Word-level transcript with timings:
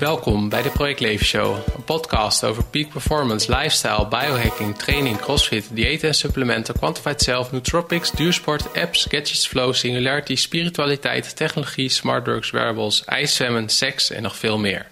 Welkom 0.00 0.48
bij 0.48 0.62
de 0.62 0.70
Project 0.70 1.00
Leven 1.00 1.26
Show, 1.26 1.56
een 1.74 1.84
podcast 1.84 2.44
over 2.44 2.64
peak 2.64 2.88
performance, 2.88 3.56
lifestyle, 3.56 4.08
biohacking, 4.08 4.78
training, 4.78 5.20
crossfit, 5.20 5.68
diëten 5.72 6.08
en 6.08 6.14
supplementen, 6.14 6.74
quantified 6.74 7.22
self, 7.22 7.52
nootropics, 7.52 8.10
duursport, 8.10 8.76
apps, 8.76 9.02
gadgets, 9.02 9.46
flow, 9.46 9.74
singularity, 9.74 10.34
spiritualiteit, 10.34 11.36
technologie, 11.36 11.88
smartworks, 11.88 12.50
wearables, 12.50 13.04
ijszwemmen, 13.04 13.68
seks 13.68 14.10
en 14.10 14.22
nog 14.22 14.36
veel 14.36 14.58
meer. 14.58 14.86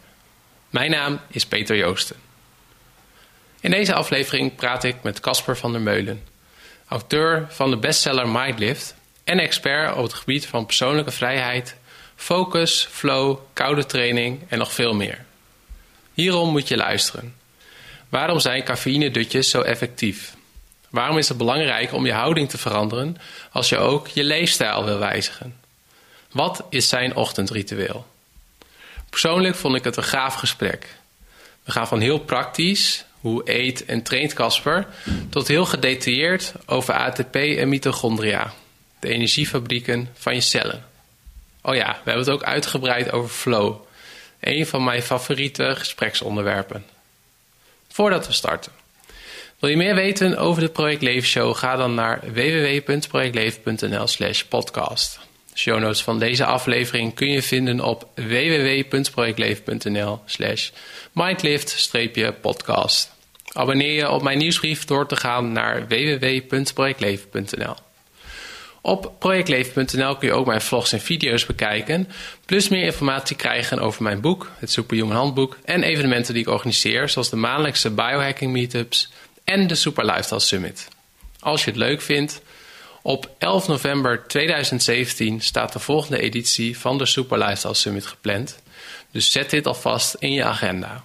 Mijn 0.71 0.91
naam 0.91 1.21
is 1.29 1.47
Peter 1.47 1.77
Joosten. 1.77 2.17
In 3.61 3.71
deze 3.71 3.95
aflevering 3.95 4.55
praat 4.55 4.85
ik 4.85 4.97
met 5.03 5.21
Casper 5.21 5.57
van 5.57 5.73
der 5.73 5.81
Meulen, 5.81 6.23
auteur 6.89 7.47
van 7.49 7.71
de 7.71 7.77
bestseller 7.77 8.29
Mindlift 8.29 8.95
en 9.25 9.39
expert 9.39 9.97
op 9.97 10.03
het 10.03 10.15
gebied 10.15 10.47
van 10.47 10.67
persoonlijke 10.67 11.11
vrijheid, 11.11 11.77
focus, 12.19 12.89
flow, 12.91 13.39
koude 13.53 13.87
training 13.87 14.41
en 14.49 14.59
nog 14.59 14.73
veel 14.73 14.95
meer. 14.95 15.25
Hierom 16.15 16.51
moet 16.51 16.69
je 16.69 16.77
luisteren. 16.77 17.35
Waarom 18.09 18.41
zijn 18.41 18.65
cafeïne-dutjes 18.65 19.51
zo 19.51 19.61
effectief? 19.61 20.35
Waarom 20.91 21.19
is 21.19 21.29
het 21.29 21.37
belangrijk 21.37 21.93
om 21.93 22.07
je 22.07 22.13
houding 22.13 22.49
te 22.49 22.59
veranderen 22.59 23.17
als 23.53 23.69
je 23.69 23.79
ook 23.79 24.09
je 24.09 24.25
leefstijl 24.25 24.85
wil 24.85 24.99
wijzigen? 24.99 25.57
Wat 26.33 26.65
is 26.71 26.89
zijn 26.89 27.17
ochtendritueel? 27.17 28.07
Persoonlijk 29.11 29.55
vond 29.55 29.75
ik 29.75 29.85
het 29.85 29.97
een 29.97 30.05
gaaf 30.05 30.35
gesprek. 30.35 30.87
We 31.65 31.73
gaan 31.73 31.89
van 31.89 32.01
heel 32.01 32.19
praktisch, 32.19 33.05
hoe 33.21 33.51
eet 33.51 33.85
en 33.85 34.03
traint 34.03 34.33
Casper, 34.33 34.87
tot 35.31 35.49
heel 35.49 35.65
gedetailleerd 35.65 36.53
over 36.67 36.95
ATP 36.95 37.35
en 37.35 37.69
mitochondria, 37.69 38.53
de 39.01 39.09
energiefabrieken 39.09 40.09
van 40.15 40.35
je 40.35 40.41
cellen. 40.41 40.88
Oh 41.63 41.75
ja, 41.75 41.87
we 41.87 42.11
hebben 42.11 42.25
het 42.25 42.31
ook 42.31 42.43
uitgebreid 42.43 43.13
over 43.13 43.29
flow, 43.29 43.77
een 44.41 44.67
van 44.67 44.85
mijn 44.85 45.03
favoriete 45.03 45.75
gespreksonderwerpen. 45.77 46.85
Voordat 47.89 48.27
we 48.27 48.33
starten. 48.33 48.73
Wil 49.59 49.71
je 49.71 49.77
meer 49.77 49.95
weten 49.95 50.37
over 50.37 50.63
de 50.63 50.69
Project 50.69 51.03
Leven 51.03 51.29
Show? 51.29 51.57
Ga 51.57 51.77
dan 51.77 51.95
naar 51.95 52.21
www.projectleven.nl 52.33 54.07
slash 54.07 54.43
podcast. 54.43 55.19
Show 55.55 55.81
notes 55.81 56.03
van 56.03 56.19
deze 56.19 56.45
aflevering 56.45 57.15
kun 57.15 57.31
je 57.31 57.43
vinden 57.43 57.81
op 57.81 58.09
www.projectleven.nl 58.15 60.21
slash 60.25 60.71
mindlift-podcast. 61.13 63.13
Abonneer 63.53 63.93
je 63.93 64.11
op 64.11 64.23
mijn 64.23 64.39
nieuwsbrief 64.39 64.85
door 64.85 65.07
te 65.07 65.17
gaan 65.17 65.53
naar 65.53 65.89
www.projectleven.nl. 65.89 67.88
Op 68.81 69.13
projectleven.nl 69.19 70.17
kun 70.17 70.29
je 70.29 70.35
ook 70.35 70.47
mijn 70.47 70.61
vlogs 70.61 70.93
en 70.93 71.01
video's 71.01 71.47
bekijken, 71.47 72.09
plus 72.47 72.69
meer 72.69 72.85
informatie 72.85 73.37
krijgen 73.37 73.79
over 73.79 74.03
mijn 74.03 74.21
boek, 74.21 74.51
het 74.59 74.73
Superhuman 74.73 75.17
Handboek, 75.17 75.59
en 75.65 75.83
evenementen 75.83 76.35
die 76.35 76.43
ik 76.43 76.49
organiseer, 76.49 77.09
zoals 77.09 77.31
de 77.31 77.37
maandelijkse 77.37 77.91
biohacking 77.91 78.53
meetups 78.53 79.13
en 79.45 79.67
de 79.67 79.75
Super 79.75 80.05
Lifestyle 80.05 80.41
Summit. 80.41 80.89
Als 81.41 81.65
je 81.65 81.71
het 81.71 81.79
leuk 81.79 82.01
vindt, 82.01 82.41
op 83.03 83.31
11 83.39 83.69
november 83.69 84.27
2017 84.27 85.41
staat 85.41 85.73
de 85.73 85.79
volgende 85.79 86.21
editie 86.21 86.79
van 86.79 86.99
de 86.99 87.07
Super 87.07 87.39
Lifestyle 87.39 87.75
Summit 87.75 88.07
gepland, 88.07 88.59
dus 89.11 89.33
zet 89.33 89.51
dit 89.51 89.67
alvast 89.67 90.15
in 90.19 90.33
je 90.33 90.45
agenda. 90.45 91.05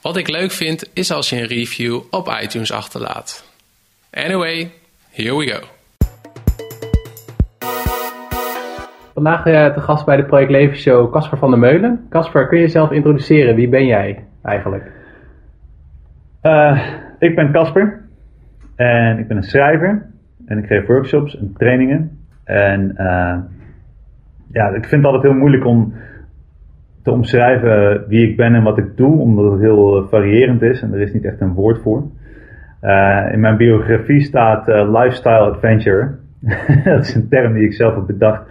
Wat 0.00 0.16
ik 0.16 0.28
leuk 0.28 0.52
vind 0.52 0.84
is 0.92 1.10
als 1.10 1.28
je 1.28 1.36
een 1.36 1.46
review 1.46 2.00
op 2.10 2.38
iTunes 2.42 2.70
achterlaat. 2.70 3.44
Anyway, 4.10 4.72
here 5.10 5.36
we 5.36 5.46
go. 5.46 5.73
Vandaag 9.14 9.46
uh, 9.46 9.66
te 9.66 9.80
gast 9.80 10.06
bij 10.06 10.16
de 10.16 10.24
Project 10.24 10.50
Leven 10.50 10.76
Show 10.76 11.12
Casper 11.12 11.38
van 11.38 11.50
der 11.50 11.58
Meulen. 11.58 12.06
Casper, 12.10 12.46
kun 12.46 12.56
je 12.58 12.62
jezelf 12.64 12.90
introduceren? 12.90 13.54
Wie 13.54 13.68
ben 13.68 13.86
jij 13.86 14.24
eigenlijk? 14.42 14.90
Uh, 16.42 16.78
ik 17.18 17.34
ben 17.34 17.52
Casper 17.52 18.00
en 18.76 19.18
ik 19.18 19.28
ben 19.28 19.36
een 19.36 19.42
schrijver 19.42 20.06
en 20.46 20.58
ik 20.58 20.66
geef 20.66 20.86
workshops 20.86 21.38
en 21.38 21.54
trainingen. 21.56 22.18
En 22.44 22.94
uh, 22.98 23.36
ja, 24.52 24.68
ik 24.68 24.84
vind 24.84 25.02
het 25.02 25.04
altijd 25.04 25.22
heel 25.22 25.40
moeilijk 25.40 25.64
om 25.64 25.94
te 27.02 27.10
omschrijven 27.10 28.04
wie 28.08 28.28
ik 28.28 28.36
ben 28.36 28.54
en 28.54 28.62
wat 28.62 28.78
ik 28.78 28.96
doe, 28.96 29.18
omdat 29.18 29.52
het 29.52 29.60
heel 29.60 30.06
variërend 30.08 30.62
is 30.62 30.82
en 30.82 30.92
er 30.92 31.00
is 31.00 31.12
niet 31.12 31.24
echt 31.24 31.40
een 31.40 31.54
woord 31.54 31.78
voor. 31.82 32.02
in 33.32 33.40
mijn 33.40 33.56
biografie 33.56 34.20
staat 34.20 34.66
lifestyle 34.66 35.50
adventure. 35.50 36.14
dat 36.84 37.04
is 37.04 37.14
een 37.14 37.28
term 37.28 37.52
die 37.52 37.64
ik 37.64 37.72
zelf 37.72 37.94
heb 37.94 38.06
bedacht 38.06 38.42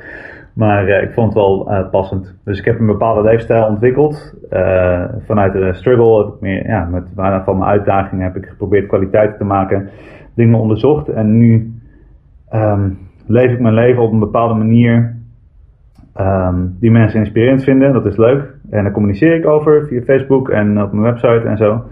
maar 0.54 0.88
uh, 0.88 1.02
ik 1.02 1.14
vond 1.14 1.28
het 1.28 1.36
wel 1.36 1.72
uh, 1.72 1.90
passend. 1.90 2.36
Dus 2.44 2.60
ik 2.60 2.66
heb 2.66 2.80
een 2.80 2.86
bepaalde 2.86 3.22
leefstijl 3.22 3.68
ontwikkeld. 3.68 4.36
Uh, 4.52 5.04
vanuit 5.26 5.54
de 5.54 5.74
struggle 5.74 6.34
meer, 6.40 6.66
ja, 6.66 6.86
met 6.86 7.04
van 7.16 7.58
mijn 7.58 7.70
uitdagingen 7.70 8.24
heb 8.24 8.36
ik 8.36 8.46
geprobeerd 8.46 8.88
kwaliteit 8.88 9.38
te 9.38 9.44
maken. 9.44 9.90
Dingen 10.36 10.60
onderzocht. 10.60 11.08
En 11.08 11.38
nu 11.38 11.74
um, 12.54 12.98
leef 13.26 13.52
ik 13.52 13.60
mijn 13.60 13.74
leven 13.74 14.04
op 14.04 14.12
een 14.12 14.20
bepaalde 14.20 14.54
manier 14.54 15.16
um, 16.20 16.78
die 16.80 16.92
mensen 16.92 17.20
inspirerend 17.20 17.64
vinden. 17.64 17.94
Dat 17.94 18.06
is 18.06 18.18
leuk. 18.18 18.56
En 18.70 18.84
daar 18.84 18.92
communiceer 18.92 19.36
ik 19.36 19.46
over 19.46 19.88
via 19.88 20.02
Facebook 20.02 20.50
en 20.50 20.82
op 20.82 20.92
mijn 20.92 21.04
website 21.04 21.48
en 21.48 21.58
zo. 21.58 21.84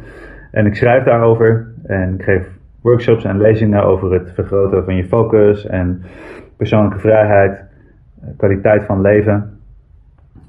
En 0.51 0.66
ik 0.66 0.75
schrijf 0.75 1.03
daarover. 1.03 1.67
En 1.83 2.13
ik 2.13 2.23
geef 2.23 2.59
workshops 2.81 3.23
en 3.23 3.38
lezingen 3.38 3.83
over 3.83 4.13
het 4.13 4.31
vergroten 4.33 4.83
van 4.83 4.95
je 4.95 5.05
focus 5.05 5.67
en 5.67 6.01
persoonlijke 6.57 6.99
vrijheid. 6.99 7.69
Eh, 8.22 8.30
kwaliteit 8.38 8.84
van 8.84 9.02
leven. 9.02 9.59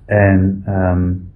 En 0.05 0.65
um, 0.69 1.31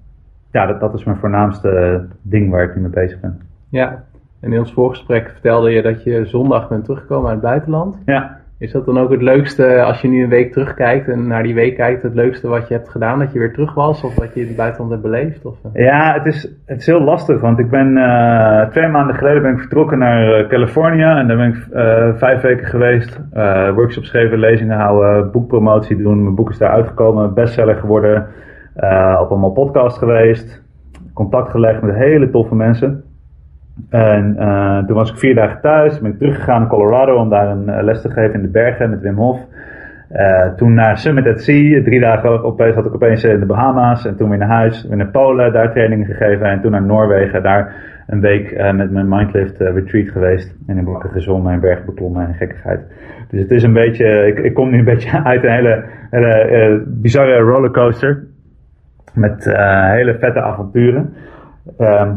ja, 0.51 0.67
dat, 0.67 0.81
dat 0.81 0.95
is 0.95 1.05
mijn 1.05 1.17
voornaamste 1.17 2.05
ding 2.23 2.51
waar 2.51 2.65
ik 2.65 2.75
nu 2.75 2.81
mee 2.81 2.91
bezig 2.91 3.21
ben. 3.21 3.41
Ja, 3.69 4.05
en 4.41 4.53
in 4.53 4.59
ons 4.59 4.73
voorgesprek 4.73 5.31
vertelde 5.31 5.71
je 5.71 5.83
dat 5.83 6.03
je 6.03 6.27
zondag 6.27 6.69
bent 6.69 6.85
teruggekomen 6.85 7.27
uit 7.31 7.41
het 7.41 7.51
buitenland. 7.51 7.99
Ja. 8.05 8.41
Is 8.59 8.73
dat 8.73 8.87
dan 8.87 8.99
ook 8.99 9.11
het 9.11 9.23
leukste, 9.23 9.83
als 9.83 10.01
je 10.01 10.09
nu 10.09 10.23
een 10.23 10.29
week 10.29 10.53
terugkijkt 10.53 11.09
en 11.09 11.27
naar 11.27 11.43
die 11.43 11.55
week 11.55 11.77
kijkt, 11.77 12.03
het 12.03 12.15
leukste 12.15 12.49
wat 12.49 12.69
je 12.69 12.75
hebt 12.75 12.89
gedaan? 12.89 13.19
Dat 13.19 13.33
je 13.33 13.39
weer 13.39 13.53
terug 13.53 13.75
was 13.75 14.03
of 14.03 14.15
dat 14.15 14.35
je 14.35 14.41
in 14.41 14.47
het 14.47 14.57
buitenland 14.57 14.91
hebt 14.91 15.03
beleefd? 15.03 15.45
Eh? 15.45 15.83
Ja, 15.85 16.13
het 16.13 16.27
is, 16.27 16.43
het 16.67 16.81
is 16.81 16.87
heel 16.87 17.01
lastig, 17.01 17.41
want 17.41 17.59
ik 17.59 17.71
ben 17.71 17.97
uh, 17.97 18.69
twee 18.69 18.89
maanden 18.89 19.17
geleden 19.17 19.43
ben 19.43 19.53
ik 19.53 19.59
vertrokken 19.59 19.99
naar 19.99 20.41
uh, 20.41 20.49
Californië 20.49 21.03
en 21.03 21.29
daar 21.29 21.37
ben 21.37 21.49
ik 21.49 21.67
vijf 22.19 22.41
weken 22.41 22.67
geweest. 22.67 23.21
workshops 23.75 24.11
geven, 24.11 24.39
lezingen 24.39 24.77
houden, 24.77 25.31
boekpromotie 25.31 25.97
doen. 25.97 26.23
Mijn 26.23 26.35
boek 26.35 26.51
is 26.51 26.59
daar 26.59 26.71
uitgekomen, 26.71 27.35
bestseller 27.35 27.77
geworden. 27.77 28.27
op 29.21 29.31
allemaal 29.31 29.53
podcast 29.53 29.99
geweest, 29.99 30.63
contact 31.15 31.51
gelegd 31.51 31.83
met 31.83 31.95
hele 31.95 32.31
toffe 32.31 32.55
mensen. 32.55 33.05
En 33.91 34.37
uh, 34.39 34.79
toen 34.87 34.97
was 34.97 35.11
ik 35.11 35.19
vier 35.19 35.35
dagen 35.35 35.61
thuis. 35.61 36.01
ben 36.01 36.11
ik 36.11 36.19
teruggegaan 36.19 36.61
naar 36.61 36.69
Colorado 36.69 37.17
om 37.17 37.29
daar 37.29 37.49
een 37.49 37.69
uh, 37.69 37.83
les 37.83 38.03
te 38.03 38.11
geven 38.11 38.35
in 38.35 38.43
de 38.43 38.49
bergen 38.49 38.91
met 38.91 39.01
Wim 39.01 39.17
Hof. 39.17 39.41
Uh, 40.13 40.47
toen 40.47 40.75
naar 40.75 40.99
Summit 40.99 41.27
at 41.27 41.41
Sea. 41.41 41.83
Drie 41.83 42.01
dagen 42.01 42.45
opeens 42.45 42.75
had 42.75 42.87
ik 42.87 42.95
opeens 42.95 43.25
in 43.25 43.41
de 43.41 43.47
Bahama's. 43.47 44.07
En 44.07 44.17
toen 44.17 44.29
weer 44.29 44.39
naar 44.39 44.49
huis. 44.49 44.87
Weer 44.87 44.97
naar 44.97 45.11
Polen, 45.11 45.53
daar 45.53 45.73
trainingen 45.73 46.07
gegeven. 46.07 46.47
En 46.47 46.61
toen 46.61 46.71
naar 46.71 46.83
Noorwegen. 46.83 47.43
Daar 47.43 47.75
een 48.07 48.21
week 48.21 48.73
met 48.73 48.91
mijn 48.91 49.09
Mindlift 49.09 49.59
retreat 49.59 50.09
geweest. 50.09 50.57
En 50.67 50.79
in 50.79 50.85
bakken 50.85 51.11
gezongen 51.11 51.53
en 51.53 51.61
berg 51.61 51.85
beklommen 51.85 52.27
en 52.27 52.35
gekkigheid. 52.35 52.81
Dus 53.31 53.41
het 53.41 53.51
is 53.51 53.63
een 53.63 53.73
beetje, 53.73 54.27
ik, 54.27 54.39
ik 54.39 54.55
kom 54.55 54.71
nu 54.71 54.79
een 54.79 54.85
beetje 54.85 55.23
uit 55.25 55.45
een 55.45 55.53
hele, 55.53 55.85
hele 56.11 56.83
bizarre 56.87 57.39
rollercoaster. 57.39 58.25
Met 59.15 59.45
hele 59.95 60.19
vette 60.19 60.41
avonturen. 60.41 61.15
Ehm, 61.79 62.13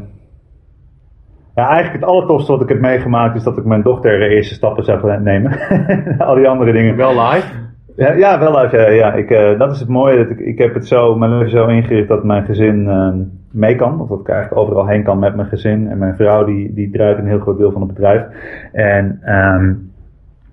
ja, 1.60 1.68
eigenlijk 1.68 2.04
het 2.04 2.12
allertofste 2.12 2.52
wat 2.52 2.62
ik 2.62 2.70
heb 2.70 2.80
meegemaakt 2.80 3.36
is 3.36 3.44
dat 3.44 3.58
ik 3.58 3.66
mijn 3.66 3.82
dochter 3.82 4.20
de 4.20 4.28
eerste 4.28 4.54
stappen 4.54 4.84
zou 4.84 5.22
nemen. 5.22 5.60
Al 6.28 6.36
die 6.36 6.48
andere 6.48 6.72
dingen. 6.72 6.96
Wel 6.96 7.10
live? 7.10 7.48
Ja, 7.96 8.12
ja 8.12 8.40
wel 8.40 8.62
live. 8.62 8.78
Ja, 8.78 8.90
ja. 8.90 9.14
Ik, 9.14 9.30
uh, 9.30 9.60
dat 9.60 9.72
is 9.72 9.80
het 9.80 9.90
mooie. 9.90 10.18
Dat 10.18 10.30
ik, 10.30 10.40
ik 10.40 10.58
heb 10.58 10.74
het 10.74 10.88
zo, 10.88 11.16
mijn 11.16 11.32
leven 11.32 11.50
zo 11.50 11.68
ingericht 11.68 12.08
dat 12.08 12.24
mijn 12.24 12.46
gezin 12.46 12.86
uh, 12.86 13.10
mee 13.52 13.76
kan. 13.76 14.02
Of 14.02 14.10
dat 14.10 14.20
ik 14.20 14.28
eigenlijk 14.28 14.62
overal 14.62 14.88
heen 14.88 15.04
kan 15.04 15.20
met 15.20 15.36
mijn 15.36 15.48
gezin. 15.48 15.90
En 15.90 15.98
mijn 15.98 16.16
vrouw 16.16 16.46
die, 16.46 16.74
die 16.74 16.92
draait 16.92 17.18
een 17.18 17.28
heel 17.28 17.40
groot 17.40 17.58
deel 17.58 17.72
van 17.72 17.82
het 17.82 17.94
bedrijf. 17.94 18.24
En 18.72 19.22
um, 19.26 19.92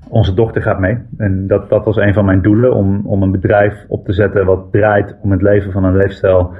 onze 0.08 0.34
dochter 0.34 0.62
gaat 0.62 0.78
mee. 0.78 0.98
En 1.16 1.46
dat, 1.46 1.68
dat 1.68 1.84
was 1.84 1.96
een 1.96 2.14
van 2.14 2.24
mijn 2.24 2.42
doelen. 2.42 2.74
Om, 2.74 3.00
om 3.04 3.22
een 3.22 3.32
bedrijf 3.32 3.84
op 3.88 4.04
te 4.04 4.12
zetten 4.12 4.46
wat 4.46 4.72
draait 4.72 5.16
om 5.22 5.30
het 5.30 5.42
leven 5.42 5.72
van 5.72 5.84
een 5.84 5.96
leefstijl 5.96 6.54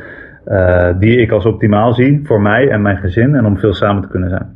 uh, 0.47 0.99
die 0.99 1.21
ik 1.21 1.31
als 1.31 1.47
optimaal 1.47 1.95
zie 1.95 2.21
voor 2.25 2.41
mij 2.41 2.71
en 2.71 2.83
mijn 2.83 2.97
gezin 2.97 3.35
en 3.35 3.47
om 3.47 3.59
veel 3.59 3.75
samen 3.75 4.03
te 4.03 4.09
kunnen 4.09 4.31
zijn. 4.31 4.55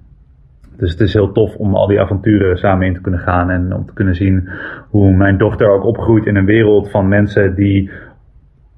Dus 0.77 0.91
het 0.91 1.01
is 1.01 1.13
heel 1.13 1.33
tof 1.33 1.57
om 1.57 1.75
al 1.75 1.87
die 1.87 2.01
avonturen 2.01 2.59
samen 2.59 2.87
in 2.87 2.95
te 2.95 3.01
kunnen 3.01 3.21
gaan 3.21 3.51
en 3.51 3.75
om 3.75 3.87
te 3.87 3.93
kunnen 3.93 4.15
zien 4.15 4.49
hoe 4.89 5.13
mijn 5.13 5.39
dochter 5.39 5.69
ook 5.71 5.85
opgroeit 5.85 6.27
in 6.27 6.37
een 6.37 6.45
wereld 6.45 6.91
van 6.91 7.09
mensen 7.09 7.55
die 7.55 7.91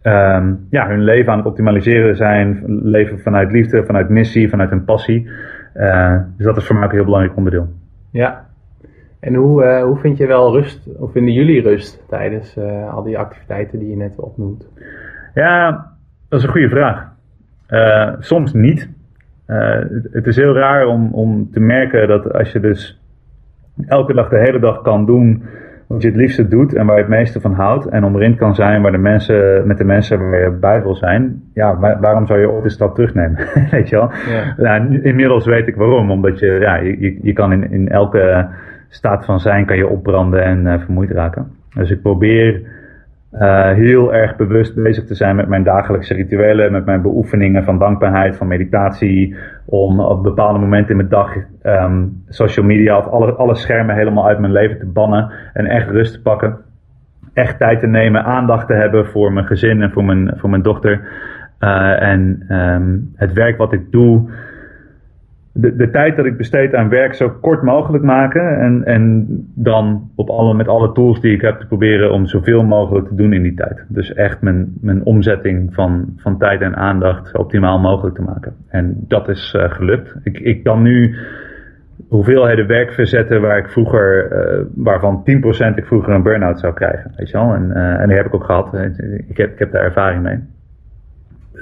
um, 0.03 0.67
ja, 0.70 0.88
hun 0.88 1.05
leven 1.05 1.32
aan 1.32 1.38
het 1.38 1.47
optimaliseren 1.47 2.17
zijn, 2.17 2.62
leven 2.82 3.19
vanuit 3.20 3.53
liefde, 3.53 3.85
vanuit 3.85 4.08
missie, 4.08 4.49
vanuit 4.49 4.70
hun 4.70 4.85
passie. 4.85 5.29
Uh, 5.76 6.17
dus 6.37 6.47
dat 6.47 6.56
is 6.56 6.67
voor 6.67 6.75
mij 6.75 6.85
ook 6.85 6.91
een 6.91 6.97
heel 6.97 7.05
belangrijk 7.05 7.37
onderdeel. 7.37 7.69
Ja, 8.11 8.47
en 9.20 9.35
hoe, 9.35 9.65
uh, 9.65 9.82
hoe 9.82 9.97
vind 9.97 10.19
je 10.19 10.26
wel 10.26 10.53
rust, 10.53 10.88
of 10.99 11.12
vinden 11.12 11.35
jullie 11.35 11.62
rust 11.62 12.05
tijdens 12.08 12.56
uh, 12.56 12.94
al 12.94 13.03
die 13.03 13.19
activiteiten 13.19 13.79
die 13.79 13.91
je 13.91 13.97
net 13.97 14.17
opnoemt? 14.17 14.69
Ja, 15.35 15.92
dat 16.32 16.40
is 16.40 16.46
een 16.46 16.52
goede 16.52 16.69
vraag. 16.69 17.08
soms 18.19 18.52
niet. 18.52 18.88
Het, 19.46 20.08
het, 20.12 20.26
is 20.26 20.37
heel 20.37 20.55
raar 20.55 20.87
om, 20.87 21.12
om 21.12 21.50
te 21.50 21.61
merken 21.61 22.08
dat 22.08 22.32
als 22.32 22.52
je 22.52 22.61
dus 22.61 23.00
elke 23.87 24.14
dag 24.14 24.29
de 24.29 24.38
hele 24.38 24.58
dag 24.58 24.82
kan 24.82 25.06
doen 25.06 25.43
wat 25.87 26.02
je 26.02 26.08
het 26.08 26.17
liefste 26.17 26.49
doet 26.49 26.75
en 26.75 26.87
waar 26.87 26.96
je 26.96 27.02
het 27.02 27.11
meeste 27.11 27.40
van 27.40 27.52
houdt. 27.52 27.87
En 27.87 28.05
omringd 28.05 28.38
kan 28.38 28.55
zijn 28.55 28.82
waar 28.82 28.93
de 28.93 28.99
mensen, 28.99 29.67
met 29.67 29.79
de 29.79 29.84
mensen 29.84 30.31
waar 30.31 30.40
je 30.40 30.50
bij 30.50 30.82
wil 30.82 30.94
zijn. 30.94 31.43
Ja, 31.55 31.79
waarom 32.00 32.26
zou 32.26 32.40
je 32.40 32.50
ooit 32.50 32.62
de 32.62 32.69
stap 32.69 32.94
terugnemen? 32.94 33.46
weet 33.70 33.88
je 33.88 33.96
wel? 33.96 34.11
Ja. 34.31 34.55
Nou, 34.56 35.02
inmiddels 35.02 35.46
weet 35.46 35.69
ik 35.69 35.76
waarom. 35.76 36.11
Omdat 36.11 36.38
je, 36.38 36.46
ja, 36.61 36.76
je, 36.76 37.19
je 37.23 37.32
kan 37.32 37.52
in, 37.52 37.70
in 37.70 37.88
elke 37.88 38.49
staat 38.88 39.25
van 39.25 39.40
zijn 39.40 39.67
kan 39.67 39.76
je 39.76 39.88
opbranden 39.88 40.44
en 40.44 40.67
uh, 40.67 40.79
vermoeid 40.79 41.11
raken. 41.11 41.50
Dus 41.75 41.90
ik 41.90 42.02
probeer 42.02 42.62
uh, 43.32 43.70
heel 43.70 44.14
erg 44.14 44.37
bewust 44.37 44.75
bezig 44.75 45.05
te 45.05 45.14
zijn 45.14 45.37
met 45.37 45.49
mijn 45.49 45.62
dagelijkse 45.62 46.14
rituelen, 46.14 46.73
met 46.73 46.84
mijn 46.84 47.02
beoefeningen 47.02 47.64
van 47.64 47.79
dankbaarheid, 47.79 48.37
van 48.37 48.46
meditatie, 48.46 49.37
om 49.64 50.00
op 50.00 50.23
bepaalde 50.23 50.58
momenten 50.58 50.90
in 50.90 50.96
mijn 50.96 51.08
dag 51.08 51.37
um, 51.62 52.23
social 52.29 52.67
media 52.67 52.99
of 52.99 53.06
alle, 53.06 53.32
alle 53.32 53.55
schermen 53.55 53.94
helemaal 53.94 54.26
uit 54.26 54.38
mijn 54.38 54.52
leven 54.52 54.79
te 54.79 54.87
bannen 54.87 55.31
en 55.52 55.67
echt 55.67 55.88
rust 55.88 56.12
te 56.12 56.23
pakken. 56.23 56.56
Echt 57.32 57.58
tijd 57.58 57.81
te 57.81 57.87
nemen, 57.87 58.25
aandacht 58.25 58.67
te 58.67 58.75
hebben 58.75 59.06
voor 59.06 59.32
mijn 59.32 59.46
gezin 59.46 59.82
en 59.82 59.90
voor 59.90 60.05
mijn, 60.05 60.32
voor 60.37 60.50
mijn 60.50 60.62
dochter. 60.62 61.00
Uh, 61.61 62.02
en 62.02 62.44
um, 62.49 63.12
het 63.14 63.32
werk 63.32 63.56
wat 63.56 63.73
ik 63.73 63.90
doe, 63.90 64.31
de, 65.53 65.77
de 65.77 65.91
tijd 65.91 66.17
dat 66.17 66.27
ik 66.27 66.37
besteed 66.37 66.75
aan 66.75 66.89
werk 66.89 67.15
zo 67.15 67.31
kort 67.41 67.63
mogelijk 67.63 68.05
maken. 68.05 68.59
En, 68.59 68.85
en 68.85 69.27
dan 69.55 70.11
op 70.15 70.31
alle, 70.31 70.55
met 70.55 70.69
alle 70.69 70.93
tools 70.93 71.21
die 71.21 71.35
ik 71.35 71.41
heb 71.41 71.61
te 71.61 71.67
proberen 71.67 72.13
om 72.13 72.27
zoveel 72.27 72.63
mogelijk 72.63 73.09
te 73.09 73.15
doen 73.15 73.33
in 73.33 73.43
die 73.43 73.55
tijd. 73.55 73.85
Dus 73.89 74.13
echt 74.13 74.41
mijn, 74.41 74.73
mijn 74.81 75.05
omzetting 75.05 75.75
van, 75.75 76.13
van 76.17 76.39
tijd 76.39 76.61
en 76.61 76.77
aandacht 76.77 77.29
zo 77.29 77.37
optimaal 77.37 77.79
mogelijk 77.79 78.15
te 78.15 78.23
maken. 78.23 78.55
En 78.69 78.95
dat 79.09 79.29
is 79.29 79.55
uh, 79.57 79.71
gelukt. 79.71 80.15
Ik, 80.23 80.39
ik 80.39 80.63
kan 80.63 80.83
nu 80.83 81.17
hoeveelheden 82.09 82.67
werk 82.67 82.93
verzetten 82.93 83.41
waar 83.41 83.59
ik 83.59 83.69
vroeger, 83.69 84.33
uh, 84.33 84.65
waarvan 84.75 85.25
10% 85.73 85.75
ik 85.75 85.87
vroeger 85.87 86.15
een 86.15 86.23
burn-out 86.23 86.61
zou 86.61 86.75
krijgen. 86.75 87.13
Weet 87.17 87.31
je 87.31 87.37
wel? 87.37 87.55
En, 87.55 87.71
uh, 87.75 88.01
en 88.01 88.09
die 88.09 88.17
heb 88.17 88.27
ik 88.27 88.35
ook 88.35 88.45
gehad. 88.45 88.75
Ik 89.29 89.37
heb, 89.37 89.53
ik 89.53 89.59
heb 89.59 89.73
daar 89.73 89.85
ervaring 89.85 90.23
mee. 90.23 90.39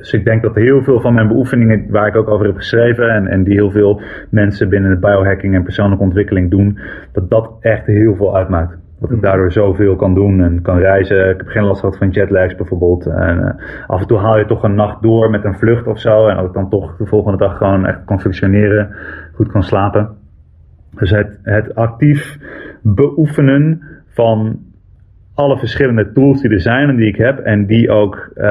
Dus 0.01 0.13
ik 0.13 0.25
denk 0.25 0.43
dat 0.43 0.55
heel 0.55 0.83
veel 0.83 1.01
van 1.01 1.15
mijn 1.15 1.29
beoefeningen, 1.29 1.87
waar 1.91 2.07
ik 2.07 2.17
ook 2.17 2.29
over 2.29 2.47
heb 2.47 2.57
geschreven, 2.57 3.09
en, 3.09 3.27
en 3.27 3.45
die 3.45 3.55
heel 3.55 3.71
veel 3.71 4.01
mensen 4.31 4.69
binnen 4.69 4.91
het 4.91 5.01
biohacking 5.01 5.55
en 5.55 5.63
persoonlijke 5.63 6.05
ontwikkeling 6.05 6.51
doen, 6.51 6.79
dat 7.13 7.31
dat 7.31 7.51
echt 7.61 7.87
heel 7.87 8.17
veel 8.17 8.37
uitmaakt. 8.37 8.79
Dat 9.01 9.11
ik 9.11 9.17
mm. 9.17 9.23
daardoor 9.23 9.53
zoveel 9.53 9.97
kan 9.97 10.15
doen 10.15 10.43
en 10.43 10.63
kan 10.63 10.79
reizen. 10.79 11.31
Ik 11.31 11.37
heb 11.37 11.47
geen 11.47 11.65
last 11.65 11.81
gehad 11.81 11.97
van 11.97 12.11
jetlags 12.11 12.55
bijvoorbeeld. 12.55 13.07
En 13.07 13.39
uh, 13.39 13.51
af 13.87 14.01
en 14.01 14.07
toe 14.07 14.19
haal 14.19 14.39
je 14.39 14.47
toch 14.47 14.63
een 14.63 14.75
nacht 14.75 15.03
door 15.03 15.31
met 15.31 15.45
een 15.45 15.59
vlucht 15.59 15.87
of 15.87 15.99
zo. 15.99 16.27
En 16.27 16.37
ook 16.37 16.55
dan 16.55 16.69
toch 16.69 16.97
de 16.97 17.07
volgende 17.07 17.39
dag 17.39 17.57
gewoon 17.57 17.87
echt 17.87 18.05
kan 18.05 18.21
functioneren. 18.21 18.91
Goed 19.35 19.53
kan 19.53 19.63
slapen. 19.63 20.09
Dus 20.95 21.11
het, 21.11 21.39
het 21.43 21.75
actief 21.75 22.39
beoefenen 22.83 23.83
van 24.07 24.59
alle 25.41 25.59
verschillende 25.59 26.13
tools 26.13 26.41
die 26.41 26.51
er 26.51 26.61
zijn 26.61 26.89
en 26.89 26.97
die 26.97 27.07
ik 27.07 27.17
heb. 27.17 27.39
En 27.39 27.67
die 27.67 27.91
ook, 27.91 28.31
uh, 28.37 28.45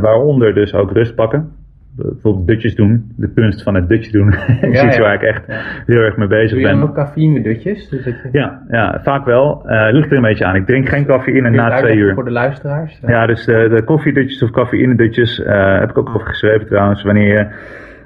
waaronder 0.00 0.54
dus 0.54 0.74
ook 0.74 0.92
rust 0.92 1.14
pakken. 1.14 1.52
Bijvoorbeeld 1.96 2.46
dutjes 2.46 2.74
doen. 2.74 3.12
De 3.16 3.32
kunst 3.34 3.62
van 3.62 3.74
het 3.74 3.88
dutje 3.88 4.12
doen. 4.12 4.34
is 4.72 4.82
iets 4.82 4.98
waar 4.98 5.14
ik 5.14 5.22
echt 5.22 5.42
heel 5.86 6.00
erg 6.00 6.16
mee 6.16 6.28
bezig 6.28 6.62
ben. 6.62 6.70
Doe 6.70 6.80
je 6.80 6.88
ook 6.88 6.94
cafeïne 6.94 7.42
dutjes? 7.42 7.88
Dus 7.88 8.14
ja, 8.32 8.62
ja, 8.70 9.00
vaak 9.02 9.24
wel. 9.24 9.62
Uh, 9.66 9.88
ligt 9.90 10.10
er 10.10 10.16
een 10.16 10.22
beetje 10.22 10.44
aan. 10.44 10.56
Ik 10.56 10.66
drink 10.66 10.88
geen 10.88 11.06
cafeïne 11.06 11.50
na 11.50 11.76
twee 11.76 11.96
uur. 11.96 12.14
Voor 12.14 12.24
de 12.24 12.30
luisteraars? 12.30 13.00
Ja, 13.06 13.26
dus 13.26 13.44
de, 13.44 13.68
de 13.76 13.82
koffiedutjes 13.82 14.42
of 14.42 14.50
cafeïne 14.50 14.94
dutjes 14.94 15.38
uh, 15.38 15.78
heb 15.78 15.90
ik 15.90 15.98
ook 15.98 16.08
over 16.08 16.26
geschreven 16.26 16.66
trouwens. 16.66 17.02
Wanneer 17.02 17.38
je, 17.38 17.46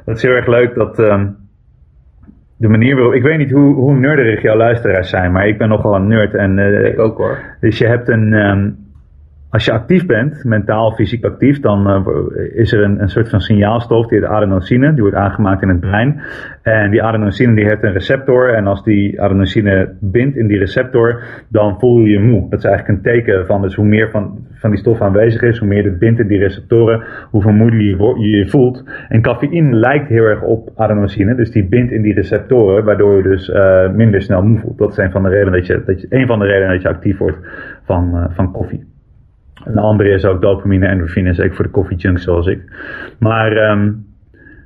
dat 0.04 0.16
is 0.16 0.22
heel 0.22 0.34
erg 0.34 0.46
leuk 0.46 0.74
dat... 0.74 0.98
Um, 0.98 1.41
de 2.62 2.68
manier 2.68 2.94
waarop. 2.94 3.14
Ik 3.14 3.22
weet 3.22 3.38
niet 3.38 3.50
hoe, 3.50 3.74
hoe 3.74 3.94
nerderig 3.94 4.42
jouw 4.42 4.56
luisteraars 4.56 5.10
zijn, 5.10 5.32
maar 5.32 5.48
ik 5.48 5.58
ben 5.58 5.68
nogal 5.68 5.94
een 5.94 6.06
nerd. 6.06 6.34
En, 6.34 6.58
uh, 6.58 6.84
ik 6.84 6.98
ook 6.98 7.16
hoor. 7.16 7.38
Dus 7.60 7.78
je 7.78 7.86
hebt 7.86 8.08
een. 8.08 8.32
Um, 8.32 8.81
als 9.52 9.64
je 9.64 9.72
actief 9.72 10.06
bent, 10.06 10.44
mentaal, 10.44 10.92
fysiek 10.92 11.24
actief, 11.24 11.60
dan 11.60 11.90
uh, 11.90 12.06
is 12.54 12.72
er 12.72 12.82
een, 12.82 13.00
een 13.00 13.08
soort 13.08 13.28
van 13.28 13.40
signaalstof, 13.40 14.06
die 14.06 14.18
heet 14.18 14.28
adenosine, 14.28 14.92
die 14.92 15.02
wordt 15.02 15.16
aangemaakt 15.16 15.62
in 15.62 15.68
het 15.68 15.80
brein. 15.80 16.20
En 16.62 16.90
die 16.90 17.02
adenosine 17.02 17.54
die 17.54 17.64
heeft 17.64 17.82
een 17.82 17.92
receptor 17.92 18.54
en 18.54 18.66
als 18.66 18.84
die 18.84 19.20
adenosine 19.20 19.96
bindt 20.00 20.36
in 20.36 20.46
die 20.46 20.58
receptor, 20.58 21.22
dan 21.48 21.78
voel 21.78 21.98
je 21.98 22.10
je 22.10 22.20
moe. 22.20 22.50
Dat 22.50 22.58
is 22.58 22.64
eigenlijk 22.64 22.96
een 22.96 23.12
teken 23.12 23.46
van, 23.46 23.62
dus 23.62 23.74
hoe 23.74 23.84
meer 23.84 24.10
van, 24.10 24.46
van 24.52 24.70
die 24.70 24.78
stof 24.78 25.00
aanwezig 25.00 25.42
is, 25.42 25.58
hoe 25.58 25.68
meer 25.68 25.84
het 25.84 25.98
bindt 25.98 26.20
in 26.20 26.26
die 26.26 26.38
receptoren, 26.38 27.02
hoe 27.30 27.42
vermoeider 27.42 27.80
je 27.80 27.96
je, 28.18 28.36
je 28.36 28.48
voelt. 28.48 28.84
En 29.08 29.22
cafeïne 29.22 29.76
lijkt 29.76 30.08
heel 30.08 30.24
erg 30.24 30.42
op 30.42 30.70
adenosine, 30.76 31.34
dus 31.34 31.50
die 31.50 31.64
bindt 31.64 31.92
in 31.92 32.02
die 32.02 32.14
receptoren, 32.14 32.84
waardoor 32.84 33.16
je 33.16 33.22
dus 33.22 33.48
uh, 33.48 33.90
minder 33.90 34.22
snel 34.22 34.42
moe 34.42 34.58
voelt. 34.58 34.78
Dat 34.78 34.90
is 34.90 34.96
een 34.96 35.10
van 35.10 35.22
de 35.22 35.28
redenen 35.28 35.52
dat 35.52 35.66
je, 35.66 35.82
dat 35.86 36.00
je, 36.00 36.06
een 36.10 36.26
van 36.26 36.38
de 36.38 36.46
redenen 36.46 36.72
dat 36.72 36.82
je 36.82 36.88
actief 36.88 37.18
wordt 37.18 37.38
van, 37.84 38.10
uh, 38.14 38.24
van 38.28 38.52
koffie. 38.52 38.91
Een 39.64 39.78
andere 39.78 40.10
is 40.10 40.24
ook 40.24 40.42
dopamine 40.42 40.86
en 40.86 40.92
endorfine, 40.92 41.34
zeker 41.34 41.54
voor 41.54 41.64
de 41.64 41.70
koffiejunks 41.70 42.24
zoals 42.24 42.46
ik. 42.46 42.60
Maar, 43.18 43.70
um, 43.70 44.06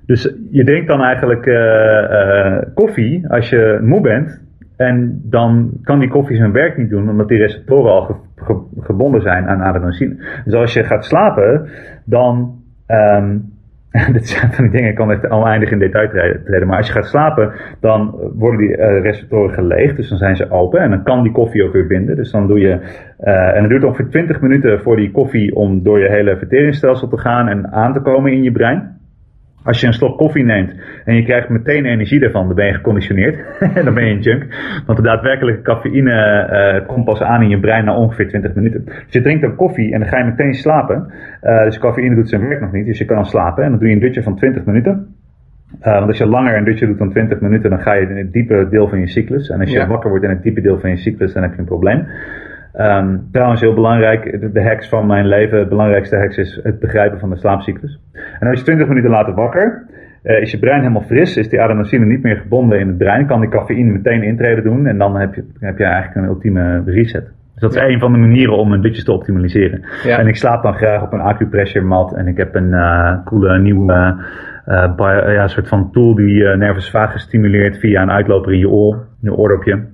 dus 0.06 0.34
je 0.50 0.64
denkt 0.64 0.88
dan 0.88 1.02
eigenlijk 1.02 1.46
uh, 1.46 2.58
koffie 2.75 3.28
als 3.28 3.48
je 3.48 3.78
moe 3.82 4.00
bent. 4.00 4.44
En 4.76 5.20
dan 5.25 5.70
kan 5.82 5.98
die 5.98 6.08
koffie 6.08 6.37
zijn 6.37 6.52
werk 6.52 6.76
niet 6.76 6.90
doen, 6.90 7.10
omdat 7.10 7.28
die 7.28 7.38
receptoren 7.38 7.93
al 7.93 8.02
ge, 8.02 8.14
ge, 8.37 8.62
gebonden 8.81 9.22
zijn 9.22 9.46
aan 9.46 9.62
adenosine. 9.62 10.43
Dus 10.44 10.54
als 10.54 10.72
je 10.72 10.84
gaat 10.84 11.04
slapen, 11.04 11.69
dan 12.04 12.54
um, 12.88 13.56
dit 14.12 14.28
zijn 14.28 14.52
van 14.52 14.64
die 14.64 14.72
dingen, 14.72 14.90
ik 14.90 14.94
kan 14.94 15.10
echt 15.10 15.31
oneindig 15.31 15.70
in 15.70 15.78
detail 15.78 16.08
treden. 16.44 16.66
Maar 16.66 16.76
als 16.76 16.87
je 16.87 16.93
gaat 16.93 17.06
slapen, 17.06 17.52
dan 17.81 18.14
worden 18.34 18.60
die 18.60 18.76
uh, 18.76 19.00
receptoren 19.00 19.54
geleegd. 19.54 19.96
Dus 19.96 20.08
dan 20.08 20.19
zijn 20.19 20.37
ze 20.37 20.50
open. 20.50 20.81
En 20.81 20.90
dan 20.90 21.02
kan 21.02 21.22
die 21.22 21.32
koffie 21.32 21.64
ook 21.64 21.72
weer 21.72 21.87
binden. 21.87 22.16
Dus 22.16 22.31
dan 22.31 22.46
doe 22.46 22.60
je. 22.60 22.81
Uh, 23.20 23.56
en 23.56 23.60
het 23.60 23.69
duurt 23.69 23.84
ongeveer 23.84 24.08
20 24.08 24.40
minuten 24.40 24.81
voor 24.81 24.96
die 24.96 25.10
koffie 25.10 25.54
om 25.54 25.82
door 25.82 25.98
je 25.98 26.08
hele 26.08 26.37
verteringsstelsel 26.37 27.08
te 27.08 27.19
gaan 27.19 27.48
en 27.48 27.72
aan 27.72 27.93
te 27.93 28.00
komen 28.00 28.32
in 28.32 28.43
je 28.43 28.52
brein. 28.52 28.96
Als 29.66 29.80
je 29.80 29.86
een 29.86 29.92
slok 29.92 30.18
koffie 30.18 30.44
neemt 30.44 30.74
en 31.04 31.14
je 31.14 31.22
krijgt 31.22 31.48
meteen 31.48 31.84
energie 31.84 32.20
ervan, 32.20 32.46
dan 32.46 32.56
ben 32.56 32.66
je 32.66 32.74
geconditioneerd. 32.74 33.38
dan 33.84 33.94
ben 33.94 34.04
je 34.04 34.12
een 34.12 34.20
junk. 34.20 34.46
Want 34.86 34.98
de 34.98 35.04
daadwerkelijke 35.04 35.62
cafeïne 35.62 36.48
uh, 36.80 36.86
komt 36.86 37.04
pas 37.04 37.22
aan 37.22 37.42
in 37.42 37.48
je 37.48 37.60
brein 37.60 37.84
na 37.84 37.96
ongeveer 37.96 38.28
20 38.28 38.54
minuten. 38.54 38.84
Dus 38.84 39.04
je 39.08 39.22
drinkt 39.22 39.42
dan 39.42 39.56
koffie 39.56 39.92
en 39.92 40.00
dan 40.00 40.08
ga 40.08 40.18
je 40.18 40.24
meteen 40.24 40.54
slapen. 40.54 41.12
Uh, 41.42 41.64
dus 41.64 41.78
cafeïne 41.78 42.14
doet 42.14 42.29
zijn 42.29 42.48
werk 42.48 42.60
nog 42.60 42.72
niet, 42.72 42.86
dus 42.86 42.98
je 42.98 43.05
kan 43.05 43.17
dan 43.17 43.26
slapen. 43.26 43.64
En 43.64 43.70
dan 43.70 43.79
doe 43.79 43.88
je 43.88 43.94
een 43.94 44.00
dutje 44.00 44.22
van 44.22 44.36
20 44.36 44.64
minuten. 44.64 45.14
Uh, 45.81 45.93
want 45.93 46.06
als 46.06 46.19
je 46.19 46.26
langer 46.26 46.56
een 46.56 46.64
dutje 46.64 46.86
doet 46.86 46.98
dan 46.98 47.10
20 47.10 47.41
minuten, 47.41 47.70
dan 47.70 47.81
ga 47.81 47.93
je 47.93 48.08
in 48.08 48.17
het 48.17 48.32
diepe 48.32 48.67
deel 48.70 48.88
van 48.88 49.00
je 49.00 49.06
cyclus. 49.06 49.48
En 49.48 49.60
als 49.60 49.70
je 49.70 49.79
ja. 49.79 49.86
wakker 49.86 50.10
wordt 50.10 50.24
in 50.24 50.31
het 50.31 50.43
diepe 50.43 50.60
deel 50.60 50.79
van 50.79 50.91
je 50.91 50.96
cyclus, 50.96 51.32
dan 51.32 51.43
heb 51.43 51.52
je 51.52 51.58
een 51.58 51.64
probleem. 51.64 52.06
Um, 52.80 53.28
trouwens, 53.32 53.60
heel 53.60 53.74
belangrijk, 53.74 54.40
de, 54.40 54.52
de 54.52 54.62
hacks 54.62 54.88
van 54.88 55.06
mijn 55.06 55.26
leven, 55.26 55.58
het 55.58 55.68
belangrijkste 55.68 56.16
hacks 56.16 56.36
is 56.36 56.60
het 56.62 56.78
begrijpen 56.78 57.18
van 57.18 57.30
de 57.30 57.36
slaapcyclus. 57.36 58.00
En 58.38 58.48
als 58.48 58.58
je 58.58 58.64
20 58.64 58.88
minuten 58.88 59.10
later 59.10 59.34
wakker, 59.34 59.86
uh, 60.22 60.40
is 60.40 60.50
je 60.50 60.58
brein 60.58 60.80
helemaal 60.80 61.02
fris, 61.02 61.36
is 61.36 61.48
die 61.48 61.60
adenosine 61.60 62.04
niet 62.04 62.22
meer 62.22 62.36
gebonden 62.36 62.78
in 62.78 62.88
het 62.88 62.98
brein, 62.98 63.26
kan 63.26 63.40
die 63.40 63.50
cafeïne 63.50 63.92
meteen 63.92 64.22
intreden 64.22 64.64
doen 64.64 64.86
en 64.86 64.98
dan 64.98 65.16
heb 65.16 65.34
je, 65.34 65.44
heb 65.58 65.78
je 65.78 65.84
eigenlijk 65.84 66.16
een 66.16 66.32
ultieme 66.32 66.82
reset. 66.86 67.24
Dus 67.52 67.60
dat 67.60 67.74
is 67.74 67.80
ja. 67.80 67.88
een 67.88 68.00
van 68.00 68.12
de 68.12 68.18
manieren 68.18 68.56
om 68.56 68.72
een 68.72 68.80
dutjes 68.80 69.04
te 69.04 69.12
optimaliseren. 69.12 69.82
Ja. 70.04 70.18
En 70.18 70.26
ik 70.26 70.36
slaap 70.36 70.62
dan 70.62 70.74
graag 70.74 71.02
op 71.02 71.12
een 71.12 71.20
acupressure 71.20 71.84
mat 71.84 72.14
en 72.14 72.26
ik 72.26 72.36
heb 72.36 72.54
een 72.54 72.70
uh, 72.70 73.24
coole 73.24 73.58
nieuwe 73.58 74.14
uh, 74.67 74.94
ja, 74.99 75.43
een 75.43 75.49
soort 75.49 75.69
van 75.69 75.91
tool 75.93 76.15
die 76.15 76.43
uh, 76.43 76.56
nervus 76.56 76.91
vagus 76.91 77.23
stimuleert 77.23 77.79
via 77.79 78.03
een 78.03 78.11
uitloper 78.11 78.53
in 78.53 78.58
je 78.58 78.69
oor, 78.69 79.06
je 79.20 79.35
oordopje. 79.35 79.85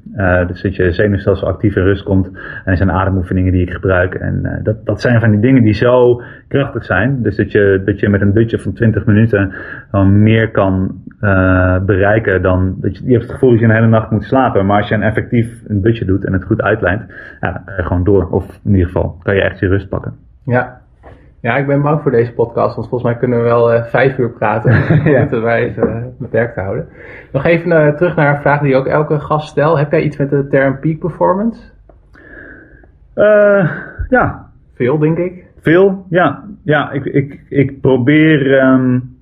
Dus 0.47 0.63
dat 0.63 0.77
je 0.77 0.93
zenuwstelsel 0.93 1.49
actief 1.49 1.77
in 1.77 1.83
rust 1.83 2.03
komt. 2.03 2.31
En 2.65 2.77
zijn 2.77 2.91
ademoefeningen 2.91 3.53
die 3.53 3.63
ik 3.63 3.73
gebruik. 3.73 4.15
En 4.15 4.61
dat, 4.63 4.87
dat 4.87 5.01
zijn 5.01 5.21
van 5.21 5.31
die 5.31 5.41
dingen 5.41 5.63
die 5.63 5.75
zo 5.75 6.23
krachtig 6.49 6.85
zijn. 6.85 7.23
Dus 7.23 7.37
dat 7.37 7.53
je, 7.53 7.83
dat 7.85 8.01
je 8.01 8.09
met 8.09 8.21
een 8.21 8.33
dutje 8.33 8.59
van 8.59 8.73
20 8.73 9.05
minuten 9.05 9.53
dan 9.91 10.23
meer 10.23 10.51
kan 10.51 11.01
bereiken 11.87 12.43
dan. 12.43 12.77
Dat 12.81 12.97
je, 12.97 13.05
je 13.05 13.13
hebt 13.13 13.23
het 13.23 13.33
gevoel 13.33 13.51
dat 13.51 13.59
je 13.59 13.65
een 13.65 13.75
hele 13.75 13.87
nacht 13.87 14.11
moet 14.11 14.25
slapen. 14.25 14.67
Maar 14.67 14.79
als 14.79 14.89
je 14.89 14.95
een 14.95 15.03
effectief 15.03 15.63
een 15.67 15.83
dutje 15.83 16.05
doet 16.05 16.25
en 16.25 16.33
het 16.33 16.45
goed 16.45 16.63
uitlijnt, 16.63 17.03
ja, 17.41 17.63
je 17.77 17.83
gewoon 17.83 18.05
door. 18.05 18.29
Of 18.31 18.61
in 18.65 18.71
ieder 18.71 18.87
geval 18.87 19.19
kan 19.23 19.35
je 19.35 19.43
echt 19.43 19.59
je 19.59 19.69
rust 19.69 19.89
pakken. 19.89 20.15
Ja, 20.45 20.82
ja, 21.43 21.57
ik 21.57 21.67
ben 21.67 21.83
bang 21.83 22.03
voor 22.03 22.11
deze 22.11 22.33
podcast, 22.33 22.77
want 22.77 22.89
volgens 22.89 23.11
mij 23.11 23.19
kunnen 23.19 23.39
we 23.39 23.45
wel 23.45 23.75
uh, 23.75 23.85
vijf 23.85 24.19
uur 24.19 24.31
praten. 24.31 24.73
ja. 25.13 25.41
wij 25.41 25.65
even 25.65 25.89
uh, 25.89 26.05
beperkt 26.19 26.57
houden. 26.57 26.89
Nog 27.33 27.45
even 27.45 27.71
uh, 27.71 27.95
terug 27.95 28.17
naar 28.17 28.35
een 28.35 28.41
vraag 28.41 28.61
die 28.61 28.77
ook 28.77 28.87
elke 28.87 29.21
gast 29.21 29.49
stelt. 29.49 29.79
Heb 29.79 29.91
jij 29.91 30.03
iets 30.03 30.17
met 30.17 30.31
de 30.31 30.47
term 30.49 30.79
peak 30.81 30.99
performance? 30.99 31.61
ja. 34.09 34.51
Veel, 34.75 34.99
denk 34.99 35.19
ik. 35.19 35.45
Veel, 35.61 36.07
ja. 36.11 36.45
Ja, 36.65 36.91
ik, 36.91 37.05
ik, 37.05 37.41
ik 37.49 37.81
probeer... 37.81 38.63
Um, 38.63 39.17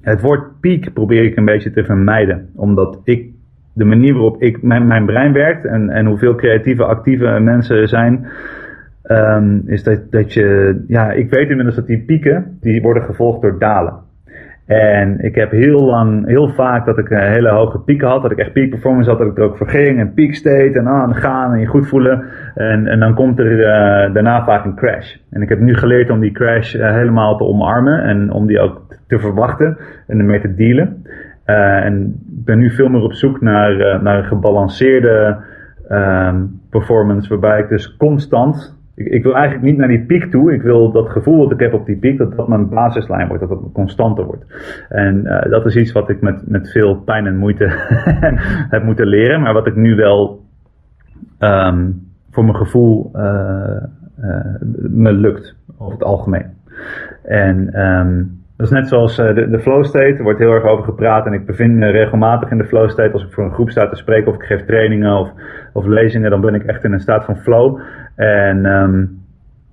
het 0.00 0.20
woord 0.20 0.60
peak 0.60 0.92
probeer 0.92 1.24
ik 1.24 1.36
een 1.36 1.44
beetje 1.44 1.70
te 1.70 1.84
vermijden. 1.84 2.48
Omdat 2.56 3.00
ik... 3.04 3.28
De 3.74 3.84
manier 3.84 4.12
waarop 4.12 4.42
ik, 4.42 4.62
mijn, 4.62 4.86
mijn 4.86 5.06
brein 5.06 5.32
werkt 5.32 5.64
en, 5.64 5.90
en 5.90 6.06
hoeveel 6.06 6.34
creatieve, 6.34 6.84
actieve 6.84 7.38
mensen 7.40 7.76
er 7.76 7.88
zijn 7.88 8.26
Um, 9.10 9.62
is 9.66 9.82
dat, 9.82 10.10
dat 10.10 10.32
je, 10.32 10.80
ja, 10.86 11.12
ik 11.12 11.30
weet 11.30 11.48
inmiddels 11.48 11.76
dat 11.76 11.86
die 11.86 12.04
pieken, 12.04 12.58
die 12.60 12.82
worden 12.82 13.02
gevolgd 13.02 13.42
door 13.42 13.58
dalen. 13.58 13.94
En 14.66 15.20
ik 15.20 15.34
heb 15.34 15.50
heel 15.50 15.84
lang, 15.84 16.26
heel 16.26 16.48
vaak 16.48 16.86
dat 16.86 16.98
ik 16.98 17.10
een 17.10 17.32
hele 17.32 17.48
hoge 17.48 17.78
pieken 17.78 18.08
had. 18.08 18.22
Dat 18.22 18.30
ik 18.30 18.38
echt 18.38 18.52
peak 18.52 18.70
performance 18.70 19.10
had, 19.10 19.18
dat 19.18 19.28
ik 19.28 19.38
er 19.38 19.44
ook 19.44 19.56
voor 19.56 19.68
ging. 19.68 19.98
En 19.98 20.14
peak 20.14 20.34
state 20.34 20.72
en 20.78 20.88
aan 20.88 21.14
gaan 21.14 21.52
en 21.52 21.60
je 21.60 21.66
goed 21.66 21.88
voelen. 21.88 22.24
En, 22.54 22.86
en 22.86 23.00
dan 23.00 23.14
komt 23.14 23.38
er 23.38 23.58
uh, 23.58 24.14
daarna 24.14 24.44
vaak 24.44 24.64
een 24.64 24.74
crash. 24.74 25.16
En 25.30 25.42
ik 25.42 25.48
heb 25.48 25.60
nu 25.60 25.74
geleerd 25.74 26.10
om 26.10 26.20
die 26.20 26.32
crash 26.32 26.74
uh, 26.74 26.92
helemaal 26.92 27.36
te 27.36 27.44
omarmen. 27.44 28.02
En 28.02 28.30
om 28.32 28.46
die 28.46 28.60
ook 28.60 28.96
te 29.06 29.18
verwachten 29.18 29.78
en 30.06 30.18
ermee 30.18 30.40
te 30.40 30.54
dealen. 30.54 31.04
En 31.44 32.02
ik 32.38 32.44
ben 32.44 32.58
nu 32.58 32.70
veel 32.70 32.88
meer 32.88 33.02
op 33.02 33.12
zoek 33.12 33.40
naar, 33.40 34.02
naar 34.02 34.18
een 34.18 34.24
gebalanceerde 34.24 35.36
um, 35.90 36.60
performance. 36.70 37.28
Waarbij 37.28 37.60
ik 37.60 37.68
dus 37.68 37.96
constant 37.96 38.78
ik, 39.06 39.22
wil 39.22 39.34
eigenlijk 39.34 39.64
niet 39.64 39.76
naar 39.76 39.88
die 39.88 40.04
piek 40.04 40.30
toe. 40.30 40.52
Ik 40.52 40.62
wil 40.62 40.92
dat 40.92 41.08
gevoel 41.08 41.42
dat 41.42 41.52
ik 41.52 41.60
heb 41.60 41.72
op 41.74 41.86
die 41.86 41.96
piek, 41.96 42.18
dat 42.18 42.36
dat 42.36 42.48
mijn 42.48 42.68
basislijn 42.68 43.28
wordt, 43.28 43.48
dat 43.48 43.60
dat 43.60 43.72
constanter 43.72 44.24
wordt. 44.24 44.44
En 44.88 45.20
uh, 45.24 45.42
dat 45.50 45.66
is 45.66 45.76
iets 45.76 45.92
wat 45.92 46.08
ik 46.08 46.20
met, 46.20 46.48
met 46.48 46.70
veel 46.70 46.96
pijn 46.96 47.26
en 47.26 47.36
moeite 47.36 47.66
heb 48.74 48.82
moeten 48.82 49.06
leren, 49.06 49.40
maar 49.40 49.52
wat 49.52 49.66
ik 49.66 49.76
nu 49.76 49.94
wel 49.94 50.44
um, 51.38 52.08
voor 52.30 52.44
mijn 52.44 52.56
gevoel 52.56 53.10
uh, 53.14 53.22
uh, 54.24 54.54
me 54.90 55.12
lukt, 55.12 55.56
over 55.78 55.92
het 55.92 56.04
algemeen. 56.04 56.46
En 57.22 57.80
um, 57.80 58.40
dat 58.60 58.68
is 58.68 58.74
net 58.74 58.88
zoals 58.88 59.16
de, 59.16 59.48
de 59.50 59.60
flow 59.60 59.84
state, 59.84 60.14
er 60.16 60.22
wordt 60.22 60.38
heel 60.38 60.52
erg 60.52 60.64
over 60.64 60.84
gepraat 60.84 61.26
en 61.26 61.32
ik 61.32 61.46
bevind 61.46 61.74
me 61.74 61.90
regelmatig 61.90 62.50
in 62.50 62.58
de 62.58 62.64
flow 62.64 62.90
state 62.90 63.12
als 63.12 63.22
ik 63.22 63.32
voor 63.32 63.44
een 63.44 63.52
groep 63.52 63.70
sta 63.70 63.88
te 63.88 63.96
spreken 63.96 64.28
of 64.28 64.34
ik 64.34 64.46
geef 64.46 64.64
trainingen 64.64 65.18
of, 65.18 65.30
of 65.72 65.86
lezingen, 65.86 66.30
dan 66.30 66.40
ben 66.40 66.54
ik 66.54 66.64
echt 66.64 66.84
in 66.84 66.92
een 66.92 67.00
staat 67.00 67.24
van 67.24 67.36
flow. 67.36 67.80
En 68.20 68.66
um, 68.66 69.22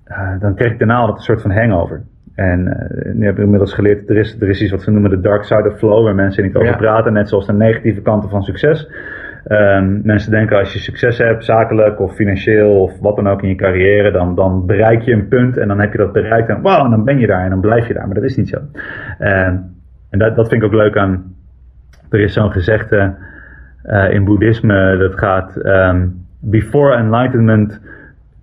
uh, 0.06 0.40
dan 0.40 0.54
kreeg 0.54 0.72
ik 0.72 0.78
daarna 0.78 0.96
altijd 0.96 1.16
een 1.16 1.24
soort 1.24 1.42
van 1.42 1.50
hangover. 1.50 2.02
En 2.34 2.60
uh, 2.60 3.14
nu 3.14 3.24
heb 3.24 3.36
ik 3.36 3.44
inmiddels 3.44 3.74
geleerd, 3.74 4.10
er 4.10 4.16
is, 4.16 4.40
er 4.40 4.48
is 4.48 4.62
iets 4.62 4.70
wat 4.70 4.82
ze 4.82 4.90
noemen 4.90 5.10
de 5.10 5.20
dark 5.20 5.44
side 5.44 5.68
of 5.68 5.78
flow, 5.78 6.04
waar 6.04 6.14
mensen 6.14 6.42
niet 6.42 6.56
over 6.56 6.68
ja. 6.68 6.76
praten, 6.76 7.12
net 7.12 7.28
zoals 7.28 7.46
de 7.46 7.52
negatieve 7.52 8.00
kanten 8.00 8.30
van 8.30 8.42
succes. 8.42 8.90
Um, 9.48 10.00
mensen 10.04 10.30
denken 10.30 10.58
als 10.58 10.72
je 10.72 10.78
succes 10.78 11.18
hebt, 11.18 11.44
zakelijk 11.44 12.00
of 12.00 12.14
financieel 12.14 12.82
of 12.82 13.00
wat 13.00 13.16
dan 13.16 13.28
ook 13.28 13.42
in 13.42 13.48
je 13.48 13.54
carrière, 13.54 14.10
dan, 14.10 14.34
dan 14.34 14.66
bereik 14.66 15.02
je 15.02 15.12
een 15.12 15.28
punt 15.28 15.56
en 15.56 15.68
dan 15.68 15.80
heb 15.80 15.92
je 15.92 15.98
dat 15.98 16.12
bereikt 16.12 16.48
en 16.48 16.62
wauw, 16.62 16.88
dan 16.88 17.04
ben 17.04 17.18
je 17.18 17.26
daar 17.26 17.44
en 17.44 17.50
dan 17.50 17.60
blijf 17.60 17.86
je 17.86 17.94
daar. 17.94 18.06
Maar 18.06 18.14
dat 18.14 18.24
is 18.24 18.36
niet 18.36 18.48
zo. 18.48 18.56
Um, 18.56 19.76
en 20.10 20.18
dat, 20.18 20.36
dat 20.36 20.48
vind 20.48 20.62
ik 20.62 20.68
ook 20.68 20.74
leuk 20.74 20.96
aan, 20.96 21.34
er 22.10 22.20
is 22.20 22.32
zo'n 22.32 22.52
gezegde 22.52 23.14
uh, 23.84 24.12
in 24.12 24.24
boeddhisme 24.24 24.96
dat 24.98 25.18
gaat, 25.18 25.66
um, 25.66 26.26
before 26.40 26.96
enlightenment 26.96 27.80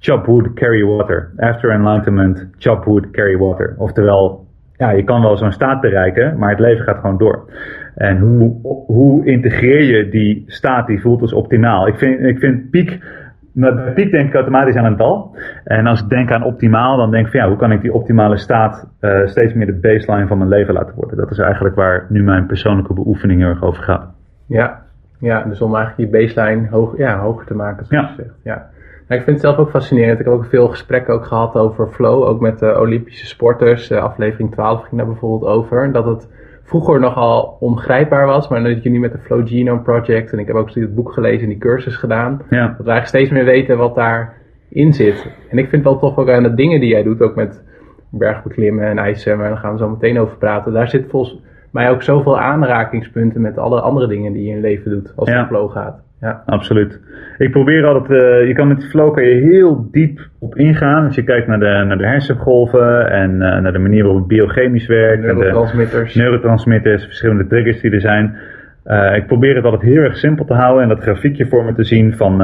chop 0.05 0.25
wood, 0.25 0.53
carry 0.53 0.83
water. 0.83 1.31
After 1.38 1.71
enlightenment, 1.71 2.45
chop 2.57 2.85
wood, 2.85 3.12
carry 3.12 3.38
water. 3.38 3.75
Oftewel, 3.77 4.45
ja, 4.77 4.91
je 4.91 5.03
kan 5.03 5.21
wel 5.21 5.38
zo'n 5.38 5.51
staat 5.51 5.81
bereiken, 5.81 6.38
maar 6.38 6.50
het 6.50 6.59
leven 6.59 6.83
gaat 6.83 7.00
gewoon 7.00 7.17
door. 7.17 7.50
En 7.95 8.17
hoe, 8.17 8.55
hoe 8.85 9.25
integreer 9.25 9.81
je 9.81 10.09
die 10.09 10.43
staat 10.47 10.88
die 10.88 11.01
voelt 11.01 11.21
als 11.21 11.33
optimaal? 11.33 11.88
Ik 11.88 11.97
vind, 11.97 12.19
ik 12.19 12.39
vind 12.39 12.69
piek, 12.69 13.03
bij 13.51 13.93
piek 13.93 14.12
denk 14.12 14.27
ik 14.27 14.33
automatisch 14.33 14.75
aan 14.75 14.85
een 14.85 14.97
dal. 14.97 15.35
En 15.63 15.88
als 15.88 16.01
ik 16.01 16.09
denk 16.09 16.31
aan 16.31 16.43
optimaal, 16.43 16.97
dan 16.97 17.12
denk 17.12 17.25
ik 17.25 17.31
van 17.31 17.39
ja, 17.39 17.47
hoe 17.47 17.57
kan 17.57 17.71
ik 17.71 17.81
die 17.81 17.93
optimale 17.93 18.38
staat 18.38 18.89
uh, 19.01 19.25
steeds 19.25 19.53
meer 19.53 19.65
de 19.65 19.79
baseline 19.79 20.27
van 20.27 20.38
mijn 20.38 20.50
leven 20.50 20.74
laten 20.74 20.95
worden? 20.95 21.17
Dat 21.17 21.31
is 21.31 21.38
eigenlijk 21.38 21.75
waar 21.75 22.05
nu 22.09 22.24
mijn 22.24 22.45
persoonlijke 22.45 22.93
beoefening 22.93 23.39
heel 23.39 23.50
erg 23.50 23.63
over 23.63 23.83
gaat. 23.83 24.13
Ja, 24.45 24.81
ja 25.19 25.43
dus 25.43 25.62
om 25.62 25.75
eigenlijk 25.75 26.12
die 26.12 26.21
baseline 26.21 26.67
hoog, 26.69 26.97
ja, 26.97 27.19
hoger 27.19 27.45
te 27.45 27.55
maken, 27.55 27.85
zoals 27.85 28.05
ja. 28.05 28.13
je 28.15 28.24
zegt. 28.24 28.35
Ja. 28.43 28.74
Nou, 29.07 29.19
ik 29.19 29.25
vind 29.25 29.41
het 29.41 29.45
zelf 29.45 29.57
ook 29.57 29.69
fascinerend. 29.69 30.19
Ik 30.19 30.25
heb 30.25 30.33
ook 30.33 30.45
veel 30.45 30.67
gesprekken 30.67 31.13
ook 31.13 31.25
gehad 31.25 31.55
over 31.55 31.88
flow, 31.88 32.24
ook 32.24 32.39
met 32.39 32.59
de 32.59 32.79
Olympische 32.79 33.25
sporters. 33.25 33.91
Aflevering 33.91 34.51
12 34.51 34.81
ging 34.83 34.97
daar 34.97 35.05
bijvoorbeeld 35.09 35.51
over. 35.51 35.91
Dat 35.91 36.05
het 36.05 36.29
vroeger 36.63 37.00
nogal 37.00 37.57
ongrijpbaar 37.59 38.25
was, 38.25 38.47
maar 38.47 38.63
dat 38.63 38.83
je 38.83 38.89
nu 38.89 39.00
met 39.00 39.12
de 39.12 39.17
Flow 39.17 39.47
Genome 39.47 39.81
Project, 39.81 40.31
en 40.31 40.39
ik 40.39 40.47
heb 40.47 40.55
ook 40.55 40.74
het 40.74 40.95
boek 40.95 41.13
gelezen 41.13 41.43
en 41.43 41.50
die 41.50 41.57
cursus 41.57 41.95
gedaan, 41.95 42.41
ja. 42.50 42.67
dat 42.67 42.85
we 42.85 42.91
eigenlijk 42.91 43.07
steeds 43.07 43.29
meer 43.29 43.45
weten 43.45 43.77
wat 43.77 43.95
daarin 43.95 44.93
zit. 44.93 45.29
En 45.50 45.57
ik 45.57 45.69
vind 45.69 45.83
wel 45.83 46.00
toch 46.00 46.17
ook 46.17 46.29
aan 46.29 46.43
de 46.43 46.53
dingen 46.53 46.79
die 46.79 46.89
jij 46.89 47.03
doet, 47.03 47.21
ook 47.21 47.35
met 47.35 47.63
bergbeklimmen 48.09 48.85
en 48.85 48.97
ijszwemmen, 48.97 49.45
en 49.45 49.51
daar 49.51 49.62
gaan 49.62 49.71
we 49.71 49.77
zo 49.77 49.89
meteen 49.89 50.19
over 50.19 50.38
praten, 50.38 50.74
daar 50.74 50.89
zit 50.89 51.05
volgens 51.09 51.41
mij 51.71 51.89
ook 51.91 52.01
zoveel 52.01 52.39
aanrakingspunten 52.39 53.41
met 53.41 53.57
alle 53.57 53.81
andere 53.81 54.07
dingen 54.07 54.33
die 54.33 54.43
je 54.43 54.50
in 54.50 54.55
je 54.55 54.62
leven 54.62 54.91
doet, 54.91 55.13
als 55.15 55.29
het 55.29 55.38
Ja. 55.38 55.47
flow 55.47 55.71
gaat. 55.71 56.04
Ja. 56.22 56.43
Absoluut. 56.45 57.00
Ik 57.38 57.51
probeer 57.51 57.86
altijd, 57.86 58.22
eh, 58.22 58.48
je 58.48 58.53
kan 58.53 58.67
met 58.67 58.89
flow 58.89 59.13
kan 59.13 59.24
je 59.24 59.34
heel 59.34 59.88
diep 59.91 60.19
op 60.39 60.55
ingaan. 60.55 61.05
Als 61.05 61.15
je 61.15 61.24
kijkt 61.24 61.48
naar 61.48 61.60
de, 61.60 61.84
naar 61.88 61.98
de 61.98 62.07
hersengolven 62.07 63.12
en 63.12 63.41
eh, 63.41 63.62
naar 63.62 63.74
de 63.74 63.79
manier 63.79 64.03
waarop 64.03 64.19
het 64.19 64.27
biochemisch 64.27 64.88
werkt. 64.88 65.24
en 65.24 65.27
de 65.27 65.34
Neurotransmitters. 65.34 66.15
neurotransmitters, 66.15 67.03
verschillende 67.03 67.48
triggers 67.48 67.81
die 67.81 67.91
er 67.91 68.01
zijn. 68.01 68.36
Eh, 68.84 69.15
ik 69.15 69.27
probeer 69.27 69.55
het 69.55 69.65
altijd 69.65 69.81
heel 69.81 70.01
erg 70.01 70.17
simpel 70.17 70.45
te 70.45 70.53
houden 70.53 70.84
en 70.84 70.89
dat 70.89 71.00
grafiekje 71.01 71.48
voor 71.48 71.65
me 71.65 71.74
te 71.74 71.84
zien 71.84 72.15
van 72.15 72.39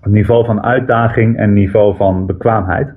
het 0.00 0.12
niveau 0.12 0.44
van 0.44 0.62
uitdaging 0.62 1.36
en 1.36 1.52
niveau 1.52 1.96
van 1.96 2.26
bekwaamheid. 2.26 2.88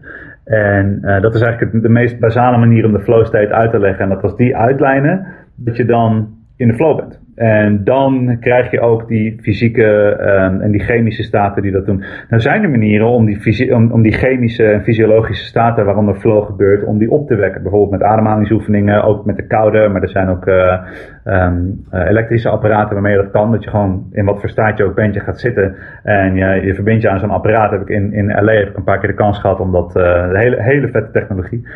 En 0.45 1.00
dat 1.21 1.36
is 1.36 1.41
eigenlijk 1.41 1.83
de 1.83 1.89
meest 1.89 2.19
basale 2.19 2.57
manier 2.57 2.86
om 2.86 2.91
de 2.91 3.00
flow 3.00 3.25
state 3.25 3.53
uit 3.53 3.71
te 3.71 3.79
leggen. 3.79 4.03
En 4.03 4.10
dat 4.10 4.24
als 4.24 4.36
die 4.36 4.57
uitlijnen, 4.57 5.25
dat 5.55 5.77
je 5.77 5.86
dan 5.86 6.40
in 6.62 6.68
de 6.68 6.74
flow 6.74 6.96
bent. 6.98 7.20
En 7.36 7.84
dan 7.84 8.38
krijg 8.39 8.72
je 8.72 8.80
ook 8.80 9.08
die 9.08 9.39
fysieke 9.41 10.15
ehm, 10.20 10.60
en 10.60 10.72
die 10.72 10.82
chemische 10.82 11.24
staten 11.24 11.62
die 11.62 11.72
dat 11.72 11.86
doen. 11.86 12.03
Nou 12.30 12.41
zijn 12.41 12.63
er 12.63 12.70
manieren 12.70 13.08
om 13.08 13.25
die, 13.25 13.75
om, 13.75 13.91
om 13.91 14.01
die 14.01 14.12
chemische 14.12 14.63
en 14.63 14.84
fysiologische 14.84 15.46
staten 15.46 15.86
waaronder 15.86 16.15
flow 16.15 16.46
gebeurt, 16.46 16.84
om 16.84 16.98
die 16.98 17.12
op 17.12 17.27
te 17.27 17.36
wekken. 17.36 17.62
Bijvoorbeeld 17.62 17.91
met 17.91 18.10
ademhalingsoefeningen, 18.10 19.03
ook 19.03 19.25
met 19.25 19.36
de 19.36 19.48
koude, 19.48 19.88
maar 19.88 20.01
er 20.01 20.10
zijn 20.10 20.30
ook 20.30 20.48
eh, 20.48 20.80
ehm, 21.24 21.58
eh, 21.89 22.10
elektrische 22.10 22.50
apparaten 22.50 22.94
waarmee 22.94 23.15
je 23.15 23.22
dat 23.22 23.32
kan. 23.32 23.51
Dat 23.51 23.63
je 23.63 23.70
gewoon 23.70 24.06
in 24.12 24.25
wat 24.25 24.39
voor 24.39 24.50
staat 24.50 24.77
je 24.77 24.84
ook 24.84 24.96
bent, 24.96 25.13
je 25.13 25.20
gaat 25.20 25.39
zitten 25.39 25.75
en 26.03 26.36
je, 26.36 26.65
je 26.65 26.75
verbindt 26.75 27.01
je 27.01 27.10
aan 27.10 27.20
zo'n 27.20 27.30
apparaat. 27.30 27.72
Heb 27.72 27.82
ik 27.82 27.89
in, 27.89 28.13
in 28.13 28.44
LA 28.44 28.53
heb 28.53 28.70
ik 28.70 28.77
een 28.77 28.84
paar 28.84 29.00
keer 29.00 29.10
de 29.10 29.15
kans 29.15 29.39
gehad 29.39 29.60
om 29.60 29.72
dat, 29.72 29.96
eh, 29.96 30.32
hele, 30.34 30.62
hele 30.62 30.88
vette 30.88 31.12
technologie. 31.12 31.68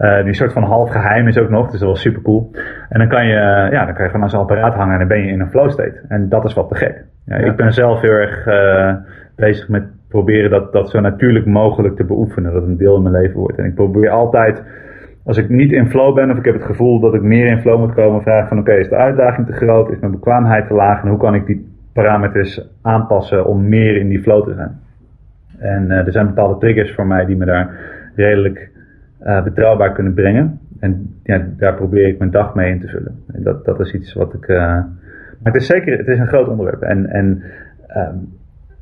Eh, 0.00 0.24
die 0.24 0.34
soort 0.34 0.52
van 0.52 0.62
half 0.62 0.90
geheim 0.90 1.28
is 1.28 1.38
ook 1.38 1.50
nog, 1.50 1.70
dus 1.70 1.80
dat 1.80 1.88
was 1.88 2.00
super 2.00 2.22
cool. 2.22 2.50
En 2.88 2.98
dan 2.98 3.08
kan 3.08 3.26
je, 3.26 3.34
eh, 3.34 3.72
ja, 3.72 3.84
dan 3.84 3.94
kan 3.94 4.04
je 4.04 4.10
gewoon 4.10 4.22
aan 4.22 4.30
zo'n 4.30 4.40
apparaat 4.40 4.74
hangen 4.74 4.92
en 4.92 4.98
dan 4.98 5.08
ben 5.08 5.20
je 5.20 5.32
in 5.32 5.40
een 5.40 5.50
flow 5.50 5.70
state. 5.70 6.00
En 6.08 6.28
dat 6.28 6.44
is 6.44 6.54
wat 6.54 6.68
te 6.68 6.74
gek. 6.74 7.04
Ja, 7.24 7.36
Ja. 7.36 7.44
Ik 7.44 7.56
ben 7.56 7.72
zelf 7.72 8.00
heel 8.00 8.10
erg 8.10 8.46
eh, 8.46 8.94
bezig 9.36 9.68
met 9.68 9.84
proberen 10.08 10.50
dat, 10.50 10.72
dat 10.72 10.90
zo 10.90 11.00
natuurlijk 11.00 11.46
mogelijk 11.46 11.96
te 11.96 12.04
beoefenen. 12.04 12.52
Dat 12.52 12.60
het 12.60 12.70
een 12.70 12.76
deel 12.76 12.96
in 12.96 13.02
mijn 13.02 13.14
leven 13.14 13.38
wordt. 13.38 13.58
En 13.58 13.64
ik 13.64 13.74
probeer 13.74 14.10
altijd, 14.10 14.62
als 15.24 15.36
ik 15.36 15.48
niet 15.48 15.72
in 15.72 15.90
flow 15.90 16.14
ben 16.14 16.30
of 16.30 16.38
ik 16.38 16.44
heb 16.44 16.54
het 16.54 16.64
gevoel 16.64 17.00
dat 17.00 17.14
ik 17.14 17.22
meer 17.22 17.46
in 17.46 17.60
flow 17.60 17.78
moet 17.78 17.94
komen, 17.94 18.22
vraag 18.22 18.48
van 18.48 18.58
oké, 18.58 18.72
is 18.72 18.88
de 18.88 18.96
uitdaging 18.96 19.46
te 19.46 19.52
groot? 19.52 19.90
Is 19.90 19.98
mijn 19.98 20.12
bekwaamheid 20.12 20.66
te 20.66 20.74
laag? 20.74 21.02
En 21.02 21.08
hoe 21.08 21.18
kan 21.18 21.34
ik 21.34 21.46
die 21.46 21.74
parameters 21.92 22.68
aanpassen 22.82 23.46
om 23.46 23.68
meer 23.68 23.96
in 23.96 24.08
die 24.08 24.22
flow 24.22 24.44
te 24.44 24.54
zijn? 24.54 24.80
En 25.58 25.90
er 25.90 26.12
zijn 26.12 26.26
bepaalde 26.26 26.58
triggers 26.58 26.94
voor 26.94 27.06
mij 27.06 27.24
die 27.24 27.36
me 27.36 27.44
daar 27.44 27.70
redelijk 28.14 28.70
eh, 29.20 29.42
betrouwbaar 29.42 29.92
kunnen 29.92 30.14
brengen. 30.14 30.60
En 30.80 31.14
ja, 31.22 31.46
daar 31.56 31.74
probeer 31.74 32.08
ik 32.08 32.18
mijn 32.18 32.30
dag 32.30 32.54
mee 32.54 32.70
in 32.70 32.80
te 32.80 32.88
vullen. 32.88 33.14
En 33.32 33.42
dat, 33.42 33.64
dat 33.64 33.80
is 33.80 33.92
iets 33.92 34.12
wat 34.12 34.34
ik. 34.34 34.46
eh, 34.48 34.56
maar 35.42 35.52
het 35.52 35.62
is 35.62 35.66
zeker, 35.66 35.98
het 35.98 36.08
is 36.08 36.18
een 36.18 36.26
groot 36.28 36.48
onderwerp. 36.48 36.82
En, 36.82 37.06
en 37.06 37.42
ehm, 37.86 38.16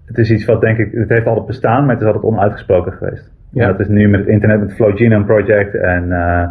het 0.05 0.19
is 0.19 0.31
iets 0.31 0.45
wat 0.45 0.61
denk 0.61 0.79
ik, 0.79 0.93
het 0.93 1.09
heeft 1.09 1.27
altijd 1.27 1.47
bestaan, 1.47 1.83
maar 1.85 1.95
het 1.95 2.01
is 2.01 2.07
altijd 2.07 2.25
onuitgesproken 2.25 2.93
geweest. 2.93 3.33
Ja. 3.51 3.63
En 3.63 3.69
dat 3.69 3.81
is 3.81 3.89
nu 3.89 4.09
met 4.09 4.21
het 4.21 4.29
internet, 4.29 4.59
met 4.59 4.69
het 4.69 4.77
Flow 4.77 4.97
Genome 4.97 5.25
Project 5.25 5.75
en 5.75 6.13
eh, 6.13 6.49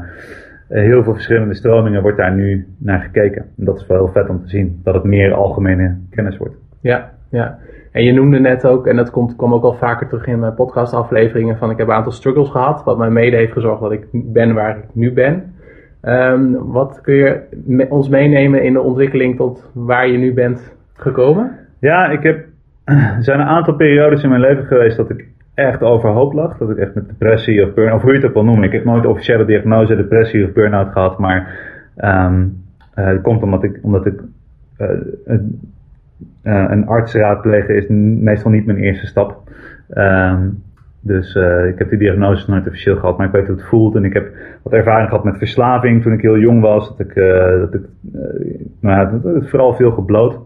heel 0.67 1.03
veel 1.03 1.13
verschillende 1.13 1.53
stromingen 1.53 2.01
wordt 2.01 2.17
daar 2.17 2.33
nu 2.35 2.67
naar 2.77 2.99
gekeken. 2.99 3.41
En 3.57 3.65
dat 3.65 3.77
is 3.77 3.87
wel 3.87 3.97
heel 3.97 4.13
vet 4.13 4.29
om 4.29 4.41
te 4.41 4.49
zien, 4.49 4.79
dat 4.83 4.93
het 4.93 5.03
meer 5.03 5.33
algemene 5.33 5.97
kennis 6.09 6.37
wordt. 6.37 6.55
Ja, 6.81 7.11
ja. 7.29 7.57
En 7.91 8.03
je 8.03 8.13
noemde 8.13 8.39
net 8.39 8.65
ook, 8.65 8.87
en 8.87 8.95
dat 8.95 9.09
komt, 9.09 9.35
kwam 9.35 9.53
ook 9.53 9.63
al 9.63 9.73
vaker 9.73 10.07
terug 10.07 10.25
in 10.25 10.39
mijn 10.39 10.53
podcastafleveringen, 10.53 11.57
van 11.57 11.71
ik 11.71 11.77
heb 11.77 11.87
een 11.87 11.93
aantal 11.93 12.11
struggles 12.11 12.49
gehad, 12.49 12.83
wat 12.83 12.97
mij 12.97 13.09
mede 13.09 13.35
heeft 13.37 13.51
gezorgd 13.51 13.81
dat 13.81 13.91
ik 13.91 14.07
ben 14.11 14.53
waar 14.53 14.77
ik 14.77 14.83
nu 14.93 15.13
ben. 15.13 15.53
Ehm, 16.01 16.51
wat 16.51 17.01
kun 17.01 17.15
je 17.15 17.41
ons 17.89 18.09
meenemen 18.09 18.63
in 18.63 18.73
de 18.73 18.81
ontwikkeling 18.81 19.35
tot 19.35 19.71
waar 19.73 20.07
je 20.07 20.17
nu 20.17 20.33
bent 20.33 20.75
gekomen? 20.93 21.51
Ja, 21.79 22.09
ik 22.09 22.23
heb, 22.23 22.45
er 23.17 23.23
zijn 23.23 23.39
een 23.39 23.45
aantal 23.45 23.75
periodes 23.75 24.23
in 24.23 24.29
mijn 24.29 24.41
leven 24.41 24.65
geweest 24.65 24.97
dat 24.97 25.09
ik 25.09 25.27
echt 25.53 25.81
overhoop 25.81 26.33
lag. 26.33 26.57
Dat 26.57 26.69
ik 26.69 26.77
echt 26.77 26.95
met 26.95 27.07
depressie 27.07 27.65
of 27.65 27.73
burn-out, 27.73 27.95
of 27.95 28.01
hoe 28.01 28.11
je 28.11 28.17
het 28.17 28.27
ook 28.27 28.33
wil 28.33 28.43
noemen. 28.43 28.63
Ik 28.63 28.71
heb 28.71 28.83
nooit 28.83 29.05
officiële 29.05 29.45
diagnose 29.45 29.95
depressie 29.95 30.45
of 30.45 30.53
burn-out 30.53 30.91
gehad, 30.91 31.19
maar 31.19 31.59
eh, 31.95 32.33
het 32.93 33.21
komt 33.21 33.43
omdat 33.43 33.63
ik, 33.63 33.79
omdat 33.81 34.05
ik 34.05 34.21
eh, 34.77 34.89
een, 36.43 36.53
eh, 36.53 36.65
een 36.69 36.87
arts 36.87 37.13
raadplegen 37.13 37.75
is 37.75 37.85
meestal 38.21 38.51
niet 38.51 38.65
mijn 38.65 38.77
eerste 38.77 39.05
stap. 39.07 39.41
Ehm, 39.89 40.47
dus 41.01 41.35
eh, 41.35 41.67
ik 41.67 41.79
heb 41.79 41.89
die 41.89 41.97
diagnose 41.99 42.49
nooit 42.51 42.67
officieel 42.67 42.95
gehad, 42.95 43.17
maar 43.17 43.25
ik 43.27 43.31
weet 43.33 43.47
hoe 43.47 43.55
het 43.55 43.65
voelt. 43.65 43.95
En 43.95 44.03
ik 44.05 44.13
heb 44.13 44.31
wat 44.63 44.73
ervaring 44.73 45.09
gehad 45.09 45.23
met 45.23 45.37
verslaving 45.37 46.01
toen 46.01 46.13
ik 46.13 46.21
heel 46.21 46.37
jong 46.37 46.61
was. 46.61 46.87
Dat 46.97 46.99
ik, 46.99 47.15
eh, 47.15 47.59
dat 47.59 47.73
ik 47.73 47.81
nou 48.81 48.99
ja, 48.99 49.05
dat- 49.05 49.23
dat 49.23 49.35
ik 49.35 49.49
vooral 49.49 49.73
veel 49.75 49.91
gebloot. 49.91 50.39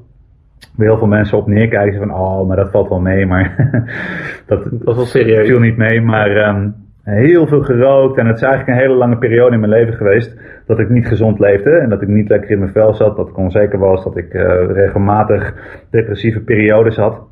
Waar 0.76 0.88
heel 0.88 0.98
veel 0.98 1.08
mensen 1.08 1.38
op 1.38 1.48
neerkijken 1.48 2.00
van, 2.00 2.14
oh, 2.14 2.48
maar 2.48 2.56
dat 2.58 2.72
valt 2.72 2.90
wel 2.90 3.00
mee. 3.00 3.26
Maar 3.26 3.56
dat, 4.48 4.64
Dat 4.64 4.72
was 4.84 4.96
wel 4.96 5.06
serieus. 5.06 5.48
viel 5.48 5.60
niet 5.60 5.78
mee. 5.78 6.02
Maar 6.02 6.30
ehm, 6.36 6.70
heel 7.04 7.48
veel 7.48 7.62
gerookt. 7.62 8.18
En 8.18 8.28
het 8.28 8.36
is 8.36 8.42
eigenlijk 8.42 8.78
een 8.78 8.86
hele 8.86 8.98
lange 8.98 9.18
periode 9.18 9.54
in 9.54 9.60
mijn 9.60 9.72
leven 9.72 9.94
geweest 9.94 10.40
dat 10.66 10.80
ik 10.80 10.90
niet 10.90 11.08
gezond 11.08 11.40
leefde. 11.40 11.72
En 11.72 11.90
dat 11.90 12.02
ik 12.02 12.08
niet 12.08 12.30
lekker 12.30 12.50
in 12.50 12.60
mijn 12.60 12.72
vel 12.72 12.94
zat, 12.94 13.16
dat 13.16 13.28
ik 13.28 13.38
onzeker 13.38 13.80
was, 13.80 14.04
dat 14.04 14.18
ik 14.18 14.34
regelmatig 14.74 15.54
depressieve 15.90 16.40
periodes 16.40 16.96
had 16.96 17.30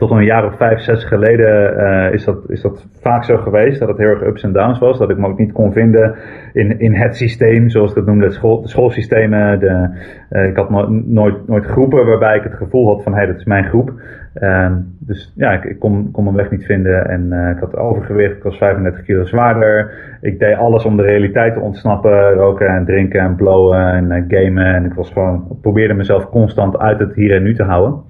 tot 0.00 0.10
een 0.10 0.24
jaar 0.24 0.46
of 0.46 0.56
vijf, 0.56 0.80
zes 0.80 1.04
geleden 1.04 1.74
uh, 1.76 2.12
is, 2.12 2.24
dat, 2.24 2.50
is 2.50 2.60
dat 2.60 2.86
vaak 3.00 3.24
zo 3.24 3.36
geweest. 3.36 3.78
Dat 3.78 3.88
het 3.88 3.98
heel 3.98 4.08
erg 4.08 4.22
ups 4.22 4.42
en 4.42 4.52
downs 4.52 4.78
was. 4.78 4.98
Dat 4.98 5.10
ik 5.10 5.18
me 5.18 5.26
ook 5.26 5.38
niet 5.38 5.52
kon 5.52 5.72
vinden 5.72 6.14
in, 6.52 6.80
in 6.80 6.94
het 6.94 7.16
systeem, 7.16 7.68
zoals 7.68 7.90
ik 7.90 7.96
het 7.96 8.06
noemde, 8.06 8.30
school, 8.30 8.62
de 8.62 8.68
schoolsystemen. 8.68 9.60
De, 9.60 9.88
uh, 10.30 10.44
ik 10.44 10.56
had 10.56 10.70
nooit, 10.90 11.48
nooit, 11.48 11.64
groepen 11.64 12.06
waarbij 12.06 12.36
ik 12.36 12.42
het 12.42 12.54
gevoel 12.54 12.86
had 12.86 13.02
van 13.02 13.12
hé, 13.12 13.18
hey, 13.18 13.26
dat 13.26 13.36
is 13.36 13.44
mijn 13.44 13.64
groep. 13.64 13.92
Uh, 14.34 14.70
dus 14.98 15.32
ja, 15.36 15.52
ik, 15.52 15.64
ik, 15.64 15.78
kon, 15.78 16.10
kon 16.10 16.24
mijn 16.24 16.36
weg 16.36 16.50
niet 16.50 16.64
vinden 16.64 17.08
en 17.08 17.26
uh, 17.30 17.50
ik 17.50 17.58
had 17.58 17.76
overgewicht. 17.76 18.36
Ik 18.36 18.42
was 18.42 18.56
35 18.56 19.04
kilo 19.04 19.24
zwaarder. 19.24 19.92
Ik 20.20 20.38
deed 20.38 20.56
alles 20.56 20.84
om 20.84 20.96
de 20.96 21.02
realiteit 21.02 21.54
te 21.54 21.60
ontsnappen. 21.60 22.32
Roken 22.32 22.68
en 22.68 22.84
drinken 22.84 23.20
en 23.20 23.34
blowen 23.34 24.10
en 24.10 24.24
gamen. 24.28 24.74
En 24.74 24.84
ik 24.84 24.94
was 24.94 25.10
gewoon, 25.10 25.58
probeerde 25.60 25.94
mezelf 25.94 26.30
constant 26.30 26.78
uit 26.78 26.98
het 26.98 27.14
hier 27.14 27.34
en 27.34 27.42
nu 27.42 27.54
te 27.54 27.62
houden. 27.64 28.02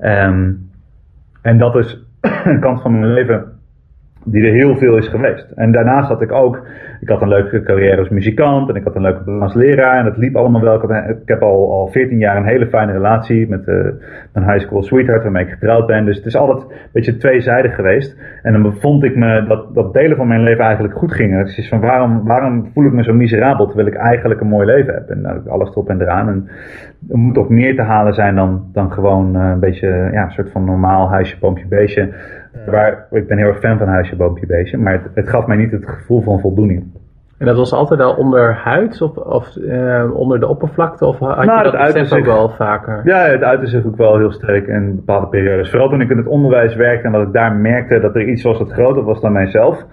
Um, 0.00 0.72
en 1.44 1.58
dat 1.58 1.76
is 1.76 1.98
een 2.44 2.60
kant 2.60 2.82
van 2.82 2.98
mijn 2.98 3.12
leven 3.12 3.53
die 4.24 4.46
er 4.46 4.52
heel 4.52 4.76
veel 4.76 4.96
is 4.96 5.08
geweest. 5.08 5.50
En 5.54 5.72
daarnaast 5.72 6.08
had 6.08 6.22
ik 6.22 6.32
ook, 6.32 6.66
ik 7.00 7.08
had 7.08 7.22
een 7.22 7.28
leuke 7.28 7.62
carrière 7.62 7.98
als 7.98 8.08
muzikant 8.08 8.68
en 8.68 8.74
ik 8.74 8.84
had 8.84 8.94
een 8.94 9.02
leuke 9.02 9.22
baan 9.24 9.42
als 9.42 9.54
leraar 9.54 9.98
en 9.98 10.04
dat 10.04 10.16
liep 10.16 10.36
allemaal 10.36 10.60
wel. 10.60 10.82
Ik, 10.82 11.16
heb 11.24 11.42
al, 11.42 11.72
al 11.72 11.86
14 11.86 12.18
jaar 12.18 12.36
een 12.36 12.46
hele 12.46 12.66
fijne 12.66 12.92
relatie 12.92 13.48
met 13.48 13.66
uh, 13.66 13.84
mijn 14.32 14.50
high 14.50 14.64
school 14.66 14.82
sweetheart 14.82 15.22
waarmee 15.22 15.44
ik 15.44 15.50
getrouwd 15.50 15.86
ben. 15.86 16.04
Dus 16.04 16.16
het 16.16 16.26
is 16.26 16.36
altijd 16.36 16.70
een 16.70 16.76
beetje 16.92 17.16
tweezijdig 17.16 17.74
geweest. 17.74 18.16
En 18.42 18.52
dan 18.52 18.62
bevond 18.62 19.04
ik 19.04 19.16
me 19.16 19.44
dat, 19.48 19.74
dat 19.74 19.92
delen 19.92 20.16
van 20.16 20.28
mijn 20.28 20.42
leven 20.42 20.64
eigenlijk 20.64 20.94
goed 20.94 21.12
gingen. 21.12 21.38
Het 21.38 21.58
is 21.58 21.68
van 21.68 21.80
waarom, 21.80 22.24
waarom 22.24 22.70
voel 22.72 22.86
ik 22.86 22.92
me 22.92 23.02
zo 23.02 23.14
miserabel 23.14 23.66
terwijl 23.66 23.88
ik 23.88 23.94
eigenlijk 23.94 24.40
een 24.40 24.48
mooi 24.48 24.66
leven 24.66 24.94
heb. 24.94 25.08
En 25.08 25.20
nou, 25.20 25.48
alles 25.48 25.70
erop 25.70 25.88
en 25.88 26.00
eraan. 26.00 26.28
En 26.28 26.48
er 27.08 27.18
moet 27.18 27.38
ook 27.38 27.48
meer 27.48 27.76
te 27.76 27.82
halen 27.82 28.14
zijn 28.14 28.34
dan, 28.34 28.64
dan 28.72 28.92
gewoon 28.92 29.36
uh, 29.36 29.50
een 29.50 29.60
beetje 29.60 30.08
ja, 30.12 30.24
een 30.24 30.30
soort 30.30 30.50
van 30.50 30.64
normaal 30.64 31.08
huisje, 31.08 31.38
boompje, 31.38 31.66
beestje. 31.66 32.12
Waar, 32.66 33.06
ik 33.10 33.28
ben 33.28 33.38
heel 33.38 33.46
erg 33.46 33.58
fan 33.58 33.78
van 33.78 33.88
huisje, 33.88 34.16
boompje, 34.16 34.46
beestje. 34.46 34.78
Maar 34.78 34.92
het, 34.92 35.02
het, 35.14 35.28
gaf 35.28 35.46
mij 35.46 35.56
niet 35.56 35.70
het 35.70 35.88
gevoel 35.88 36.22
van 36.22 36.40
voldoening. 36.40 36.84
En 37.38 37.46
dat 37.46 37.56
was 37.56 37.72
altijd 37.72 38.00
al 38.00 38.14
onder 38.14 38.54
huid 38.54 39.02
of, 39.02 39.16
of 39.16 39.56
uh, 39.56 40.10
onder 40.14 40.40
de 40.40 40.48
oppervlakte? 40.48 41.06
Of 41.06 41.18
had 41.18 41.44
nou, 41.44 41.64
je 41.64 41.92
dat 41.92 42.14
ook 42.18 42.24
wel 42.24 42.48
vaker? 42.48 43.00
Ja, 43.04 43.18
het 43.18 43.42
uitte 43.42 43.66
zich 43.66 43.86
ook 43.86 43.96
wel 43.96 44.18
heel 44.18 44.32
sterk 44.32 44.66
in 44.66 44.94
bepaalde 44.94 45.26
periodes. 45.26 45.70
Vooral 45.70 45.88
toen 45.88 46.00
ik 46.00 46.10
in 46.10 46.16
het 46.16 46.26
onderwijs 46.26 46.74
werkte 46.74 47.06
en 47.06 47.12
dat 47.12 47.26
ik 47.26 47.32
daar 47.32 47.52
merkte 47.52 48.00
dat 48.00 48.14
er 48.14 48.28
iets 48.28 48.42
was 48.42 48.58
dat 48.58 48.72
groter 48.72 49.02
was 49.02 49.20
dan 49.20 49.32
mijzelf. 49.32 49.84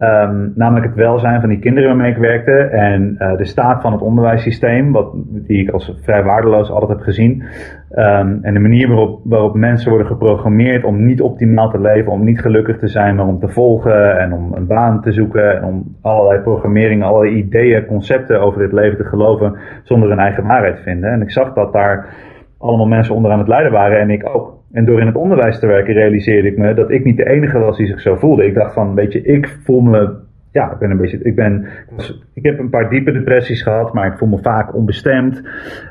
Um, 0.00 0.52
namelijk 0.54 0.86
het 0.86 0.94
welzijn 0.94 1.40
van 1.40 1.48
die 1.48 1.58
kinderen 1.58 1.88
waarmee 1.88 2.10
ik 2.10 2.16
werkte 2.16 2.52
en 2.56 3.16
uh, 3.18 3.36
de 3.36 3.44
staat 3.44 3.82
van 3.82 3.92
het 3.92 4.00
onderwijssysteem, 4.00 4.92
wat, 4.92 5.10
die 5.28 5.62
ik 5.62 5.70
als 5.70 5.98
vrij 6.02 6.22
waardeloos 6.22 6.70
altijd 6.70 6.90
heb 6.90 7.00
gezien. 7.00 7.42
Um, 7.90 8.38
en 8.42 8.54
de 8.54 8.60
manier 8.60 8.88
waarop, 8.88 9.20
waarop 9.24 9.54
mensen 9.54 9.90
worden 9.90 10.06
geprogrammeerd 10.06 10.84
om 10.84 11.04
niet 11.04 11.20
optimaal 11.20 11.70
te 11.70 11.80
leven, 11.80 12.12
om 12.12 12.24
niet 12.24 12.40
gelukkig 12.40 12.78
te 12.78 12.88
zijn, 12.88 13.14
maar 13.14 13.26
om 13.26 13.38
te 13.38 13.48
volgen 13.48 14.18
en 14.18 14.32
om 14.32 14.52
een 14.54 14.66
baan 14.66 15.00
te 15.00 15.12
zoeken 15.12 15.56
en 15.56 15.64
om 15.64 15.96
allerlei 16.02 16.40
programmeringen, 16.40 17.06
allerlei 17.06 17.34
ideeën, 17.34 17.86
concepten 17.86 18.40
over 18.40 18.60
dit 18.60 18.72
leven 18.72 18.96
te 18.96 19.04
geloven 19.04 19.56
zonder 19.82 20.10
een 20.10 20.18
eigen 20.18 20.46
waarheid 20.46 20.76
te 20.76 20.82
vinden. 20.82 21.10
En 21.10 21.22
ik 21.22 21.30
zag 21.30 21.52
dat 21.52 21.72
daar 21.72 22.06
allemaal 22.58 22.86
mensen 22.86 23.14
onderaan 23.14 23.38
het 23.38 23.48
lijden 23.48 23.72
waren 23.72 24.00
en 24.00 24.10
ik 24.10 24.28
ook. 24.32 24.57
En 24.72 24.84
door 24.84 25.00
in 25.00 25.06
het 25.06 25.16
onderwijs 25.16 25.58
te 25.58 25.66
werken 25.66 25.94
realiseerde 25.94 26.48
ik 26.48 26.58
me 26.58 26.74
dat 26.74 26.90
ik 26.90 27.04
niet 27.04 27.16
de 27.16 27.28
enige 27.28 27.58
was 27.58 27.76
die 27.76 27.86
zich 27.86 28.00
zo 28.00 28.16
voelde. 28.16 28.46
Ik 28.46 28.54
dacht 28.54 28.74
van, 28.74 28.94
weet 28.94 29.12
je, 29.12 29.22
ik 29.22 29.58
voel 29.64 29.80
me, 29.80 30.14
ja, 30.52 30.72
ik 30.72 30.78
ben 30.78 30.90
een 30.90 30.96
beetje, 30.96 31.18
ik 31.22 31.34
ben, 31.34 31.66
ik 32.34 32.42
heb 32.42 32.58
een 32.58 32.70
paar 32.70 32.90
diepe 32.90 33.12
depressies 33.12 33.62
gehad, 33.62 33.92
maar 33.92 34.06
ik 34.06 34.18
voel 34.18 34.28
me 34.28 34.38
vaak 34.38 34.74
onbestemd, 34.74 35.42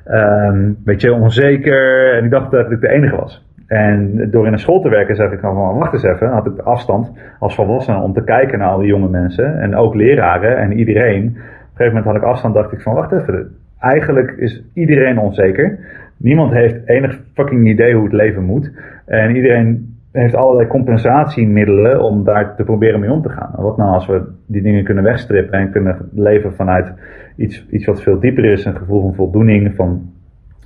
um, 0.08 0.78
weet 0.86 1.02
je, 1.02 1.14
onzeker. 1.14 2.14
En 2.14 2.24
ik 2.24 2.32
dacht 2.32 2.52
dat 2.52 2.72
ik 2.72 2.82
de 2.82 2.90
enige 2.90 3.16
was. 3.16 3.46
En 3.68 4.30
door 4.32 4.46
in 4.48 4.54
een 4.54 4.60
school 4.60 4.82
te 4.82 4.90
werken 4.90 5.16
zeg 5.16 5.32
ik 5.32 5.40
van, 5.40 5.78
wacht 5.78 5.94
eens 5.94 6.04
even, 6.04 6.28
had 6.28 6.46
ik 6.46 6.60
afstand 6.60 7.12
als 7.40 7.56
volwassene 7.56 8.02
om 8.02 8.14
te 8.14 8.24
kijken 8.24 8.60
naar 8.60 8.70
al 8.70 8.80
die 8.80 8.88
jonge 8.88 9.10
mensen. 9.10 9.60
En 9.60 9.76
ook 9.76 9.96
leraren 9.96 10.58
en 10.58 10.72
iedereen. 10.72 11.26
Op 11.26 11.34
een 11.34 11.86
gegeven 11.86 11.86
moment 11.88 12.06
had 12.06 12.16
ik 12.16 12.22
afstand, 12.22 12.54
dacht 12.54 12.72
ik 12.72 12.82
van, 12.82 12.94
wacht 12.94 13.12
even, 13.12 13.56
eigenlijk 13.80 14.32
is 14.32 14.64
iedereen 14.74 15.20
onzeker. 15.20 15.80
Niemand 16.18 16.52
heeft 16.52 16.76
enig 16.86 17.20
fucking 17.34 17.68
idee 17.68 17.94
hoe 17.94 18.04
het 18.04 18.14
leven 18.14 18.44
moet. 18.44 18.72
En 19.06 19.36
iedereen 19.36 19.96
heeft 20.12 20.36
allerlei 20.36 20.68
compensatiemiddelen 20.68 22.02
om 22.02 22.24
daar 22.24 22.56
te 22.56 22.64
proberen 22.64 23.00
mee 23.00 23.12
om 23.12 23.22
te 23.22 23.30
gaan. 23.30 23.52
Wat 23.56 23.78
nou 23.78 23.94
als 23.94 24.08
we 24.08 24.22
die 24.46 24.62
dingen 24.62 24.84
kunnen 24.84 25.04
wegstrippen 25.04 25.60
en 25.60 25.72
kunnen 25.72 26.10
leven 26.14 26.54
vanuit 26.54 26.94
iets, 27.36 27.66
iets 27.70 27.86
wat 27.86 28.02
veel 28.02 28.20
dieper 28.20 28.46
is, 28.46 28.66
een 28.66 28.76
gevoel 28.78 29.02
van 29.02 29.16
voldoening, 29.16 29.76
van, 29.76 30.02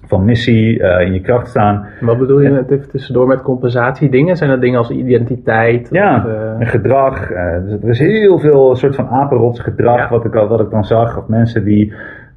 van 0.06 0.26
missie, 0.26 0.80
uh, 0.80 1.02
in 1.02 1.14
je 1.14 1.22
kracht 1.22 1.48
staan. 1.48 1.86
Wat 2.02 2.18
bedoel 2.18 2.42
je 2.42 2.50
met 2.50 2.72
even 2.72 2.90
tussendoor 2.90 3.28
met 3.28 3.42
compensatiedingen? 3.42 4.38
Zijn 4.38 4.50
dat 4.50 4.62
dingen 4.62 4.78
als 4.78 4.92
identiteit? 4.92 5.90
Ja, 5.92 6.18
of, 6.18 6.62
uh... 6.62 6.70
gedrag. 6.70 7.32
Uh, 7.32 7.38
er 7.84 7.90
is 7.90 8.00
heel 8.00 8.40
veel 8.40 8.76
soort 8.76 8.96
van 8.96 9.08
apenrots 9.08 9.60
gedrag 9.60 9.98
ja. 9.98 10.10
wat, 10.10 10.26
ik, 10.26 10.34
wat 10.34 10.60
ik 10.60 10.70
dan 10.70 10.86
zag. 10.86 11.18
Of 11.18 11.28
mensen 11.28 11.64
die 11.64 11.94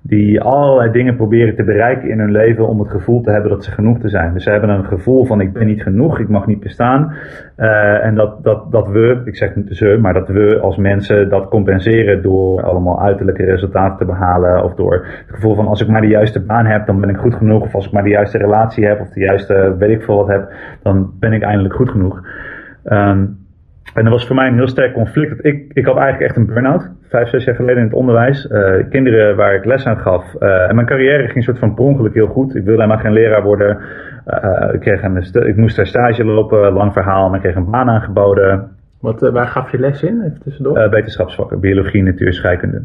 die 0.07 0.41
allerlei 0.41 0.91
dingen 0.93 1.17
proberen 1.17 1.57
te 1.57 1.65
bereiken 1.65 2.11
in 2.11 2.19
hun 2.19 2.31
leven 2.31 2.69
om 2.69 2.81
het 2.81 2.91
gevoel 2.91 3.21
te 3.21 3.31
hebben 3.31 3.51
dat 3.51 3.65
ze 3.65 3.71
genoeg 3.71 3.99
te 3.99 4.09
zijn. 4.09 4.33
Dus 4.33 4.43
ze 4.43 4.51
hebben 4.51 4.69
een 4.69 4.85
gevoel 4.85 5.25
van 5.25 5.41
ik 5.41 5.53
ben 5.53 5.67
niet 5.67 5.83
genoeg, 5.83 6.19
ik 6.19 6.29
mag 6.29 6.47
niet 6.47 6.61
bestaan. 6.61 7.13
Uh, 7.57 8.05
en 8.05 8.15
dat, 8.15 8.45
dat, 8.45 8.73
dat 8.73 8.89
we, 8.89 9.23
ik 9.25 9.37
zeg 9.37 9.57
niet 9.57 9.77
ze, 9.77 9.99
maar 10.01 10.13
dat 10.13 10.29
we 10.29 10.59
als 10.61 10.77
mensen 10.77 11.29
dat 11.29 11.49
compenseren 11.49 12.23
door 12.23 12.63
allemaal 12.63 13.03
uiterlijke 13.03 13.45
resultaten 13.45 13.99
te 13.99 14.05
behalen. 14.05 14.65
Of 14.65 14.75
door 14.75 15.07
het 15.27 15.35
gevoel 15.35 15.55
van 15.55 15.67
als 15.67 15.81
ik 15.81 15.89
maar 15.89 16.01
de 16.01 16.07
juiste 16.07 16.41
baan 16.41 16.67
heb, 16.67 16.87
dan 16.87 17.01
ben 17.01 17.11
ik 17.11 17.17
goed 17.17 17.35
genoeg. 17.35 17.63
Of 17.63 17.75
als 17.75 17.87
ik 17.87 17.93
maar 17.93 18.03
de 18.03 18.09
juiste 18.09 18.39
relatie 18.39 18.87
heb 18.87 19.01
of 19.01 19.09
de 19.09 19.21
juiste 19.21 19.75
weet 19.79 19.91
ik 19.91 20.03
veel 20.03 20.17
wat 20.17 20.29
heb, 20.29 20.53
dan 20.83 21.13
ben 21.19 21.33
ik 21.33 21.43
eindelijk 21.43 21.75
goed 21.75 21.91
genoeg. 21.91 22.27
Um, 22.85 23.44
en 23.95 24.05
dat 24.05 24.13
was 24.13 24.27
voor 24.27 24.37
mij 24.37 24.49
een 24.49 24.55
heel 24.55 24.69
sterk 24.69 24.93
conflict. 24.93 25.45
Ik, 25.45 25.73
ik 25.73 25.85
had 25.85 25.97
eigenlijk 25.97 26.27
echt 26.27 26.37
een 26.37 26.47
burn-out, 26.47 26.91
vijf, 27.09 27.29
zes 27.29 27.45
jaar 27.45 27.55
geleden 27.55 27.79
in 27.79 27.85
het 27.85 27.95
onderwijs. 27.95 28.49
Uh, 28.51 28.75
kinderen 28.91 29.37
waar 29.37 29.55
ik 29.55 29.65
les 29.65 29.87
aan 29.87 29.99
gaf. 29.99 30.35
Uh, 30.41 30.69
en 30.69 30.75
mijn 30.75 30.87
carrière 30.87 31.29
ging 31.29 31.45
soort 31.45 31.59
van 31.59 31.75
per 31.75 31.85
ongeluk 31.85 32.15
heel 32.15 32.27
goed. 32.27 32.55
Ik 32.55 32.65
wilde 32.65 32.83
helemaal 32.83 33.03
geen 33.03 33.13
leraar 33.13 33.43
worden. 33.43 33.79
Uh, 34.27 34.69
ik, 34.73 34.81
kreeg 34.81 35.03
een, 35.03 35.47
ik 35.47 35.57
moest 35.57 35.77
daar 35.77 35.87
stage 35.87 36.25
lopen, 36.25 36.73
lang 36.73 36.93
verhaal, 36.93 37.27
maar 37.27 37.37
ik 37.37 37.43
kreeg 37.43 37.55
een 37.55 37.71
baan 37.71 37.89
aangeboden. 37.89 38.71
Wat, 39.01 39.21
waar 39.21 39.47
gaf 39.47 39.71
je 39.71 39.79
les 39.79 40.03
in, 40.03 40.23
even 40.23 40.41
tussendoor? 40.43 40.91
wetenschapsvakken, 40.91 41.61
biologie, 41.61 42.03
natuur, 42.03 42.33
scheikunde. 42.33 42.83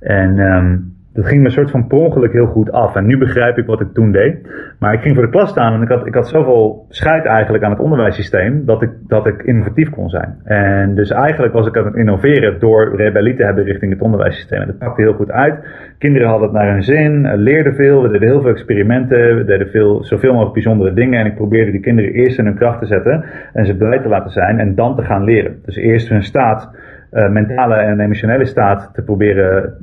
En 0.00 0.38
um, 0.38 0.94
dat 1.14 1.26
ging 1.26 1.40
me 1.40 1.46
een 1.46 1.52
soort 1.52 1.70
van 1.70 1.86
per 1.86 1.98
ongeluk 1.98 2.32
heel 2.32 2.46
goed 2.46 2.72
af. 2.72 2.96
En 2.96 3.06
nu 3.06 3.18
begrijp 3.18 3.58
ik 3.58 3.66
wat 3.66 3.80
ik 3.80 3.92
toen 3.92 4.12
deed. 4.12 4.36
Maar 4.78 4.92
ik 4.92 5.00
ging 5.00 5.14
voor 5.14 5.24
de 5.24 5.30
klas 5.30 5.50
staan 5.50 5.74
en 5.74 5.82
ik 5.82 5.88
had, 5.88 6.06
ik 6.06 6.14
had 6.14 6.28
zoveel 6.28 6.86
scheid 6.88 7.24
eigenlijk 7.24 7.64
aan 7.64 7.70
het 7.70 7.80
onderwijssysteem 7.80 8.64
dat 8.64 8.82
ik, 8.82 8.90
dat 9.06 9.26
ik 9.26 9.42
innovatief 9.42 9.90
kon 9.90 10.08
zijn. 10.08 10.34
En 10.44 10.94
dus 10.94 11.10
eigenlijk 11.10 11.52
was 11.52 11.66
ik 11.66 11.76
aan 11.76 11.84
het 11.84 11.94
innoveren 11.94 12.60
door 12.60 12.96
rebellie 12.96 13.34
te 13.34 13.44
hebben 13.44 13.64
richting 13.64 13.92
het 13.92 14.00
onderwijssysteem. 14.00 14.60
En 14.60 14.66
dat 14.66 14.78
pakte 14.78 15.02
heel 15.02 15.12
goed 15.12 15.30
uit. 15.30 15.54
Kinderen 15.98 16.28
hadden 16.28 16.48
het 16.48 16.56
naar 16.56 16.72
hun 16.72 16.82
zin, 16.82 17.26
eh, 17.26 17.36
leerden 17.36 17.74
veel, 17.74 18.02
we 18.02 18.08
deden 18.08 18.28
heel 18.28 18.40
veel 18.40 18.50
experimenten, 18.50 19.36
we 19.36 19.44
deden 19.44 19.68
veel, 19.68 20.04
zoveel 20.04 20.30
mogelijk 20.30 20.54
bijzondere 20.54 20.92
dingen. 20.92 21.20
En 21.20 21.26
ik 21.26 21.34
probeerde 21.34 21.70
die 21.70 21.80
kinderen 21.80 22.12
eerst 22.12 22.38
in 22.38 22.44
hun 22.44 22.56
kracht 22.56 22.78
te 22.78 22.86
zetten 22.86 23.24
en 23.52 23.66
ze 23.66 23.76
blij 23.76 23.98
te 23.98 24.08
laten 24.08 24.30
zijn 24.30 24.58
en 24.58 24.74
dan 24.74 24.96
te 24.96 25.02
gaan 25.02 25.24
leren. 25.24 25.56
Dus 25.64 25.76
eerst 25.76 26.08
hun 26.08 26.22
staat, 26.22 26.70
uh, 27.12 27.28
mentale 27.28 27.74
en 27.74 28.00
emotionele 28.00 28.44
staat 28.44 28.90
te 28.94 29.02
proberen 29.02 29.76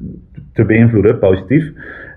te 0.53 0.65
beïnvloeden, 0.65 1.19
positief. 1.19 1.71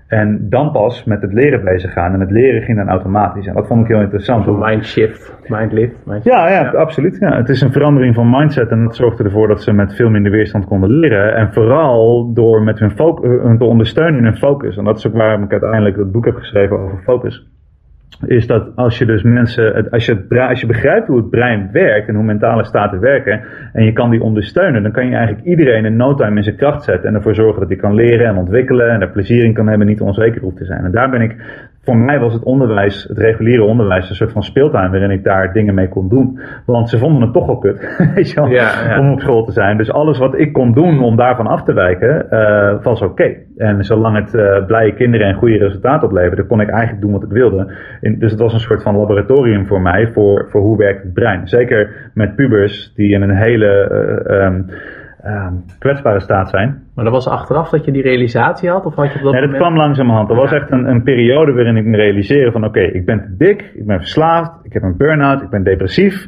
En 0.07 0.49
dan 0.49 0.71
pas 0.71 1.03
met 1.03 1.21
het 1.21 1.33
leren 1.33 1.63
bezig 1.63 1.93
gaan. 1.93 2.13
En 2.13 2.19
het 2.19 2.31
leren 2.31 2.61
ging 2.61 2.77
dan 2.77 2.89
automatisch. 2.89 3.47
En 3.47 3.53
dat 3.53 3.67
vond 3.67 3.81
ik 3.81 3.87
heel 3.87 4.01
interessant. 4.01 4.47
Een 4.47 4.59
mind 4.59 4.85
shift, 4.85 5.35
mind 5.47 5.71
lift. 5.71 5.95
ja, 6.23 6.49
ja, 6.49 6.69
absoluut. 6.69 7.17
Ja. 7.19 7.37
Het 7.37 7.49
is 7.49 7.61
een 7.61 7.71
verandering 7.71 8.15
van 8.15 8.29
mindset. 8.29 8.69
En 8.69 8.83
dat 8.83 8.95
zorgde 8.95 9.23
ervoor 9.23 9.47
dat 9.47 9.63
ze 9.63 9.73
met 9.73 9.95
veel 9.95 10.09
minder 10.09 10.31
weerstand 10.31 10.65
konden 10.65 10.89
leren. 10.89 11.35
En 11.35 11.53
vooral 11.53 12.33
door 12.33 12.61
met 12.61 12.79
hun, 12.79 12.91
hun 13.21 13.57
te 13.57 13.63
ondersteunen 13.63 14.17
in 14.17 14.23
hun 14.23 14.37
focus. 14.37 14.77
En 14.77 14.83
dat 14.83 14.97
is 14.97 15.07
ook 15.07 15.13
waarom 15.13 15.43
ik 15.43 15.51
uiteindelijk 15.51 15.95
het 15.95 16.11
boek 16.11 16.25
heb 16.25 16.35
geschreven 16.35 16.79
over 16.79 16.99
focus 17.03 17.47
is 18.25 18.47
dat 18.47 18.75
als 18.75 18.97
je 18.97 19.05
dus 19.05 19.23
mensen, 19.23 19.89
als 19.89 20.05
je, 20.05 20.45
als 20.49 20.61
je 20.61 20.67
begrijpt 20.67 21.07
hoe 21.07 21.17
het 21.17 21.29
brein 21.29 21.69
werkt 21.71 22.07
en 22.07 22.15
hoe 22.15 22.23
mentale 22.23 22.65
staten 22.65 22.99
werken 22.99 23.41
en 23.73 23.85
je 23.85 23.93
kan 23.93 24.09
die 24.09 24.21
ondersteunen, 24.21 24.83
dan 24.83 24.91
kan 24.91 25.09
je 25.09 25.15
eigenlijk 25.15 25.45
iedereen 25.45 25.85
in 25.85 25.95
no 25.95 26.13
time 26.13 26.35
in 26.37 26.43
zijn 26.43 26.55
kracht 26.55 26.83
zetten 26.83 27.09
en 27.09 27.15
ervoor 27.15 27.35
zorgen 27.35 27.59
dat 27.59 27.69
hij 27.69 27.77
kan 27.77 27.93
leren 27.93 28.27
en 28.27 28.37
ontwikkelen 28.37 28.89
en 28.89 29.01
er 29.01 29.09
plezier 29.09 29.43
in 29.43 29.53
kan 29.53 29.67
hebben, 29.67 29.87
niet 29.87 30.01
onzeker 30.01 30.41
hoeft 30.41 30.57
te 30.57 30.65
zijn. 30.65 30.85
En 30.85 30.91
daar 30.91 31.09
ben 31.09 31.21
ik 31.21 31.35
voor 31.85 31.97
mij 31.97 32.19
was 32.19 32.33
het 32.33 32.43
onderwijs, 32.43 33.03
het 33.03 33.17
reguliere 33.17 33.63
onderwijs, 33.63 34.09
een 34.09 34.15
soort 34.15 34.31
van 34.31 34.43
speeltuin 34.43 34.91
waarin 34.91 35.11
ik 35.11 35.23
daar 35.23 35.53
dingen 35.53 35.73
mee 35.73 35.89
kon 35.89 36.09
doen. 36.09 36.39
Want 36.65 36.89
ze 36.89 36.97
vonden 36.97 37.21
het 37.21 37.33
toch 37.33 37.45
wel 37.45 37.57
kut, 37.57 37.97
weet 38.15 38.29
je 38.29 38.35
wel, 38.35 38.49
ja, 38.49 38.71
ja. 38.87 38.99
om 38.99 39.11
op 39.11 39.19
school 39.19 39.45
te 39.45 39.51
zijn. 39.51 39.77
Dus 39.77 39.91
alles 39.91 40.17
wat 40.17 40.39
ik 40.39 40.53
kon 40.53 40.73
doen 40.73 41.01
om 41.01 41.15
daarvan 41.15 41.47
af 41.47 41.63
te 41.63 41.73
wijken, 41.73 42.27
uh, 42.31 42.83
was 42.83 43.01
oké. 43.01 43.35
En 43.57 43.83
zolang 43.83 44.15
het 44.17 44.33
uh, 44.33 44.65
blije 44.65 44.93
kinderen 44.93 45.27
en 45.27 45.35
goede 45.35 45.57
resultaten 45.57 46.07
opleverde, 46.07 46.45
kon 46.45 46.61
ik 46.61 46.69
eigenlijk 46.69 47.01
doen 47.01 47.11
wat 47.11 47.23
ik 47.23 47.31
wilde. 47.31 47.73
Dus 48.01 48.31
het 48.31 48.39
was 48.39 48.53
een 48.53 48.59
soort 48.59 48.83
van 48.83 48.97
laboratorium 48.97 49.65
voor 49.65 49.81
mij, 49.81 50.07
voor, 50.07 50.45
voor 50.49 50.61
hoe 50.61 50.77
werkt 50.77 51.03
het 51.03 51.13
brein. 51.13 51.47
Zeker 51.47 52.11
met 52.13 52.35
pubers 52.35 52.93
die 52.95 53.13
in 53.13 53.21
een 53.21 53.35
hele... 53.35 53.89
Uh, 54.27 54.45
um, 54.45 54.65
ehm, 55.25 55.53
kwetsbare 55.79 56.19
staat 56.19 56.49
zijn. 56.49 56.83
Maar 56.95 57.03
dat 57.03 57.13
was 57.13 57.27
achteraf 57.27 57.69
dat 57.69 57.85
je 57.85 57.91
die 57.91 58.01
realisatie 58.01 58.69
had? 58.69 58.85
Of 58.85 58.95
had 58.95 59.11
je 59.11 59.17
op 59.17 59.23
dat 59.23 59.31
nee, 59.31 59.41
dat 59.41 59.51
moment... 59.51 59.67
kwam 59.67 59.77
langzamerhand. 59.77 60.29
Er 60.29 60.35
was 60.35 60.51
echt 60.51 60.71
een, 60.71 60.89
een 60.89 61.03
periode 61.03 61.53
waarin 61.53 61.77
ik 61.77 61.85
me 61.85 61.97
realiseerde 61.97 62.51
van 62.51 62.65
oké, 62.65 62.79
ik 62.79 63.05
ben 63.05 63.21
te 63.21 63.35
dik, 63.37 63.71
ik 63.73 63.85
ben 63.85 63.99
verslaafd, 63.99 64.51
ik 64.63 64.73
heb 64.73 64.83
een 64.83 64.97
burn-out, 64.97 65.41
ik 65.41 65.49
ben 65.49 65.63
depressief. 65.63 66.27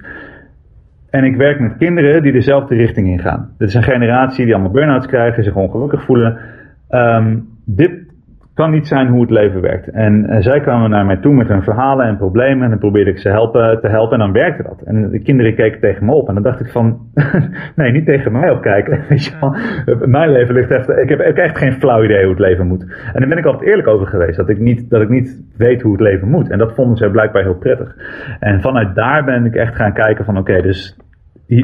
En 1.09 1.23
ik 1.23 1.35
werk 1.35 1.59
met 1.59 1.77
kinderen 1.77 2.23
die 2.23 2.31
dezelfde 2.31 2.75
richting 2.75 3.07
ingaan. 3.07 3.49
Dit 3.57 3.67
is 3.67 3.73
een 3.73 3.83
generatie 3.83 4.45
die 4.45 4.53
allemaal 4.53 4.71
burn-outs 4.71 5.07
krijgen, 5.07 5.43
zich 5.43 5.55
ongelukkig 5.55 6.03
voelen. 6.03 6.37
Ehm, 6.89 7.37
dit 7.65 7.91
kan 8.57 8.71
niet 8.71 8.87
zijn 8.87 9.07
hoe 9.07 9.21
het 9.21 9.29
leven 9.29 9.61
werkt. 9.61 9.87
En, 9.89 10.25
en, 10.29 10.43
zij 10.43 10.59
kwamen 10.59 10.89
naar 10.89 11.05
mij 11.05 11.17
toe 11.17 11.33
met 11.33 11.47
hun 11.47 11.63
verhalen 11.63 12.05
en 12.05 12.17
problemen. 12.17 12.63
En 12.63 12.69
dan 12.69 12.79
probeerde 12.79 13.11
ik 13.11 13.19
ze 13.19 13.29
helpen, 13.29 13.79
te 13.81 13.87
helpen 13.87 14.13
en 14.13 14.19
dan 14.19 14.31
werkte 14.31 14.63
dat. 14.63 14.81
En 14.81 15.09
de 15.09 15.19
kinderen 15.19 15.55
keken 15.55 15.79
tegen 15.79 16.05
me 16.05 16.13
op. 16.13 16.27
En 16.27 16.33
dan 16.33 16.43
dacht 16.43 16.59
ik 16.59 16.69
van, 16.69 16.99
nee, 17.75 17.91
niet 17.91 18.05
tegen 18.05 18.31
mij 18.31 18.49
opkijken. 18.49 19.01
Weet 19.09 19.25
je 19.25 19.31
wel. 19.39 19.55
Mijn 20.07 20.31
leven 20.31 20.53
ligt 20.53 20.71
echt, 20.71 20.89
ik 20.89 21.09
heb, 21.09 21.19
echt 21.19 21.57
geen 21.57 21.73
flauw 21.73 22.03
idee 22.03 22.21
hoe 22.21 22.29
het 22.29 22.39
leven 22.39 22.67
moet. 22.67 22.83
En 23.13 23.19
daar 23.19 23.29
ben 23.29 23.37
ik 23.37 23.45
altijd 23.45 23.69
eerlijk 23.69 23.87
over 23.87 24.07
geweest. 24.07 24.37
Dat 24.37 24.49
ik 24.49 24.59
niet, 24.59 24.89
dat 24.89 25.01
ik 25.01 25.09
niet 25.09 25.43
weet 25.57 25.81
hoe 25.81 25.91
het 25.91 26.01
leven 26.01 26.29
moet. 26.29 26.49
En 26.49 26.57
dat 26.57 26.75
vonden 26.75 26.97
ze 26.97 27.09
blijkbaar 27.09 27.43
heel 27.43 27.57
prettig. 27.57 27.95
En 28.39 28.61
vanuit 28.61 28.95
daar 28.95 29.23
ben 29.25 29.45
ik 29.45 29.55
echt 29.55 29.75
gaan 29.75 29.93
kijken 29.93 30.25
van, 30.25 30.37
oké, 30.37 30.61
dus 30.61 30.97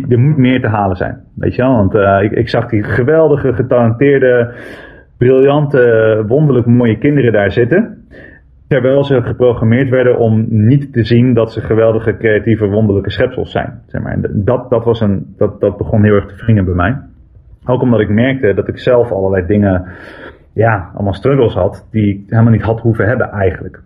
er 0.10 0.20
moet 0.20 0.38
meer 0.38 0.62
te 0.62 0.68
halen 0.68 0.96
zijn. 0.96 1.20
Weet 1.36 1.56
je 1.56 1.62
wel? 1.62 1.76
Want 1.76 2.24
ik, 2.24 2.32
ik 2.32 2.50
zag 2.50 2.66
die 2.66 2.84
geweldige, 2.84 3.54
getalenteerde 3.54 4.54
briljante, 5.18 6.24
wonderlijk 6.28 6.68
mooie 6.68 6.98
kinderen 6.98 7.32
daar 7.32 7.52
zitten. 7.52 8.08
Terwijl 8.68 9.04
ze 9.04 9.22
geprogrammeerd 9.22 9.90
werden 9.90 10.18
om 10.18 10.46
niet 10.50 10.94
te 10.94 11.04
zien 11.04 11.34
dat 11.34 11.52
ze 11.52 11.62
geweldige, 11.62 12.18
creatieve, 12.18 12.68
wonderlijke 12.68 13.10
schepsels 13.10 13.52
zijn. 13.52 13.82
Zeg 13.88 14.02
maar. 14.02 14.18
dat, 14.30 14.70
dat, 14.70 14.84
was 14.84 15.02
een, 15.02 15.34
dat, 15.38 15.62
dat 15.62 15.78
begon 15.78 16.04
heel 16.04 16.14
erg 16.14 16.26
te 16.26 16.44
wringen 16.44 16.66
bij 16.66 16.74
mij. 16.74 16.98
Ook 17.66 17.82
omdat 17.82 18.00
ik 18.00 18.10
merkte 18.10 18.54
dat 18.54 18.68
ik 18.68 18.78
zelf 18.78 19.12
allerlei 19.12 19.46
dingen, 19.46 19.86
ja, 20.54 20.90
allemaal 20.94 21.14
struggles 21.14 21.54
had, 21.54 21.88
die 21.92 22.14
ik 22.14 22.30
helemaal 22.30 22.52
niet 22.52 22.62
had 22.62 22.80
hoeven 22.80 23.08
hebben 23.08 23.30
eigenlijk. 23.30 23.82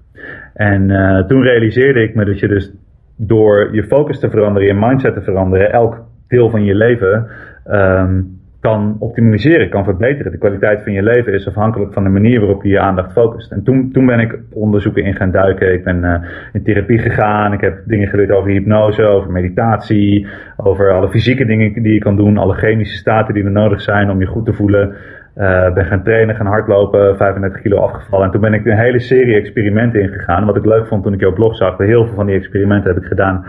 En 0.54 0.90
uh, 0.90 1.26
toen 1.26 1.42
realiseerde 1.42 2.04
ik 2.04 2.16
me 2.16 2.26
dat 2.26 2.40
je 2.40 2.48
dus 2.48 2.74
door 3.16 3.76
je 3.76 3.84
focus 3.84 4.20
te 4.20 4.30
veranderen, 4.30 4.68
je 4.68 4.74
mindset 4.74 5.14
te 5.14 5.22
veranderen, 5.22 5.72
elk 5.72 6.04
deel 6.28 6.50
van 6.50 6.64
je 6.64 6.76
leven 6.76 7.28
um, 7.68 8.37
kan 8.60 8.96
optimaliseren, 9.00 9.70
kan 9.70 9.84
verbeteren. 9.84 10.32
De 10.32 10.38
kwaliteit 10.38 10.84
van 10.84 10.94
je 10.94 11.04
leven 11.04 11.34
is 11.34 11.48
afhankelijk 11.48 11.94
van 11.94 12.04
de 12.04 12.10
manier 12.10 12.40
waarop 12.40 12.64
je 12.64 12.70
je 12.70 12.80
aandacht 12.80 13.12
focust. 13.12 13.52
En 13.52 13.64
toen, 13.64 13.92
toen 13.92 14.06
ben 14.06 14.20
ik 14.20 14.40
onderzoeken 14.54 15.04
in 15.04 15.16
gaan 15.16 15.32
duiken. 15.32 15.74
Ik 15.74 15.84
ben 15.84 16.04
uh, 16.04 16.16
in 16.54 16.64
therapie 16.64 17.00
gegaan. 17.00 17.54
Ik 17.54 17.62
heb 17.62 17.82
dingen 17.86 18.08
geleerd 18.08 18.32
over 18.32 18.52
hypnose, 18.52 19.04
over 19.04 19.32
meditatie, 19.32 20.28
over 20.58 20.92
alle 20.92 21.10
fysieke 21.10 21.46
dingen 21.46 21.84
die 21.84 21.94
je 21.94 22.00
kan 22.00 22.16
doen, 22.16 22.38
alle 22.38 22.54
chemische 22.54 22.98
staten 22.98 23.34
die 23.34 23.44
er 23.44 23.52
nodig 23.52 23.82
zijn 23.82 24.10
om 24.10 24.20
je 24.20 24.26
goed 24.26 24.46
te 24.46 24.54
voelen. 24.54 24.96
Uh, 25.38 25.74
ben 25.74 25.86
gaan 25.86 26.04
trainen, 26.04 26.36
gaan 26.36 26.46
hardlopen, 26.46 27.18
35 27.18 27.62
kilo 27.62 27.78
afgevallen. 27.78 28.26
En 28.26 28.32
toen 28.32 28.42
ben 28.42 28.54
ik 28.54 28.66
een 28.66 28.78
hele 28.78 29.00
serie 29.00 29.36
experimenten 29.36 30.02
ingegaan. 30.02 30.46
Wat 30.46 30.56
ik 30.56 30.66
leuk 30.66 30.88
vond 30.88 31.04
toen 31.04 31.14
ik 31.14 31.20
jouw 31.20 31.34
blog 31.34 31.56
zag, 31.56 31.78
heel 31.78 32.06
veel 32.06 32.16
van 32.16 32.26
die 32.26 32.36
experimenten 32.36 32.94
heb 32.94 33.04
ik 33.04 33.08
gedaan 33.08 33.46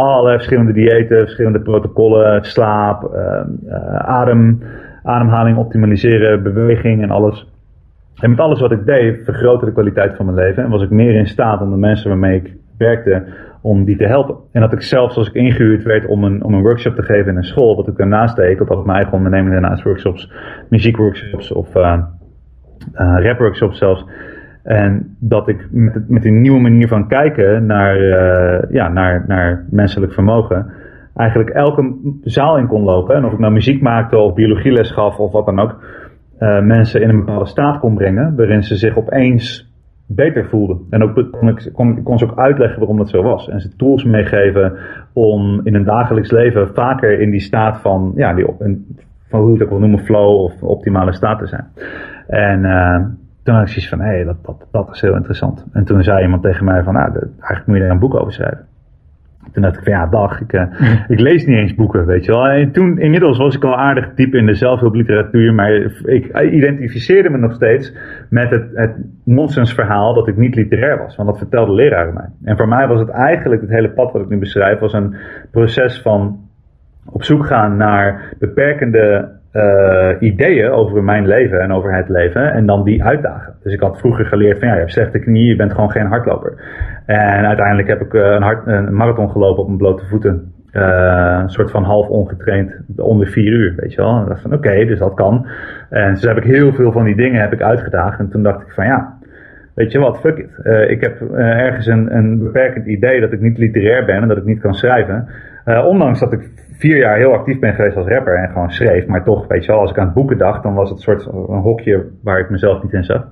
allerlei 0.00 0.36
verschillende 0.36 0.72
diëten, 0.72 1.18
verschillende 1.18 1.60
protocollen, 1.60 2.44
slaap, 2.44 3.14
uh, 3.14 3.96
adem, 3.96 4.62
ademhaling 5.02 5.56
optimaliseren, 5.56 6.42
beweging 6.42 7.02
en 7.02 7.10
alles. 7.10 7.46
En 8.20 8.30
met 8.30 8.40
alles 8.40 8.60
wat 8.60 8.72
ik 8.72 8.84
deed, 8.84 9.24
vergrootte 9.24 9.64
de 9.64 9.72
kwaliteit 9.72 10.16
van 10.16 10.24
mijn 10.24 10.36
leven 10.36 10.64
en 10.64 10.70
was 10.70 10.82
ik 10.82 10.90
meer 10.90 11.14
in 11.14 11.26
staat 11.26 11.60
om 11.60 11.70
de 11.70 11.76
mensen 11.76 12.08
waarmee 12.08 12.36
ik 12.36 12.56
werkte, 12.78 13.24
om 13.62 13.84
die 13.84 13.96
te 13.96 14.06
helpen. 14.06 14.36
En 14.52 14.60
dat 14.60 14.72
ik 14.72 14.82
zelfs 14.82 15.16
als 15.16 15.28
ik 15.28 15.34
ingehuurd 15.34 15.82
werd 15.82 16.06
om 16.06 16.24
een, 16.24 16.44
om 16.44 16.54
een 16.54 16.62
workshop 16.62 16.94
te 16.94 17.02
geven 17.02 17.30
in 17.30 17.36
een 17.36 17.44
school, 17.44 17.76
dat 17.76 17.88
ik 17.88 17.96
daarnaast 17.96 18.36
deed, 18.36 18.58
dat 18.58 18.68
had 18.68 18.84
mijn 18.84 18.96
eigen 18.96 19.16
onderneming 19.16 19.52
daarnaast 19.52 19.82
workshops, 19.82 20.32
muziekworkshops 20.68 21.52
of 21.52 21.76
uh, 21.76 21.98
uh, 22.94 23.24
rapworkshops 23.24 23.78
zelfs. 23.78 24.04
En 24.62 25.16
dat 25.18 25.48
ik 25.48 25.68
met, 25.70 26.08
met 26.08 26.24
een 26.24 26.40
nieuwe 26.40 26.60
manier 26.60 26.88
van 26.88 27.08
kijken 27.08 27.66
naar, 27.66 28.00
uh, 28.00 28.70
ja, 28.70 28.88
naar, 28.88 29.24
naar 29.26 29.64
menselijk 29.70 30.12
vermogen, 30.12 30.66
eigenlijk 31.16 31.50
elke 31.50 31.94
zaal 32.22 32.58
in 32.58 32.66
kon 32.66 32.82
lopen. 32.82 33.16
En 33.16 33.24
of 33.24 33.32
ik 33.32 33.38
nou 33.38 33.52
muziek 33.52 33.82
maakte 33.82 34.18
of 34.18 34.34
biologieles 34.34 34.90
gaf 34.90 35.18
of 35.18 35.32
wat 35.32 35.46
dan 35.46 35.58
ook, 35.58 35.80
uh, 36.40 36.60
mensen 36.60 37.02
in 37.02 37.08
een 37.08 37.18
bepaalde 37.18 37.46
staat 37.46 37.78
kon 37.78 37.94
brengen, 37.94 38.36
waarin 38.36 38.62
ze 38.62 38.76
zich 38.76 38.96
opeens 38.96 39.70
beter 40.06 40.46
voelden. 40.48 40.78
En 40.90 41.02
ook 41.02 41.30
kon 41.30 41.48
ik 41.48 41.70
kon, 41.72 42.02
kon 42.02 42.18
ze 42.18 42.24
ook 42.24 42.38
uitleggen 42.38 42.78
waarom 42.78 42.96
dat 42.96 43.08
zo 43.08 43.22
was. 43.22 43.48
En 43.48 43.60
ze 43.60 43.76
tools 43.76 44.04
meegeven 44.04 44.72
om 45.12 45.60
in 45.64 45.74
een 45.74 45.84
dagelijks 45.84 46.30
leven 46.30 46.74
vaker 46.74 47.20
in 47.20 47.30
die 47.30 47.40
staat 47.40 47.80
van, 47.80 48.12
ja, 48.16 48.34
die, 48.34 48.46
van 49.28 49.40
hoe 49.40 49.46
je 49.46 49.54
het 49.54 49.62
ook 49.62 49.68
wil 49.68 49.78
noemen, 49.78 50.04
flow 50.04 50.40
of 50.40 50.62
optimale 50.62 51.12
staat 51.12 51.38
te 51.38 51.46
zijn. 51.46 51.66
En 52.26 52.60
uh, 52.60 53.04
toen 53.42 53.54
had 53.54 53.62
ik 53.62 53.68
zoiets 53.68 53.88
van, 53.88 54.00
hé, 54.00 54.14
hey, 54.14 54.24
dat, 54.24 54.44
dat, 54.44 54.66
dat 54.70 54.88
is 54.92 55.00
heel 55.00 55.14
interessant. 55.14 55.66
En 55.72 55.84
toen 55.84 56.02
zei 56.02 56.22
iemand 56.22 56.42
tegen 56.42 56.64
mij 56.64 56.82
van, 56.82 56.94
nou, 56.94 57.12
eigenlijk 57.12 57.66
moet 57.66 57.76
je 57.76 57.82
daar 57.82 57.90
een 57.90 57.98
boek 57.98 58.14
over 58.14 58.32
schrijven. 58.32 58.66
Toen 59.52 59.62
dacht 59.62 59.76
ik 59.76 59.84
van, 59.84 59.92
ja, 59.92 60.06
dag, 60.06 60.40
ik, 60.40 60.52
uh, 60.52 60.62
ik 61.08 61.20
lees 61.20 61.46
niet 61.46 61.58
eens 61.58 61.74
boeken, 61.74 62.06
weet 62.06 62.24
je 62.24 62.32
wel. 62.32 62.48
En 62.48 62.72
toen, 62.72 62.98
inmiddels 62.98 63.38
was 63.38 63.54
ik 63.54 63.64
al 63.64 63.76
aardig 63.76 64.14
diep 64.14 64.34
in 64.34 64.46
de 64.46 64.54
zelfhulpliteratuur, 64.54 65.54
maar 65.54 65.72
ik 66.04 66.40
identificeerde 66.40 67.30
me 67.30 67.38
nog 67.38 67.54
steeds 67.54 67.94
met 68.30 68.50
het, 68.50 68.64
het 68.74 68.96
nonsensverhaal 69.24 70.14
dat 70.14 70.28
ik 70.28 70.36
niet 70.36 70.54
literair 70.54 70.98
was. 70.98 71.16
Want 71.16 71.28
dat 71.28 71.38
vertelde 71.38 71.72
leraren 71.72 72.14
mij. 72.14 72.28
En 72.44 72.56
voor 72.56 72.68
mij 72.68 72.86
was 72.86 73.00
het 73.00 73.08
eigenlijk, 73.08 73.60
het 73.60 73.70
hele 73.70 73.90
pad 73.90 74.12
wat 74.12 74.22
ik 74.22 74.28
nu 74.28 74.38
beschrijf, 74.38 74.78
was 74.78 74.92
een 74.92 75.14
proces 75.50 76.00
van 76.00 76.40
op 77.04 77.22
zoek 77.22 77.46
gaan 77.46 77.76
naar 77.76 78.34
beperkende 78.38 79.28
uh, 79.52 80.10
ideeën 80.18 80.70
over 80.70 81.04
mijn 81.04 81.26
leven 81.26 81.60
en 81.60 81.72
over 81.72 81.94
het 81.94 82.08
leven 82.08 82.52
en 82.52 82.66
dan 82.66 82.84
die 82.84 83.04
uitdagen. 83.04 83.54
Dus 83.62 83.72
ik 83.72 83.80
had 83.80 83.98
vroeger 83.98 84.24
geleerd 84.24 84.58
van 84.58 84.68
ja, 84.68 84.74
je 84.74 84.80
hebt 84.80 84.92
slechte 84.92 85.18
knieën, 85.18 85.46
je 85.46 85.56
bent 85.56 85.72
gewoon 85.72 85.90
geen 85.90 86.06
hardloper. 86.06 86.54
En 87.06 87.46
uiteindelijk 87.46 87.88
heb 87.88 88.00
ik 88.00 88.12
een, 88.12 88.42
hard, 88.42 88.66
een 88.66 88.96
marathon 88.96 89.30
gelopen 89.30 89.60
op 89.60 89.66
mijn 89.66 89.78
blote 89.78 90.06
voeten. 90.06 90.52
Uh, 90.72 91.38
een 91.42 91.50
soort 91.50 91.70
van 91.70 91.84
half 91.84 92.08
ongetraind, 92.08 92.80
onder 92.96 93.26
vier 93.26 93.52
uur, 93.52 93.74
weet 93.76 93.92
je 93.92 94.00
wel. 94.00 94.16
En 94.16 94.22
ik 94.22 94.28
dacht 94.28 94.42
van 94.42 94.52
oké, 94.52 94.84
dus 94.84 94.98
dat 94.98 95.14
kan. 95.14 95.46
En 95.90 96.12
dus 96.12 96.22
heb 96.22 96.36
ik 96.36 96.44
heel 96.44 96.72
veel 96.72 96.92
van 96.92 97.04
die 97.04 97.16
dingen 97.16 97.40
heb 97.40 97.52
ik 97.52 97.62
uitgedaagd. 97.62 98.18
En 98.18 98.28
toen 98.28 98.42
dacht 98.42 98.62
ik 98.62 98.72
van 98.72 98.86
ja, 98.86 99.18
weet 99.74 99.92
je 99.92 99.98
wat, 99.98 100.20
fuck 100.20 100.38
it. 100.38 100.66
Ik 100.90 101.00
heb 101.00 101.32
ergens 101.34 101.86
een, 101.86 102.16
een 102.16 102.38
beperkend 102.38 102.86
idee 102.86 103.20
dat 103.20 103.32
ik 103.32 103.40
niet 103.40 103.58
literair 103.58 104.04
ben 104.04 104.22
en 104.22 104.28
dat 104.28 104.36
ik 104.36 104.44
niet 104.44 104.60
kan 104.60 104.74
schrijven. 104.74 105.28
Uh, 105.64 105.86
ondanks 105.86 106.20
dat 106.20 106.32
ik 106.32 106.50
vier 106.78 106.96
jaar 106.96 107.16
heel 107.16 107.32
actief 107.32 107.58
ben 107.58 107.74
geweest 107.74 107.96
als 107.96 108.06
rapper 108.06 108.34
en 108.34 108.48
gewoon 108.48 108.70
schreef. 108.70 109.06
Maar 109.06 109.24
toch, 109.24 109.46
weet 109.46 109.64
je 109.64 109.72
wel, 109.72 109.80
als 109.80 109.90
ik 109.90 109.98
aan 109.98 110.12
boeken 110.12 110.38
dacht, 110.38 110.62
dan 110.62 110.74
was 110.74 110.88
het 110.88 110.98
een 110.98 111.04
soort 111.04 111.26
een 111.26 111.60
hokje 111.60 112.06
waar 112.22 112.38
ik 112.38 112.50
mezelf 112.50 112.82
niet 112.82 112.92
in 112.92 113.04
zag. 113.04 113.28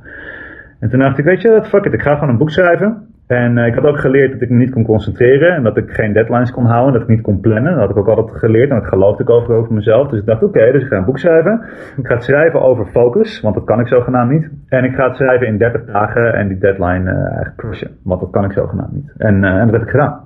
En 0.80 0.88
toen 0.90 0.98
dacht 0.98 1.18
ik, 1.18 1.24
weet 1.24 1.42
je, 1.42 1.60
fuck 1.64 1.84
it, 1.84 1.92
ik 1.92 2.02
ga 2.02 2.14
gewoon 2.14 2.28
een 2.28 2.38
boek 2.38 2.50
schrijven. 2.50 3.08
En 3.26 3.56
uh, 3.56 3.66
ik 3.66 3.74
had 3.74 3.84
ook 3.84 3.98
geleerd 3.98 4.32
dat 4.32 4.40
ik 4.40 4.50
me 4.50 4.56
niet 4.56 4.70
kon 4.70 4.84
concentreren 4.84 5.54
en 5.54 5.62
dat 5.62 5.76
ik 5.76 5.90
geen 5.90 6.12
deadlines 6.12 6.50
kon 6.50 6.64
houden, 6.64 6.92
dat 6.92 7.02
ik 7.02 7.08
niet 7.08 7.20
kon 7.20 7.40
plannen. 7.40 7.72
Dat 7.72 7.80
had 7.80 7.90
ik 7.90 7.96
ook 7.96 8.08
altijd 8.08 8.38
geleerd 8.38 8.70
en 8.70 8.76
dat 8.76 8.88
geloofde 8.88 9.22
ik 9.22 9.30
over, 9.30 9.54
over 9.54 9.72
mezelf. 9.72 10.08
Dus 10.08 10.20
ik 10.20 10.26
dacht, 10.26 10.42
oké, 10.42 10.72
dus 10.72 10.82
ik 10.82 10.88
ga 10.88 10.96
een 10.96 11.04
boek 11.04 11.18
schrijven. 11.18 11.64
Ik 11.96 12.06
ga 12.06 12.14
het 12.14 12.24
schrijven 12.24 12.62
over 12.62 12.86
focus, 12.86 13.40
want 13.40 13.54
dat 13.54 13.64
kan 13.64 13.80
ik 13.80 13.88
zogenaamd 13.88 14.30
niet. 14.30 14.50
En 14.68 14.84
ik 14.84 14.94
ga 14.94 15.06
het 15.06 15.16
schrijven 15.16 15.46
in 15.46 15.58
30 15.58 15.84
dagen 15.84 16.34
en 16.34 16.48
die 16.48 16.58
deadline 16.58 17.10
uh, 17.10 17.48
crushen, 17.56 17.90
want 18.02 18.20
dat 18.20 18.30
kan 18.30 18.44
ik 18.44 18.52
zogenaamd 18.52 18.92
niet. 18.92 19.12
En, 19.16 19.44
en 19.44 19.64
dat 19.64 19.72
heb 19.72 19.82
ik 19.82 19.90
gedaan. 19.90 20.20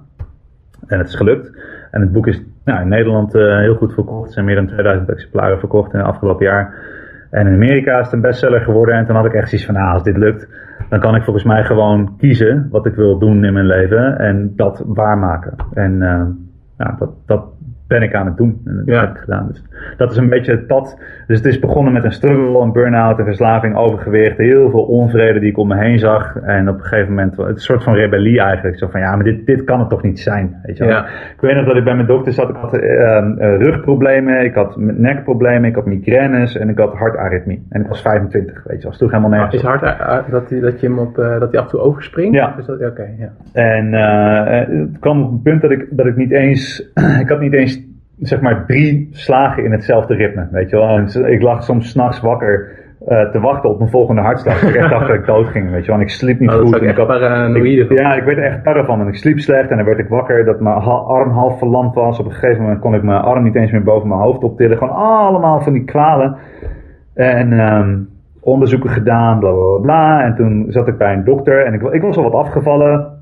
En 0.86 0.98
het 0.98 1.08
is 1.08 1.14
gelukt. 1.14 1.52
En 1.94 2.00
het 2.00 2.12
boek 2.12 2.26
is 2.26 2.42
nou, 2.64 2.80
in 2.80 2.88
Nederland 2.88 3.34
uh, 3.34 3.58
heel 3.58 3.74
goed 3.74 3.94
verkocht. 3.94 4.26
Er 4.26 4.32
zijn 4.32 4.44
meer 4.44 4.54
dan 4.54 4.66
2000 4.66 5.10
exemplaren 5.10 5.58
verkocht 5.58 5.92
in 5.92 5.98
het 5.98 6.08
afgelopen 6.08 6.46
jaar. 6.46 6.74
En 7.30 7.46
in 7.46 7.54
Amerika 7.54 7.98
is 7.98 8.04
het 8.04 8.14
een 8.14 8.20
bestseller 8.20 8.60
geworden. 8.60 8.94
En 8.94 9.06
toen 9.06 9.16
had 9.16 9.24
ik 9.24 9.32
echt 9.32 9.48
zoiets 9.48 9.66
van, 9.66 9.74
nou, 9.74 9.92
als 9.92 10.02
dit 10.02 10.16
lukt, 10.16 10.48
dan 10.88 11.00
kan 11.00 11.14
ik 11.14 11.22
volgens 11.22 11.44
mij 11.44 11.64
gewoon 11.64 12.16
kiezen 12.16 12.68
wat 12.70 12.86
ik 12.86 12.94
wil 12.94 13.18
doen 13.18 13.44
in 13.44 13.52
mijn 13.52 13.66
leven. 13.66 14.18
En 14.18 14.52
dat 14.56 14.82
waarmaken. 14.86 15.54
En 15.72 15.92
uh, 15.92 16.26
nou, 16.78 16.96
dat, 16.98 17.10
dat 17.26 17.44
ben 17.86 18.02
ik 18.02 18.14
aan 18.14 18.26
het 18.26 18.36
doen. 18.36 18.60
En 18.64 18.76
dat 18.76 18.94
ja. 18.94 19.00
heb 19.00 19.10
ik 19.10 19.16
gedaan. 19.16 19.46
Dus 19.48 19.62
dat 19.96 20.10
is 20.10 20.16
een 20.16 20.28
beetje 20.28 20.52
het 20.52 20.66
pad. 20.66 20.98
Dus 21.26 21.36
het 21.36 21.46
is 21.46 21.58
begonnen 21.58 21.92
met 21.92 22.04
een 22.04 22.12
struggle, 22.12 22.60
een 22.60 22.72
burn-out, 22.72 23.18
een 23.18 23.24
verslaving, 23.24 23.76
overgewicht. 23.76 24.36
Heel 24.36 24.70
veel 24.70 24.82
onvrede 24.82 25.40
die 25.40 25.50
ik 25.50 25.58
om 25.58 25.68
me 25.68 25.76
heen 25.76 25.98
zag. 25.98 26.36
En 26.36 26.68
op 26.68 26.74
een 26.74 26.84
gegeven 26.84 27.08
moment, 27.08 27.36
het 27.36 27.46
een 27.46 27.58
soort 27.58 27.82
van 27.82 27.94
rebellie 27.94 28.40
eigenlijk. 28.40 28.78
Zo 28.78 28.88
van, 28.88 29.00
ja, 29.00 29.14
maar 29.14 29.24
dit, 29.24 29.46
dit 29.46 29.64
kan 29.64 29.80
het 29.80 29.88
toch 29.88 30.02
niet 30.02 30.20
zijn. 30.20 30.60
Weet 30.62 30.76
je 30.76 30.84
wel? 30.84 30.92
Ja. 30.92 31.04
Ik 31.06 31.40
weet 31.40 31.54
nog 31.54 31.66
dat 31.66 31.76
ik 31.76 31.84
bij 31.84 31.94
mijn 31.94 32.06
dokter 32.06 32.32
zat. 32.32 32.48
Ik 32.48 32.56
had 32.56 32.74
uh, 32.74 32.82
uh, 32.82 33.56
rugproblemen, 33.56 34.44
ik 34.44 34.54
had 34.54 34.76
nekproblemen, 34.76 35.68
ik 35.68 35.74
had 35.74 35.86
migraines 35.86 36.56
en 36.56 36.68
ik 36.68 36.78
had 36.78 36.94
hartaritmie. 36.94 37.66
En 37.68 37.80
ik 37.80 37.88
was 37.88 38.02
25, 38.02 38.62
weet 38.64 38.76
je 38.76 38.82
wel. 38.82 38.92
Sloeg 38.92 39.10
helemaal 39.10 39.30
nergens 39.30 39.54
Is 39.54 39.62
hart, 39.62 40.30
dat, 40.30 40.48
die, 40.48 40.60
dat 40.60 40.80
je 40.80 40.86
hem 40.86 40.98
op, 40.98 41.18
uh, 41.18 41.40
dat 41.40 41.50
hij 41.50 41.60
af 41.60 41.64
en 41.64 41.70
toe 41.70 41.80
overspringt? 41.80 42.34
Ja. 42.34 42.58
Is 42.58 42.66
dat, 42.66 42.76
oké, 42.76 42.86
okay, 42.86 43.14
ja. 43.18 43.32
En 43.52 43.92
het 44.80 44.98
kwam 44.98 45.22
op 45.22 45.30
een 45.30 45.42
punt 45.42 45.62
dat 45.62 45.70
ik, 45.70 45.86
dat 45.90 46.06
ik 46.06 46.16
niet 46.16 46.30
eens, 46.30 46.90
ik 47.22 47.28
had 47.28 47.40
niet 47.40 47.52
eens 47.52 47.73
zeg 48.20 48.40
maar 48.40 48.64
drie 48.66 49.08
slagen 49.12 49.64
in 49.64 49.72
hetzelfde 49.72 50.14
ritme, 50.14 50.48
weet 50.50 50.70
je 50.70 50.76
wel. 50.76 50.88
En 50.88 51.32
ik 51.32 51.42
lag 51.42 51.62
soms 51.62 51.90
s'nachts 51.90 52.20
wakker 52.20 52.82
eh, 53.08 53.30
te 53.30 53.40
wachten 53.40 53.70
op 53.70 53.78
mijn 53.78 53.90
volgende 53.90 54.20
hartslag. 54.20 54.62
ik 54.62 54.74
echt 54.74 54.90
dacht 54.90 55.06
dat 55.06 55.16
ik 55.16 55.26
dood 55.26 55.46
ging, 55.46 55.70
weet 55.70 55.80
je 55.80 55.86
wel. 55.86 55.96
En 55.96 56.02
ik 56.02 56.10
sliep 56.10 56.40
niet 56.40 56.50
Oh, 56.50 56.56
goed. 56.56 56.78
en 56.78 56.88
ik 56.88 56.96
had- 56.96 57.06
paranoïde. 57.06 57.82
ik- 57.82 57.98
ja, 57.98 58.14
ik 58.14 58.22
werd 58.24 58.38
er 58.38 58.44
echt 58.44 58.62
parra 58.62 58.84
van. 58.84 59.00
En 59.00 59.06
ik 59.08 59.14
sliep 59.16 59.38
slecht 59.38 59.70
en 59.70 59.76
dan 59.76 59.86
werd 59.86 59.98
ik 59.98 60.08
wakker 60.08 60.44
dat 60.44 60.60
mijn 60.60 60.74
arm 60.84 61.30
half 61.30 61.58
verlamd 61.58 61.94
was. 61.94 62.18
Op 62.18 62.24
een 62.26 62.32
gegeven 62.32 62.62
moment 62.62 62.80
kon 62.80 62.94
ik 62.94 63.02
mijn 63.02 63.20
arm 63.20 63.42
niet 63.42 63.54
eens 63.54 63.70
meer 63.70 63.82
boven 63.82 64.08
mijn 64.08 64.20
hoofd 64.20 64.42
optillen. 64.44 64.78
Gewoon 64.78 64.94
allemaal 64.96 65.60
van 65.60 65.72
die 65.72 65.84
kwalen. 65.84 66.36
En 67.14 67.52
ehm, 67.60 67.98
onderzoeken 68.40 68.90
gedaan, 68.90 69.38
bla 69.38 69.50
bla 69.52 69.78
bla. 69.82 70.22
En 70.24 70.34
toen 70.34 70.66
zat 70.68 70.88
ik 70.88 70.98
bij 70.98 71.12
een 71.12 71.24
dokter 71.24 71.64
en 71.66 71.74
ik, 71.74 71.82
ik 71.82 72.02
was 72.02 72.16
al 72.16 72.22
wat 72.30 72.34
afgevallen. 72.44 73.12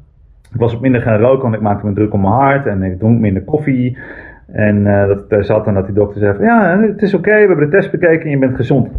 Ik 0.55 0.61
was 0.61 0.75
op 0.75 0.81
minder 0.81 1.01
gaan 1.03 1.19
roken, 1.21 1.43
want 1.43 1.55
ik 1.55 1.61
maakte 1.61 1.87
me 1.87 1.93
druk 1.93 2.13
om 2.13 2.21
mijn 2.21 2.33
hart. 2.33 2.67
En 2.67 2.83
ik 2.83 2.99
dronk 2.99 3.21
minder 3.21 3.43
koffie. 3.43 3.99
En 4.53 4.87
eh, 4.87 5.09
dat 5.29 5.47
zat 5.47 5.67
en 5.67 5.75
dat 5.75 5.87
die 5.87 5.95
dokter 5.95 6.21
zei 6.21 6.37
van, 6.37 6.45
ja, 6.45 6.81
het 6.81 7.03
is 7.03 7.15
oké, 7.15 7.31
we 7.31 7.39
hebben 7.39 7.71
de 7.71 7.77
test 7.77 7.91
bekeken 7.91 8.25
en 8.25 8.31
je 8.31 8.39
bent 8.39 8.57
gezond. 8.57 8.91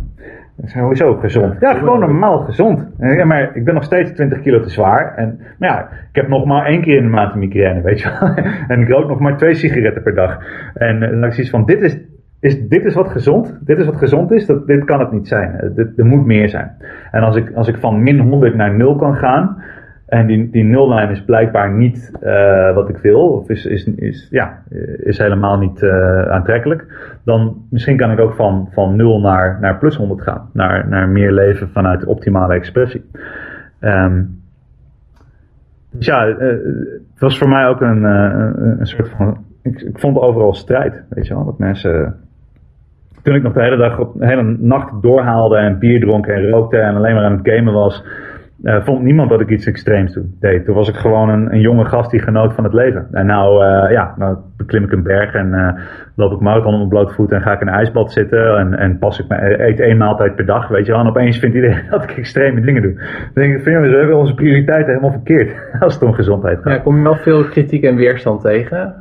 Ik 0.61 0.69
zei, 0.69 0.85
hoezo 0.85 1.15
gezond? 1.15 1.55
Ja, 1.59 1.73
gewoon 1.73 1.99
normaal 1.99 2.39
gezond. 2.39 2.87
Ja, 2.99 3.25
maar 3.25 3.55
ik 3.55 3.65
ben 3.65 3.73
nog 3.73 3.83
steeds 3.83 4.11
20 4.11 4.41
kilo 4.41 4.59
te 4.59 4.69
zwaar. 4.69 5.13
En, 5.15 5.39
maar 5.59 5.69
ja, 5.69 5.81
ik 5.81 6.15
heb 6.15 6.27
nog 6.27 6.45
maar 6.45 6.65
één 6.65 6.81
keer 6.81 6.97
in 6.97 7.03
de 7.03 7.09
maand 7.09 7.33
een 7.33 7.39
migraine, 7.39 7.81
weet 7.81 8.01
je 8.01 8.17
wel. 8.19 8.29
En 8.67 8.81
ik 8.81 8.89
rook 8.89 9.07
nog 9.07 9.19
maar 9.19 9.37
twee 9.37 9.53
sigaretten 9.53 10.03
per 10.03 10.15
dag. 10.15 10.39
En 10.73 11.03
eh, 11.03 11.09
dan 11.09 11.17
had 11.17 11.27
ik 11.27 11.33
zoiets 11.33 11.51
van, 11.51 11.65
dit 11.65 11.81
is, 11.81 11.97
is, 12.39 12.67
dit 12.67 12.85
is 12.85 12.93
wat 12.93 13.07
gezond. 13.07 13.59
Dit 13.65 13.77
is 13.77 13.85
wat 13.85 13.95
gezond 13.95 14.31
is. 14.31 14.45
Dat, 14.45 14.67
dit 14.67 14.83
kan 14.83 14.99
het 14.99 15.11
niet 15.11 15.27
zijn. 15.27 15.59
Eh, 15.59 15.69
Dit, 15.75 15.97
er 15.97 16.05
moet 16.05 16.25
meer 16.25 16.49
zijn. 16.49 16.71
En 17.11 17.21
als 17.21 17.35
ik, 17.35 17.51
als 17.53 17.67
ik 17.67 17.77
van 17.77 18.03
min 18.03 18.19
100 18.19 18.55
naar 18.55 18.73
0 18.75 18.95
kan 18.95 19.15
gaan. 19.15 19.63
En 20.05 20.27
die, 20.27 20.49
die 20.49 20.63
nullijn 20.63 21.09
is 21.09 21.23
blijkbaar 21.23 21.71
niet 21.71 22.11
eh, 22.21 22.73
wat 22.73 22.89
ik 22.89 22.97
wil, 22.97 23.19
of 23.19 23.49
is, 23.49 23.65
is, 23.65 23.85
is, 23.85 24.27
ja, 24.31 24.63
is 24.97 25.17
helemaal 25.17 25.57
niet 25.57 25.83
eh, 25.83 26.21
aantrekkelijk. 26.21 26.85
Dan 27.25 27.65
misschien 27.69 27.97
kan 27.97 28.11
ik 28.11 28.19
ook 28.19 28.33
van, 28.33 28.69
van 28.71 28.95
0 28.95 29.19
naar, 29.19 29.57
naar 29.61 29.77
plus 29.77 29.95
100 29.95 30.21
gaan. 30.21 30.49
Naar, 30.53 30.87
naar 30.87 31.09
meer 31.09 31.31
leven 31.31 31.69
vanuit 31.69 32.05
optimale 32.05 32.53
expressie. 32.53 33.05
Ehm, 33.79 34.23
dus 35.91 36.05
ja, 36.05 36.27
eh, 36.27 36.47
het 36.47 37.19
was 37.19 37.37
voor 37.37 37.49
mij 37.49 37.67
ook 37.67 37.81
een, 37.81 38.03
een, 38.03 38.79
een 38.79 38.87
soort 38.87 39.09
van. 39.09 39.37
Ik, 39.61 39.81
ik 39.81 39.99
vond 39.99 40.17
overal 40.17 40.53
strijd, 40.53 41.03
weet 41.09 41.27
je 41.27 41.33
wel. 41.33 41.45
Dat 41.45 41.57
mensen. 41.57 42.15
Toen 43.21 43.35
ik 43.35 43.43
nog 43.43 43.53
de 43.53 43.61
hele 43.61 43.77
dag 43.77 43.99
op 43.99 44.19
de 44.19 44.25
hele 44.25 44.57
nacht 44.59 45.01
doorhaalde 45.01 45.57
en 45.57 45.79
bier 45.79 45.99
dronk 45.99 46.25
en 46.27 46.49
rookte 46.49 46.77
en 46.77 46.95
alleen 46.95 47.15
maar 47.15 47.23
aan 47.23 47.37
het 47.37 47.49
gamen 47.49 47.73
was, 47.73 48.03
eh, 48.63 48.83
vond 48.83 49.03
niemand 49.03 49.29
dat 49.29 49.41
ik 49.41 49.49
iets 49.49 49.65
extreems 49.65 50.13
doe- 50.13 50.29
deed. 50.39 50.65
Toen 50.65 50.75
was 50.75 50.89
ik 50.89 50.95
gewoon 50.95 51.29
een, 51.29 51.53
een 51.53 51.59
jonge 51.59 51.85
gast 51.85 52.11
die 52.11 52.19
genoot 52.19 52.53
van 52.53 52.63
het 52.63 52.73
leven. 52.73 53.07
En 53.11 53.25
nou, 53.25 53.65
eh, 53.65 53.91
ja, 53.91 54.13
nou 54.17 54.37
beklim 54.57 54.83
ik 54.83 54.91
een 54.91 55.03
berg 55.03 55.33
en 55.33 55.53
eh, 55.53 55.83
loop 56.15 56.31
ik 56.31 56.39
marathon 56.39 56.71
op 56.71 56.77
mijn 56.77 56.89
blote 56.89 57.13
voeten 57.13 57.37
en 57.37 57.43
ga 57.43 57.53
ik 57.53 57.61
in 57.61 57.67
een 57.67 57.73
ijsbad 57.73 58.11
zitten 58.11 58.57
en, 58.57 58.77
en 58.77 58.97
pas 58.97 59.19
ik 59.19 59.27
me, 59.27 59.65
eet 59.67 59.79
één 59.79 59.97
maaltijd 59.97 60.35
per 60.35 60.45
dag, 60.45 60.67
weet 60.67 60.85
je 60.85 60.91
wel. 60.91 61.01
En 61.01 61.07
opeens 61.07 61.39
vindt 61.39 61.55
iedereen 61.55 61.83
dat 61.89 62.03
ik 62.03 62.17
extreme 62.17 62.61
dingen 62.61 62.81
doe. 62.81 62.93
Dan 63.33 63.43
denk 63.43 63.57
ik, 63.57 63.63
we 63.63 63.71
hebben 63.71 64.17
onze 64.17 64.33
prioriteiten 64.33 64.87
helemaal 64.87 65.11
verkeerd 65.11 65.51
als 65.79 65.93
het 65.93 66.03
om 66.03 66.13
gezondheid 66.13 66.59
gaat. 66.61 66.73
Ja, 66.73 66.79
kom 66.79 66.97
je 66.97 67.03
wel 67.03 67.15
veel 67.15 67.43
kritiek 67.43 67.83
en 67.83 67.95
weerstand 67.95 68.41
tegen? 68.41 68.95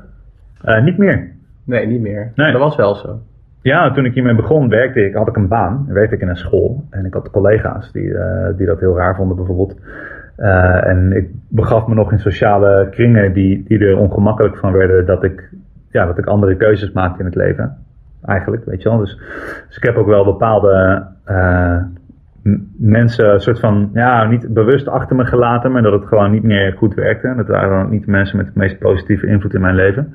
Niet 0.85 0.99
meer. 0.99 1.31
Nee, 1.65 1.87
niet 1.87 2.01
meer. 2.01 2.33
Nee. 2.35 2.53
Dat 2.53 2.61
was 2.61 2.77
wel 2.77 2.95
zo. 2.95 3.19
Ja, 3.63 3.91
toen 3.93 4.05
ik 4.05 4.15
hiermee 4.15 4.35
begon 4.35 4.69
werkte 4.69 5.05
ik, 5.05 5.15
had 5.15 5.29
ik 5.29 5.37
een 5.37 5.49
baan. 5.49 5.87
Werkte 5.89 6.15
ik 6.15 6.21
in 6.21 6.29
een 6.29 6.37
school. 6.37 6.85
En 6.91 7.05
ik 7.05 7.13
had 7.15 7.31
collega's 7.31 7.93
die, 7.93 8.15
eh, 8.15 8.57
die 8.57 8.67
dat 8.67 8.81
heel 8.81 8.97
raar 8.97 9.17
vonden 9.17 9.37
bijvoorbeeld. 9.37 9.81
Eh, 10.37 10.87
en 10.87 11.13
ik 11.13 11.29
begaf 11.49 11.87
me 11.87 11.95
nog 11.95 12.13
in 12.13 12.19
sociale 12.19 12.89
kringen 12.91 13.33
die, 13.33 13.65
die 13.69 13.79
er 13.79 13.97
ongemakkelijk 13.99 14.57
van 14.57 14.73
werden 14.73 15.07
dat 15.07 15.25
ik, 15.25 15.49
ja, 15.91 16.07
dat 16.07 16.19
ik 16.19 16.27
andere 16.27 16.57
keuzes 16.57 16.93
maakte 16.93 17.19
in 17.19 17.25
het 17.25 17.35
leven. 17.35 17.77
Eigenlijk, 18.27 18.65
weet 18.65 18.83
je 18.83 18.89
wel. 18.89 18.99
Dus, 18.99 19.21
dus 19.69 19.77
ik 19.77 19.83
heb 19.83 19.97
ook 19.97 20.07
wel 20.07 20.25
bepaalde 20.25 21.03
m- 22.43 22.57
mensen 22.79 23.41
soort 23.41 23.61
van, 23.61 23.91
ja, 23.95 24.25
niet 24.25 24.55
bewust 24.55 24.89
achter 24.89 25.17
me 25.17 25.25
gelaten, 25.25 25.73
maar 25.73 25.83
dat 25.83 25.93
het 25.93 26.09
gewoon 26.09 26.31
niet 26.31 26.43
meer 26.43 26.73
goed 26.73 26.95
werkte. 26.95 27.35
Dat 27.37 27.47
waren 27.49 27.79
dan 27.79 27.91
niet 27.91 28.05
de 28.05 28.11
mensen 28.11 28.37
met 28.37 28.47
de 28.47 28.53
meest 28.55 28.79
positieve 28.79 29.27
invloed 29.27 29.55
in 29.55 29.61
mijn 29.61 29.75
leven. 29.75 30.15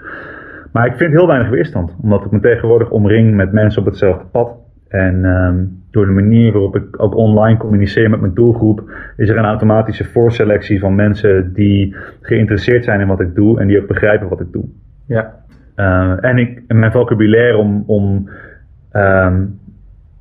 Maar 0.77 0.85
ik 0.85 0.97
vind 0.97 1.11
heel 1.11 1.27
weinig 1.27 1.49
weerstand, 1.49 1.95
omdat 2.01 2.25
ik 2.25 2.31
me 2.31 2.39
tegenwoordig 2.39 2.89
omring 2.89 3.35
met 3.35 3.51
mensen 3.51 3.81
op 3.81 3.87
hetzelfde 3.87 4.25
pad. 4.31 4.57
En 4.87 5.25
ehm, 5.25 5.65
door 5.91 6.05
de 6.05 6.11
manier 6.11 6.51
waarop 6.51 6.75
ik 6.75 7.01
ook 7.01 7.15
online 7.15 7.57
communiceer 7.57 8.09
met 8.09 8.21
mijn 8.21 8.33
doelgroep, 8.33 8.91
is 9.15 9.29
er 9.29 9.37
een 9.37 9.45
automatische 9.45 10.03
voorselectie 10.03 10.79
van 10.79 10.95
mensen 10.95 11.53
die 11.53 11.95
geïnteresseerd 12.21 12.83
zijn 12.83 12.99
in 12.99 13.07
wat 13.07 13.19
ik 13.19 13.35
doe 13.35 13.59
en 13.59 13.67
die 13.67 13.81
ook 13.81 13.87
begrijpen 13.87 14.29
wat 14.29 14.39
ik 14.39 14.51
doe. 14.51 14.63
Ja. 15.07 15.33
Eh, 15.75 16.23
en, 16.23 16.37
ik, 16.37 16.61
mijn 16.67 16.91
vocabulaire 16.91 17.57
om, 17.57 17.83
om 17.87 18.29
ehm, 18.91 19.43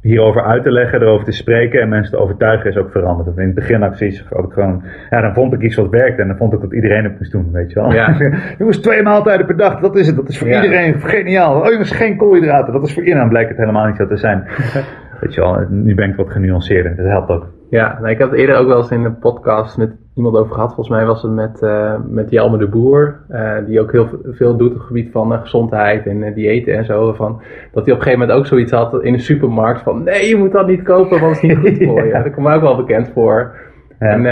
hierover 0.07 0.43
uit 0.45 0.63
te 0.63 0.71
leggen, 0.71 1.01
erover 1.03 1.25
te 1.25 1.33
spreken 1.33 1.81
en 1.81 1.89
mensen 1.89 2.13
te 2.17 2.23
overtuigen 2.23 2.71
is 2.71 2.77
ook 2.77 2.91
veranderd. 2.91 3.27
Want 3.27 3.39
In 3.39 3.45
het 3.47 3.55
begin 3.55 3.83
had 3.83 4.01
ik 4.01 4.13
ik 4.47 4.53
gewoon, 4.53 4.83
ja, 5.11 5.21
dan 5.21 5.35
vond 5.35 5.53
ik 5.53 5.61
iets 5.63 5.77
wat 5.77 5.89
werkte 5.91 6.23
en 6.23 6.29
dan 6.29 6.37
vond 6.37 6.53
ik 6.53 6.61
dat 6.61 6.73
iedereen 6.73 7.05
het 7.05 7.19
moest 7.19 7.33
doen, 7.33 7.49
weet 7.53 7.73
je 7.73 7.81
wel. 7.81 7.93
Ja. 7.93 8.17
jongens, 8.59 8.79
twee 8.79 9.03
maaltijden 9.03 9.47
per 9.47 9.57
dag, 9.57 9.81
dat 9.81 9.97
is 9.97 10.07
het, 10.07 10.17
dat 10.17 10.29
is 10.29 10.39
voor 10.39 10.49
Ja. 10.49 10.63
iedereen 10.63 11.01
geniaal. 11.01 11.61
Oh 11.61 11.71
jongens, 11.71 11.91
geen 11.93 12.17
koolhydraten, 12.17 12.73
dat 12.73 12.87
is 12.87 12.95
voor 12.95 13.03
iedereen. 13.03 13.29
Blijkt 13.29 13.49
het 13.49 13.59
helemaal 13.59 13.87
niet 13.87 13.97
zo 13.97 14.07
te 14.07 14.17
zijn. 14.17 14.45
weet 15.21 15.35
je 15.35 15.41
wel, 15.41 15.67
nu 15.71 15.95
ben 15.95 16.11
ik 16.11 16.17
wat 16.17 16.31
genuanceerder, 16.31 16.97
dat 16.97 17.07
helpt 17.07 17.31
ook. 17.31 17.47
Ja, 17.71 17.99
nou, 18.01 18.11
ik 18.11 18.19
had 18.19 18.31
het 18.31 18.39
eerder 18.41 18.57
ook 18.57 18.67
wel 18.67 18.77
eens 18.77 18.91
in 18.91 19.05
een 19.05 19.19
podcast 19.19 19.79
met 19.79 19.91
iemand 20.17 20.37
over 20.37 20.55
gehad. 20.55 20.75
Volgens 20.75 20.97
mij 20.97 21.07
was 21.07 21.23
het 21.23 21.33
met, 21.33 21.63
eh 21.63 21.95
met 22.09 22.31
Jelme 22.31 22.59
de 22.59 22.69
Boer. 22.69 23.21
eh, 23.29 23.57
die 23.67 23.81
ook 23.81 23.93
heel 23.93 24.09
veel 24.25 24.57
doet 24.57 24.71
op 24.71 24.77
het 24.77 24.87
gebied 24.87 25.11
van 25.11 25.33
eh, 25.33 25.41
gezondheid 25.41 26.07
en 26.07 26.35
diëten 26.35 26.77
en 26.77 26.85
zo. 26.85 27.13
Van, 27.13 27.41
dat 27.73 27.85
hij 27.85 27.95
op 27.95 27.99
een 27.99 28.05
gegeven 28.05 28.19
moment 28.19 28.39
ook 28.39 28.47
zoiets 28.47 28.73
had 28.73 29.03
in 29.03 29.13
de 29.13 29.19
supermarkt 29.19 29.83
van... 29.83 30.03
Nee, 30.03 30.29
je 30.29 30.37
moet 30.37 30.53
dat 30.53 30.67
niet 30.67 30.83
kopen, 30.83 31.21
want 31.21 31.41
het 31.41 31.43
is 31.43 31.49
niet 31.49 31.59
goed 31.59 31.87
voor 31.87 32.03
je. 32.07 32.11
Ja. 32.11 32.23
Dat 32.23 32.33
komt 32.33 32.47
mij 32.47 32.55
ook 32.55 32.61
wel 32.63 32.77
bekend 32.77 33.09
voor. 33.09 33.55
Ja. 33.99 34.07
En 34.07 34.23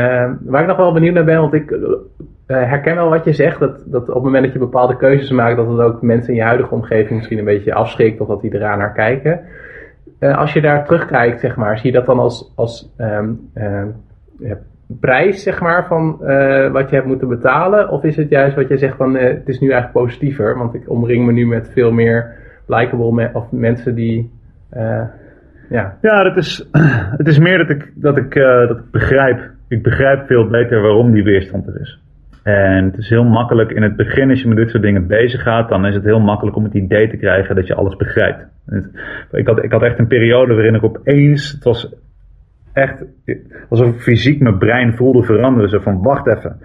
waar 0.44 0.61
ik 0.62 0.68
nog 0.68 0.77
wel 0.77 0.92
benieuwd 0.92 1.14
naar 1.14 1.25
ben, 1.25 1.40
want 1.40 1.55
ik 1.55 1.79
herken 2.47 2.94
wel 2.94 3.09
wat 3.09 3.25
je 3.25 3.33
zegt. 3.33 3.61
Dat, 3.61 3.83
dat 3.87 4.09
op 4.09 4.14
het 4.14 4.23
moment 4.23 4.44
dat 4.44 4.53
je 4.53 4.59
bepaalde 4.59 4.97
keuzes 4.97 5.31
maakt, 5.31 5.57
dat 5.57 5.68
het 5.68 5.81
ook 5.81 6.03
mensen 6.03 6.33
in 6.33 6.38
je 6.38 6.44
huidige 6.44 6.75
omgeving 6.75 7.11
misschien 7.16 7.38
een 7.38 7.44
beetje 7.44 7.75
afschrikt. 7.75 8.20
Of 8.20 8.29
dat 8.29 8.40
die 8.40 8.55
eraan 8.55 8.79
naar 8.79 8.92
kijken. 8.92 9.40
Als 10.20 10.53
je 10.53 10.61
daar 10.61 10.85
terugkijkt, 10.85 11.40
zeg 11.40 11.57
maar, 11.57 11.79
zie 11.79 11.92
je 11.92 11.97
dat 11.97 12.07
dan 12.07 12.18
als, 12.18 12.53
als 12.57 12.94
ehm, 12.97 13.33
ehm, 13.55 13.88
prijs, 15.00 15.42
zeg 15.42 15.61
maar, 15.61 15.87
van 15.87 16.24
eh, 16.24 16.70
wat 16.70 16.88
je 16.88 16.94
hebt 16.94 17.09
moeten 17.09 17.28
betalen? 17.28 17.90
Of 17.90 18.04
is 18.04 18.16
het 18.16 18.28
juist 18.28 18.57
wat 18.57 18.68
je 18.68 18.76
zegt 18.76 18.96
van, 18.96 19.16
eh, 19.16 19.28
het 19.28 19.48
is 19.48 19.61
nu 19.61 19.70
eigenlijk 19.70 20.04
positiever, 20.04 20.59
want 20.59 20.74
ik 20.74 20.90
omring 20.90 21.26
me 21.26 21.33
nu 21.33 21.46
met 21.46 21.70
veel 21.72 21.92
meer 21.92 22.33
likable 22.66 23.30
of 23.33 23.50
mensen 23.50 23.94
die, 23.94 24.30
eh, 24.70 25.02
ja, 25.68 25.96
Ja, 26.00 26.22
dat 26.22 26.37
is, 26.37 26.68
het 27.18 27.26
is 27.26 27.38
meer 27.38 27.59
dat 27.59 27.70
ik, 27.70 27.92
dat, 27.94 28.16
ik, 28.16 28.35
dat 28.35 28.70
ik 28.70 28.90
begrijp. 28.90 29.52
Ik 29.68 29.83
begrijp 29.83 30.26
veel 30.26 30.48
beter 30.48 30.80
waarom 30.80 31.12
die 31.12 31.24
weerstand 31.24 31.66
er 31.66 31.80
is. 31.80 32.00
En 32.42 32.85
het 32.85 32.96
is 32.96 33.09
heel 33.09 33.24
makkelijk 33.24 33.70
in 33.70 33.83
het 33.83 33.96
begin, 33.96 34.30
als 34.30 34.42
je 34.42 34.48
met 34.48 34.57
dit 34.57 34.70
soort 34.70 34.83
dingen 34.83 35.07
bezig 35.07 35.42
gaat, 35.42 35.68
dan 35.68 35.87
is 35.87 35.94
het 35.94 36.04
heel 36.04 36.20
makkelijk 36.20 36.57
om 36.57 36.64
het 36.64 36.74
idee 36.74 37.09
te 37.09 37.16
krijgen 37.16 37.54
dat 37.54 37.66
je 37.66 37.74
alles 37.74 37.96
begrijpt. 37.96 38.46
Ik 39.30 39.46
had, 39.46 39.64
ik 39.64 39.72
had 39.72 39.83
echt 39.83 39.98
een 39.98 40.07
periode 40.07 40.54
waarin 40.54 40.74
ik 40.74 40.85
opeens, 40.85 41.52
het 41.52 41.64
was 41.64 41.94
echt 42.74 43.04
alsof 43.68 44.02
fysiek 44.02 44.40
mijn 44.40 44.58
brein 44.58 44.94
voelde 44.94 45.22
veranderen. 45.22 45.68
Zo 45.68 45.78
van, 45.78 46.02
wacht 46.02 46.26
even. 46.26 46.56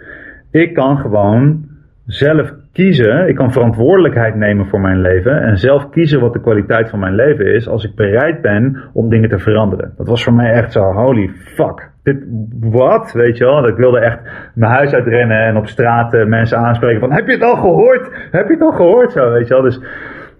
Ik 0.51 0.73
kan 0.73 0.97
gewoon 0.97 1.67
zelf 2.05 2.53
kiezen. 2.71 3.27
Ik 3.27 3.35
kan 3.35 3.51
verantwoordelijkheid 3.51 4.35
nemen 4.35 4.65
voor 4.65 4.81
mijn 4.81 5.01
leven. 5.01 5.41
En 5.41 5.57
zelf 5.57 5.89
kiezen 5.89 6.19
wat 6.19 6.33
de 6.33 6.41
kwaliteit 6.41 6.89
van 6.89 6.99
mijn 6.99 7.15
leven 7.15 7.53
is. 7.53 7.67
Als 7.67 7.83
ik 7.83 7.95
bereid 7.95 8.41
ben 8.41 8.77
om 8.93 9.09
dingen 9.09 9.29
te 9.29 9.39
veranderen. 9.39 9.93
Dat 9.97 10.07
was 10.07 10.23
voor 10.23 10.33
mij 10.33 10.51
echt 10.51 10.71
zo, 10.71 10.81
holy 10.81 11.29
fuck. 11.29 11.91
Dit, 12.03 12.23
wat? 12.59 13.11
Weet 13.11 13.37
je 13.37 13.45
wel? 13.45 13.67
Ik 13.67 13.75
wilde 13.75 13.99
echt 13.99 14.19
mijn 14.53 14.71
huis 14.71 14.93
uitrennen 14.93 15.45
en 15.45 15.57
op 15.57 15.67
straat 15.67 16.13
eh, 16.13 16.25
mensen 16.25 16.57
aanspreken 16.57 16.99
van, 16.99 17.11
heb 17.11 17.27
je 17.27 17.33
het 17.33 17.43
al 17.43 17.55
gehoord? 17.55 18.27
Heb 18.31 18.47
je 18.47 18.53
het 18.53 18.61
al 18.61 18.71
gehoord? 18.71 19.11
Zo, 19.11 19.31
weet 19.31 19.47
je 19.47 19.53
wel? 19.53 19.63
Dus, 19.63 19.81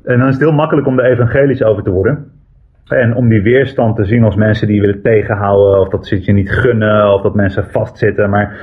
en 0.04 0.18
dan 0.18 0.28
is 0.28 0.34
het 0.34 0.44
heel 0.44 0.54
makkelijk 0.54 0.88
om 0.88 1.00
er 1.00 1.12
evangelisch 1.12 1.64
over 1.64 1.84
te 1.84 1.92
worden. 1.92 2.39
En 2.90 3.16
om 3.16 3.30
die 3.30 3.42
weerstand 3.42 3.96
te 3.96 4.06
zien 4.06 4.24
als 4.24 4.36
mensen 4.36 4.68
die 4.68 4.82
willen 4.82 5.02
tegenhouden, 5.02 5.80
of 5.80 5.90
dat 5.90 6.08
ze 6.08 6.26
je 6.26 6.34
niet 6.34 6.52
gunnen, 6.52 7.14
of 7.14 7.22
dat 7.22 7.36
mensen 7.36 7.66
vastzitten. 7.66 8.30
Maar 8.30 8.58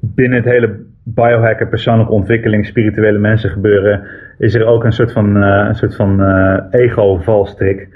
binnen 0.00 0.36
het 0.36 0.46
hele 0.52 0.80
biohacken, 1.04 1.68
persoonlijke 1.68 2.12
ontwikkeling, 2.12 2.66
spirituele 2.66 3.18
mensen 3.18 3.50
gebeuren, 3.50 4.02
is 4.38 4.54
er 4.54 4.64
ook 4.66 4.84
een 4.84 4.92
soort 4.92 5.12
van, 5.12 5.42
eh, 5.42 5.64
een 5.68 5.74
soort 5.74 5.96
van 5.96 6.22
eh, 6.22 6.58
ego-valstrik. 6.70 7.88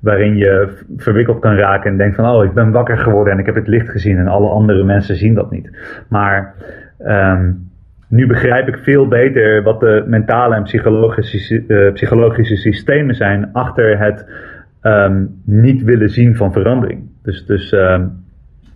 Waarin 0.00 0.36
je 0.36 0.68
verwikkeld 0.96 1.38
kan 1.40 1.54
raken 1.56 1.90
en 1.90 1.96
denkt 1.96 2.16
van, 2.16 2.26
oh, 2.30 2.44
ik 2.44 2.52
ben 2.52 2.70
wakker 2.70 2.98
geworden 2.98 3.32
en 3.32 3.38
ik 3.38 3.46
heb 3.46 3.54
het 3.54 3.66
licht 3.66 3.88
gezien 3.88 4.18
en 4.18 4.28
alle 4.28 4.48
andere 4.48 4.84
mensen 4.84 5.16
zien 5.16 5.34
dat 5.34 5.50
niet. 5.50 5.70
Maar 6.08 6.54
ehm, 6.98 7.50
nu 8.08 8.26
begrijp 8.26 8.68
ik 8.68 8.78
veel 8.78 9.08
beter 9.08 9.62
wat 9.62 9.80
de 9.80 10.04
mentale 10.06 10.54
en 10.54 10.62
psychologische, 10.62 11.38
sy- 11.38 11.64
eh, 11.68 11.92
psychologische 11.92 12.56
systemen 12.56 13.14
zijn 13.14 13.48
achter 13.52 13.98
het 13.98 14.26
ehm, 14.80 15.24
niet 15.44 15.82
willen 15.82 16.10
zien 16.10 16.36
van 16.36 16.52
verandering. 16.52 17.08
Dus, 17.22 17.46
dus 17.46 17.72
ehm, 17.72 18.06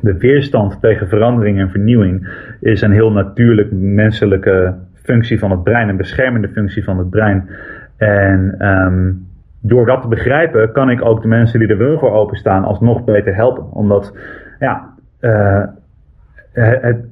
de 0.01 0.19
weerstand 0.19 0.81
tegen 0.81 1.09
verandering 1.09 1.59
en 1.59 1.71
vernieuwing 1.71 2.29
is 2.61 2.81
een 2.81 2.93
heel 2.93 3.13
natuurlijk 3.13 3.73
menselijke 3.73 4.75
functie 4.95 5.39
van 5.39 5.51
het 5.51 5.63
brein, 5.63 5.89
een 5.89 5.97
beschermende 5.97 6.49
functie 6.49 6.85
van 6.85 6.99
het 6.99 7.11
brein. 7.11 7.49
En 7.97 8.55
ehm, 8.59 9.13
door 9.61 9.87
dat 9.87 10.03
te 10.03 10.09
begrijpen, 10.09 10.73
kan 10.73 10.91
ik 10.91 11.05
ook 11.05 11.23
de 11.23 11.29
mensen 11.29 11.59
die 11.59 11.69
er 11.69 11.79
wel 11.79 11.99
voor 11.99 12.13
openstaan 12.13 12.65
alsnog 12.65 13.05
beter 13.05 13.35
helpen. 13.35 13.73
Omdat, 13.73 14.17
ja, 14.59 14.95
uh, 15.21 15.65
het, 16.53 17.05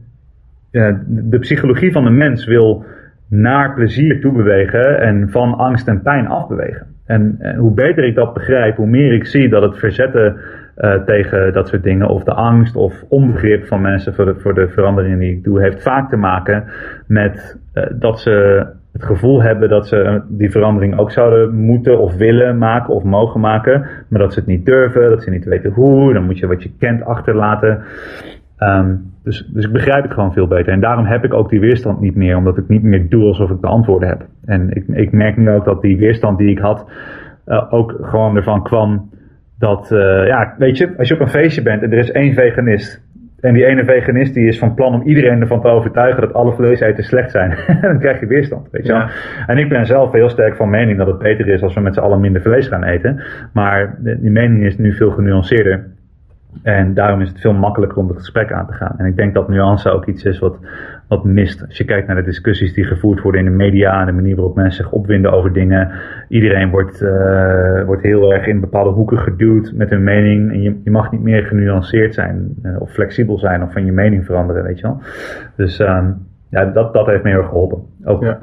de 1.06 1.38
psychologie 1.38 1.92
van 1.92 2.04
de 2.04 2.10
mens 2.10 2.46
wil 2.46 2.84
naar 3.28 3.74
plezier 3.74 4.20
toe 4.20 4.32
bewegen 4.32 5.00
en 5.00 5.30
van 5.30 5.54
angst 5.54 5.88
en 5.88 6.02
pijn 6.02 6.26
afbewegen. 6.26 6.86
En, 7.12 7.56
hoe 7.56 7.74
beter 7.74 8.04
ik 8.04 8.14
dat 8.14 8.34
begrijp, 8.34 8.76
hoe 8.76 8.86
meer 8.86 9.12
ik 9.12 9.26
zie 9.26 9.48
dat 9.48 9.62
het 9.62 9.78
verzetten 9.78 10.36
uh, 10.78 10.94
tegen 10.94 11.52
dat 11.52 11.68
soort 11.68 11.82
dingen, 11.82 12.08
of 12.08 12.24
de 12.24 12.32
angst 12.32 12.76
of 12.76 13.04
onbegrip 13.08 13.66
van 13.66 13.80
mensen 13.80 14.14
voor 14.14 14.24
de, 14.24 14.34
voor 14.34 14.54
de 14.54 14.68
veranderingen 14.68 15.18
die 15.18 15.30
ik 15.30 15.44
doe, 15.44 15.60
heeft 15.60 15.82
vaak 15.82 16.10
te 16.10 16.16
maken 16.16 16.64
met 17.06 17.58
uh, 17.74 17.84
dat 17.92 18.20
ze 18.20 18.66
het 18.92 19.04
gevoel 19.04 19.42
hebben 19.42 19.68
dat 19.68 19.88
ze 19.88 20.22
die 20.28 20.50
verandering 20.50 20.98
ook 20.98 21.10
zouden 21.10 21.54
moeten 21.54 21.98
of 21.98 22.16
willen 22.16 22.58
maken 22.58 22.94
of 22.94 23.02
mogen 23.02 23.40
maken, 23.40 23.86
maar 24.08 24.20
dat 24.20 24.32
ze 24.32 24.38
het 24.38 24.48
niet 24.48 24.66
durven, 24.66 25.10
dat 25.10 25.22
ze 25.22 25.30
niet 25.30 25.44
weten 25.44 25.70
hoe, 25.70 26.12
dan 26.12 26.24
moet 26.24 26.38
je 26.38 26.46
wat 26.46 26.62
je 26.62 26.70
kent 26.78 27.04
achterlaten. 27.04 27.82
Um, 28.62 29.10
dus, 29.24 29.48
dus 29.52 29.64
ik 29.64 29.72
begrijp 29.72 30.02
het 30.02 30.12
gewoon 30.12 30.32
veel 30.32 30.46
beter. 30.46 30.72
En 30.72 30.80
daarom 30.80 31.04
heb 31.04 31.24
ik 31.24 31.34
ook 31.34 31.50
die 31.50 31.60
weerstand 31.60 32.00
niet 32.00 32.14
meer, 32.14 32.36
omdat 32.36 32.58
ik 32.58 32.68
niet 32.68 32.82
meer 32.82 33.08
doe 33.08 33.24
alsof 33.24 33.50
ik 33.50 33.60
de 33.60 33.66
antwoorden 33.66 34.08
heb. 34.08 34.26
En 34.44 34.70
ik, 34.70 34.84
ik 34.86 35.12
merk 35.12 35.36
nu 35.36 35.50
ook 35.50 35.64
dat 35.64 35.82
die 35.82 35.96
weerstand 35.96 36.38
die 36.38 36.50
ik 36.50 36.58
had, 36.58 36.90
uh, 37.46 37.72
ook 37.72 37.98
gewoon 38.00 38.36
ervan 38.36 38.62
kwam 38.62 39.10
dat, 39.58 39.90
uh, 39.92 40.26
ja, 40.26 40.54
weet 40.58 40.78
je, 40.78 40.94
als 40.98 41.08
je 41.08 41.14
op 41.14 41.20
een 41.20 41.28
feestje 41.28 41.62
bent 41.62 41.82
en 41.82 41.92
er 41.92 41.98
is 41.98 42.10
één 42.10 42.34
veganist. 42.34 43.10
En 43.40 43.54
die 43.54 43.64
ene 43.64 43.84
veganist 43.84 44.34
die 44.34 44.46
is 44.46 44.58
van 44.58 44.74
plan 44.74 44.94
om 44.94 45.02
iedereen 45.02 45.40
ervan 45.40 45.60
te 45.60 45.68
overtuigen 45.68 46.20
dat 46.20 46.34
alle 46.34 46.52
vleeseten 46.52 47.04
slecht 47.04 47.30
zijn. 47.30 47.56
dan 47.80 47.98
krijg 47.98 48.20
je 48.20 48.26
weerstand, 48.26 48.68
weet 48.70 48.86
je 48.86 48.92
wel. 48.92 49.06
En 49.46 49.58
ik 49.58 49.68
ben 49.68 49.86
zelf 49.86 50.12
heel 50.12 50.28
sterk 50.28 50.56
van 50.56 50.70
mening 50.70 50.98
dat 50.98 51.06
het 51.06 51.18
beter 51.18 51.48
is 51.48 51.62
als 51.62 51.74
we 51.74 51.80
met 51.80 51.94
z'n 51.94 52.00
allen 52.00 52.20
minder 52.20 52.42
vlees 52.42 52.68
gaan 52.68 52.84
eten. 52.84 53.22
Maar 53.52 53.96
die 54.00 54.30
mening 54.30 54.64
is 54.64 54.78
nu 54.78 54.92
veel 54.92 55.10
genuanceerder. 55.10 55.86
En 56.62 56.94
daarom 56.94 57.20
is 57.20 57.28
het 57.28 57.40
veel 57.40 57.52
makkelijker 57.52 57.98
om 57.98 58.08
het 58.08 58.16
gesprek 58.16 58.52
aan 58.52 58.66
te 58.66 58.72
gaan. 58.72 58.94
En 58.98 59.06
ik 59.06 59.16
denk 59.16 59.34
dat 59.34 59.48
nuance 59.48 59.90
ook 59.90 60.06
iets 60.06 60.24
is 60.24 60.38
wat, 60.38 60.58
wat 61.08 61.24
mist. 61.24 61.66
Als 61.66 61.76
je 61.76 61.84
kijkt 61.84 62.06
naar 62.06 62.16
de 62.16 62.22
discussies 62.22 62.74
die 62.74 62.84
gevoerd 62.84 63.20
worden 63.20 63.40
in 63.40 63.46
de 63.46 63.56
media 63.56 64.00
en 64.00 64.06
de 64.06 64.12
manier 64.12 64.36
waarop 64.36 64.56
mensen 64.56 64.84
zich 64.84 64.92
opwinden 64.92 65.32
over 65.32 65.52
dingen. 65.52 65.90
Iedereen 66.28 66.70
wordt, 66.70 67.02
uh, 67.02 67.84
wordt 67.84 68.02
heel 68.02 68.32
erg 68.32 68.46
in 68.46 68.60
bepaalde 68.60 68.90
hoeken 68.90 69.18
geduwd 69.18 69.72
met 69.74 69.90
hun 69.90 70.04
mening. 70.04 70.50
En 70.50 70.62
je, 70.62 70.80
je 70.84 70.90
mag 70.90 71.12
niet 71.12 71.22
meer 71.22 71.42
genuanceerd 71.42 72.14
zijn 72.14 72.54
uh, 72.62 72.80
of 72.80 72.92
flexibel 72.92 73.38
zijn 73.38 73.62
of 73.62 73.72
van 73.72 73.84
je 73.84 73.92
mening 73.92 74.24
veranderen, 74.24 74.62
weet 74.62 74.78
je 74.78 74.86
wel. 74.86 75.00
Dus 75.56 75.78
um, 75.78 76.26
ja, 76.48 76.64
dat, 76.64 76.92
dat 76.92 77.06
heeft 77.06 77.22
me 77.22 77.30
heel 77.30 77.38
erg 77.38 77.48
geholpen. 77.48 77.82
Ook. 78.04 78.22
Ja 78.22 78.38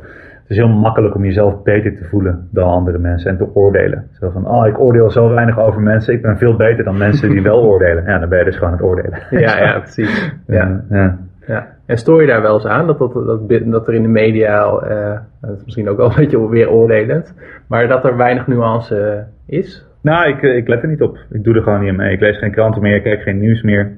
het 0.49 0.57
is 0.57 0.63
heel 0.63 0.73
makkelijk 0.75 1.15
om 1.15 1.25
jezelf 1.25 1.63
beter 1.63 1.97
te 1.97 2.05
voelen 2.05 2.47
dan 2.51 2.69
andere 2.69 2.97
mensen 2.97 3.31
en 3.31 3.37
te 3.37 3.55
oordelen. 3.55 4.07
Zo 4.19 4.29
van, 4.29 4.47
oh, 4.47 4.67
ik 4.67 4.79
oordeel 4.79 5.11
zo 5.11 5.29
weinig 5.29 5.59
over 5.59 5.81
mensen, 5.81 6.13
ik 6.13 6.21
ben 6.21 6.37
veel 6.37 6.55
beter 6.55 6.83
dan 6.83 6.97
mensen 6.97 7.29
die 7.29 7.41
wel 7.41 7.63
oordelen. 7.63 8.03
Ja, 8.05 8.19
dan 8.19 8.29
ben 8.29 8.39
je 8.39 8.45
dus 8.45 8.55
gewoon 8.55 8.73
het 8.73 8.81
oordelen. 8.81 9.19
Ja, 9.29 9.57
ja, 9.57 9.79
precies. 9.79 10.31
Ja. 10.47 10.83
ja. 10.89 11.17
ja. 11.47 11.67
En 11.85 11.97
stoor 11.97 12.21
je 12.21 12.27
daar 12.27 12.41
wel 12.41 12.53
eens 12.53 12.65
aan 12.65 12.87
dat, 12.87 12.99
dat, 12.99 13.13
dat, 13.13 13.49
dat 13.65 13.87
er 13.87 13.93
in 13.93 14.01
de 14.01 14.07
media, 14.07 14.65
uh, 14.65 15.19
dat 15.41 15.57
is 15.57 15.63
misschien 15.63 15.89
ook 15.89 15.97
wel 15.97 16.09
een 16.09 16.15
beetje 16.15 16.49
weer 16.49 16.69
oordelend, 16.69 17.35
maar 17.67 17.87
dat 17.87 18.05
er 18.05 18.17
weinig 18.17 18.47
nuance 18.47 19.25
is? 19.45 19.87
Nou, 20.01 20.29
ik, 20.29 20.41
ik 20.41 20.67
let 20.67 20.81
er 20.81 20.89
niet 20.89 21.01
op. 21.01 21.17
Ik 21.31 21.43
doe 21.43 21.55
er 21.55 21.61
gewoon 21.61 21.81
niet 21.81 21.97
mee. 21.97 22.13
Ik 22.13 22.19
lees 22.19 22.37
geen 22.37 22.51
kranten 22.51 22.81
meer, 22.81 22.95
ik 22.95 23.03
kijk 23.03 23.21
geen 23.21 23.39
nieuws 23.39 23.61
meer. 23.61 23.91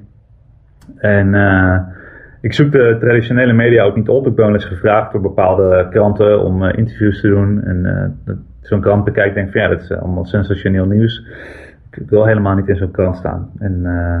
En 0.96 1.34
uh, 1.34 1.78
ik 2.42 2.52
zoek 2.52 2.72
de 2.72 2.96
traditionele 3.00 3.52
media 3.52 3.84
ook 3.84 3.96
niet 3.96 4.08
op. 4.08 4.26
Ik 4.26 4.34
ben 4.34 4.44
wel 4.44 4.54
eens 4.54 4.64
gevraagd 4.64 5.12
door 5.12 5.20
bepaalde 5.20 5.86
kranten 5.90 6.44
om 6.44 6.62
uh, 6.62 6.72
interviews 6.76 7.20
te 7.20 7.28
doen. 7.28 7.62
En 7.64 8.12
uh, 8.26 8.34
zo'n 8.60 8.80
krant 8.80 9.04
bekijkt, 9.04 9.34
denk 9.34 9.52
van 9.52 9.60
ja, 9.60 9.68
dat 9.68 9.80
is 9.80 9.92
allemaal 9.92 10.24
sensationeel 10.24 10.86
nieuws. 10.86 11.26
Ik 11.90 12.08
wil 12.08 12.26
helemaal 12.26 12.54
niet 12.54 12.68
in 12.68 12.76
zo'n 12.76 12.90
krant 12.90 13.16
staan. 13.16 13.50
En 13.58 13.80
uh, 13.82 14.18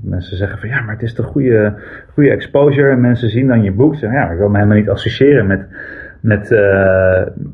mensen 0.00 0.36
zeggen 0.36 0.58
van 0.58 0.68
ja, 0.68 0.80
maar 0.80 0.94
het 0.94 1.02
is 1.02 1.14
toch 1.14 1.26
goede, 1.26 1.74
goede 2.12 2.30
exposure. 2.30 2.90
En 2.90 3.00
mensen 3.00 3.28
zien 3.28 3.46
dan 3.46 3.62
je 3.62 3.72
boek. 3.72 3.96
Zeggen 3.96 4.18
ja, 4.18 4.30
ik 4.30 4.38
wil 4.38 4.48
me 4.48 4.56
helemaal 4.56 4.78
niet 4.78 4.90
associëren 4.90 5.46
met, 5.46 5.66
met, 6.20 6.50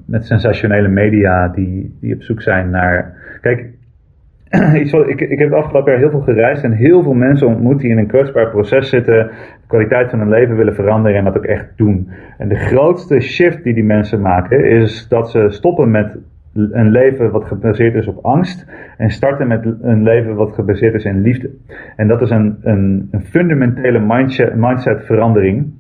met 0.07 0.27
sensationele 0.27 0.89
media 0.89 1.49
die, 1.49 1.97
die 2.01 2.15
op 2.15 2.23
zoek 2.23 2.43
zijn 2.43 2.71
naar. 2.71 3.15
Kijk, 3.41 3.67
ik, 5.07 5.21
ik 5.21 5.39
heb 5.39 5.51
het 5.51 5.59
afgelopen 5.59 5.93
jaar 5.93 6.01
heel 6.01 6.11
veel 6.11 6.35
gereisd 6.35 6.65
en 6.65 6.73
heel 6.73 7.03
veel 7.03 7.15
mensen 7.15 7.47
ontmoet 7.47 7.81
die 7.81 7.91
in 7.91 7.99
een 7.99 8.07
kwetsbaar 8.07 8.51
proces 8.51 8.89
zitten, 8.89 9.15
de 9.27 9.67
kwaliteit 9.67 10.11
van 10.11 10.19
hun 10.19 10.29
leven 10.29 10.57
willen 10.57 10.75
veranderen 10.75 11.19
en 11.19 11.25
dat 11.25 11.37
ook 11.37 11.45
echt 11.45 11.67
doen. 11.77 12.09
En 12.39 12.49
de 12.49 12.57
grootste 12.57 13.21
shift 13.21 13.63
die 13.63 13.75
die 13.75 13.85
mensen 13.85 14.21
maken 14.21 14.65
is 14.65 15.09
dat 15.09 15.31
ze 15.31 15.47
stoppen 15.49 15.91
met 15.91 16.17
een 16.55 16.91
leven 16.91 17.31
wat 17.31 17.45
gebaseerd 17.45 17.95
is 17.95 18.07
op 18.07 18.25
angst 18.25 18.67
en 18.97 19.11
starten 19.11 19.47
met 19.47 19.75
een 19.81 20.03
leven 20.03 20.35
wat 20.35 20.53
gebaseerd 20.53 20.95
is 20.95 21.05
in 21.05 21.21
liefde. 21.21 21.51
En 21.97 22.09
dat 22.09 22.23
is 22.23 22.31
een, 22.31 22.59
een, 22.63 23.09
een 23.11 23.23
fundamentele 23.23 24.01
mindset, 24.01 24.55
mindset 24.55 25.05
verandering 25.05 25.73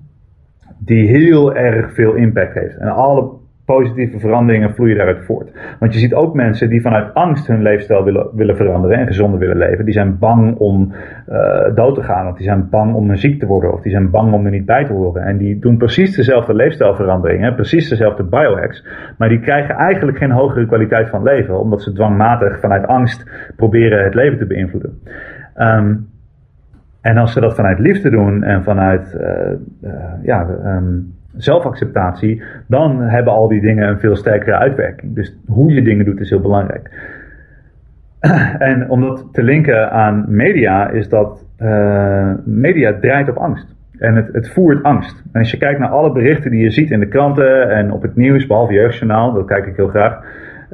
die 0.79 1.09
heel 1.09 1.55
erg 1.55 1.95
veel 1.95 2.15
impact 2.15 2.55
heeft. 2.55 2.77
En 2.77 2.89
alle 2.89 3.41
positieve 3.65 4.19
veranderingen 4.19 4.75
vloeien 4.75 4.97
daaruit 4.97 5.25
voort. 5.25 5.51
Want 5.79 5.93
je 5.93 5.99
ziet 5.99 6.15
ook 6.15 6.35
mensen 6.35 6.69
die 6.69 6.83
vanuit 6.83 7.15
angst 7.15 7.47
hun 7.47 7.63
leefstijl 7.63 8.05
willen, 8.05 8.27
willen 8.33 8.57
veranderen 8.57 8.99
en 8.99 9.07
gezonder 9.07 9.39
willen 9.39 9.57
leven. 9.57 9.85
Die 9.85 9.95
zijn 9.95 10.19
bang 10.19 10.57
om 10.57 10.93
uh, 11.29 11.75
dood 11.75 11.95
te 11.95 12.03
gaan, 12.03 12.29
of 12.29 12.37
die 12.37 12.47
zijn 12.47 12.69
bang 12.69 12.95
om 12.95 13.17
ziek 13.17 13.41
te 13.41 13.47
worden, 13.47 13.73
of 13.73 13.81
die 13.81 13.93
zijn 13.93 14.11
bang 14.11 14.33
om 14.33 14.45
er 14.45 14.51
niet 14.51 14.67
bij 14.67 14.85
te 14.85 14.93
horen. 14.93 15.23
En 15.23 15.37
die 15.37 15.59
doen 15.59 15.77
precies 15.77 16.17
dezelfde 16.17 16.55
leefstijlveranderingen, 16.55 17.55
precies 17.55 17.89
dezelfde 17.89 18.23
biohacks, 18.23 18.87
maar 19.19 19.29
die 19.29 19.41
krijgen 19.41 19.75
eigenlijk 19.75 20.19
geen 20.19 20.31
hogere 20.31 20.67
kwaliteit 20.67 21.09
van 21.09 21.23
leven, 21.23 21.61
omdat 21.61 21.83
ze 21.83 21.93
dwangmatig 21.93 22.61
vanuit 22.61 22.87
angst 22.87 23.31
proberen 23.57 24.05
het 24.05 24.15
leven 24.15 24.39
te 24.39 24.47
beïnvloeden. 24.47 24.99
Um, 25.59 26.11
en 27.01 27.17
als 27.17 27.33
ze 27.33 27.41
dat 27.41 27.55
vanuit 27.55 27.79
liefde 27.79 28.11
doen 28.11 28.43
en 28.43 28.63
vanuit 28.63 29.17
uh, 29.21 29.91
uh, 29.91 29.93
ja, 30.23 30.47
um, 30.65 31.15
zelfacceptatie, 31.37 32.43
dan 32.67 33.01
hebben 33.01 33.33
al 33.33 33.49
die 33.49 33.61
dingen 33.61 33.89
een 33.89 33.99
veel 33.99 34.17
sterkere 34.17 34.57
uitwerking. 34.57 35.15
Dus 35.15 35.39
hoe 35.47 35.73
je 35.73 35.83
dingen 35.83 36.05
doet 36.05 36.21
is 36.21 36.31
heel 36.31 36.41
belangrijk. 36.41 36.91
En 38.59 38.91
om 38.91 39.01
dat 39.01 39.29
te 39.33 39.43
linken 39.43 39.91
aan 39.91 40.25
media, 40.29 40.91
is 40.91 41.09
dat 41.09 41.47
uh, 41.59 42.33
media 42.45 42.99
draait 43.01 43.29
op 43.29 43.37
angst. 43.37 43.75
En 43.99 44.15
het, 44.15 44.29
het 44.33 44.51
voert 44.51 44.83
angst. 44.83 45.23
En 45.33 45.41
als 45.41 45.51
je 45.51 45.57
kijkt 45.57 45.81
naar 45.81 45.89
alle 45.89 46.13
berichten 46.13 46.51
die 46.51 46.63
je 46.63 46.71
ziet 46.71 46.91
in 46.91 47.01
de 47.01 47.09
kranten 47.09 47.71
en 47.71 47.93
op 47.93 48.03
het 48.03 48.17
nieuws, 48.17 48.47
behalve 48.47 48.73
Jeugdjournaal, 48.73 49.33
dat 49.33 49.47
kijk 49.47 49.67
ik 49.67 49.77
heel 49.77 49.89
graag, 49.89 50.25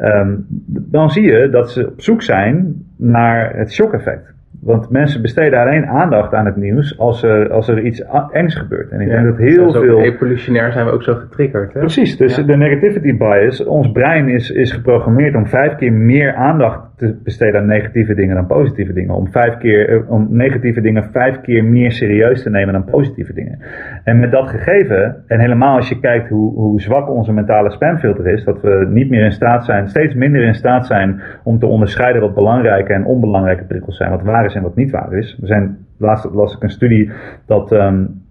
um, 0.02 0.46
dan 0.68 1.10
zie 1.10 1.22
je 1.22 1.48
dat 1.50 1.70
ze 1.70 1.86
op 1.86 2.00
zoek 2.00 2.22
zijn 2.22 2.84
naar 2.96 3.56
het 3.56 3.72
shock-effect. 3.72 4.34
Want 4.68 4.90
mensen 4.90 5.22
besteden 5.22 5.60
alleen 5.60 5.86
aandacht 5.86 6.34
aan 6.34 6.46
het 6.46 6.56
nieuws 6.56 6.98
als 6.98 7.22
er, 7.22 7.52
als 7.52 7.68
er 7.68 7.80
iets 7.80 8.02
engs 8.30 8.54
gebeurt. 8.54 8.90
En 8.90 9.00
ik 9.00 9.08
denk 9.08 9.24
dat 9.24 9.36
heel 9.36 9.72
veel. 9.72 10.00
Evolutionair 10.00 10.72
zijn 10.72 10.86
we 10.86 10.92
ook 10.92 11.02
zo 11.02 11.14
getriggerd. 11.14 11.72
Hè? 11.72 11.80
Precies, 11.80 12.16
dus 12.16 12.34
de 12.34 12.56
negativity 12.56 13.16
bias, 13.16 13.64
ons 13.64 13.92
brein 13.92 14.28
is, 14.28 14.50
is 14.50 14.72
geprogrammeerd 14.72 15.34
om 15.34 15.46
vijf 15.46 15.76
keer 15.76 15.92
meer 15.92 16.34
aandacht 16.34 16.87
te 16.98 17.20
besteden 17.24 17.60
aan 17.60 17.66
negatieve 17.66 18.14
dingen 18.14 18.34
dan 18.34 18.46
positieve 18.46 18.92
dingen. 18.92 19.14
Om, 19.14 19.30
vijf 19.30 19.56
keer, 19.56 19.88
eh, 19.88 20.10
om 20.10 20.26
negatieve 20.30 20.80
dingen 20.80 21.04
vijf 21.04 21.40
keer 21.40 21.64
meer 21.64 21.92
serieus 21.92 22.42
te 22.42 22.50
nemen 22.50 22.72
dan 22.72 22.84
positieve 22.84 23.32
dingen. 23.32 23.58
En 24.04 24.20
met 24.20 24.30
dat 24.30 24.48
gegeven, 24.48 25.24
en 25.26 25.40
helemaal 25.40 25.76
als 25.76 25.88
je 25.88 26.00
kijkt 26.00 26.28
hoe, 26.28 26.54
hoe 26.54 26.80
zwak 26.80 27.10
onze 27.10 27.32
mentale 27.32 27.70
spamfilter 27.70 28.26
is, 28.26 28.44
dat 28.44 28.60
we 28.62 28.86
niet 28.90 29.10
meer 29.10 29.24
in 29.24 29.32
staat 29.32 29.64
zijn, 29.64 29.88
steeds 29.88 30.14
minder 30.14 30.42
in 30.42 30.54
staat 30.54 30.86
zijn 30.86 31.20
om 31.42 31.58
te 31.58 31.66
onderscheiden 31.66 32.22
wat 32.22 32.34
belangrijke 32.34 32.92
en 32.92 33.04
onbelangrijke 33.04 33.64
prikkels 33.64 33.96
zijn, 33.96 34.10
wat 34.10 34.22
waar 34.22 34.44
is 34.44 34.54
en 34.54 34.62
wat 34.62 34.76
niet 34.76 34.90
waar 34.90 35.12
is. 35.12 35.36
We 35.40 35.46
zijn, 35.46 35.76
laatst 35.98 36.24
las 36.32 36.54
ik 36.54 36.62
een 36.62 36.70
studie 36.70 37.10
dat 37.46 37.72
um, 37.72 38.26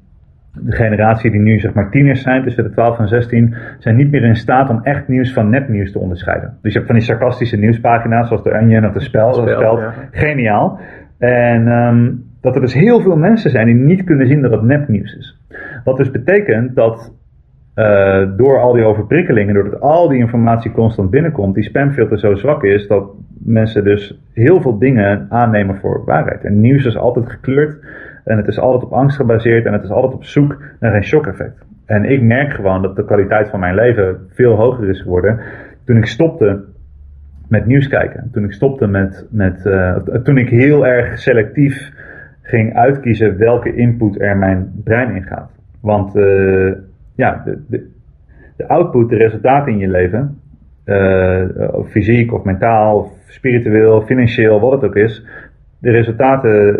de 0.61 0.75
generatie 0.75 1.31
die 1.31 1.39
nu 1.39 1.59
zeg 1.59 1.73
maar 1.73 1.89
tieners 1.89 2.21
zijn, 2.21 2.43
tussen 2.43 2.63
de 2.63 2.69
12 2.69 2.99
en 2.99 3.07
16, 3.07 3.55
zijn 3.79 3.95
niet 3.95 4.11
meer 4.11 4.23
in 4.23 4.35
staat 4.35 4.69
om 4.69 4.79
echt 4.83 5.07
nieuws 5.07 5.33
van 5.33 5.49
nepnieuws 5.49 5.91
te 5.91 5.99
onderscheiden. 5.99 6.57
Dus 6.61 6.71
je 6.71 6.77
hebt 6.77 6.91
van 6.91 6.99
die 6.99 7.07
sarcastische 7.07 7.57
nieuwspagina's 7.57 8.27
zoals 8.27 8.43
de 8.43 8.59
Onion 8.61 8.85
of 8.85 8.93
de 8.93 8.99
Spel, 8.99 9.33
spelt. 9.33 9.79
Ja. 9.79 9.93
Geniaal. 10.11 10.79
En 11.17 11.67
um, 11.67 12.25
dat 12.41 12.55
er 12.55 12.61
dus 12.61 12.73
heel 12.73 13.01
veel 13.01 13.17
mensen 13.17 13.51
zijn 13.51 13.65
die 13.65 13.75
niet 13.75 14.03
kunnen 14.03 14.27
zien 14.27 14.41
dat 14.41 14.51
het 14.51 14.61
nepnieuws 14.61 15.17
is. 15.17 15.37
Wat 15.83 15.97
dus 15.97 16.11
betekent 16.11 16.75
dat 16.75 17.15
uh, 17.75 18.37
door 18.37 18.59
al 18.59 18.73
die 18.73 18.83
overprikkelingen, 18.83 19.53
doordat 19.53 19.81
al 19.81 20.07
die 20.07 20.19
informatie 20.19 20.71
constant 20.71 21.09
binnenkomt, 21.09 21.55
die 21.55 21.63
spamfilter 21.63 22.19
zo 22.19 22.35
zwak 22.35 22.63
is 22.63 22.87
dat 22.87 23.09
mensen 23.43 23.83
dus 23.83 24.19
heel 24.33 24.61
veel 24.61 24.77
dingen 24.77 25.25
aannemen 25.29 25.77
voor 25.77 26.03
waarheid. 26.05 26.43
En 26.43 26.59
nieuws 26.59 26.85
is 26.85 26.97
altijd 26.97 27.29
gekleurd 27.29 27.77
en 28.27 28.37
het 28.37 28.47
is 28.47 28.59
altijd 28.59 28.83
op 28.83 28.93
angst 28.93 29.17
gebaseerd 29.17 29.65
en 29.65 29.73
het 29.73 29.83
is 29.83 29.89
altijd 29.89 30.13
op 30.13 30.23
zoek 30.23 30.57
naar 30.79 30.95
een 30.95 31.03
shock-effect. 31.03 31.65
En 31.85 32.05
ik 32.05 32.21
merk 32.21 32.53
gewoon 32.53 32.81
dat 32.81 32.95
de 32.95 33.05
kwaliteit 33.05 33.49
van 33.49 33.59
mijn 33.59 33.75
leven 33.75 34.17
veel 34.29 34.55
hoger 34.55 34.89
is 34.89 35.01
geworden 35.01 35.39
toen 35.85 35.97
ik 35.97 36.05
stopte 36.05 36.63
met 37.47 37.65
nieuws 37.65 37.87
kijken. 37.87 38.29
Toen 38.31 38.43
ik 38.43 38.51
stopte 38.51 38.87
met, 38.87 39.25
met 39.29 39.65
uh, 39.65 39.95
toen 40.23 40.37
ik 40.37 40.49
heel 40.49 40.87
erg 40.87 41.19
selectief 41.19 41.91
ging 42.41 42.75
uitkiezen 42.75 43.37
welke 43.37 43.75
input 43.75 44.21
er 44.21 44.37
mijn 44.37 44.71
brein 44.83 45.15
in 45.15 45.23
gaat. 45.23 45.51
Want 45.81 46.15
uh, 46.15 46.71
ja, 47.15 47.41
de, 47.45 47.63
de, 47.67 47.89
de, 48.57 48.67
output, 48.67 49.09
de 49.09 49.15
resultaten 49.15 49.71
in 49.71 49.77
je 49.77 49.87
leven, 49.87 50.39
fysiek 51.85 52.33
of 52.33 52.43
mentaal, 52.43 52.97
of 52.97 53.11
spiritueel, 53.27 54.01
financieel, 54.01 54.59
wat 54.59 54.71
het 54.71 54.83
ook 54.83 54.95
is, 54.95 55.25
de 55.79 55.91
resultaten 55.91 56.79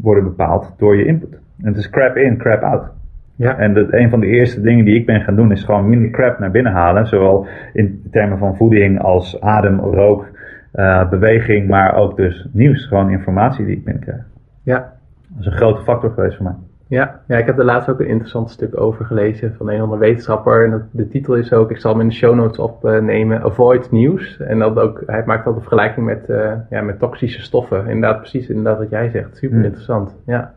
worden 0.00 0.24
bepaald 0.24 0.74
door 0.78 0.96
je 0.96 1.04
input. 1.04 1.32
En 1.62 1.66
het 1.66 1.76
is 1.76 1.90
crap 1.90 2.16
in, 2.16 2.36
crap 2.36 2.62
out. 2.62 2.90
Ja. 3.36 3.58
En 3.58 3.74
dat, 3.74 3.92
een 3.92 4.10
van 4.10 4.20
de 4.20 4.26
eerste 4.26 4.60
dingen 4.60 4.84
die 4.84 4.94
ik 4.94 5.06
ben 5.06 5.20
gaan 5.20 5.36
doen 5.36 5.52
is 5.52 5.64
gewoon 5.64 5.88
minder 5.88 6.10
crap 6.10 6.38
naar 6.38 6.50
binnen 6.50 6.72
halen. 6.72 7.06
Zowel 7.06 7.46
in 7.72 8.02
termen 8.10 8.38
van 8.38 8.56
voeding 8.56 9.00
als 9.00 9.40
adem, 9.40 9.78
rook, 9.78 10.26
uh, 10.74 11.08
beweging, 11.08 11.68
maar 11.68 11.94
ook 11.94 12.16
dus 12.16 12.48
nieuws. 12.52 12.86
Gewoon 12.86 13.10
informatie 13.10 13.64
die 13.64 13.76
ik 13.76 13.84
binnenkrijg. 13.84 14.22
Ja. 14.62 14.92
Dat 15.28 15.40
is 15.40 15.46
een 15.46 15.52
grote 15.52 15.82
factor 15.82 16.10
geweest 16.10 16.36
voor 16.36 16.44
mij. 16.44 16.54
Ja, 16.88 17.20
ja, 17.26 17.36
ik 17.36 17.46
heb 17.46 17.58
er 17.58 17.64
laatst 17.64 17.88
ook 17.88 18.00
een 18.00 18.06
interessant 18.06 18.50
stuk 18.50 18.80
over 18.80 19.04
gelezen 19.04 19.54
van 19.54 19.70
een 19.70 19.80
andere 19.80 20.00
wetenschapper. 20.00 20.64
En 20.64 20.70
dat, 20.70 20.82
de 20.90 21.08
titel 21.08 21.34
is 21.34 21.52
ook, 21.52 21.70
ik 21.70 21.80
zal 21.80 21.90
hem 21.92 22.00
in 22.00 22.08
de 22.08 22.14
show 22.14 22.34
notes 22.34 22.58
opnemen, 22.58 23.42
Avoid 23.42 23.90
News. 23.90 24.40
En 24.40 24.58
dat 24.58 24.78
ook, 24.78 25.02
hij 25.06 25.22
maakt 25.26 25.44
dat 25.44 25.54
een 25.54 25.60
vergelijking 25.60 26.06
met, 26.06 26.28
uh, 26.28 26.52
ja, 26.70 26.82
met 26.82 26.98
toxische 26.98 27.42
stoffen. 27.42 27.86
Inderdaad, 27.86 28.18
precies 28.18 28.48
inderdaad 28.48 28.78
wat 28.78 28.90
jij 28.90 29.10
zegt. 29.10 29.36
Super 29.36 29.56
hmm. 29.56 29.64
interessant, 29.64 30.16
ja. 30.26 30.52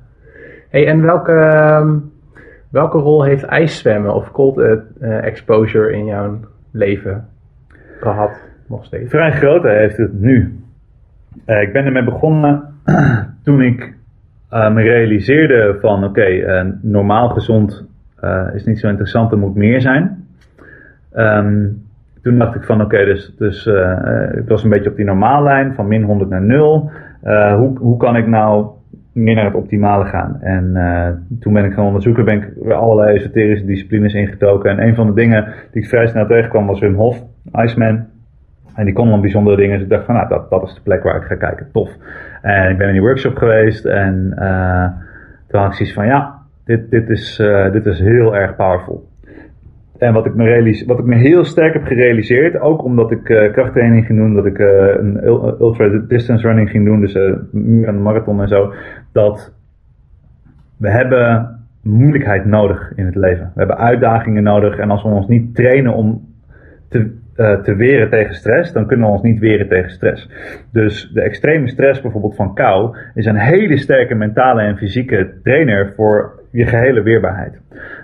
Hey, 0.70 0.88
en 0.88 1.02
welke, 1.02 1.32
uh, 1.32 1.92
welke 2.70 2.98
rol 2.98 3.24
heeft 3.24 3.44
ijszwemmen 3.44 4.14
of 4.14 4.32
cold 4.32 4.58
uh, 4.58 5.24
exposure 5.24 5.92
in 5.92 6.06
jouw 6.06 6.40
leven 6.72 7.28
gehad? 8.00 8.32
Nog 8.68 8.86
steeds? 8.86 9.10
Vrij 9.10 9.32
grote 9.32 9.68
heeft 9.68 9.98
het 9.98 10.20
nu. 10.20 10.60
Ik 11.46 11.70
ben 11.74 11.86
ermee 11.86 12.04
begonnen 12.04 12.64
toen 13.44 13.62
ik 13.62 13.97
me 14.50 14.82
realiseerde 14.82 15.78
van 15.82 16.04
oké, 16.04 16.28
uh, 16.28 16.62
normaal 16.82 17.30
gezond 17.30 17.86
is 18.54 18.66
niet 18.66 18.80
zo 18.80 18.88
interessant, 18.88 19.32
er 19.32 19.38
moet 19.38 19.56
meer 19.56 19.82
zijn. 19.82 20.26
Um, 21.16 21.86
toen 22.22 22.38
dacht 22.38 22.56
ik 22.56 22.64
van 22.64 22.82
oké, 22.82 23.06
dus, 23.06 23.36
dus 23.38 23.66
ik 24.36 24.48
was 24.48 24.64
een 24.64 24.70
beetje 24.70 24.90
op 24.90 24.96
die 24.96 25.06
normaallijn 25.06 25.74
van 25.74 25.88
min 25.88 26.04
100 26.04 26.30
naar 26.30 26.42
0. 26.42 26.92
hoe, 27.58 27.78
hoe 27.78 27.98
kan 27.98 28.16
ik 28.16 28.28
nou 28.28 28.68
meer 29.14 29.36
naar 29.36 29.46
het 29.46 29.54
optimale 29.54 30.06
gaan. 30.06 30.42
En 30.42 30.74
toen 31.40 31.54
ben 31.54 31.66
ik 31.66 31.74
gaan 31.74 31.86
onderzoeken, 31.86 32.26
ben 32.26 32.38
ik 32.38 32.54
weer 32.62 32.74
allerlei 32.74 33.16
esoterische 33.16 33.66
disciplines 33.66 34.14
ingetoken. 34.14 34.72
En 34.72 34.88
een 34.88 34.96
van 34.96 35.08
de 35.08 35.14
dingen 35.14 35.54
die 35.72 35.82
ik 35.82 35.90
vrij 35.90 36.08
snel 36.08 36.28
tegenkwam 36.28 36.68
was 36.68 36.80
Wim 36.80 36.96
Hof, 36.96 37.24
Iceman. 37.54 38.06
En 38.78 38.86
die 38.86 38.94
kon 38.94 39.10
dan 39.10 39.22
bijzondere 39.22 39.56
dingen. 39.56 39.74
Dus 39.74 39.84
ik 39.84 39.90
dacht 39.90 40.06
van, 40.06 40.16
nou, 40.16 40.28
dat, 40.28 40.50
dat 40.50 40.64
is 40.64 40.74
de 40.74 40.82
plek 40.82 41.04
waar 41.04 41.16
ik 41.16 41.28
ga 41.28 41.36
kijken. 41.36 41.68
Tof. 41.72 41.90
En 42.42 42.72
ik 42.72 42.78
ben 42.78 42.88
in 42.88 42.94
die 42.94 43.02
workshop 43.02 43.36
geweest. 43.36 43.86
En 43.86 44.36
uh, 44.40 44.88
toen 45.48 45.60
had 45.60 45.70
ik 45.70 45.76
zoiets 45.76 45.96
van, 45.96 46.06
ja, 46.06 46.36
dit, 46.66 46.90
dit, 46.90 47.10
is, 47.10 47.40
uh, 47.40 47.72
dit 47.72 47.86
is 47.86 48.00
heel 48.00 48.36
erg 48.36 48.56
powerful. 48.56 49.10
En 49.98 50.14
wat 50.14 50.26
ik, 50.26 50.36
me 50.36 50.84
wat 50.88 51.00
ik 51.00 51.06
me 51.06 51.16
heel 51.16 51.44
sterk 51.44 51.74
heb 51.74 51.84
gerealiseerd, 51.84 52.60
ook 52.60 52.84
omdat 52.84 53.12
ik 53.12 53.30
uh, 53.30 53.52
krachttraining 53.52 54.06
ging 54.06 54.20
doen, 54.20 54.34
dat 54.34 54.46
ik 54.46 54.60
een 54.60 55.24
ultra 55.60 56.02
distance 56.08 56.48
running 56.48 56.70
ging 56.70 56.86
doen, 56.86 57.00
dus 57.00 57.14
een 57.14 58.02
marathon 58.02 58.42
en 58.42 58.48
zo, 58.48 58.74
dat 59.12 59.54
we 60.78 60.90
hebben 60.90 61.56
moeilijkheid 61.84 62.46
nodig 62.46 62.92
in 62.96 63.06
het 63.06 63.16
leven. 63.16 63.52
We 63.54 63.60
hebben 63.60 63.78
uitdagingen 63.78 64.44
nodig 64.44 64.78
en 64.78 64.90
als 64.90 65.04
we 65.04 65.10
ons 65.10 65.28
niet 65.28 65.56
trainen 65.56 65.94
om 65.94 66.28
te, 66.90 67.18
te 67.64 67.76
weren 67.76 68.10
tegen 68.10 68.36
stress, 68.36 68.74
dan 68.74 68.88
kunnen 68.88 69.06
we 69.06 69.12
ons 69.12 69.22
niet 69.22 69.40
weren 69.40 69.68
tegen 69.68 69.90
stress. 69.90 70.30
Dus 70.72 71.12
de 71.14 71.22
extreme 71.22 71.68
stress 71.68 72.02
bijvoorbeeld 72.02 72.36
van 72.36 72.54
kou 72.54 72.98
is 73.14 73.26
een 73.26 73.38
hele 73.38 73.78
sterke 73.78 74.16
mentale 74.16 74.62
en 74.62 74.78
fysieke 74.78 75.34
trainer 75.44 75.94
voor 75.96 76.44
je 76.52 76.66
gehele 76.66 77.02
weerbaarheid. 77.02 77.60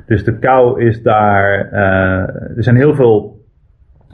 Dus 0.05 0.23
de 0.23 0.39
kou 0.39 0.83
is 0.85 1.01
daar. 1.01 1.69
Uh, 1.73 2.57
er 2.57 2.63
zijn 2.63 2.75
heel 2.75 2.95
veel 2.95 3.41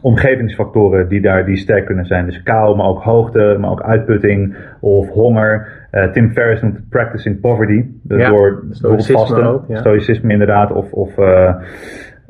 omgevingsfactoren 0.01 1.07
die 1.07 1.21
daar 1.21 1.45
die 1.45 1.57
sterk 1.57 1.85
kunnen 1.85 2.05
zijn. 2.05 2.25
Dus 2.25 2.43
kou, 2.43 2.75
maar 2.75 2.87
ook 2.87 3.01
hoogte, 3.01 3.57
maar 3.59 3.69
ook 3.69 3.81
uitputting 3.83 4.55
of 4.79 5.09
honger. 5.09 5.67
Uh, 5.91 6.11
Tim 6.11 6.31
Ferriss 6.31 6.61
noemt 6.61 6.75
het 6.75 6.89
practicing 6.89 7.39
poverty. 7.39 7.85
Dus 8.03 8.21
ja, 8.21 8.29
door 8.29 8.63
vasten, 9.01 9.43
ook, 9.43 9.63
ja. 9.67 9.77
stoïcisme 9.77 10.31
inderdaad, 10.31 10.71
of, 10.71 10.91
of 10.91 11.17
uh, 11.17 11.55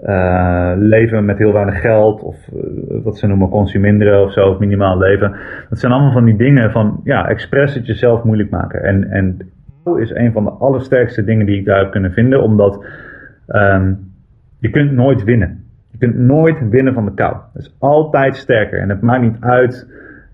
uh, 0.04 0.72
leven 0.76 1.26
met 1.26 1.38
heel 1.38 1.54
weinig 1.54 1.82
geld, 1.82 2.22
of 2.22 2.50
wat 3.04 3.18
ze 3.18 3.28
noemen 3.28 3.50
consuminderen 3.50 4.24
of 4.24 4.32
zo, 4.32 4.50
of 4.50 4.60
minimaal 4.60 4.98
leven. 4.98 5.36
Dat 5.70 5.80
zijn 5.80 5.92
allemaal 5.92 6.12
van 6.12 6.26
die 6.26 6.38
dingen 6.38 6.72
van, 6.72 7.02
ja, 7.04 7.28
expres 7.28 7.74
het 7.74 7.86
jezelf 7.86 8.24
moeilijk 8.24 8.50
maken. 8.50 8.84
En, 8.84 9.10
en 9.10 9.38
is 9.98 10.16
een 10.16 10.32
van 10.32 10.44
de 10.44 10.50
allersterkste 10.50 11.24
dingen 11.24 11.46
die 11.46 11.60
ik 11.60 11.66
daar 11.66 11.80
heb 11.80 11.92
kunnen 11.92 12.12
vinden, 12.12 12.44
omdat 12.44 12.86
um, 13.48 14.00
je 14.60 14.70
kunt 14.70 14.92
nooit 14.92 15.24
winnen. 15.24 15.64
Je 15.92 15.98
kunt 15.98 16.18
nooit 16.18 16.70
winnen 16.70 16.94
van 16.94 17.06
de 17.06 17.14
kou. 17.14 17.36
Het 17.54 17.62
is 17.62 17.76
altijd 17.80 18.36
sterker. 18.36 18.80
En 18.80 18.90
het 18.90 19.02
maakt 19.02 19.22
niet 19.22 19.38
uit 19.40 19.88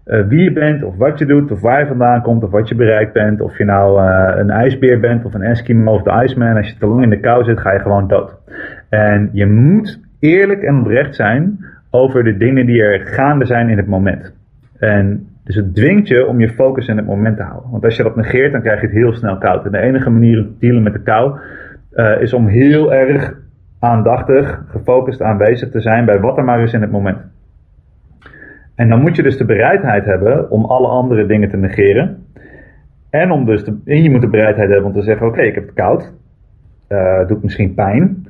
uh, 0.05 0.27
wie 0.27 0.43
je 0.43 0.53
bent, 0.53 0.83
of 0.83 0.97
wat 0.97 1.19
je 1.19 1.25
doet, 1.25 1.51
of 1.51 1.61
waar 1.61 1.79
je 1.79 1.87
vandaan 1.87 2.21
komt, 2.21 2.43
of 2.43 2.51
wat 2.51 2.69
je 2.69 2.75
bereikt 2.75 3.13
bent. 3.13 3.41
Of 3.41 3.57
je 3.57 3.65
nou 3.65 4.01
een 4.39 4.49
ijsbeer 4.49 4.99
bent, 4.99 5.25
of 5.25 5.33
een 5.33 5.41
Eskimo, 5.41 5.93
of 5.93 6.01
de 6.01 6.23
Iceman. 6.23 6.57
Als 6.57 6.67
je 6.67 6.77
te 6.77 6.87
lang 6.87 7.03
in 7.03 7.09
de 7.09 7.19
kou 7.19 7.43
zit, 7.43 7.59
ga 7.59 7.73
je 7.73 7.79
gewoon 7.79 8.07
dood. 8.07 8.37
En 8.95 9.29
je 9.31 9.45
moet 9.45 9.99
eerlijk 10.19 10.61
en 10.61 10.79
oprecht 10.79 11.15
zijn 11.15 11.65
over 11.89 12.23
de 12.23 12.37
dingen 12.37 12.65
die 12.65 12.83
er 12.83 13.07
gaande 13.07 13.45
zijn 13.45 13.69
in 13.69 13.77
het 13.77 13.87
moment. 13.87 14.33
En 14.79 15.27
dus 15.43 15.55
het 15.55 15.75
dwingt 15.75 16.07
je 16.07 16.27
om 16.27 16.39
je 16.39 16.49
focus 16.49 16.87
in 16.87 16.97
het 16.97 17.05
moment 17.05 17.37
te 17.37 17.43
houden. 17.43 17.71
Want 17.71 17.83
als 17.83 17.95
je 17.95 18.03
dat 18.03 18.15
negeert, 18.15 18.51
dan 18.51 18.61
krijg 18.61 18.81
je 18.81 18.87
het 18.87 18.95
heel 18.95 19.13
snel 19.13 19.37
koud. 19.37 19.65
En 19.65 19.71
de 19.71 19.77
enige 19.77 20.09
manier 20.09 20.39
om 20.39 20.45
te 20.45 20.59
dealen 20.59 20.83
met 20.83 20.93
de 20.93 21.01
kou 21.01 21.39
uh, 21.93 22.21
is 22.21 22.33
om 22.33 22.47
heel 22.47 22.93
erg 22.93 23.33
aandachtig, 23.79 24.63
gefocust 24.67 25.21
aanwezig 25.21 25.69
te 25.69 25.81
zijn 25.81 26.05
bij 26.05 26.19
wat 26.19 26.37
er 26.37 26.43
maar 26.43 26.63
is 26.63 26.73
in 26.73 26.81
het 26.81 26.91
moment. 26.91 27.17
En 28.75 28.89
dan 28.89 29.01
moet 29.01 29.15
je 29.15 29.23
dus 29.23 29.37
de 29.37 29.45
bereidheid 29.45 30.05
hebben 30.05 30.51
om 30.51 30.65
alle 30.65 30.87
andere 30.87 31.25
dingen 31.25 31.49
te 31.49 31.57
negeren. 31.57 32.23
En, 33.09 33.31
om 33.31 33.45
dus 33.45 33.63
je 33.83 34.09
moet 34.09 34.21
de 34.21 34.29
bereidheid 34.29 34.69
hebben 34.69 34.87
om 34.87 34.93
te 34.93 35.01
zeggen: 35.01 35.27
Oké, 35.27 35.41
ik 35.41 35.55
heb 35.55 35.65
het 35.65 35.75
koud. 35.75 36.13
Uh, 36.89 37.17
het 37.17 37.27
doet 37.27 37.43
misschien 37.43 37.73
pijn. 37.73 38.25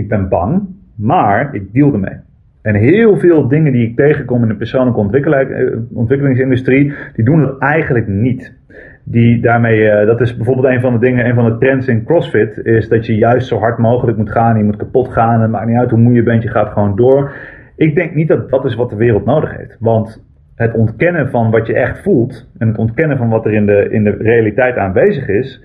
Ik 0.00 0.08
ben 0.08 0.28
bang. 0.28 0.62
Maar 0.94 1.54
ik 1.54 1.72
deal 1.72 1.92
ermee. 1.92 2.16
En 2.62 2.74
heel 2.74 3.18
veel 3.18 3.48
dingen 3.48 3.72
die 3.72 3.88
ik 3.88 3.96
tegenkom 3.96 4.42
in 4.42 4.48
de 4.48 4.54
persoonlijke 4.54 5.34
eh, 5.34 5.76
ontwikkelingsindustrie, 5.92 6.92
die 7.14 7.24
doen 7.24 7.40
het 7.40 7.58
eigenlijk 7.58 8.06
niet. 8.06 8.58
Die 9.04 9.40
daarmee, 9.40 9.80
uh, 9.80 10.06
dat 10.06 10.20
is 10.20 10.36
bijvoorbeeld 10.36 10.66
een 10.66 10.80
van 10.80 10.92
de 10.92 10.98
dingen, 10.98 11.26
een 11.26 11.34
van 11.34 11.44
de 11.44 11.58
trends 11.58 11.86
in 11.86 12.04
CrossFit, 12.04 12.58
is 12.64 12.88
dat 12.88 13.06
je 13.06 13.16
juist 13.16 13.48
zo 13.48 13.58
hard 13.58 13.78
mogelijk 13.78 14.16
moet 14.16 14.30
gaan. 14.30 14.58
Je 14.58 14.64
moet 14.64 14.76
kapot 14.76 15.08
gaan. 15.08 15.40
Het 15.40 15.50
maakt 15.50 15.66
niet 15.66 15.76
uit 15.76 15.90
hoe 15.90 15.98
moe 15.98 16.12
je 16.12 16.22
bent, 16.22 16.42
je 16.42 16.48
gaat 16.48 16.72
gewoon 16.72 16.96
door. 16.96 17.32
Ik 17.76 17.94
denk 17.94 18.14
niet 18.14 18.28
dat 18.28 18.50
dat 18.50 18.64
is 18.64 18.74
wat 18.74 18.90
de 18.90 18.96
wereld 18.96 19.24
nodig 19.24 19.56
heeft. 19.56 19.76
Want 19.80 20.24
het 20.54 20.74
ontkennen 20.74 21.30
van 21.30 21.50
wat 21.50 21.66
je 21.66 21.74
echt 21.74 22.02
voelt 22.02 22.50
en 22.58 22.68
het 22.68 22.78
ontkennen 22.78 23.16
van 23.16 23.28
wat 23.28 23.46
er 23.46 23.52
in 23.52 23.66
de, 23.66 23.88
in 23.90 24.04
de 24.04 24.16
realiteit 24.18 24.76
aanwezig 24.76 25.28
is, 25.28 25.64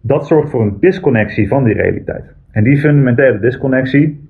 dat 0.00 0.26
zorgt 0.26 0.50
voor 0.50 0.62
een 0.62 0.76
disconnectie 0.80 1.48
van 1.48 1.64
die 1.64 1.74
realiteit. 1.74 2.24
En 2.52 2.64
die 2.64 2.78
fundamentele 2.78 3.38
disconnectie, 3.38 4.28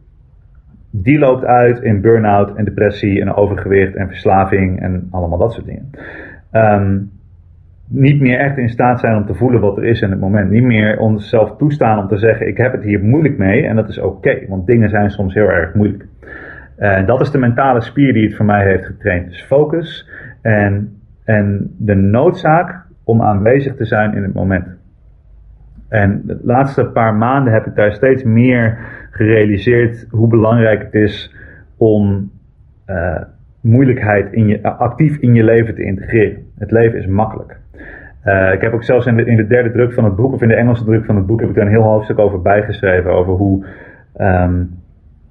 die 0.91 1.18
loopt 1.18 1.45
uit 1.45 1.81
in 1.81 2.01
burn-out 2.01 2.57
en 2.57 2.64
depressie 2.64 3.21
en 3.21 3.35
overgewicht 3.35 3.95
en 3.95 4.09
verslaving 4.09 4.81
en 4.81 5.09
allemaal 5.11 5.39
dat 5.39 5.53
soort 5.53 5.66
dingen. 5.66 5.91
Um, 6.53 7.11
niet 7.89 8.21
meer 8.21 8.39
echt 8.39 8.57
in 8.57 8.68
staat 8.68 9.01
zijn 9.01 9.16
om 9.16 9.27
te 9.27 9.35
voelen 9.35 9.61
wat 9.61 9.77
er 9.77 9.85
is 9.85 10.01
in 10.01 10.11
het 10.11 10.21
moment. 10.21 10.51
Niet 10.51 10.62
meer 10.62 10.99
onszelf 10.99 11.57
toestaan 11.57 11.99
om 11.99 12.09
te 12.09 12.18
zeggen: 12.18 12.49
Ik 12.49 12.57
heb 12.57 12.73
het 12.73 12.83
hier 12.83 13.01
moeilijk 13.01 13.39
mee 13.39 13.66
en 13.66 13.77
dat 13.77 13.89
is 13.89 13.99
oké, 13.99 14.39
want 14.49 14.66
dingen 14.66 14.91
zijn 14.91 15.11
soms 15.11 15.35
heel 15.35 15.51
erg 15.51 15.75
moeilijk. 15.75 16.07
Dat 17.07 17.21
is 17.21 17.31
de 17.31 17.39
mentale 17.39 17.81
spier 17.81 18.12
die 18.12 18.27
het 18.27 18.37
voor 18.37 18.45
mij 18.45 18.64
heeft 18.64 18.87
getraind. 18.87 19.29
Dus 19.29 19.43
focus 19.43 20.09
en, 20.43 20.97
en 21.25 21.75
de 21.79 21.95
noodzaak 21.95 22.83
om 23.05 23.23
aanwezig 23.23 23.77
te 23.77 23.85
zijn 23.85 24.14
in 24.14 24.23
het 24.23 24.35
moment. 24.35 24.80
En 25.91 26.22
de 26.24 26.41
laatste 26.43 26.84
paar 26.84 27.14
maanden 27.14 27.53
heb 27.53 27.66
ik 27.66 27.74
daar 27.74 27.93
steeds 27.93 28.22
meer 28.22 28.78
gerealiseerd 29.11 30.07
hoe 30.11 30.28
belangrijk 30.28 30.82
het 30.82 30.95
is 30.95 31.34
om 31.76 32.30
uh, 32.86 33.22
moeilijkheid 33.61 34.32
in 34.32 34.47
je, 34.47 34.62
actief 34.62 35.16
in 35.16 35.34
je 35.34 35.45
leven 35.45 35.74
te 35.74 35.84
integreren. 35.84 36.43
Het 36.59 36.70
leven 36.70 36.99
is 36.99 37.07
makkelijk. 37.07 37.59
Uh, 38.24 38.53
ik 38.53 38.61
heb 38.61 38.72
ook 38.72 38.84
zelfs 38.84 39.07
in 39.07 39.16
de, 39.16 39.24
in 39.24 39.36
de, 39.36 39.47
derde 39.47 39.70
druk 39.70 39.93
van 39.93 40.05
het 40.05 40.16
boek, 40.16 40.32
of 40.32 40.43
in 40.43 40.49
de 40.49 40.55
Engelse 40.55 40.84
druk 40.84 41.05
van 41.05 41.16
het 41.16 41.26
boek, 41.26 41.41
heb 41.41 41.49
ik 41.49 41.55
daar 41.55 41.64
een 41.64 41.70
heel 41.70 41.82
hoofdstuk 41.82 42.18
over 42.18 42.43
bijgeschreven. 42.43 43.12
Over 43.12 43.32
hoe. 43.32 43.66
Um, 44.20 44.70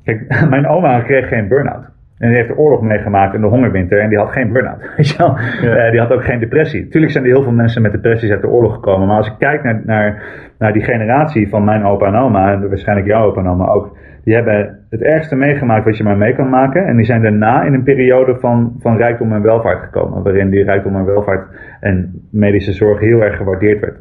kijk, 0.04 0.40
mijn 0.50 0.68
oma 0.68 1.02
kreeg 1.02 1.28
geen 1.28 1.48
burn-out. 1.48 1.86
En 2.20 2.28
die 2.28 2.38
heeft 2.38 2.50
de 2.50 2.58
oorlog 2.58 2.82
meegemaakt 2.82 3.34
in 3.34 3.42
de 3.42 3.48
hongerwinter 3.48 4.00
en 4.00 4.10
die 4.10 4.18
had 4.18 4.32
geen 4.32 4.52
burn-out. 4.52 4.90
Weet 4.98 5.10
je 5.10 5.18
wel? 5.18 5.38
Ja. 5.62 5.86
Uh, 5.86 5.92
die 5.92 6.00
had 6.00 6.12
ook 6.12 6.24
geen 6.24 6.40
depressie. 6.40 6.88
Tuurlijk 6.88 7.12
zijn 7.12 7.24
er 7.24 7.30
heel 7.30 7.44
veel 7.44 7.52
mensen 7.52 7.82
met 7.82 7.92
depressies 7.92 8.32
uit 8.32 8.42
de 8.42 8.50
oorlog 8.50 8.74
gekomen. 8.74 9.08
Maar 9.08 9.18
als 9.18 9.28
ik 9.28 9.36
kijk 9.38 9.64
naar, 9.64 9.82
naar, 9.86 10.24
naar 10.58 10.74
die 10.74 10.84
generatie 10.84 11.50
van 11.50 11.64
mijn 11.64 11.84
opa 11.84 12.08
en 12.08 12.16
oma, 12.16 12.52
en 12.52 12.68
waarschijnlijk 12.68 13.08
jouw 13.08 13.26
opa 13.26 13.42
en 13.42 13.48
oma 13.48 13.66
ook, 13.66 13.98
die 14.24 14.36
hebben 14.36 14.80
het 14.90 15.02
ergste 15.02 15.36
meegemaakt 15.36 15.86
wat 15.86 15.98
je 15.98 16.04
maar 16.04 16.18
mee 16.18 16.36
kan 16.36 16.50
maken. 16.50 16.86
En 16.86 16.96
die 16.96 17.06
zijn 17.06 17.22
daarna 17.22 17.64
in 17.64 17.74
een 17.74 17.84
periode 17.84 18.36
van, 18.40 18.76
van 18.80 18.98
rijkdom 18.98 19.34
en 19.34 19.42
welvaart 19.42 19.84
gekomen. 19.84 20.24
Waarin 20.24 20.50
die 20.50 20.64
rijkdom 20.64 20.96
en 20.96 21.06
welvaart 21.06 21.48
en 21.80 22.22
medische 22.32 22.74
zorg 22.74 23.00
heel 23.00 23.22
erg 23.22 23.38
gewaardeerd 23.38 23.80
werd. 23.80 23.98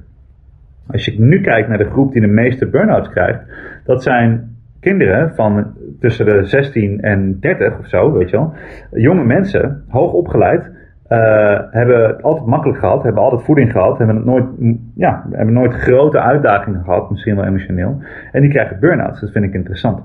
Als 0.90 1.04
je 1.04 1.20
nu 1.20 1.40
kijkt 1.40 1.68
naar 1.68 1.78
de 1.78 1.90
groep 1.90 2.12
die 2.12 2.20
de 2.20 2.26
meeste 2.26 2.68
burn-outs 2.68 3.08
krijgt, 3.08 3.40
dat 3.84 4.02
zijn 4.02 4.56
kinderen 4.80 5.34
van 5.34 5.66
tussen 6.00 6.26
de 6.26 6.44
16 6.44 7.00
en 7.00 7.40
30 7.40 7.78
of 7.78 7.86
zo, 7.86 8.12
weet 8.12 8.30
je 8.30 8.36
wel. 8.36 8.52
Jonge 8.90 9.24
mensen, 9.24 9.84
hoog 9.88 10.12
opgeleid, 10.12 10.70
uh, 11.08 11.60
hebben 11.70 12.06
het 12.06 12.22
altijd 12.22 12.46
makkelijk 12.46 12.78
gehad, 12.78 13.02
hebben 13.02 13.22
altijd 13.22 13.42
voeding 13.42 13.72
gehad, 13.72 13.98
hebben, 13.98 14.16
het 14.16 14.24
nooit, 14.24 14.44
ja, 14.94 15.26
hebben 15.30 15.54
nooit 15.54 15.74
grote 15.74 16.20
uitdagingen 16.20 16.84
gehad, 16.84 17.10
misschien 17.10 17.36
wel 17.36 17.44
emotioneel. 17.44 18.02
En 18.32 18.40
die 18.40 18.50
krijgen 18.50 18.80
burn-outs, 18.80 19.20
dat 19.20 19.30
vind 19.30 19.44
ik 19.44 19.54
interessant. 19.54 20.02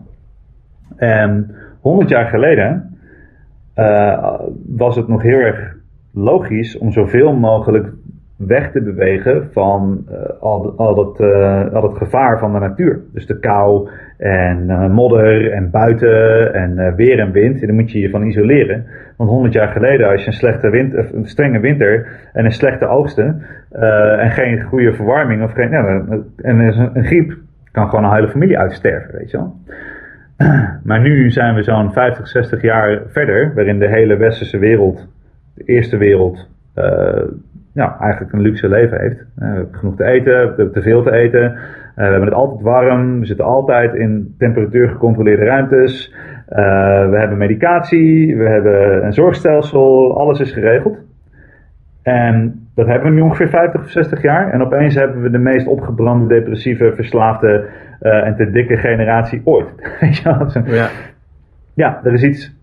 En 0.96 1.56
100 1.80 2.10
jaar 2.10 2.26
geleden 2.26 2.98
uh, 3.76 4.40
was 4.68 4.96
het 4.96 5.08
nog 5.08 5.22
heel 5.22 5.40
erg 5.40 5.76
logisch 6.14 6.78
om 6.78 6.92
zoveel 6.92 7.34
mogelijk 7.34 7.94
weg 8.38 8.72
te 8.72 8.82
bewegen 8.82 9.50
van 9.52 10.06
uh, 10.12 10.18
al, 10.40 10.74
al, 10.78 10.96
dat, 10.96 11.20
uh, 11.20 11.74
al 11.74 11.82
dat 11.82 11.98
gevaar 11.98 12.40
van 12.40 12.54
de 12.54 12.60
natuur. 12.60 13.00
Dus 13.14 13.26
de 13.26 13.40
kou 13.40 13.90
en 14.18 14.64
uh, 14.68 14.88
modder 14.90 15.52
en 15.52 15.70
buiten 15.70 16.54
en 16.54 16.96
weer 16.96 17.20
en 17.20 17.32
wind. 17.32 17.62
En 17.62 17.68
daar 17.68 17.76
moet 17.76 17.92
je 17.92 18.00
je 18.00 18.10
van 18.10 18.24
isoleren. 18.24 18.86
Want 19.18 19.30
100 19.30 19.54
jaar 19.54 19.68
geleden, 19.68 20.10
als 20.10 20.22
je 20.22 20.28
een, 20.28 20.34
slechte 20.34 20.70
wind, 20.70 20.94
een 20.94 21.26
strenge 21.26 21.60
winter 21.60 22.08
en 22.34 22.46
een 22.46 22.52
slechte 22.52 22.88
oogsten 22.88 23.42
en 24.20 24.32
geen 24.32 24.62
goede 24.62 24.94
verwarming 24.94 25.44
of 25.44 25.52
geen, 25.52 25.70
ja, 25.70 25.86
en 25.86 26.60
een, 26.60 26.90
een 26.94 27.06
griep 27.06 27.38
kan 27.74 27.90
gewoon 27.90 28.06
een 28.06 28.14
hele 28.14 28.30
familie 28.30 28.58
uitsterven, 28.58 29.18
weet 29.18 29.32
je 29.32 29.38
wel. 29.38 29.56
Maar 30.84 31.02
nu 31.02 31.32
zijn 31.32 31.56
we 31.56 31.64
zo'n 31.64 31.92
50, 31.92 32.28
60 32.28 32.62
jaar 32.62 33.02
verder, 33.08 33.54
waarin 33.56 33.80
de 33.80 33.88
hele 33.88 34.18
westerse 34.18 34.58
wereld, 34.58 35.08
de 35.54 35.64
eerste 35.64 35.98
wereld, 35.98 36.50
ja, 37.74 37.98
eigenlijk 38.00 38.34
een 38.34 38.42
luxe 38.42 38.70
leven 38.70 39.00
heeft. 39.00 39.20
Uh, 39.20 39.26
we 39.36 39.46
hebben 39.46 39.76
genoeg 39.76 39.96
te 39.96 40.06
eten, 40.06 40.34
we 40.34 40.54
hebben 40.56 40.72
te 40.72 40.82
veel 40.82 41.04
te 41.04 41.12
eten. 41.12 41.44
Uh, 41.44 41.58
we 41.96 42.02
hebben 42.04 42.26
het 42.26 42.34
altijd 42.34 42.62
warm, 42.62 43.20
we 43.20 43.26
zitten 43.26 43.46
altijd 43.46 43.94
in 43.94 44.36
temperatuur 44.38 44.90
gecontroleerde 44.90 45.46
ruimtes. 45.46 46.14
Uh, 46.50 46.58
we 47.10 47.18
hebben 47.18 47.38
medicatie, 47.38 48.38
we 48.38 48.44
hebben 48.44 49.06
een 49.06 49.14
zorgstelsel, 49.14 50.18
alles 50.20 50.40
is 50.40 50.52
geregeld. 50.52 50.98
En 52.04 52.68
dat 52.76 52.88
hebben 52.88 53.10
we 53.10 53.16
nu 53.16 53.22
ongeveer 53.22 53.50
50 53.50 53.82
of 53.82 53.90
60 53.90 54.22
jaar. 54.22 54.52
En 54.52 54.62
opeens 54.62 54.96
hebben 54.96 55.22
we 55.22 55.30
de 55.30 55.38
meest 55.38 55.68
opgebrande, 55.68 56.28
depressieve, 56.28 56.94
verslaafde 56.96 57.66
en 58.00 58.36
te 58.36 58.52
dikke 58.52 58.78
generatie 58.78 59.42
ooit. 59.44 59.68
ja. 60.24 60.90
ja, 61.74 62.02
er 62.04 62.14
is 62.14 62.24
iets 62.24 62.63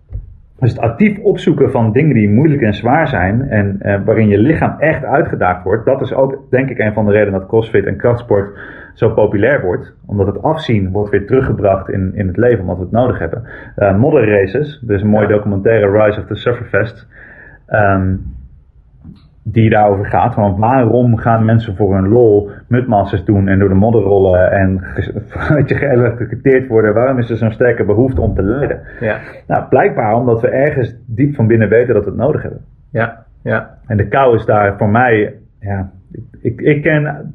dus 0.61 0.71
het 0.71 0.79
actief 0.79 1.19
opzoeken 1.19 1.71
van 1.71 1.91
dingen 1.91 2.13
die 2.13 2.29
moeilijk 2.29 2.61
en 2.61 2.73
zwaar 2.73 3.07
zijn 3.07 3.49
en 3.49 3.79
uh, 3.81 3.95
waarin 4.05 4.27
je 4.27 4.37
lichaam 4.37 4.75
echt 4.79 5.03
uitgedaagd 5.03 5.63
wordt, 5.63 5.85
dat 5.85 6.01
is 6.01 6.13
ook 6.13 6.37
denk 6.49 6.69
ik 6.69 6.79
een 6.79 6.93
van 6.93 7.05
de 7.05 7.11
redenen 7.11 7.39
dat 7.39 7.47
CrossFit 7.47 7.85
en 7.85 7.97
krachtsport 7.97 8.57
zo 8.93 9.09
populair 9.09 9.61
wordt. 9.61 9.93
Omdat 10.05 10.27
het 10.27 10.41
afzien 10.43 10.91
wordt 10.91 11.11
weer 11.11 11.25
teruggebracht 11.25 11.89
in, 11.89 12.11
in 12.15 12.27
het 12.27 12.37
leven, 12.37 12.59
omdat 12.59 12.77
we 12.77 12.83
het 12.83 12.91
nodig 12.91 13.19
hebben. 13.19 13.43
Uh, 13.77 13.97
modder 13.97 14.29
races, 14.29 14.79
dus 14.81 15.01
een 15.01 15.07
mooie 15.07 15.27
documentaire 15.27 16.03
Rise 16.03 16.19
of 16.19 16.25
the 16.25 16.35
Sufferfest. 16.35 17.07
Um, 17.69 18.39
die 19.43 19.69
daarover 19.69 20.05
gaat. 20.05 20.33
Van 20.33 20.57
waarom 20.57 21.17
gaan 21.17 21.45
mensen 21.45 21.75
voor 21.75 21.95
hun 21.95 22.07
lol 22.07 22.49
mutmasters 22.67 23.25
doen 23.25 23.47
en 23.47 23.59
door 23.59 23.69
de 23.69 23.75
modder 23.75 24.01
rollen 24.01 24.51
en 24.51 24.83
weet 25.55 25.69
je, 25.69 25.75
geëlektrocuteerd 25.75 26.67
worden? 26.67 26.93
Waarom 26.93 27.17
is 27.17 27.29
er 27.29 27.37
zo'n 27.37 27.51
sterke 27.51 27.83
behoefte 27.83 28.21
om 28.21 28.35
te 28.35 28.43
lijden? 28.43 28.79
Ja. 28.99 29.17
Nou, 29.47 29.63
blijkbaar 29.69 30.15
omdat 30.15 30.41
we 30.41 30.47
ergens 30.47 30.95
diep 31.05 31.35
van 31.35 31.47
binnen 31.47 31.69
weten 31.69 31.93
dat 31.93 32.03
we 32.03 32.09
het 32.09 32.19
nodig 32.19 32.41
hebben. 32.41 32.61
Ja, 32.91 33.25
ja. 33.43 33.77
En 33.87 33.97
de 33.97 34.07
kou 34.07 34.35
is 34.35 34.45
daar 34.45 34.77
voor 34.77 34.89
mij, 34.89 35.35
ja, 35.59 35.91
ik, 36.41 36.61
ik 36.61 36.81
ken 36.81 37.33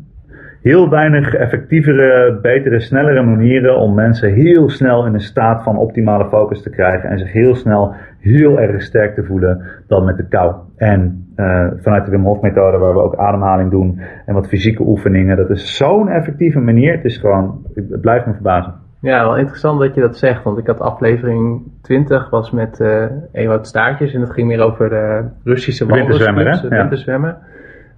heel 0.67 0.89
weinig 0.89 1.35
effectievere, 1.35 2.39
betere, 2.43 2.81
snellere 2.81 3.23
manieren 3.23 3.77
om 3.77 3.95
mensen 3.95 4.33
heel 4.33 4.71
snel 4.71 5.07
in 5.07 5.14
een 5.14 5.21
staat 5.21 5.62
van 5.62 5.77
optimale 5.77 6.29
focus 6.29 6.62
te 6.62 6.71
krijgen 6.71 7.11
en 7.11 7.19
zich 7.19 7.33
heel 7.33 7.55
snel 7.55 7.95
heel 8.19 8.61
erg 8.61 8.83
sterk 8.83 9.14
te 9.14 9.25
voelen 9.25 9.62
dan 9.87 10.05
met 10.05 10.17
de 10.17 10.29
kou. 10.29 10.55
En 10.77 11.27
uh, 11.37 11.67
vanuit 11.77 12.05
de 12.05 12.11
Wim 12.11 12.25
Hof 12.25 12.41
methode 12.41 12.79
waar 12.79 12.93
we 12.93 13.01
ook 13.01 13.17
ademhaling 13.17 13.71
doen 13.71 14.01
en 14.27 14.35
wat 14.35 14.49
fysieke 14.49 14.83
oefeningen, 14.83 15.37
dat 15.37 15.51
is 15.51 15.77
zo'n 15.77 16.09
effectieve 16.09 16.61
manier. 16.61 16.93
Het 16.93 17.05
is 17.05 17.17
gewoon, 17.17 17.67
het 17.75 18.01
blijft 18.01 18.27
me 18.27 18.33
verbazen. 18.33 18.75
Ja, 19.01 19.23
wel 19.25 19.37
interessant 19.37 19.81
dat 19.81 19.95
je 19.95 20.01
dat 20.01 20.17
zegt, 20.17 20.43
want 20.43 20.59
ik 20.59 20.67
had 20.67 20.81
aflevering 20.81 21.62
20 21.83 22.31
was 22.31 22.51
met 22.51 22.81
uh, 22.81 23.05
Ewout 23.33 23.67
Staartjes 23.67 24.14
en 24.14 24.21
dat 24.21 24.31
ging 24.31 24.47
meer 24.47 24.61
over 24.61 24.89
de 24.89 25.25
Russische 25.45 25.87
winterzwemmen. 25.87 26.69
winterzwemmen. 26.69 27.37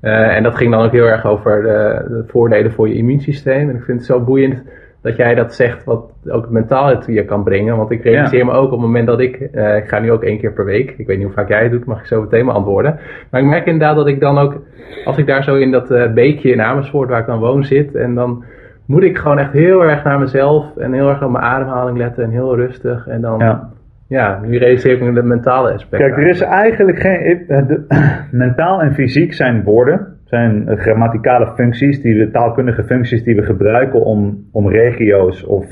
Uh, 0.03 0.36
en 0.36 0.42
dat 0.42 0.57
ging 0.57 0.70
dan 0.70 0.84
ook 0.84 0.92
heel 0.92 1.07
erg 1.07 1.26
over 1.26 1.62
de, 1.62 2.05
de, 2.09 2.24
voordelen 2.26 2.72
voor 2.72 2.88
je 2.88 2.94
immuunsysteem. 2.94 3.68
En 3.68 3.76
ik 3.76 3.82
vind 3.82 3.99
het 3.99 4.07
zo 4.07 4.20
boeiend 4.20 4.62
dat 5.03 5.16
jij 5.16 5.34
dat 5.34 5.55
zegt, 5.55 5.84
wat 5.84 6.12
ook 6.28 6.51
mentaal 6.51 6.86
het 6.86 7.07
je 7.07 7.24
kan 7.24 7.44
brengen. 7.44 7.76
Want 7.76 7.90
ik 7.90 8.03
realiseer 8.03 8.44
me 8.44 8.53
ook 8.53 8.64
op 8.64 8.70
het 8.70 8.80
moment 8.80 9.07
dat 9.07 9.20
ik, 9.20 9.49
uh, 9.53 9.76
ik 9.76 9.88
ga 9.88 9.99
nu 9.99 10.12
ook 10.12 10.22
één 10.22 10.38
keer 10.38 10.53
per 10.53 10.64
week. 10.64 10.94
Ik 10.96 11.07
weet 11.07 11.16
niet 11.16 11.26
hoe 11.26 11.34
vaak 11.34 11.49
jij 11.49 11.62
het 11.62 11.70
doet, 11.70 11.84
mag 11.84 12.01
ik 12.01 12.07
zo 12.07 12.20
meteen 12.20 12.44
beantwoorden. 12.44 12.99
Maar 13.30 13.40
ik 13.40 13.46
merk 13.46 13.66
inderdaad 13.66 13.96
dat 13.96 14.07
ik 14.07 14.20
dan 14.20 14.38
ook, 14.38 14.62
als 15.05 15.18
ik 15.18 15.26
daar 15.26 15.44
zo 15.44 15.55
in 15.55 15.70
dat 15.70 15.90
uh, 15.90 16.12
beekje 16.12 16.53
in 16.53 16.62
Amersfoort 16.62 17.09
waar 17.09 17.20
ik 17.20 17.26
dan 17.26 17.38
woon 17.38 17.64
zit. 17.64 17.94
En 17.94 18.14
dan 18.14 18.44
moet 18.86 19.03
ik 19.03 19.18
gewoon 19.18 19.38
echt 19.38 19.53
heel 19.53 19.84
erg 19.84 20.05
naar 20.05 20.18
mezelf 20.18 20.76
en 20.76 20.92
heel 20.92 21.09
erg 21.09 21.22
op 21.22 21.30
mijn 21.30 21.44
ademhaling 21.44 21.99
letten 21.99 22.24
en 22.24 22.30
heel 22.30 22.57
rustig. 22.57 23.07
En 23.07 23.20
dan... 23.20 23.38
Ja 23.38 23.68
ja, 24.09 24.40
nu 24.40 24.59
realiseer 24.59 24.92
ik 24.92 25.00
me 25.00 25.12
de 25.12 25.22
mentale 25.22 25.72
aspect. 25.72 26.02
Kijk, 26.02 26.16
er 26.16 26.28
is 26.28 26.40
eigenlijk 26.40 26.98
geen. 26.98 27.44
De, 27.46 27.86
mentaal 28.30 28.82
en 28.82 28.94
fysiek 28.94 29.32
zijn 29.32 29.62
woorden, 29.62 30.18
zijn 30.24 30.78
grammaticale 30.78 31.52
functies, 31.54 32.02
die 32.02 32.18
we, 32.18 32.30
taalkundige 32.30 32.84
functies 32.84 33.24
die 33.24 33.36
we 33.36 33.42
gebruiken 33.42 34.04
om, 34.04 34.46
om 34.52 34.68
regio's 34.68 35.44
of 35.44 35.66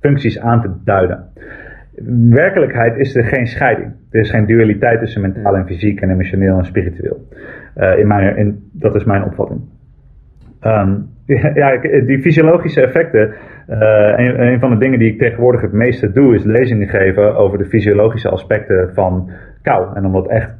functies 0.00 0.40
aan 0.40 0.60
te 0.60 0.70
duiden. 0.84 1.28
In 1.94 2.34
werkelijkheid 2.34 2.96
is 2.96 3.16
er 3.16 3.24
geen 3.24 3.46
scheiding. 3.46 3.92
Er 4.10 4.20
is 4.20 4.30
geen 4.30 4.46
dualiteit 4.46 5.00
tussen 5.00 5.20
mentaal 5.20 5.56
en 5.56 5.66
fysiek 5.66 6.00
en 6.00 6.10
emotioneel 6.10 6.58
en 6.58 6.64
spiritueel. 6.64 7.28
Uh, 7.76 7.98
in 7.98 8.06
mijn, 8.06 8.36
in, 8.36 8.70
dat 8.72 8.94
is 8.94 9.04
mijn 9.04 9.24
opvatting. 9.24 9.60
Um, 10.64 11.08
ja, 11.54 11.76
die 12.06 12.20
fysiologische 12.20 12.80
effecten. 12.80 13.32
Uh, 13.68 14.12
een, 14.16 14.60
van 14.60 14.70
de 14.70 14.78
dingen 14.78 14.98
die 14.98 15.12
ik 15.12 15.18
tegenwoordig 15.18 15.60
het 15.60 15.72
meeste 15.72 16.12
doe, 16.12 16.34
is 16.34 16.44
lezingen 16.44 16.88
geven 16.88 17.36
over 17.36 17.58
de 17.58 17.64
fysiologische 17.64 18.28
aspecten 18.28 18.90
van 18.94 19.30
kou. 19.62 19.96
En 19.96 20.04
om 20.04 20.12
dat 20.12 20.28
echt 20.28 20.54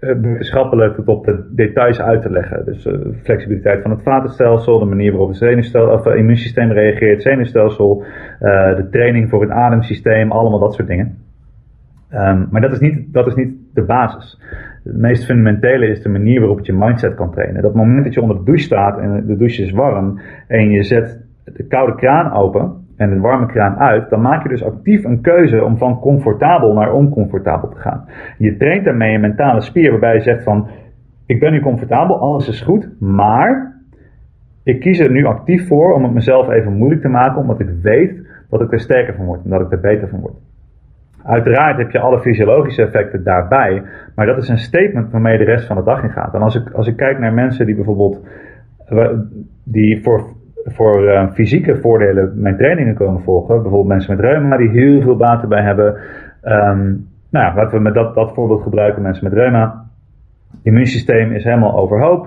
uh, 0.00 0.10
wetenschappelijk 0.20 0.94
tot 0.94 1.06
op 1.06 1.24
de 1.24 1.48
details 1.50 2.00
uit 2.00 2.22
te 2.22 2.30
leggen. 2.30 2.64
Dus 2.64 2.86
uh, 2.86 2.94
flexibiliteit 3.22 3.82
van 3.82 3.90
het 3.90 4.02
vatenstelsel, 4.02 4.78
de 4.78 4.84
manier 4.84 5.10
waarop 5.10 5.28
het 5.28 5.38
zenuwstelsel, 5.38 5.92
of, 5.92 6.06
immuunsysteem 6.06 6.72
reageert, 6.72 7.22
zenuwstelsel, 7.22 8.04
de 8.76 8.86
training 8.90 9.28
voor 9.28 9.40
het 9.40 9.50
ademsysteem, 9.50 10.32
allemaal 10.32 10.58
dat 10.58 10.74
soort 10.74 10.88
dingen. 10.88 11.18
Um, 12.14 12.48
maar 12.50 12.60
dat 12.60 12.72
is, 12.72 12.80
niet, 12.80 13.12
dat 13.12 13.26
is 13.26 13.34
niet 13.34 13.54
de 13.74 13.82
basis. 13.82 14.40
Het 14.88 14.96
meest 14.96 15.24
fundamentele 15.24 15.86
is 15.86 16.02
de 16.02 16.08
manier 16.08 16.40
waarop 16.40 16.60
je 16.66 16.72
mindset 16.72 17.14
kan 17.14 17.30
trainen. 17.30 17.62
Dat 17.62 17.74
moment 17.74 18.04
dat 18.04 18.14
je 18.14 18.22
onder 18.22 18.36
de 18.36 18.44
douche 18.44 18.64
staat 18.64 18.98
en 18.98 19.26
de 19.26 19.36
douche 19.36 19.62
is 19.62 19.70
warm 19.70 20.20
en 20.46 20.70
je 20.70 20.82
zet 20.82 21.20
de 21.44 21.66
koude 21.66 21.94
kraan 21.94 22.32
open 22.32 22.72
en 22.96 23.10
de 23.10 23.20
warme 23.20 23.46
kraan 23.46 23.76
uit, 23.76 24.10
dan 24.10 24.20
maak 24.20 24.42
je 24.42 24.48
dus 24.48 24.64
actief 24.64 25.04
een 25.04 25.20
keuze 25.20 25.64
om 25.64 25.76
van 25.76 26.00
comfortabel 26.00 26.72
naar 26.72 26.92
oncomfortabel 26.92 27.68
te 27.68 27.78
gaan. 27.78 28.04
Je 28.38 28.56
traint 28.56 28.84
daarmee 28.84 29.14
een 29.14 29.20
mentale 29.20 29.60
spier 29.60 29.90
waarbij 29.90 30.14
je 30.14 30.20
zegt 30.20 30.42
van, 30.42 30.68
ik 31.26 31.40
ben 31.40 31.52
nu 31.52 31.60
comfortabel, 31.60 32.18
alles 32.18 32.48
is 32.48 32.60
goed, 32.60 32.88
maar 33.00 33.80
ik 34.62 34.80
kies 34.80 34.98
er 34.98 35.10
nu 35.10 35.24
actief 35.24 35.66
voor 35.66 35.94
om 35.94 36.02
het 36.02 36.12
mezelf 36.12 36.48
even 36.48 36.72
moeilijk 36.72 37.02
te 37.02 37.08
maken, 37.08 37.40
omdat 37.40 37.60
ik 37.60 37.68
weet 37.82 38.26
dat 38.50 38.60
ik 38.60 38.72
er 38.72 38.80
sterker 38.80 39.14
van 39.14 39.26
word 39.26 39.44
en 39.44 39.50
dat 39.50 39.60
ik 39.60 39.72
er 39.72 39.80
beter 39.80 40.08
van 40.08 40.20
word. 40.20 40.47
Uiteraard 41.28 41.78
heb 41.78 41.90
je 41.90 41.98
alle 41.98 42.20
fysiologische 42.20 42.82
effecten 42.82 43.24
daarbij, 43.24 43.82
maar 44.14 44.26
dat 44.26 44.36
is 44.36 44.48
een 44.48 44.58
statement 44.58 45.10
waarmee 45.10 45.32
je 45.32 45.44
de 45.44 45.50
rest 45.50 45.66
van 45.66 45.76
de 45.76 45.82
dag 45.82 46.02
in 46.02 46.10
gaat. 46.10 46.34
En 46.34 46.42
als 46.42 46.54
ik, 46.54 46.70
als 46.70 46.86
ik 46.86 46.96
kijk 46.96 47.18
naar 47.18 47.32
mensen 47.32 47.66
die 47.66 47.74
bijvoorbeeld 47.74 48.26
die 49.64 50.02
voor, 50.02 50.24
voor 50.64 51.02
uh, 51.02 51.30
fysieke 51.32 51.76
voordelen 51.76 52.32
mijn 52.34 52.56
trainingen 52.56 52.94
komen 52.94 53.22
volgen, 53.22 53.62
bijvoorbeeld 53.62 53.88
mensen 53.88 54.16
met 54.16 54.24
reuma 54.24 54.56
die 54.56 54.68
heel 54.68 55.02
veel 55.02 55.16
baat 55.16 55.42
erbij 55.42 55.62
hebben. 55.62 55.96
Um, 56.44 57.06
nou 57.30 57.46
ja, 57.46 57.54
laten 57.54 57.76
we 57.76 57.82
met 57.82 57.94
dat, 57.94 58.14
dat 58.14 58.34
voorbeeld 58.34 58.62
gebruiken, 58.62 59.02
mensen 59.02 59.24
met 59.24 59.32
reuma. 59.32 59.84
Immuunsysteem 60.62 61.32
is 61.32 61.44
helemaal 61.44 61.78
overhoop, 61.78 62.26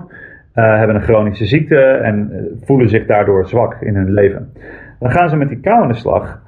uh, 0.54 0.76
hebben 0.78 0.96
een 0.96 1.02
chronische 1.02 1.46
ziekte 1.46 1.80
en 1.80 2.28
uh, 2.32 2.66
voelen 2.66 2.88
zich 2.88 3.06
daardoor 3.06 3.46
zwak 3.48 3.80
in 3.80 3.96
hun 3.96 4.12
leven. 4.12 4.52
Dan 4.98 5.10
gaan 5.10 5.28
ze 5.28 5.36
met 5.36 5.48
die 5.48 5.60
kou 5.60 5.82
aan 5.82 5.88
de 5.88 5.94
slag. 5.94 6.41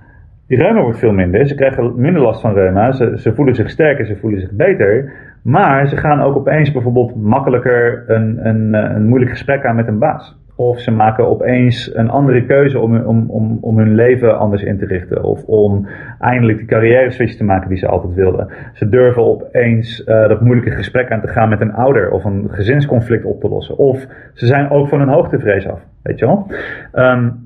Die 0.47 0.59
reuma 0.59 0.83
wordt 0.83 0.99
veel 0.99 1.13
minder. 1.13 1.47
Ze 1.47 1.55
krijgen 1.55 1.93
minder 1.97 2.23
last 2.23 2.41
van 2.41 2.55
reuma. 2.55 2.93
Ze, 2.93 3.33
voelen 3.35 3.55
zich 3.55 3.71
sterker, 3.71 4.07
ze 4.07 4.17
voelen 4.17 4.41
zich 4.41 4.51
beter. 4.51 5.13
Maar 5.43 5.89
ze 5.89 5.97
gaan 5.97 6.21
ook 6.21 6.37
opeens 6.37 6.73
bijvoorbeeld 6.73 7.17
makkelijker 7.17 8.05
een, 8.07 8.47
een, 8.47 8.75
een 8.75 9.07
moeilijk 9.07 9.31
gesprek 9.31 9.65
aan 9.65 9.77
met 9.77 9.89
een 9.89 9.99
baas. 9.99 10.43
Of 10.57 10.81
ze 10.81 10.91
maken 10.91 11.29
opeens 11.29 11.95
een 11.95 12.11
andere 12.11 12.45
keuze 12.45 12.79
om, 12.79 12.97
om, 12.97 13.31
om, 13.31 13.59
om 13.61 13.79
hun 13.79 13.95
leven 13.95 14.39
anders 14.39 14.63
in 14.63 14.79
te 14.79 14.87
richten. 14.87 15.23
Of 15.23 15.45
om 15.45 15.87
eindelijk 16.19 16.59
die 16.59 16.67
carrière 16.67 17.11
switch 17.11 17.37
te 17.37 17.45
maken 17.45 17.69
die 17.69 17.79
ze 17.79 17.87
altijd 17.87 18.15
wilden. 18.15 18.49
Ze 18.73 18.89
durven 18.89 19.25
opeens 19.25 20.01
uh, 20.07 20.29
dat 20.29 20.41
moeilijke 20.41 20.71
gesprek 20.71 21.11
aan 21.11 21.21
te 21.21 21.29
gaan 21.29 21.49
met 21.49 21.61
een 21.61 21.73
ouder. 21.73 22.11
Of 22.11 22.25
een 22.25 22.49
gezinsconflict 22.51 23.25
op 23.25 23.41
te 23.41 23.49
lossen. 23.49 23.79
Of 23.79 24.07
ze 24.35 24.47
zijn 24.47 24.71
ook 24.71 24.89
van 24.89 24.99
hun 24.99 25.09
hoogtevrees 25.09 25.69
af. 25.69 25.81
Weet 26.03 26.19
je 26.19 26.27
wel? 26.27 26.47
Um, 26.95 27.44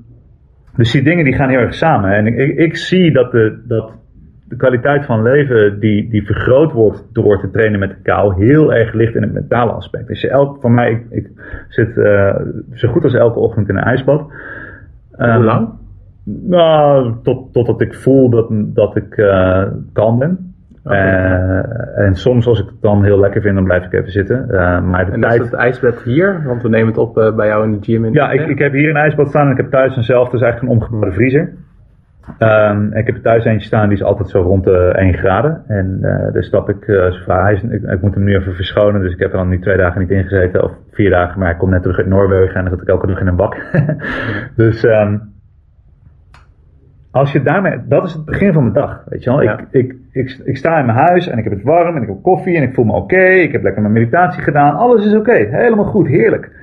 Dus 0.79 0.91
die 0.91 1.03
dingen 1.03 1.23
die 1.23 1.33
gaan 1.33 1.49
heel 1.49 1.59
erg 1.59 1.73
samen. 1.73 2.11
En 2.11 2.27
ik, 2.27 2.57
ik 2.57 2.75
zie 2.75 3.11
dat 3.11 3.31
de, 3.31 3.59
dat 3.67 3.91
de 4.47 4.55
kwaliteit 4.55 5.05
van 5.05 5.21
leven 5.21 5.79
die, 5.79 6.09
die 6.09 6.25
vergroot 6.25 6.71
wordt 6.71 7.07
door 7.13 7.39
te 7.39 7.49
trainen 7.49 7.79
met 7.79 7.89
de 7.89 8.01
kou, 8.03 8.45
heel 8.45 8.73
erg 8.73 8.93
ligt 8.93 9.15
in 9.15 9.21
het 9.21 9.33
mentale 9.33 9.71
aspect. 9.71 10.07
Dus 10.07 10.21
je 10.21 10.29
elk, 10.29 10.61
voor 10.61 10.71
mij, 10.71 10.91
ik, 10.91 11.05
ik 11.09 11.29
zit 11.69 11.97
uh, 11.97 12.35
zo 12.73 12.87
goed 12.87 13.03
als 13.03 13.13
elke 13.13 13.39
ochtend 13.39 13.69
in 13.69 13.77
een 13.77 13.83
ijsbad. 13.83 14.31
Hoe 15.11 15.27
um, 15.27 15.43
lang? 15.43 15.69
Nou, 16.23 17.13
tot, 17.23 17.53
totdat 17.53 17.81
ik 17.81 17.93
voel 17.93 18.29
dat, 18.29 18.47
dat 18.51 18.95
ik 18.95 19.17
uh, 19.17 19.63
kalm 19.93 20.19
ben. 20.19 20.48
Okay. 20.83 20.97
Uh, 20.97 22.05
en 22.05 22.15
soms 22.15 22.47
als 22.47 22.59
ik 22.59 22.65
het 22.65 22.81
dan 22.81 23.03
heel 23.03 23.19
lekker 23.19 23.41
vind, 23.41 23.55
dan 23.55 23.63
blijf 23.63 23.85
ik 23.85 23.93
even 23.93 24.11
zitten. 24.11 24.45
Uh, 24.49 24.81
maar 24.81 25.05
de 25.05 25.11
en 25.11 25.21
tijd... 25.21 25.39
is 25.39 25.45
het 25.45 25.59
ijsbad 25.59 26.01
hier? 26.01 26.41
Want 26.45 26.61
we 26.61 26.69
nemen 26.69 26.87
het 26.87 26.97
op 26.97 27.17
uh, 27.17 27.35
bij 27.35 27.47
jou 27.47 27.63
in 27.63 27.71
de 27.71 27.77
gym. 27.81 28.05
In 28.05 28.13
ja, 28.13 28.31
ik, 28.31 28.47
ik 28.47 28.59
heb 28.59 28.71
hier 28.71 28.89
een 28.89 28.95
ijsbad 28.95 29.27
staan 29.29 29.45
en 29.45 29.51
ik 29.51 29.57
heb 29.57 29.71
thuis 29.71 29.95
eenzelfde, 29.95 30.31
dus 30.31 30.41
eigenlijk 30.41 30.71
een 30.71 30.79
omgebouwde 30.79 31.15
vriezer. 31.15 31.53
Um, 32.39 32.93
ik 32.93 33.05
heb 33.05 33.15
er 33.15 33.21
thuis 33.21 33.45
eentje 33.45 33.67
staan, 33.67 33.89
die 33.89 33.97
is 33.97 34.03
altijd 34.03 34.29
zo 34.29 34.41
rond 34.41 34.63
de 34.63 34.93
1 34.95 35.13
graden. 35.13 35.63
En 35.67 35.97
daar 36.33 36.43
stap 36.43 36.69
ik, 36.69 36.83
hij 37.25 37.53
is, 37.53 37.63
ik, 37.63 37.81
ik, 37.83 38.01
moet 38.01 38.13
hem 38.13 38.23
nu 38.23 38.35
even 38.35 38.55
verschonen, 38.55 39.01
dus 39.01 39.13
ik 39.13 39.19
heb 39.19 39.31
er 39.31 39.37
dan 39.37 39.47
nu 39.47 39.59
twee 39.59 39.77
dagen 39.77 40.01
niet 40.01 40.09
in 40.09 40.23
gezeten, 40.23 40.63
of 40.63 40.71
vier 40.91 41.09
dagen, 41.09 41.39
maar 41.39 41.51
ik 41.51 41.57
kom 41.57 41.69
net 41.69 41.81
terug 41.81 41.97
uit 41.97 42.07
Noorwegen 42.07 42.55
en 42.55 42.61
dan 42.61 42.69
zat 42.69 42.81
ik 42.81 42.87
elke 42.87 43.07
dag 43.07 43.19
in 43.19 43.27
een 43.27 43.35
bak. 43.35 43.57
dus 44.55 44.83
um, 44.83 45.21
als 47.19 47.31
je 47.31 47.41
daarmee, 47.41 47.77
dat 47.87 48.05
is 48.05 48.13
het 48.13 48.25
begin 48.25 48.53
van 48.53 48.65
de 48.65 48.71
dag, 48.71 49.03
weet 49.09 49.23
je 49.23 49.29
wel. 49.29 49.41
Ja. 49.41 49.59
Ik, 49.59 49.67
ik, 49.71 49.95
ik, 50.11 50.41
ik, 50.43 50.57
sta 50.57 50.79
in 50.79 50.85
mijn 50.85 50.97
huis 50.97 51.27
en 51.27 51.37
ik 51.37 51.43
heb 51.43 51.53
het 51.53 51.63
warm 51.63 51.95
en 51.95 52.01
ik 52.01 52.07
heb 52.07 52.21
koffie 52.21 52.55
en 52.55 52.63
ik 52.63 52.73
voel 52.73 52.85
me 52.85 52.91
oké. 52.91 53.15
Okay, 53.15 53.39
ik 53.39 53.51
heb 53.51 53.63
lekker 53.63 53.81
mijn 53.81 53.93
meditatie 53.93 54.43
gedaan, 54.43 54.75
alles 54.75 55.05
is 55.05 55.15
oké, 55.15 55.29
okay, 55.29 55.47
helemaal 55.51 55.85
goed, 55.85 56.07
heerlijk. 56.07 56.57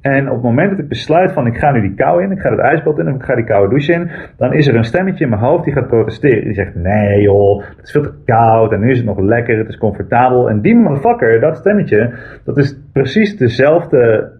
En 0.00 0.28
op 0.28 0.34
het 0.34 0.42
moment 0.42 0.70
dat 0.70 0.78
ik 0.78 0.88
besluit 0.88 1.32
van 1.32 1.46
ik 1.46 1.56
ga 1.56 1.70
nu 1.70 1.80
die 1.80 1.94
kou 1.94 2.22
in, 2.22 2.30
ik 2.30 2.40
ga 2.40 2.50
het 2.50 2.58
ijsbad 2.58 2.98
in 2.98 3.08
of 3.08 3.14
ik 3.14 3.22
ga 3.22 3.34
die 3.34 3.44
koude 3.44 3.68
douche 3.68 3.92
in, 3.92 4.10
dan 4.36 4.52
is 4.52 4.66
er 4.66 4.74
een 4.74 4.84
stemmetje 4.84 5.24
in 5.24 5.30
mijn 5.30 5.42
hoofd 5.42 5.64
die 5.64 5.72
gaat 5.72 5.88
protesteren. 5.88 6.44
Die 6.44 6.54
zegt 6.54 6.74
nee 6.74 7.20
joh, 7.20 7.62
het 7.76 7.86
is 7.86 7.90
veel 7.90 8.02
te 8.02 8.14
koud 8.24 8.72
en 8.72 8.80
nu 8.80 8.90
is 8.90 8.96
het 8.96 9.06
nog 9.06 9.18
lekker, 9.18 9.58
het 9.58 9.68
is 9.68 9.78
comfortabel. 9.78 10.48
En 10.48 10.60
die 10.60 10.76
motherfucker, 10.76 11.40
dat 11.40 11.56
stemmetje, 11.56 12.12
dat 12.44 12.58
is 12.58 12.78
precies 12.92 13.36
dezelfde 13.36 14.30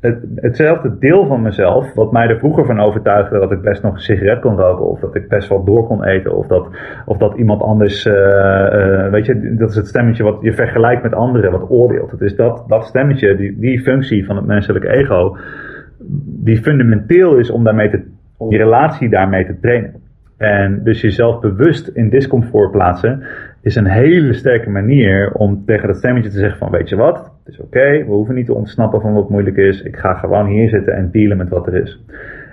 het, 0.00 0.24
hetzelfde 0.34 0.98
deel 0.98 1.26
van 1.26 1.42
mezelf, 1.42 1.94
wat 1.94 2.12
mij 2.12 2.28
er 2.28 2.38
vroeger 2.38 2.66
van 2.66 2.80
overtuigde 2.80 3.38
dat 3.38 3.52
ik 3.52 3.60
best 3.60 3.82
nog 3.82 3.94
een 3.94 4.00
sigaret 4.00 4.40
kon 4.40 4.56
roken, 4.56 4.88
of 4.88 5.00
dat 5.00 5.14
ik 5.14 5.28
best 5.28 5.48
wel 5.48 5.64
door 5.64 5.86
kon 5.86 6.04
eten, 6.04 6.36
of 6.36 6.46
dat, 6.46 6.68
of 7.04 7.16
dat 7.16 7.36
iemand 7.36 7.62
anders, 7.62 8.06
uh, 8.06 8.14
uh, 8.14 9.10
weet 9.10 9.26
je, 9.26 9.54
dat 9.54 9.70
is 9.70 9.76
het 9.76 9.86
stemmetje 9.86 10.22
wat 10.22 10.38
je 10.40 10.52
vergelijkt 10.52 11.02
met 11.02 11.14
anderen, 11.14 11.50
wat 11.50 11.70
oordeelt. 11.70 12.10
Het 12.10 12.20
is 12.20 12.36
dat, 12.36 12.64
dat 12.68 12.84
stemmetje, 12.84 13.36
die, 13.36 13.58
die 13.58 13.80
functie 13.80 14.26
van 14.26 14.36
het 14.36 14.46
menselijke 14.46 14.88
ego, 14.88 15.36
die 16.24 16.58
fundamenteel 16.58 17.36
is 17.36 17.50
om 17.50 17.64
daarmee 17.64 17.90
te, 17.90 18.02
die 18.48 18.58
relatie 18.58 19.08
daarmee 19.08 19.46
te 19.46 19.60
trainen. 19.60 19.94
En 20.36 20.80
dus 20.84 21.00
jezelf 21.00 21.40
bewust 21.40 21.88
in 21.88 22.10
discomfort 22.10 22.70
plaatsen 22.70 23.22
is 23.60 23.76
een 23.76 23.86
hele 23.86 24.32
sterke 24.32 24.70
manier 24.70 25.32
om 25.32 25.64
tegen 25.66 25.86
dat 25.86 25.96
stemmetje 25.96 26.30
te 26.30 26.38
zeggen 26.38 26.58
van 26.58 26.70
weet 26.70 26.88
je 26.88 26.96
wat, 26.96 27.16
het 27.44 27.54
is 27.54 27.60
oké, 27.60 27.90
we 27.90 28.12
hoeven 28.12 28.34
niet 28.34 28.46
te 28.46 28.54
ontsnappen 28.54 29.00
van 29.00 29.14
wat 29.14 29.30
moeilijk 29.30 29.56
is. 29.56 29.82
Ik 29.82 29.96
ga 29.96 30.14
gewoon 30.14 30.46
hier 30.46 30.68
zitten 30.68 30.94
en 30.94 31.10
dealen 31.10 31.36
met 31.36 31.48
wat 31.48 31.66
er 31.66 31.74
is. 31.74 32.04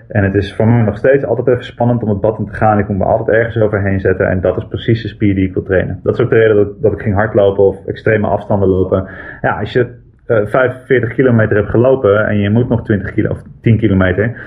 En 0.07 0.23
het 0.23 0.35
is 0.35 0.53
voor 0.53 0.67
mij 0.67 0.81
nog 0.81 0.97
steeds 0.97 1.25
altijd 1.25 1.47
even 1.47 1.65
spannend 1.65 2.03
om 2.03 2.09
het 2.09 2.21
bad 2.21 2.39
in 2.39 2.45
te 2.45 2.53
gaan. 2.53 2.79
Ik 2.79 2.87
moet 2.87 2.97
me 2.97 3.03
altijd 3.03 3.37
ergens 3.37 3.57
overheen 3.57 3.99
zetten. 3.99 4.29
En 4.29 4.41
dat 4.41 4.57
is 4.57 4.67
precies 4.67 5.01
de 5.01 5.07
spier 5.07 5.35
die 5.35 5.47
ik 5.47 5.53
wil 5.53 5.63
trainen. 5.63 5.99
Dat 6.03 6.13
is 6.13 6.21
ook 6.21 6.29
de 6.29 6.35
reden 6.35 6.55
dat, 6.55 6.81
dat 6.81 6.91
ik 6.91 7.01
ging 7.01 7.15
hardlopen 7.15 7.63
of 7.63 7.85
extreme 7.85 8.27
afstanden 8.27 8.67
lopen. 8.69 9.07
Ja, 9.41 9.59
als 9.59 9.73
je 9.73 9.87
uh, 10.27 10.45
45 10.45 11.13
kilometer 11.13 11.55
hebt 11.55 11.69
gelopen 11.69 12.27
en 12.27 12.37
je 12.37 12.49
moet 12.49 12.69
nog 12.69 12.83
20 12.83 13.13
kilo 13.13 13.29
of 13.29 13.41
10 13.61 13.77
kilometer. 13.77 14.41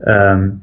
Um, 0.00 0.62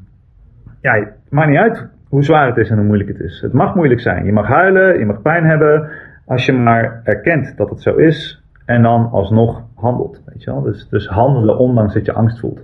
ja, 0.82 1.08
maakt 1.30 1.50
niet 1.50 1.60
uit 1.60 1.88
hoe 2.10 2.24
zwaar 2.24 2.48
het 2.48 2.58
is 2.58 2.70
en 2.70 2.78
hoe 2.78 2.86
moeilijk 2.86 3.10
het 3.10 3.20
is. 3.20 3.42
Het 3.42 3.54
mag 3.54 3.76
moeilijk 3.76 4.02
zijn. 4.02 4.26
Je 4.26 4.34
mag 4.34 4.48
huilen, 4.48 5.00
je 5.00 5.06
mag 5.06 5.22
pijn 5.22 5.46
hebben. 5.46 5.90
Als 6.26 6.46
je 6.46 6.54
maar 6.54 7.02
erkent 7.04 7.58
dat 7.58 7.70
het 7.70 7.82
zo 7.82 7.96
is 7.96 8.44
en 8.66 8.82
dan 8.82 9.10
alsnog 9.12 9.64
handelt. 9.76 10.22
Weet 10.26 10.44
je 10.44 10.52
wel? 10.52 10.62
Dus, 10.62 10.90
dus 10.90 11.08
handelen 11.08 11.58
ondanks 11.58 11.94
dat 11.94 12.06
je 12.06 12.14
angst 12.14 12.40
voelt. 12.40 12.62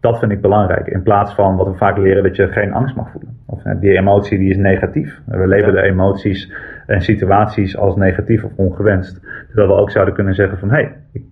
Dat 0.00 0.18
vind 0.18 0.32
ik 0.32 0.40
belangrijk. 0.40 0.86
In 0.86 1.02
plaats 1.02 1.34
van 1.34 1.56
wat 1.56 1.66
we 1.66 1.74
vaak 1.74 1.98
leren 1.98 2.22
dat 2.22 2.36
je 2.36 2.48
geen 2.48 2.72
angst 2.72 2.96
mag 2.96 3.10
voelen. 3.10 3.36
Of 3.46 3.62
die 3.62 3.96
emotie 3.96 4.38
die 4.38 4.50
is 4.50 4.56
negatief. 4.56 5.20
We 5.24 5.46
leven 5.46 5.72
de 5.72 5.82
emoties 5.82 6.52
en 6.86 7.02
situaties 7.02 7.76
als 7.76 7.96
negatief 7.96 8.44
of 8.44 8.52
ongewenst. 8.56 9.20
Terwijl 9.46 9.68
we 9.68 9.80
ook 9.80 9.90
zouden 9.90 10.14
kunnen 10.14 10.34
zeggen 10.34 10.58
van 10.58 10.70
hé, 10.70 10.74
hey, 10.74 10.96
ik 11.12 11.22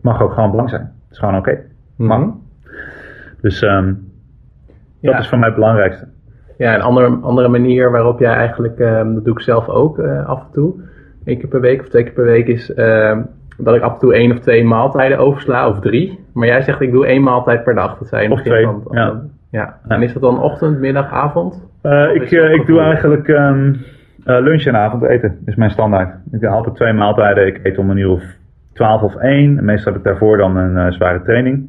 mag 0.00 0.22
ook 0.22 0.32
gewoon 0.32 0.50
bang 0.50 0.70
zijn. 0.70 0.82
Het 0.82 1.10
is 1.10 1.18
gewoon 1.18 1.36
oké. 1.36 1.50
Okay. 1.50 1.64
Mag. 1.96 2.18
Mm 2.18 2.24
-hmm. 2.24 2.42
Dus 3.40 3.62
um, 3.62 4.12
dat 5.00 5.12
ja. 5.12 5.18
is 5.18 5.28
voor 5.28 5.38
mij 5.38 5.48
het 5.48 5.56
belangrijkste. 5.56 6.06
Ja, 6.58 6.74
een 6.74 6.80
andere, 6.80 7.18
andere 7.22 7.48
manier 7.48 7.90
waarop 7.90 8.18
jij 8.18 8.34
eigenlijk, 8.34 8.78
um, 8.78 9.14
dat 9.14 9.24
doe 9.24 9.34
ik 9.34 9.40
zelf 9.40 9.68
ook 9.68 9.98
uh, 9.98 10.26
af 10.26 10.38
en 10.38 10.52
toe, 10.52 10.74
één 11.24 11.38
keer 11.38 11.48
per 11.48 11.60
week 11.60 11.80
of 11.80 11.88
twee 11.88 12.02
keer 12.02 12.12
per 12.12 12.24
week, 12.24 12.46
is 12.46 12.70
uh, 12.70 13.18
dat 13.58 13.74
ik 13.74 13.82
af 13.82 13.92
en 13.92 13.98
toe 13.98 14.14
één 14.14 14.32
of 14.32 14.38
twee 14.38 14.64
maaltijden 14.64 15.18
oversla, 15.18 15.68
of 15.68 15.80
drie. 15.80 16.18
Maar 16.34 16.46
jij 16.46 16.62
zegt 16.62 16.80
ik 16.80 16.92
doe 16.92 17.06
één 17.06 17.22
maaltijd 17.22 17.64
per 17.64 17.74
dag. 17.74 17.98
Dat 17.98 18.08
zijn 18.08 18.32
of 18.32 18.42
twee, 18.42 18.64
van, 18.64 18.82
ja. 18.90 19.22
ja. 19.50 19.78
En 19.88 20.02
is 20.02 20.12
dat 20.12 20.22
dan 20.22 20.42
ochtend, 20.42 20.78
middag, 20.78 21.12
avond? 21.12 21.68
Uh, 21.82 22.14
ik 22.14 22.30
ik 22.30 22.66
doe 22.66 22.80
eigenlijk 22.80 23.28
um, 23.28 23.76
lunch 24.24 24.64
en 24.64 24.76
avondeten, 24.76 25.38
is 25.44 25.54
mijn 25.54 25.70
standaard. 25.70 26.14
Ik 26.32 26.40
doe 26.40 26.50
altijd 26.50 26.74
twee 26.74 26.92
maaltijden. 26.92 27.46
Ik 27.46 27.60
eet 27.62 27.78
om 27.78 27.90
een 27.90 27.96
uur 27.96 28.10
of 28.10 28.24
twaalf 28.72 29.02
of 29.02 29.16
één. 29.16 29.64
Meestal 29.64 29.92
heb 29.92 30.00
ik 30.00 30.06
daarvoor 30.06 30.36
dan 30.36 30.56
een 30.56 30.92
zware 30.92 31.22
training. 31.22 31.68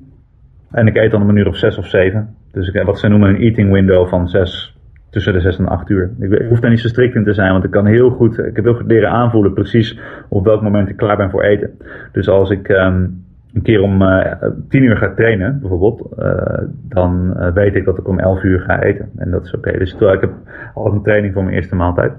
En 0.71 0.87
ik 0.87 0.95
eet 0.95 1.11
dan 1.11 1.21
om 1.21 1.29
een 1.29 1.35
uur 1.35 1.47
of 1.47 1.55
zes 1.55 1.77
of 1.77 1.85
zeven. 1.85 2.35
Dus 2.51 2.67
ik, 2.67 2.83
wat 2.83 2.99
ze 2.99 3.07
noemen 3.07 3.29
een 3.29 3.41
eating 3.41 3.71
window 3.71 4.07
van 4.07 4.27
zes 4.27 4.76
tussen 5.09 5.33
de 5.33 5.39
6 5.39 5.57
en 5.57 5.67
8 5.67 5.89
uur. 5.89 6.11
Ik, 6.19 6.45
hoef 6.49 6.59
daar 6.59 6.69
niet 6.69 6.79
zo 6.79 6.87
strikt 6.87 7.15
in 7.15 7.23
te 7.23 7.33
zijn, 7.33 7.51
want 7.51 7.63
ik 7.63 7.71
kan 7.71 7.85
heel 7.85 8.09
goed, 8.09 8.37
ik 8.37 8.55
heb 8.55 8.65
heel 8.65 8.73
goed 8.73 8.87
leren 8.87 9.09
aanvoelen 9.09 9.53
precies 9.53 9.99
op 10.29 10.45
welk 10.45 10.61
moment 10.61 10.89
ik 10.89 10.97
klaar 10.97 11.17
ben 11.17 11.29
voor 11.29 11.43
eten. 11.43 11.77
Dus 12.11 12.29
als 12.29 12.49
ik 12.49 12.69
um, 12.69 13.25
een 13.57 13.63
keer 13.63 13.81
om 13.81 14.01
uh, 14.01 14.25
tien 14.69 14.83
uur 14.83 14.97
ga 14.97 15.13
trainen, 15.15 15.59
bijvoorbeeld, 15.59 16.13
uh, 16.19 16.67
dan 16.89 17.33
uh, 17.37 17.53
weet 17.53 17.75
ik 17.75 17.85
dat 17.85 17.97
ik 17.97 18.07
om 18.07 18.19
elf 18.19 18.43
uur 18.43 18.59
ga 18.59 18.81
eten. 18.81 19.09
En 19.15 19.31
dat 19.31 19.43
is 19.43 19.53
oké. 19.53 19.67
Okay. 19.67 19.79
Dus 19.79 19.93
ik 19.93 20.21
heb 20.21 20.31
altijd 20.73 20.95
een 20.95 21.03
training 21.03 21.33
voor 21.33 21.43
mijn 21.43 21.55
eerste 21.55 21.75
maaltijd. 21.75 22.11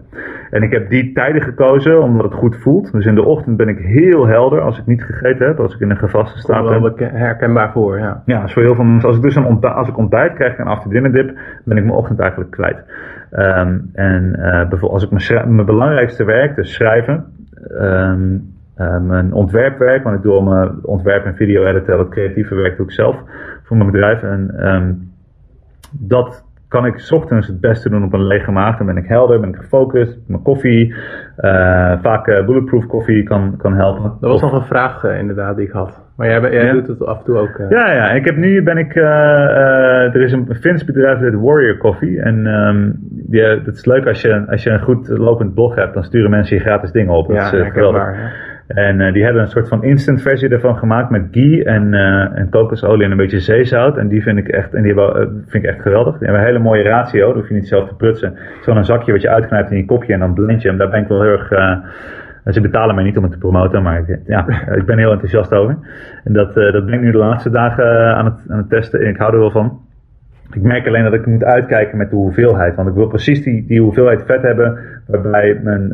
En 0.50 0.62
ik 0.62 0.72
heb 0.72 0.90
die 0.90 1.12
tijden 1.12 1.42
gekozen 1.42 2.02
omdat 2.02 2.24
het 2.24 2.34
goed 2.34 2.56
voelt. 2.56 2.92
Dus 2.92 3.06
in 3.06 3.14
de 3.14 3.24
ochtend 3.24 3.56
ben 3.56 3.68
ik 3.68 3.78
heel 3.78 4.26
helder 4.26 4.60
als 4.60 4.78
ik 4.78 4.86
niet 4.86 5.02
gegeten 5.02 5.46
heb, 5.46 5.60
als 5.60 5.74
ik 5.74 5.80
in 5.80 5.90
een 5.90 5.96
gevaste 5.96 6.38
staat 6.38 6.68
ben. 6.68 6.82
wel 6.82 6.92
herkenbaar 6.96 7.72
voor, 7.72 7.98
ja. 7.98 8.22
Ja, 8.26 8.44
is 8.44 8.52
voor 8.52 8.62
heel 8.62 8.74
veel 8.74 8.84
mensen. 8.84 9.08
Als 9.08 9.16
ik 9.16 9.22
dus 9.22 9.36
een 9.36 9.46
ontbijt, 9.46 9.74
als 9.74 9.88
ik 9.88 9.98
ontbijt 9.98 10.34
krijg 10.34 10.56
en 10.56 10.66
after 10.66 10.90
dinner 10.90 11.12
dip, 11.12 11.38
ben 11.64 11.76
ik 11.76 11.84
mijn 11.84 11.96
ochtend 11.96 12.18
eigenlijk 12.18 12.50
kwijt. 12.50 12.76
Um, 13.32 13.90
en 13.92 14.36
bijvoorbeeld 14.40 14.92
als 14.92 15.04
ik 15.04 15.10
mijn, 15.10 15.54
mijn 15.54 15.66
belangrijkste 15.66 16.24
werk, 16.24 16.56
dus 16.56 16.74
schrijven, 16.74 17.24
um, 17.70 18.32
uh, 18.32 18.57
mijn 19.00 19.32
ontwerpwerk, 19.32 20.02
want 20.02 20.16
ik 20.16 20.22
doe 20.22 20.32
al 20.32 20.42
mijn 20.42 20.70
ontwerp 20.82 21.24
en 21.24 21.34
video 21.34 21.64
editen, 21.64 21.96
dat 21.96 22.08
creatieve 22.08 22.54
werk 22.54 22.76
doe 22.76 22.86
ik 22.86 22.92
zelf 22.92 23.16
voor 23.62 23.76
mijn 23.76 23.90
bedrijf. 23.90 24.22
En 24.22 24.68
um, 24.74 25.12
dat 25.92 26.46
kan 26.68 26.86
ik 26.86 26.98
s 26.98 27.12
ochtends 27.12 27.46
het 27.46 27.60
beste 27.60 27.90
doen 27.90 28.04
op 28.04 28.12
een 28.12 28.26
lege 28.26 28.50
maag. 28.50 28.76
Dan 28.76 28.86
ben 28.86 28.96
ik 28.96 29.06
helder, 29.06 29.40
ben 29.40 29.48
ik 29.48 29.56
gefocust. 29.56 30.18
Mijn 30.26 30.42
koffie, 30.42 30.88
uh, 30.88 31.92
vaak 32.02 32.26
uh, 32.26 32.46
bulletproof 32.46 32.86
koffie 32.86 33.22
kan, 33.22 33.54
kan 33.56 33.74
helpen. 33.74 34.02
Dat 34.20 34.30
was 34.30 34.40
nog 34.40 34.52
een 34.52 34.66
vraag 34.66 35.04
uh, 35.04 35.18
inderdaad 35.18 35.56
die 35.56 35.66
ik 35.66 35.72
had. 35.72 36.06
Maar 36.16 36.28
jij, 36.28 36.40
jij 36.40 36.64
ja. 36.64 36.72
doet 36.72 36.86
het 36.86 37.06
af 37.06 37.18
en 37.18 37.24
toe 37.24 37.38
ook. 37.38 37.62
Ja, 37.68 37.92
ja. 37.92 38.10
Ik 38.10 38.24
heb 38.24 38.36
nu 38.36 38.62
ben 38.62 38.78
ik. 38.78 38.94
er 38.94 40.22
is 40.22 40.32
een 40.32 40.54
Fins 40.60 40.84
bedrijf 40.84 41.18
dat 41.18 41.34
Warrior 41.34 41.76
Coffee. 41.76 42.20
En 42.20 42.46
um, 42.46 42.98
die, 43.00 43.42
het 43.42 43.66
is 43.66 43.84
leuk 43.84 44.06
als 44.06 44.20
je, 44.20 44.44
als 44.48 44.62
je 44.62 44.70
een 44.70 44.82
goed 44.82 45.08
lopend 45.08 45.54
blog 45.54 45.74
hebt, 45.74 45.94
dan 45.94 46.04
sturen 46.04 46.30
mensen 46.30 46.56
je 46.56 46.62
gratis 46.62 46.92
dingen 46.92 47.14
op. 47.14 47.30
Ja, 47.30 47.50
dat 47.50 47.60
is 47.60 47.72
geweldig. 47.72 48.02
Waar, 48.02 48.14
ja. 48.14 48.30
En 48.68 49.00
uh, 49.00 49.12
die 49.12 49.24
hebben 49.24 49.42
een 49.42 49.48
soort 49.48 49.68
van 49.68 49.84
instant 49.84 50.22
versie 50.22 50.48
ervan 50.48 50.76
gemaakt 50.76 51.10
met 51.10 51.28
ghee 51.30 51.64
en, 51.64 51.92
uh, 51.92 52.38
en 52.38 52.48
kokosolie 52.50 53.04
en 53.04 53.10
een 53.10 53.16
beetje 53.16 53.40
zeezout. 53.40 53.96
En 53.96 54.08
die 54.08 54.22
vind 54.22 54.38
ik 54.38 54.48
echt, 54.48 54.74
en 54.74 54.82
die 54.82 54.94
uh, 54.94 55.14
vind 55.46 55.64
ik 55.64 55.70
echt 55.70 55.82
geweldig. 55.82 56.18
Die 56.18 56.22
hebben 56.26 56.40
een 56.40 56.52
hele 56.52 56.62
mooie 56.62 56.82
ratio, 56.82 57.26
dat 57.26 57.34
hoef 57.34 57.48
je 57.48 57.54
niet 57.54 57.68
zelf 57.68 57.88
te 57.88 57.94
prutsen. 57.94 58.34
Zo'n 58.60 58.84
zakje 58.84 59.12
wat 59.12 59.22
je 59.22 59.28
uitknijpt 59.28 59.70
in 59.70 59.76
je 59.76 59.84
kopje 59.84 60.12
en 60.12 60.18
dan 60.18 60.34
blend 60.34 60.62
je 60.62 60.68
hem. 60.68 60.78
Daar 60.78 60.90
ben 60.90 61.00
ik 61.00 61.08
wel 61.08 61.22
heel 61.22 61.30
erg, 61.30 61.48
ze 62.44 62.60
betalen 62.60 62.94
mij 62.94 63.04
niet 63.04 63.16
om 63.16 63.22
het 63.22 63.32
te 63.32 63.38
promoten, 63.38 63.82
maar 63.82 63.98
ik, 63.98 64.18
ja, 64.26 64.46
ik 64.74 64.86
ben 64.86 64.98
heel 64.98 65.12
enthousiast 65.12 65.54
over. 65.54 65.76
En 66.24 66.32
dat, 66.32 66.54
dat 66.54 66.84
ben 66.84 66.94
ik 66.94 67.00
nu 67.00 67.10
de 67.10 67.18
laatste 67.18 67.50
dagen 67.50 68.14
aan, 68.14 68.24
het, 68.24 68.46
aan 68.48 68.58
het 68.58 68.68
testen 68.68 69.00
en 69.00 69.08
ik 69.08 69.16
hou 69.16 69.32
er 69.32 69.38
wel 69.38 69.50
van. 69.50 69.80
Ik 70.52 70.62
merk 70.62 70.86
alleen 70.86 71.04
dat 71.04 71.12
ik 71.12 71.26
moet 71.26 71.44
uitkijken 71.44 71.98
met 71.98 72.10
de 72.10 72.16
hoeveelheid. 72.16 72.74
Want 72.74 72.88
ik 72.88 72.94
wil 72.94 73.06
precies 73.06 73.42
die, 73.42 73.66
die 73.66 73.80
hoeveelheid 73.80 74.22
vet 74.26 74.42
hebben 74.42 74.78
waarbij 75.06 75.60
mijn... 75.62 75.92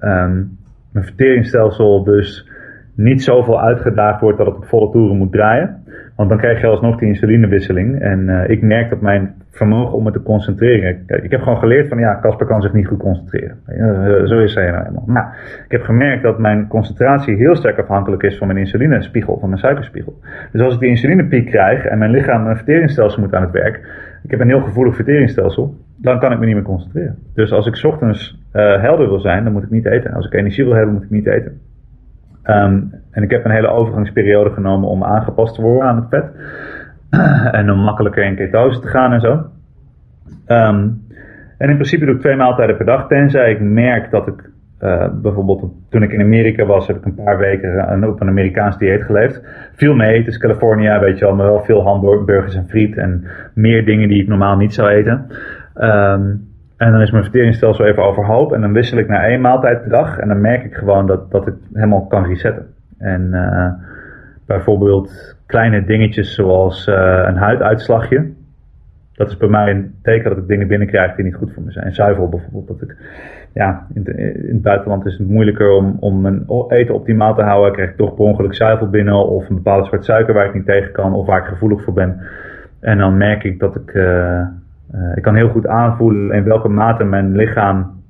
Um, 0.00 0.60
mijn 0.92 1.04
verteringsstelsel 1.04 2.04
dus 2.04 2.50
niet 2.94 3.22
zoveel 3.22 3.60
uitgedaagd 3.60 4.20
wordt 4.20 4.38
dat 4.38 4.46
het 4.46 4.56
op 4.56 4.64
volle 4.64 4.90
toeren 4.90 5.16
moet 5.16 5.32
draaien. 5.32 5.82
Want 6.16 6.28
dan 6.28 6.38
krijg 6.38 6.60
je 6.60 6.66
alsnog 6.66 6.98
die 6.98 7.08
insulinewisseling. 7.08 8.00
En 8.00 8.28
uh, 8.28 8.48
ik 8.48 8.62
merk 8.62 8.90
dat 8.90 9.00
mijn 9.00 9.34
vermogen 9.50 9.96
om 9.96 10.04
me 10.04 10.10
te 10.10 10.22
concentreren. 10.22 11.04
Ik 11.06 11.30
heb 11.30 11.40
gewoon 11.40 11.58
geleerd 11.58 11.88
van 11.88 11.98
ja, 11.98 12.18
Casper 12.20 12.46
kan 12.46 12.62
zich 12.62 12.72
niet 12.72 12.86
goed 12.86 12.98
concentreren. 12.98 13.56
Uh, 13.68 14.26
zo 14.26 14.38
is 14.38 14.54
hij 14.54 14.70
nou 14.70 14.82
helemaal. 14.82 15.04
Nou, 15.06 15.26
ik 15.64 15.70
heb 15.70 15.82
gemerkt 15.82 16.22
dat 16.22 16.38
mijn 16.38 16.68
concentratie 16.68 17.36
heel 17.36 17.56
sterk 17.56 17.78
afhankelijk 17.78 18.22
is 18.22 18.38
van 18.38 18.46
mijn 18.46 18.58
insulinespiegel, 18.58 19.38
van 19.38 19.48
mijn 19.48 19.60
suikerspiegel. 19.60 20.20
Dus 20.52 20.62
als 20.62 20.74
ik 20.74 20.80
die 20.80 20.88
insulinepiek 20.88 21.46
krijg 21.46 21.84
en 21.84 21.98
mijn 21.98 22.10
lichaam, 22.10 22.42
mijn 22.42 22.56
verteringsstelsel 22.56 23.22
moet 23.22 23.34
aan 23.34 23.42
het 23.42 23.50
werk. 23.50 23.80
Ik 24.22 24.30
heb 24.30 24.40
een 24.40 24.48
heel 24.48 24.62
gevoelig 24.62 24.94
verteringsstelsel. 24.94 25.76
Dan 25.96 26.18
kan 26.18 26.32
ik 26.32 26.38
me 26.38 26.46
niet 26.46 26.54
meer 26.54 26.64
concentreren. 26.64 27.18
Dus 27.34 27.52
als 27.52 27.66
ik 27.66 27.84
ochtends 27.84 28.38
uh, 28.52 28.80
helder 28.80 29.08
wil 29.08 29.20
zijn, 29.20 29.44
dan 29.44 29.52
moet 29.52 29.62
ik 29.62 29.70
niet 29.70 29.86
eten. 29.86 30.12
Als 30.12 30.26
ik 30.26 30.32
energie 30.32 30.64
wil 30.64 30.74
hebben, 30.74 30.94
moet 30.94 31.02
ik 31.02 31.10
niet 31.10 31.26
eten. 31.26 31.60
Um, 32.44 32.94
en 33.10 33.22
ik 33.22 33.30
heb 33.30 33.44
een 33.44 33.50
hele 33.50 33.68
overgangsperiode 33.68 34.50
genomen 34.50 34.88
om 34.88 35.04
aangepast 35.04 35.54
te 35.54 35.62
worden 35.62 35.88
aan 35.88 35.96
het 35.96 36.08
vet. 36.08 36.30
en 37.58 37.70
om 37.70 37.78
makkelijker 37.78 38.24
in 38.24 38.36
ketose 38.36 38.80
te 38.80 38.88
gaan 38.88 39.12
en 39.12 39.20
zo. 39.20 39.32
Um, 40.46 41.02
en 41.58 41.68
in 41.68 41.74
principe 41.74 42.04
doe 42.04 42.14
ik 42.14 42.20
twee 42.20 42.36
maaltijden 42.36 42.76
per 42.76 42.86
dag, 42.86 43.06
tenzij 43.06 43.50
ik 43.50 43.60
merk 43.60 44.10
dat 44.10 44.26
ik 44.26 44.50
uh, 44.82 45.06
bijvoorbeeld 45.22 45.72
toen 45.90 46.02
ik 46.02 46.12
in 46.12 46.20
Amerika 46.20 46.64
was, 46.64 46.86
heb 46.86 46.96
ik 46.96 47.04
een 47.04 47.24
paar 47.24 47.38
weken 47.38 48.08
op 48.08 48.20
een 48.20 48.28
Amerikaans 48.28 48.78
dieet 48.78 49.02
geleefd. 49.02 49.42
Veel 49.74 49.94
mee 49.94 50.24
dus 50.24 50.38
California, 50.38 51.00
weet 51.00 51.18
je 51.18 51.24
wel, 51.24 51.34
maar 51.34 51.46
wel 51.46 51.64
veel 51.64 51.82
hamburgers 51.82 52.54
en 52.54 52.68
friet 52.68 52.96
en 52.96 53.24
meer 53.54 53.84
dingen 53.84 54.08
die 54.08 54.22
ik 54.22 54.28
normaal 54.28 54.56
niet 54.56 54.74
zou 54.74 54.88
eten. 54.88 55.26
Um, 55.80 56.50
en 56.76 56.92
dan 56.92 57.00
is 57.00 57.10
mijn 57.10 57.22
verteringsstelsel 57.22 57.84
even 57.84 58.02
overhoop. 58.02 58.52
En 58.52 58.60
dan 58.60 58.72
wissel 58.72 58.98
ik 58.98 59.08
naar 59.08 59.24
één 59.24 59.40
maaltijd 59.40 59.80
per 59.80 59.90
dag. 59.90 60.18
En 60.18 60.28
dan 60.28 60.40
merk 60.40 60.64
ik 60.64 60.74
gewoon 60.74 61.06
dat, 61.06 61.30
dat 61.30 61.46
ik 61.46 61.54
helemaal 61.72 62.06
kan 62.06 62.26
resetten. 62.26 62.66
En 62.98 63.28
uh, 63.32 63.66
bijvoorbeeld 64.46 65.36
kleine 65.46 65.84
dingetjes 65.84 66.34
zoals 66.34 66.86
uh, 66.86 67.22
een 67.26 67.36
huiduitslagje. 67.36 68.30
Dat 69.22 69.30
is 69.30 69.36
bij 69.36 69.48
mij 69.48 69.70
een 69.70 69.94
teken 70.02 70.30
dat 70.30 70.38
ik 70.38 70.48
dingen 70.48 70.68
binnenkrijg 70.68 71.14
die 71.14 71.24
niet 71.24 71.34
goed 71.34 71.52
voor 71.52 71.62
me 71.62 71.72
zijn. 71.72 71.94
Zuivel 71.94 72.28
bijvoorbeeld. 72.28 72.66
Dat 72.66 72.82
ik, 72.82 72.96
ja, 73.52 73.86
in, 73.94 74.18
in, 74.18 74.48
het 74.48 74.62
buitenland 74.62 75.06
is 75.06 75.18
het 75.18 75.28
moeilijker 75.28 75.70
om, 75.70 75.96
om 76.00 76.20
mijn 76.20 76.44
eten 76.68 76.94
optimaal 76.94 77.34
te 77.34 77.42
houden. 77.42 77.72
Krijg 77.72 77.90
ik 77.90 77.96
toch 77.96 78.14
per 78.14 78.24
ongeluk 78.24 78.54
zuivel 78.54 78.90
binnen. 78.90 79.14
Of 79.14 79.48
een 79.48 79.54
bepaalde 79.54 79.86
soort 79.86 80.04
suiker 80.04 80.34
waar 80.34 80.46
ik 80.46 80.54
niet 80.54 80.66
tegen 80.66 80.92
kan. 80.92 81.14
Of 81.14 81.26
waar 81.26 81.38
ik 81.38 81.44
gevoelig 81.44 81.82
voor 81.82 81.92
ben. 81.92 82.20
En 82.80 82.98
dan 82.98 83.16
merk 83.16 83.44
ik 83.44 83.58
dat 83.58 83.76
ik... 83.76 83.94
Uh, 83.94 84.40
uh, 84.94 85.16
ik 85.16 85.22
kan 85.22 85.34
heel 85.34 85.48
goed 85.48 85.66
aanvoelen 85.66 86.36
in 86.36 86.44
welke 86.44 86.68
mate 86.68 87.04
mijn 87.04 87.36
lichaam 87.36 88.02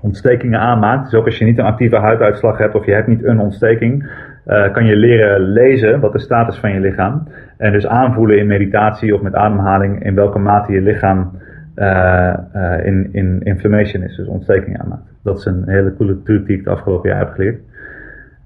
ontstekingen 0.00 0.60
aanmaakt. 0.60 1.04
Dus 1.04 1.20
ook 1.20 1.26
als 1.26 1.38
je 1.38 1.44
niet 1.44 1.58
een 1.58 1.64
actieve 1.64 1.96
huiduitslag 1.96 2.58
hebt 2.58 2.74
of 2.74 2.86
je 2.86 2.92
hebt 2.92 3.06
niet 3.06 3.24
een 3.24 3.40
ontsteking, 3.40 4.10
uh, 4.46 4.72
kan 4.72 4.86
je 4.86 4.96
leren 4.96 5.40
lezen 5.40 6.00
wat 6.00 6.12
de 6.12 6.20
status 6.20 6.58
van 6.58 6.72
je 6.72 6.80
lichaam. 6.80 7.28
En 7.56 7.72
dus 7.72 7.86
aanvoelen 7.86 8.38
in 8.38 8.46
meditatie 8.46 9.14
of 9.14 9.22
met 9.22 9.34
ademhaling 9.34 10.04
in 10.04 10.14
welke 10.14 10.38
mate 10.38 10.72
je 10.72 10.80
lichaam 10.80 11.30
uh, 11.76 12.34
in, 12.82 13.08
in 13.12 13.40
inflammation 13.42 14.02
is, 14.02 14.16
dus 14.16 14.26
ontsteking 14.26 14.80
aanmaakt. 14.80 15.14
Dat 15.22 15.38
is 15.38 15.44
een 15.44 15.62
hele 15.66 15.94
coole 15.96 16.22
truc 16.22 16.46
die 16.46 16.58
ik 16.58 16.64
het 16.64 16.74
afgelopen 16.74 17.10
jaar 17.10 17.18
heb 17.18 17.30
geleerd. 17.30 17.60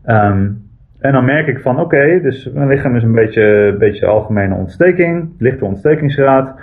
Um, 0.07 0.69
en 1.01 1.13
dan 1.13 1.25
merk 1.25 1.47
ik 1.47 1.61
van 1.61 1.81
oké, 1.81 2.21
dus 2.23 2.51
mijn 2.53 2.69
lichaam 2.69 2.97
is 2.97 3.03
een 3.03 3.15
beetje, 3.15 3.77
beetje 3.79 4.07
algemene 4.07 4.55
ontsteking, 4.55 5.31
lichte 5.39 5.65
ontstekingsgraad. 5.65 6.61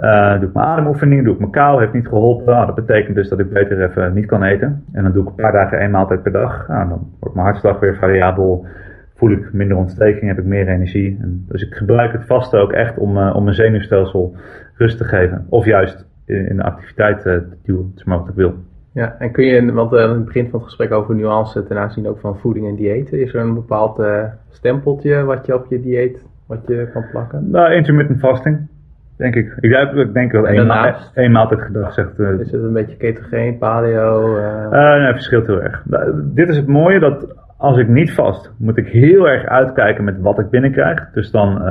Uh, 0.00 0.38
doe 0.40 0.48
ik 0.48 0.54
mijn 0.54 0.66
ademoefening, 0.66 1.24
doe 1.24 1.32
ik 1.32 1.38
mijn 1.38 1.50
kou, 1.50 1.80
heeft 1.80 1.92
niet 1.92 2.08
geholpen. 2.08 2.54
Nou, 2.54 2.66
dat 2.66 2.74
betekent 2.74 3.16
dus 3.16 3.28
dat 3.28 3.38
ik 3.38 3.52
beter 3.52 3.82
even 3.82 4.14
niet 4.14 4.26
kan 4.26 4.42
eten. 4.42 4.84
En 4.92 5.02
dan 5.02 5.12
doe 5.12 5.22
ik 5.22 5.28
een 5.28 5.34
paar 5.34 5.52
dagen 5.52 5.78
één 5.78 5.90
maaltijd 5.90 6.22
per 6.22 6.32
dag. 6.32 6.68
Nou, 6.68 6.88
dan 6.88 7.10
wordt 7.20 7.34
mijn 7.34 7.46
hartslag 7.46 7.80
weer 7.80 7.96
variabel. 7.96 8.66
Voel 9.14 9.30
ik 9.30 9.52
minder 9.52 9.76
ontsteking, 9.76 10.26
heb 10.26 10.38
ik 10.38 10.44
meer 10.44 10.68
energie. 10.68 11.18
En 11.20 11.44
dus 11.48 11.62
ik 11.62 11.74
gebruik 11.74 12.12
het 12.12 12.26
vaste 12.26 12.56
ook 12.56 12.72
echt 12.72 12.98
om, 12.98 13.16
uh, 13.16 13.36
om 13.36 13.44
mijn 13.44 13.56
zenuwstelsel 13.56 14.34
rust 14.74 14.98
te 14.98 15.04
geven. 15.04 15.46
Of 15.48 15.64
juist 15.64 16.06
in, 16.24 16.48
in 16.48 16.56
de 16.56 16.62
activiteit 16.62 17.16
uh, 17.16 17.22
te 17.22 17.56
duwen, 17.62 17.94
maar 18.04 18.18
wat 18.18 18.28
ik 18.28 18.34
wil. 18.34 18.54
Ja, 18.92 19.16
en 19.18 19.32
kun 19.32 19.44
je, 19.44 19.72
want 19.72 19.92
uh, 19.92 20.02
in 20.02 20.08
het 20.08 20.24
begin 20.24 20.48
van 20.50 20.58
het 20.58 20.68
gesprek 20.68 20.92
over 20.92 21.14
nuance 21.14 21.64
ten 21.64 21.78
aanzien 21.78 22.08
ook 22.08 22.18
van 22.18 22.38
voeding 22.38 22.68
en 22.68 22.76
diëten, 22.76 23.20
is 23.20 23.34
er 23.34 23.40
een 23.40 23.54
bepaald 23.54 24.02
stempeltje 24.50 25.24
wat 25.24 25.46
je 25.46 25.54
op 25.54 25.66
je 25.68 25.80
dieet 25.80 26.24
wat 26.46 26.66
je 26.66 26.88
kan 26.92 27.04
plakken? 27.10 27.50
Nou, 27.50 27.72
intermittent 27.72 28.18
fasting. 28.18 28.68
Denk 29.16 29.34
ik. 29.34 29.56
Ik, 29.60 29.92
ik 29.94 30.12
denk 30.12 30.32
dat 30.32 30.44
één, 30.44 30.66
ma 30.66 30.96
één 31.14 31.32
maaltijd 31.32 31.60
gedag 31.60 31.92
zegt. 31.92 32.18
Uh, 32.18 32.40
is 32.40 32.50
het 32.50 32.62
een 32.62 32.72
beetje 32.72 32.96
ketogeen, 32.96 33.58
paleo? 33.58 34.36
Uh... 34.36 34.70
nee, 34.70 35.06
het 35.06 35.14
verschilt 35.14 35.46
heel 35.46 35.62
erg. 35.62 35.82
Nou, 35.84 36.12
dit 36.14 36.48
is 36.48 36.56
het 36.56 36.66
mooie 36.66 36.98
dat 36.98 37.34
als 37.56 37.78
ik 37.78 37.88
niet 37.88 38.12
vast, 38.12 38.52
moet 38.58 38.76
ik 38.76 38.86
heel 38.86 39.28
erg 39.28 39.46
uitkijken 39.46 40.04
met 40.04 40.20
wat 40.20 40.38
ik 40.38 40.50
binnenkrijg. 40.50 41.10
Dus 41.12 41.30
dan, 41.30 41.62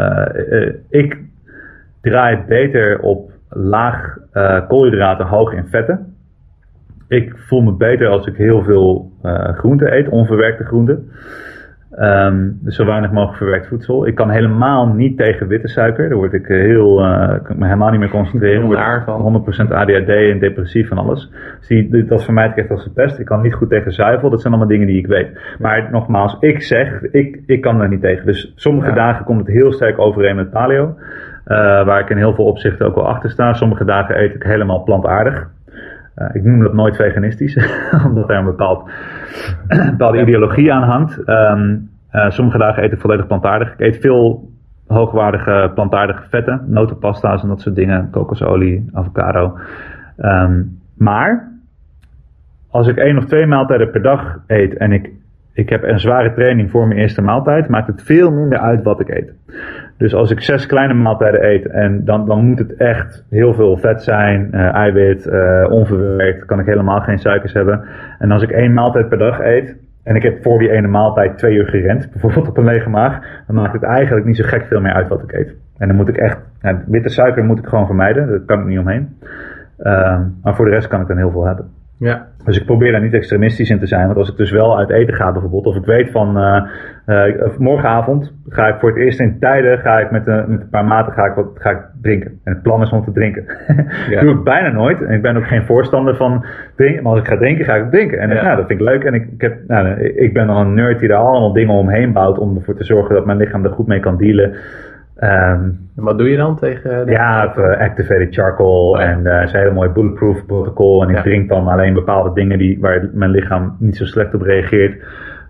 ik 0.89 1.17
draai 2.01 2.39
beter 2.47 2.99
op 2.99 3.31
laag 3.49 4.17
koolhydraten, 4.67 5.25
hoog 5.25 5.53
in 5.53 5.67
vetten. 5.67 6.15
Ik 7.07 7.33
voel 7.37 7.61
me 7.61 7.71
beter 7.71 8.07
als 8.07 8.27
ik 8.27 8.35
heel 8.35 8.63
veel 8.63 9.11
groenten 9.57 9.93
eet, 9.97 10.09
onverwerkte 10.09 10.63
groenten. 10.63 11.11
Um, 11.99 12.59
dus 12.61 12.75
zo 12.75 12.85
weinig 12.85 13.11
mogelijk 13.11 13.37
verwerkt 13.37 13.67
voedsel. 13.67 14.07
Ik 14.07 14.15
kan 14.15 14.29
helemaal 14.29 14.87
niet 14.87 15.17
tegen 15.17 15.47
witte 15.47 15.67
suiker. 15.67 16.09
Daar 16.09 16.17
word 16.17 16.33
ik 16.33 16.49
eh, 16.49 16.57
heel, 16.57 16.99
uh, 16.99 17.27
kan 17.27 17.51
ik 17.51 17.57
me 17.57 17.65
helemaal 17.65 17.89
niet 17.89 17.99
meer 17.99 18.09
concentreren. 18.09 18.69
Daar 18.69 19.03
van. 19.03 19.43
100% 19.67 19.71
ADHD 19.71 20.09
en 20.09 20.39
depressief 20.39 20.91
en 20.91 20.97
alles. 20.97 21.31
Dus 21.59 21.67
die, 21.67 22.05
dat 22.05 22.23
vermijd 22.23 22.51
ik 22.51 22.57
echt 22.57 22.71
als 22.71 22.83
de 22.83 22.89
pest. 22.89 23.19
Ik 23.19 23.25
kan 23.25 23.41
niet 23.41 23.53
goed 23.53 23.69
tegen 23.69 23.91
zuivel. 23.91 24.29
Dat 24.29 24.41
zijn 24.41 24.53
allemaal 24.53 24.71
dingen 24.71 24.87
die 24.87 24.97
ik 24.97 25.07
weet. 25.07 25.27
Maar 25.59 25.87
nogmaals, 25.91 26.37
ik 26.39 26.61
zeg, 26.61 27.01
ik, 27.01 27.41
ik 27.45 27.61
kan 27.61 27.77
daar 27.77 27.89
niet 27.89 28.01
tegen. 28.01 28.25
Dus 28.25 28.53
sommige 28.55 28.93
dagen 28.93 29.25
komt 29.25 29.39
het 29.39 29.55
heel 29.55 29.71
sterk 29.71 29.99
overeen 29.99 30.35
met 30.35 30.51
paleo. 30.51 30.85
Uh, 31.47 31.57
waar 31.85 31.99
ik 31.99 32.09
in 32.09 32.17
heel 32.17 32.33
veel 32.33 32.45
opzichten 32.45 32.85
ook 32.85 32.95
wel 32.95 33.07
achter 33.07 33.29
sta. 33.29 33.53
Sommige 33.53 33.85
dagen 33.85 34.21
eet 34.21 34.35
ik 34.35 34.43
helemaal 34.43 34.83
plantaardig. 34.83 35.47
Uh, 36.17 36.27
ik 36.33 36.43
noem 36.43 36.59
dat 36.59 36.73
nooit 36.73 36.95
veganistisch, 36.95 37.57
omdat 38.07 38.29
er 38.29 38.37
een 38.37 38.45
bepaald, 38.45 38.89
bepaalde 39.91 40.21
ideologie 40.21 40.73
aan 40.73 40.83
hangt. 40.83 41.29
Um, 41.29 41.89
uh, 42.13 42.29
sommige 42.29 42.57
dagen 42.57 42.83
eet 42.83 42.91
ik 42.91 42.99
volledig 42.99 43.27
plantaardig. 43.27 43.73
Ik 43.73 43.79
eet 43.79 43.97
veel 43.97 44.49
hoogwaardige 44.87 45.71
plantaardige 45.73 46.29
vetten, 46.29 46.61
notenpasta's 46.67 47.41
en 47.41 47.47
dat 47.47 47.61
soort 47.61 47.75
dingen, 47.75 48.09
kokosolie, 48.09 48.89
avocado. 48.93 49.57
Um, 50.17 50.79
maar 50.97 51.51
als 52.69 52.87
ik 52.87 52.97
één 52.97 53.17
of 53.17 53.25
twee 53.25 53.45
maaltijden 53.45 53.91
per 53.91 54.01
dag 54.01 54.39
eet 54.47 54.77
en 54.77 54.91
ik, 54.91 55.11
ik 55.53 55.69
heb 55.69 55.83
een 55.83 55.99
zware 55.99 56.33
training 56.33 56.71
voor 56.71 56.87
mijn 56.87 56.99
eerste 56.99 57.21
maaltijd, 57.21 57.67
maakt 57.67 57.87
het 57.87 58.03
veel 58.03 58.31
minder 58.31 58.59
uit 58.59 58.83
wat 58.83 58.99
ik 58.99 59.09
eet. 59.09 59.33
Dus 59.97 60.13
als 60.13 60.31
ik 60.31 60.41
zes 60.41 60.65
kleine 60.65 60.93
maaltijden 60.93 61.45
eet 61.45 61.65
en 61.65 62.05
dan, 62.05 62.25
dan 62.25 62.45
moet 62.45 62.59
het 62.59 62.75
echt 62.75 63.25
heel 63.29 63.53
veel 63.53 63.77
vet 63.77 64.03
zijn, 64.03 64.49
uh, 64.51 64.73
eiwit, 64.73 65.25
uh, 65.25 65.65
onverwerkt, 65.69 66.45
kan 66.45 66.59
ik 66.59 66.65
helemaal 66.65 66.99
geen 67.01 67.19
suikers 67.19 67.53
hebben. 67.53 67.83
En 68.19 68.31
als 68.31 68.41
ik 68.41 68.51
één 68.51 68.73
maaltijd 68.73 69.09
per 69.09 69.17
dag 69.17 69.39
eet 69.39 69.75
en 70.03 70.15
ik 70.15 70.23
heb 70.23 70.43
voor 70.43 70.59
die 70.59 70.71
ene 70.71 70.87
maaltijd 70.87 71.37
twee 71.37 71.55
uur 71.55 71.67
gerend, 71.67 72.09
bijvoorbeeld 72.11 72.47
op 72.47 72.57
een 72.57 72.63
lege 72.63 72.89
maag, 72.89 73.19
dan 73.47 73.55
maakt 73.55 73.73
het 73.73 73.83
eigenlijk 73.83 74.25
niet 74.25 74.37
zo 74.37 74.43
gek 74.47 74.65
veel 74.65 74.81
meer 74.81 74.93
uit 74.93 75.07
wat 75.07 75.23
ik 75.23 75.33
eet. 75.33 75.55
En 75.77 75.87
dan 75.87 75.97
moet 75.97 76.09
ik 76.09 76.17
echt, 76.17 76.39
witte 76.87 77.09
suiker 77.09 77.43
moet 77.43 77.59
ik 77.59 77.65
gewoon 77.65 77.85
vermijden, 77.85 78.27
daar 78.27 78.39
kan 78.39 78.59
ik 78.59 78.65
niet 78.65 78.79
omheen. 78.79 79.17
Uh, 79.79 80.19
maar 80.43 80.55
voor 80.55 80.65
de 80.65 80.71
rest 80.71 80.87
kan 80.87 81.01
ik 81.01 81.07
dan 81.07 81.17
heel 81.17 81.31
veel 81.31 81.45
hebben. 81.45 81.69
Ja. 81.97 82.27
Dus 82.45 82.57
ik 82.59 82.65
probeer 82.65 82.91
daar 82.91 83.01
niet 83.01 83.13
extremistisch 83.13 83.69
in 83.69 83.79
te 83.79 83.87
zijn. 83.87 84.05
Want 84.05 84.17
als 84.17 84.29
ik 84.29 84.37
dus 84.37 84.51
wel 84.51 84.77
uit 84.77 84.89
eten 84.89 85.15
ga 85.15 85.31
bijvoorbeeld. 85.31 85.65
Of 85.65 85.75
ik 85.75 85.85
weet 85.85 86.11
van 86.11 86.37
uh, 86.37 86.61
uh, 87.07 87.57
morgenavond 87.57 88.33
ga 88.47 88.67
ik 88.67 88.79
voor 88.79 88.89
het 88.89 88.99
eerst 88.99 89.19
in 89.19 89.39
tijden 89.39 89.79
ga 89.79 89.99
ik 89.99 90.11
met, 90.11 90.27
een, 90.27 90.45
met 90.47 90.61
een 90.61 90.69
paar 90.69 90.85
maten 90.85 91.13
ga 91.13 91.25
ik 91.25 91.33
wat 91.33 91.47
ga 91.53 91.69
ik 91.69 91.77
drinken. 92.01 92.39
En 92.43 92.53
het 92.53 92.61
plan 92.61 92.81
is 92.81 92.89
om 92.89 93.03
te 93.03 93.11
drinken. 93.11 93.45
ja. 94.09 94.21
doe 94.21 94.33
ik 94.33 94.43
bijna 94.43 94.69
nooit. 94.69 95.01
En 95.01 95.13
ik 95.13 95.21
ben 95.21 95.37
ook 95.37 95.47
geen 95.47 95.65
voorstander 95.65 96.15
van 96.15 96.45
drinken. 96.75 97.03
Maar 97.03 97.11
als 97.11 97.21
ik 97.21 97.27
ga 97.27 97.37
drinken, 97.37 97.65
ga 97.65 97.75
ik 97.75 97.91
drinken. 97.91 98.19
En 98.19 98.29
ja. 98.29 98.43
nou, 98.43 98.55
dat 98.55 98.67
vind 98.67 98.79
ik 98.79 98.85
leuk. 98.85 99.03
En 99.03 99.13
ik, 99.13 99.27
ik, 99.33 99.41
heb, 99.41 99.57
nou, 99.67 100.01
ik 100.01 100.33
ben 100.33 100.47
dan 100.47 100.57
een 100.57 100.73
nerd 100.73 100.99
die 100.99 101.09
er 101.09 101.15
allemaal 101.15 101.53
dingen 101.53 101.73
omheen 101.73 102.13
bouwt. 102.13 102.37
Om 102.37 102.55
ervoor 102.55 102.75
te 102.75 102.83
zorgen 102.83 103.15
dat 103.15 103.25
mijn 103.25 103.37
lichaam 103.37 103.63
er 103.63 103.71
goed 103.71 103.87
mee 103.87 103.99
kan 103.99 104.17
dealen. 104.17 104.55
Um, 105.23 105.89
wat 105.95 106.17
doe 106.17 106.29
je 106.29 106.37
dan 106.37 106.57
tegen? 106.57 107.05
De 107.05 107.11
ja, 107.11 107.57
uh, 107.57 107.79
activated 107.79 108.33
charcoal 108.33 108.89
oh, 108.89 108.99
ja. 108.99 109.05
en 109.05 109.19
uh, 109.19 109.43
is 109.43 109.53
een 109.53 109.59
hele 109.59 109.73
mooi 109.73 109.89
bulletproof 109.89 110.45
protocol. 110.45 111.03
En 111.03 111.09
ik 111.09 111.15
ja. 111.15 111.21
drink 111.21 111.49
dan 111.49 111.67
alleen 111.67 111.93
bepaalde 111.93 112.33
dingen 112.33 112.57
die, 112.57 112.79
waar 112.79 113.09
mijn 113.13 113.31
lichaam 113.31 113.75
niet 113.79 113.97
zo 113.97 114.05
slecht 114.05 114.33
op 114.33 114.41
reageert. 114.41 115.01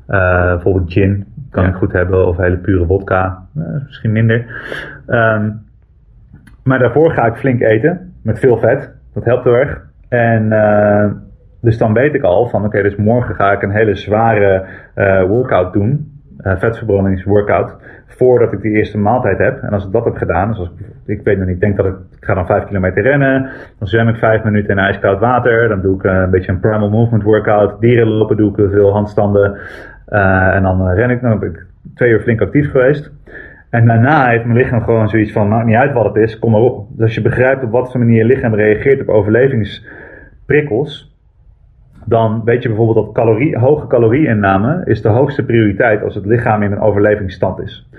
Uh, 0.09 0.47
bijvoorbeeld 0.53 0.91
gin 0.91 1.26
kan 1.51 1.63
ja. 1.63 1.70
ik 1.70 1.76
goed 1.76 1.91
hebben 1.91 2.28
of 2.28 2.38
hele 2.38 2.57
pure 2.57 2.86
vodka, 2.86 3.45
misschien 3.86 4.11
minder. 4.11 4.45
Um, 5.07 5.63
maar 6.63 6.80
daarvoor 6.80 7.11
ga 7.11 7.26
ik 7.26 7.36
flink 7.36 7.61
eten 7.61 8.13
met 8.24 8.39
veel 8.39 8.57
vet. 8.57 8.91
Dat 9.13 9.26
helpt 9.26 9.43
heel 9.43 9.55
erg. 9.55 9.82
En 10.09 10.49
dus 11.61 11.78
dan 11.78 11.93
weet 11.93 12.13
ik 12.13 12.24
al 12.24 12.47
van 12.47 12.59
oké, 12.59 12.68
okay, 12.68 12.82
dus 12.82 12.95
morgen 12.95 13.36
ga 13.36 13.51
ik 13.51 13.61
een 13.61 13.72
hele 13.72 13.95
zware 13.95 14.66
workout 15.28 15.74
doen. 15.74 16.14
Vetverbrandingsworkout 16.46 17.76
voordat 18.08 18.54
ik 18.54 18.62
die 18.62 18.72
eerste 18.72 18.98
maaltijd 18.98 19.38
heb. 19.38 19.62
En 19.62 19.70
als 19.70 19.86
ik 19.86 19.91
dat 19.91 20.06
heb 20.06 20.16
gedaan, 20.16 20.48
dus 20.48 20.58
als 20.58 20.68
ik, 20.68 20.74
ik 21.06 21.24
weet 21.24 21.38
nog 21.38 21.46
niet, 21.46 21.56
ik 21.56 21.62
denk 21.62 21.78
dat 21.78 21.86
ik, 21.86 21.96
ga 22.20 22.34
dan 22.34 22.46
5 22.46 22.64
kilometer 22.64 23.04
rennen. 23.04 23.50
Dan 23.80 23.88
zwem 23.88 24.08
ik 24.08 24.16
5 24.16 24.43
minuten 24.43 24.70
in 24.70 24.78
ijskoud 24.78 25.20
water. 25.20 25.68
Dan 25.68 25.82
doe 25.82 25.96
ik 25.96 26.04
uh, 26.04 26.12
een 26.12 26.30
beetje 26.30 26.52
een 26.52 26.60
primal 26.60 26.89
movement 26.89 27.24
workout. 27.24 27.82
Dieren 27.82 28.08
lopen 28.08 28.38
doe 28.38 28.50
ik 28.50 28.56
veel 28.72 28.91
handstanden. 28.91 29.58
Uh, 30.10 30.56
en 30.56 30.64
dan 30.64 30.89
ren 30.89 31.10
ik, 31.10 31.22
dan 31.22 31.39
ben 31.39 31.50
ik 31.50 31.66
twee 31.96 32.12
uur 32.12 32.20
flink 32.20 32.41
actief 32.41 32.72
geweest. 32.72 33.12
En 33.70 33.86
daarna 33.86 34.28
heeft 34.28 34.46
mijn 34.46 34.58
lichaam 34.58 34.82
gewoon 34.82 35.10
zoiets 35.10 35.32
van, 35.32 35.48
maakt 35.48 35.66
niet 35.66 35.76
uit 35.76 35.93
wat 35.93 36.06
het 36.06 36.16
is, 36.16 36.39
kom 36.39 36.52
maar 36.52 36.62
op. 36.62 36.88
Dus 36.89 37.02
als 37.02 37.16
je 37.16 37.22
begrijpt 37.22 37.64
op 37.64 37.72
wat 37.72 37.91
voor 37.91 38.00
manier 38.00 38.18
je 38.18 38.26
lichaam 38.26 38.54
reageert 38.54 39.02
op 39.02 39.10
overlevingsprikkels, 39.10 41.14
dan 42.06 42.41
weet 42.45 42.62
je 42.64 42.68
bijvoorbeeld 42.70 43.06
dat 43.06 43.16
calorie, 43.16 43.58
hoge 43.58 43.88
calorieinname 43.88 44.82
is 44.86 45.01
de 45.01 45.10
hoogste 45.10 45.45
prioriteit 45.45 46.03
als 46.03 46.16
het 46.16 46.26
lichaam 46.26 46.64
in 46.64 46.72
een 46.72 46.80
overlevingsstand 46.80 47.62
is. 47.62 47.89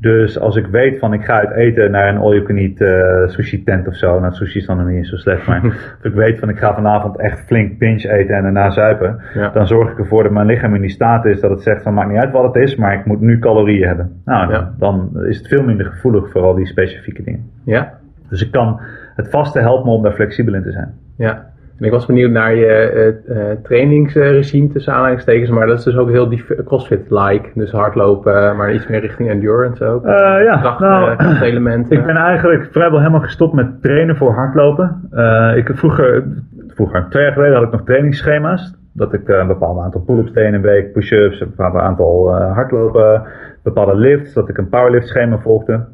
Dus 0.00 0.38
als 0.40 0.56
ik 0.56 0.66
weet 0.66 0.98
van 0.98 1.12
ik 1.12 1.24
ga 1.24 1.38
uit 1.38 1.50
eten 1.50 1.90
naar 1.90 2.08
een 2.08 2.16
all-you-can-eat 2.16 2.80
uh, 2.80 3.28
sushi 3.28 3.64
tent 3.64 3.88
of 3.88 3.94
zo. 3.94 4.20
Nou, 4.20 4.32
sushi 4.32 4.58
is 4.58 4.66
dan 4.66 4.76
nog 4.76 4.86
niet 4.86 5.06
zo 5.06 5.16
slecht, 5.16 5.46
maar 5.46 5.60
als 5.96 6.02
ik 6.02 6.12
weet 6.12 6.38
van 6.38 6.48
ik 6.48 6.58
ga 6.58 6.74
vanavond 6.74 7.18
echt 7.18 7.40
flink 7.46 7.78
binge 7.78 8.12
eten 8.12 8.34
en 8.36 8.42
daarna 8.42 8.70
zuipen. 8.70 9.20
Ja. 9.34 9.48
Dan 9.48 9.66
zorg 9.66 9.90
ik 9.90 9.98
ervoor 9.98 10.22
dat 10.22 10.32
mijn 10.32 10.46
lichaam 10.46 10.74
in 10.74 10.80
die 10.80 10.90
staat 10.90 11.24
is 11.24 11.40
dat 11.40 11.50
het 11.50 11.62
zegt 11.62 11.82
van 11.82 11.94
maakt 11.94 12.10
niet 12.10 12.18
uit 12.20 12.32
wat 12.32 12.54
het 12.54 12.62
is, 12.62 12.76
maar 12.76 12.94
ik 12.94 13.04
moet 13.04 13.20
nu 13.20 13.38
calorieën 13.38 13.86
hebben. 13.86 14.20
Nou, 14.24 14.52
Ja. 14.52 14.74
dan 14.78 15.10
is 15.28 15.38
het 15.38 15.48
veel 15.48 15.62
minder 15.62 15.86
gevoelig 15.86 16.30
voor 16.30 16.42
al 16.42 16.54
die 16.54 16.66
specifieke 16.66 17.22
dingen. 17.22 17.50
Ja, 17.64 17.92
Dus 18.28 18.44
ik 18.44 18.50
kan, 18.52 18.80
het 19.14 19.30
vaste 19.30 19.58
helpt 19.60 19.84
me 19.84 19.90
om 19.90 20.02
daar 20.02 20.12
flexibel 20.12 20.54
in 20.54 20.62
te 20.62 20.72
zijn. 20.72 20.94
ja. 21.16 21.54
En 21.78 21.84
ik 21.84 21.90
was 21.90 22.06
benieuwd 22.06 22.30
naar 22.30 22.54
je 22.54 22.66
eh, 22.66 23.50
eh, 23.50 23.58
trainingsregime 23.62 24.68
tussen 24.68 24.92
aanhalingstekens, 24.92 25.50
maar 25.50 25.66
dat 25.66 25.78
is 25.78 25.84
dus 25.84 25.96
ook 25.96 26.10
heel 26.10 26.28
CrossFit-like. 26.64 27.48
Dus 27.54 27.70
hardlopen, 27.70 28.56
maar 28.56 28.74
iets 28.74 28.86
meer 28.86 29.00
richting 29.00 29.30
endurance 29.30 29.84
ook. 29.84 30.04
Eh, 30.04 30.44
ja, 30.44 30.58
Kracht, 30.60 30.78
nou, 30.78 31.10
eh, 31.10 31.18
krachtelementen. 31.18 31.96
Ik 31.96 32.06
ben 32.06 32.16
eigenlijk 32.16 32.68
vrijwel 32.70 32.98
helemaal 32.98 33.20
gestopt 33.20 33.54
met 33.54 33.82
trainen 33.82 34.16
voor 34.16 34.34
hardlopen. 34.34 35.08
Eh, 35.10 35.56
ik 35.56 35.70
vroeger, 35.74 36.24
vroeger, 36.68 37.06
twee 37.10 37.22
jaar 37.22 37.32
geleden 37.32 37.54
had 37.54 37.64
ik 37.64 37.72
nog 37.72 37.82
trainingsschema's. 37.84 38.74
Dat 38.92 39.12
ik 39.12 39.28
eh, 39.28 39.38
een 39.38 39.46
bepaald 39.46 39.78
aantal 39.80 40.00
pull-ups 40.00 40.32
deed 40.32 40.46
in 40.46 40.54
een 40.54 40.62
week, 40.62 40.92
push-ups, 40.92 41.40
een 41.40 41.50
bepaald 41.56 41.74
aantal 41.74 42.36
eh, 42.36 42.52
hardlopen, 42.52 43.22
bepaalde 43.62 43.96
lifts. 43.96 44.32
Dat 44.32 44.48
ik 44.48 44.58
een 44.58 44.68
powerlift 44.68 45.08
schema 45.08 45.38
volgde. 45.38 45.84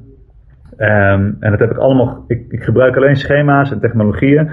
Ehm, 0.77 1.31
en 1.41 1.51
dat 1.51 1.59
heb 1.59 1.71
ik 1.71 1.77
allemaal, 1.77 2.25
ik, 2.27 2.45
ik 2.49 2.63
gebruik 2.63 2.97
alleen 2.97 3.17
schema's 3.17 3.73
en 3.73 3.81
technologieën 3.81 4.51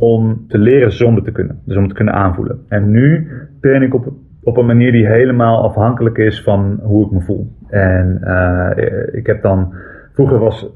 om 0.00 0.44
te 0.48 0.58
leren 0.58 0.92
zonder 0.92 1.24
te 1.24 1.32
kunnen. 1.32 1.60
Dus 1.64 1.76
om 1.76 1.88
te 1.88 1.94
kunnen 1.94 2.14
aanvoelen. 2.14 2.58
En 2.68 2.90
nu 2.90 3.28
train 3.60 3.82
ik 3.82 3.94
op, 3.94 4.12
op 4.42 4.56
een 4.56 4.66
manier 4.66 4.92
die 4.92 5.06
helemaal 5.06 5.62
afhankelijk 5.62 6.18
is 6.18 6.42
van 6.42 6.80
hoe 6.82 7.06
ik 7.06 7.12
me 7.12 7.20
voel. 7.20 7.52
En 7.68 8.18
eh, 8.22 9.14
ik 9.14 9.26
heb 9.26 9.42
dan, 9.42 9.74
vroeger 10.12 10.38
was, 10.38 10.70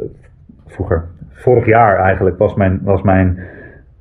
vroeger, 0.66 1.04
vorig 1.28 1.66
jaar 1.66 1.96
eigenlijk 1.98 2.38
was 2.38 2.54
mijn, 2.54 2.80
was 2.82 3.02
mijn 3.02 3.38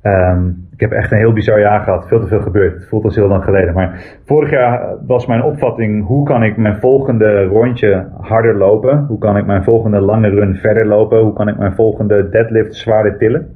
ehm, 0.02 0.48
ik 0.74 0.80
heb 0.80 0.92
echt 0.92 1.12
een 1.12 1.18
heel 1.18 1.32
bizar 1.32 1.60
jaar 1.60 1.80
gehad. 1.80 2.08
Veel 2.08 2.20
te 2.20 2.26
veel 2.26 2.40
gebeurd. 2.40 2.74
Het 2.74 2.88
voelt 2.88 3.04
als 3.04 3.14
heel 3.14 3.28
lang 3.28 3.44
geleden. 3.44 3.74
Maar 3.74 4.18
vorig 4.24 4.50
jaar 4.50 4.94
was 5.06 5.26
mijn 5.26 5.42
opvatting: 5.42 6.06
hoe 6.06 6.24
kan 6.24 6.42
ik 6.42 6.56
mijn 6.56 6.76
volgende 6.76 7.44
rondje 7.44 8.06
harder 8.20 8.56
lopen? 8.56 9.04
Hoe 9.08 9.18
kan 9.18 9.36
ik 9.36 9.46
mijn 9.46 9.64
volgende 9.64 10.00
lange 10.00 10.28
run 10.28 10.56
verder 10.56 10.86
lopen? 10.86 11.20
Hoe 11.20 11.32
kan 11.32 11.48
ik 11.48 11.58
mijn 11.58 11.74
volgende 11.74 12.28
deadlift 12.28 12.74
zwaarder 12.74 13.16
tillen? 13.18 13.54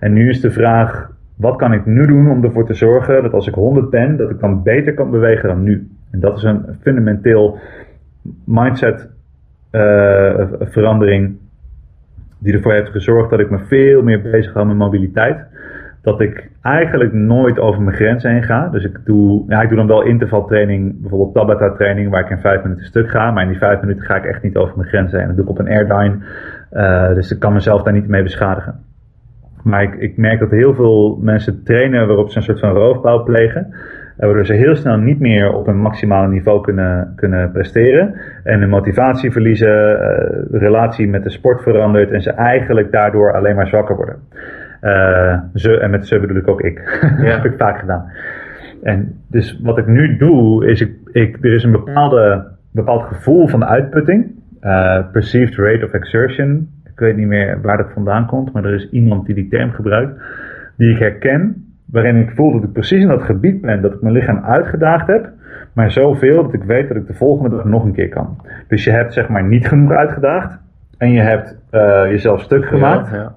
En 0.00 0.12
nu 0.12 0.28
is 0.28 0.40
de 0.40 0.50
vraag: 0.50 1.10
wat 1.36 1.56
kan 1.56 1.72
ik 1.72 1.86
nu 1.86 2.06
doen 2.06 2.30
om 2.30 2.44
ervoor 2.44 2.66
te 2.66 2.74
zorgen 2.74 3.22
dat 3.22 3.32
als 3.32 3.46
ik 3.46 3.54
100 3.54 3.90
ben, 3.90 4.16
dat 4.16 4.30
ik 4.30 4.40
dan 4.40 4.62
beter 4.62 4.94
kan 4.94 5.10
bewegen 5.10 5.48
dan 5.48 5.62
nu? 5.62 5.88
En 6.10 6.20
dat 6.20 6.36
is 6.36 6.42
een 6.42 6.64
fundamenteel 6.80 7.58
mindset 8.44 9.08
eh, 9.70 10.46
verandering 10.60 11.38
die 12.38 12.54
ervoor 12.54 12.72
heeft 12.72 12.90
gezorgd 12.90 13.30
dat 13.30 13.40
ik 13.40 13.50
me 13.50 13.58
veel 13.58 14.02
meer 14.02 14.22
bezig 14.22 14.52
hou 14.52 14.66
met 14.66 14.76
mobiliteit. 14.76 15.38
Dat 16.02 16.20
ik 16.20 16.50
eigenlijk 16.62 17.12
nooit 17.12 17.58
over 17.58 17.82
mijn 17.82 17.96
grens 17.96 18.22
heen 18.22 18.42
ga. 18.42 18.68
Dus 18.68 18.84
ik 18.84 19.00
doe, 19.04 19.44
ja, 19.48 19.60
ik 19.60 19.68
doe 19.68 19.76
dan 19.76 19.86
wel 19.86 20.02
intervaltraining, 20.02 21.00
bijvoorbeeld 21.00 21.34
Tabata 21.34 21.72
training, 21.72 22.10
waar 22.10 22.24
ik 22.24 22.30
in 22.30 22.38
vijf 22.38 22.62
minuten 22.62 22.84
stuk 22.84 23.10
ga. 23.10 23.30
Maar 23.30 23.42
in 23.42 23.48
die 23.48 23.58
vijf 23.58 23.80
minuten 23.80 24.04
ga 24.04 24.16
ik 24.16 24.24
echt 24.24 24.42
niet 24.42 24.56
over 24.56 24.76
mijn 24.76 24.88
grens 24.88 25.12
heen. 25.12 25.26
Dat 25.26 25.36
doe 25.36 25.44
ik 25.44 25.50
op 25.50 25.58
een 25.58 25.68
airline. 25.68 26.16
Uh, 26.72 27.14
dus 27.14 27.32
ik 27.32 27.38
kan 27.38 27.52
mezelf 27.52 27.82
daar 27.82 27.92
niet 27.92 28.08
mee 28.08 28.22
beschadigen. 28.22 28.89
Maar 29.62 29.82
ik, 29.82 29.94
ik 29.94 30.16
merk 30.16 30.38
dat 30.38 30.50
heel 30.50 30.74
veel 30.74 31.18
mensen 31.22 31.64
trainen 31.64 32.06
waarop 32.06 32.30
ze 32.30 32.36
een 32.36 32.42
soort 32.42 32.60
van 32.60 32.70
roofbouw 32.70 33.22
plegen. 33.22 33.74
Waardoor 34.16 34.46
ze 34.46 34.52
heel 34.52 34.76
snel 34.76 34.96
niet 34.96 35.20
meer 35.20 35.52
op 35.52 35.66
een 35.66 35.80
maximale 35.80 36.28
niveau 36.28 36.60
kunnen, 36.60 37.12
kunnen 37.16 37.52
presteren. 37.52 38.14
En 38.44 38.60
hun 38.60 38.68
motivatie 38.68 39.32
verliezen, 39.32 39.92
uh, 39.92 39.98
de 40.50 40.58
relatie 40.58 41.08
met 41.08 41.22
de 41.22 41.30
sport 41.30 41.62
verandert. 41.62 42.10
En 42.10 42.22
ze 42.22 42.30
eigenlijk 42.30 42.92
daardoor 42.92 43.32
alleen 43.32 43.54
maar 43.54 43.66
zwakker 43.66 43.96
worden. 43.96 44.16
Uh, 44.82 45.38
ze, 45.54 45.78
en 45.78 45.90
met 45.90 46.06
ze 46.06 46.20
bedoel 46.20 46.36
ik 46.36 46.48
ook 46.48 46.60
ik. 46.60 46.98
Ja. 47.00 47.24
dat 47.24 47.42
heb 47.42 47.52
ik 47.52 47.58
vaak 47.58 47.78
gedaan. 47.78 48.10
En 48.82 49.20
dus 49.28 49.60
wat 49.62 49.78
ik 49.78 49.86
nu 49.86 50.16
doe, 50.16 50.66
is 50.66 50.80
ik, 50.80 50.92
ik, 51.12 51.36
er 51.40 51.52
is 51.52 51.64
een 51.64 51.72
bepaalde, 51.72 52.46
bepaald 52.72 53.02
gevoel 53.02 53.48
van 53.48 53.64
uitputting. 53.64 54.38
Uh, 54.62 55.10
perceived 55.12 55.56
rate 55.56 55.84
of 55.84 55.92
exertion. 55.92 56.68
Ik 57.00 57.06
weet 57.06 57.16
niet 57.16 57.26
meer 57.26 57.58
waar 57.62 57.76
dat 57.76 57.92
vandaan 57.92 58.26
komt, 58.26 58.52
maar 58.52 58.64
er 58.64 58.74
is 58.74 58.90
iemand 58.90 59.26
die 59.26 59.34
die 59.34 59.48
term 59.48 59.70
gebruikt. 59.70 60.20
Die 60.76 60.90
ik 60.90 60.98
herken, 60.98 61.64
waarin 61.84 62.16
ik 62.16 62.30
voel 62.30 62.52
dat 62.52 62.62
ik 62.62 62.72
precies 62.72 63.02
in 63.02 63.08
dat 63.08 63.22
gebied 63.22 63.60
ben, 63.60 63.82
dat 63.82 63.92
ik 63.92 64.02
mijn 64.02 64.14
lichaam 64.14 64.38
uitgedaagd 64.44 65.06
heb. 65.06 65.28
Maar 65.72 65.92
zoveel 65.92 66.42
dat 66.42 66.52
ik 66.52 66.62
weet 66.62 66.88
dat 66.88 66.96
ik 66.96 67.06
de 67.06 67.14
volgende 67.14 67.56
dag 67.56 67.64
nog 67.64 67.84
een 67.84 67.92
keer 67.92 68.08
kan. 68.08 68.36
Dus 68.68 68.84
je 68.84 68.90
hebt 68.90 69.12
zeg 69.12 69.28
maar 69.28 69.44
niet 69.44 69.68
genoeg 69.68 69.92
uitgedaagd. 69.92 70.58
En 70.98 71.12
je 71.12 71.20
hebt 71.20 71.56
uh, 71.72 71.80
jezelf 72.10 72.40
stuk 72.40 72.64
gemaakt. 72.64 73.10
Ja, 73.10 73.16
ja. 73.16 73.34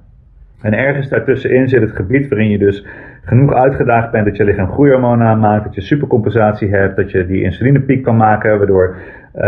En 0.62 0.74
ergens 0.74 1.10
daartussenin 1.10 1.70
zit 1.70 1.82
het 1.82 1.96
gebied 1.96 2.28
waarin 2.28 2.50
je 2.50 2.58
dus 2.58 2.86
genoeg 3.24 3.54
uitgedaagd 3.54 4.12
bent 4.12 4.26
dat 4.26 4.38
je 4.38 4.44
lichaam 4.44 4.72
groeihormonen 4.72 5.28
aanmaakt, 5.28 5.64
dat 5.64 5.76
je 5.76 5.82
supercompensatie 5.82 6.70
hebt, 6.70 6.96
dat 6.96 7.12
je 7.12 7.26
die 7.26 7.44
insulinepiek 7.44 8.04
kan 8.04 8.18
maken, 8.18 8.58
waardoor, 8.58 8.96
uh, 9.36 9.44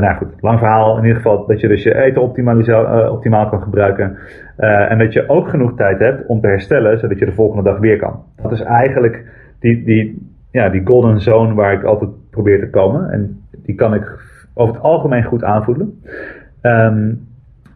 nou 0.00 0.16
goed, 0.16 0.28
lang 0.40 0.58
verhaal, 0.58 0.96
in 0.96 1.02
ieder 1.02 1.16
geval 1.16 1.46
dat 1.46 1.60
je 1.60 1.68
dus 1.68 1.82
je 1.82 1.94
eten 1.94 2.22
optimaal, 2.22 2.58
uh, 2.58 3.12
optimaal 3.12 3.48
kan 3.48 3.62
gebruiken. 3.62 4.16
Uh, 4.58 4.90
en 4.90 4.98
dat 4.98 5.12
je 5.12 5.28
ook 5.28 5.48
genoeg 5.48 5.76
tijd 5.76 5.98
hebt 5.98 6.26
om 6.26 6.40
te 6.40 6.46
herstellen, 6.46 6.98
zodat 6.98 7.18
je 7.18 7.24
de 7.24 7.32
volgende 7.32 7.62
dag 7.62 7.78
weer 7.78 7.96
kan. 7.96 8.22
Dat 8.42 8.52
is 8.52 8.62
eigenlijk 8.62 9.24
die, 9.60 9.84
die, 9.84 10.32
ja, 10.50 10.68
die 10.68 10.82
golden 10.84 11.20
zone 11.20 11.54
waar 11.54 11.72
ik 11.72 11.82
altijd 11.82 12.10
probeer 12.30 12.60
te 12.60 12.70
komen. 12.70 13.10
En 13.10 13.40
die 13.64 13.74
kan 13.74 13.94
ik 13.94 14.18
over 14.54 14.74
het 14.74 14.82
algemeen 14.82 15.24
goed 15.24 15.44
aanvoelen. 15.44 16.02
Um, 16.62 17.28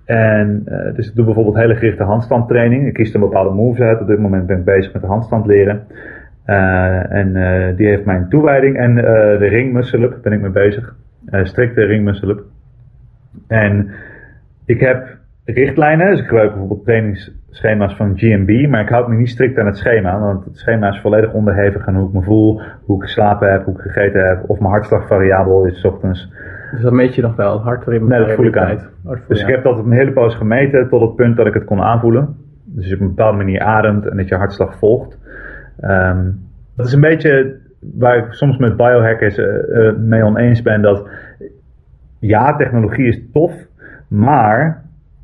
en 0.05 0.65
dus 0.95 1.09
ik 1.09 1.15
doe 1.15 1.25
bijvoorbeeld 1.25 1.57
hele 1.57 1.77
gerichte 1.77 2.03
handstandtraining. 2.03 2.87
Ik 2.87 2.93
kies 2.93 3.15
een 3.15 3.21
bepaalde 3.21 3.55
moves 3.55 3.81
uit. 3.81 4.01
Op 4.01 4.07
dit 4.07 4.19
moment 4.19 4.47
ben 4.47 4.59
ik 4.59 4.65
bezig 4.65 4.93
met 4.93 5.03
de 5.03 5.09
handstand 5.09 5.47
leren. 5.47 5.83
En 7.09 7.33
die 7.77 7.87
heeft 7.87 8.05
mijn 8.05 8.29
toewijding. 8.29 8.77
En 8.77 8.95
de 8.95 9.47
ring 9.49 9.73
muscle 9.73 10.05
up 10.05 10.19
ben 10.23 10.33
ik 10.33 10.41
mee 10.41 10.51
bezig. 10.51 10.97
Strikte 11.31 11.85
ring 11.85 12.05
muscle 12.05 12.33
up. 12.33 12.43
En 13.47 13.91
ik 14.65 14.81
heb 14.81 15.17
richtlijnen. 15.45 16.11
Dus 16.11 16.21
ik 16.21 16.27
gebruik 16.27 16.51
bijvoorbeeld 16.51 16.85
trainingsschema's 16.85 17.97
van 17.97 18.19
GMB. 18.19 18.69
Maar 18.69 18.81
ik 18.81 18.89
houd 18.89 19.09
me 19.09 19.15
niet 19.15 19.29
strikt 19.29 19.59
aan 19.59 19.67
het 19.67 19.77
schema. 19.77 20.21
Want 20.21 20.45
het 20.45 20.57
schema 20.57 20.89
is 20.89 21.01
volledig 21.01 21.33
onderhevig 21.33 21.87
aan 21.87 21.95
hoe 21.95 22.09
ik 22.09 22.15
me 22.15 22.23
voel. 22.23 22.61
Hoe 22.85 22.97
ik 22.97 23.03
geslapen 23.03 23.53
heb. 23.53 23.65
Hoe 23.65 23.75
ik 23.75 23.81
gegeten 23.81 24.27
heb. 24.27 24.45
Of 24.47 24.59
mijn 24.59 24.71
hartslag 24.71 25.07
variabel 25.07 25.65
is 25.65 25.81
's 25.81 25.85
ochtends. 25.85 26.33
Dus 26.71 26.83
dat 26.83 26.93
meet 26.93 27.15
je 27.15 27.23
nog 27.23 27.37
wel, 27.37 27.61
hart 27.63 27.87
Nee, 27.87 27.99
dat 27.99 28.33
voel 28.33 28.47
ik 28.47 28.57
aan. 28.57 28.79
Dus 29.29 29.41
ik 29.41 29.47
heb 29.47 29.63
dat 29.63 29.79
op 29.79 29.85
een 29.85 29.93
hele 29.93 30.13
poos 30.13 30.35
gemeten 30.35 30.89
tot 30.89 31.01
het 31.01 31.15
punt 31.15 31.37
dat 31.37 31.47
ik 31.47 31.55
het 31.55 31.65
kon 31.65 31.81
aanvoelen. 31.81 32.37
Dus 32.65 32.89
je 32.89 32.95
op 32.95 33.01
een 33.01 33.09
bepaalde 33.09 33.37
manier 33.37 33.61
ademt 33.61 34.07
en 34.07 34.17
dat 34.17 34.29
je 34.29 34.35
hartslag 34.35 34.79
volgt. 34.79 35.19
Um, 35.81 36.41
dat 36.77 36.87
is 36.87 36.93
een 36.93 37.01
beetje 37.01 37.61
waar 37.95 38.17
ik 38.17 38.33
soms 38.33 38.57
met 38.57 38.77
biohackers 38.77 39.39
uh, 39.39 39.47
uh, 39.69 39.97
mee 39.97 40.25
oneens 40.25 40.63
ben. 40.63 40.83
Dat 40.83 41.09
ja, 42.19 42.57
technologie 42.57 43.07
is 43.07 43.23
tof, 43.33 43.53
maar 44.09 44.83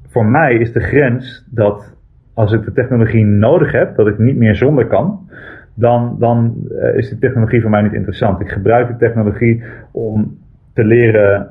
voor 0.08 0.26
mij 0.26 0.54
is 0.54 0.72
de 0.72 0.80
grens 0.80 1.46
dat 1.50 1.96
als 2.34 2.52
ik 2.52 2.64
de 2.64 2.72
technologie 2.72 3.24
nodig 3.24 3.72
heb, 3.72 3.96
dat 3.96 4.06
ik 4.06 4.18
niet 4.18 4.36
meer 4.36 4.54
zonder 4.54 4.86
kan. 4.86 5.28
Dan, 5.74 6.16
dan 6.18 6.54
uh, 6.70 6.96
is 6.96 7.08
de 7.08 7.18
technologie 7.18 7.60
voor 7.60 7.70
mij 7.70 7.82
niet 7.82 7.92
interessant. 7.92 8.40
Ik 8.40 8.48
gebruik 8.48 8.88
de 8.88 8.96
technologie 8.96 9.62
om 9.90 10.38
te 10.74 10.84
leren, 10.84 11.48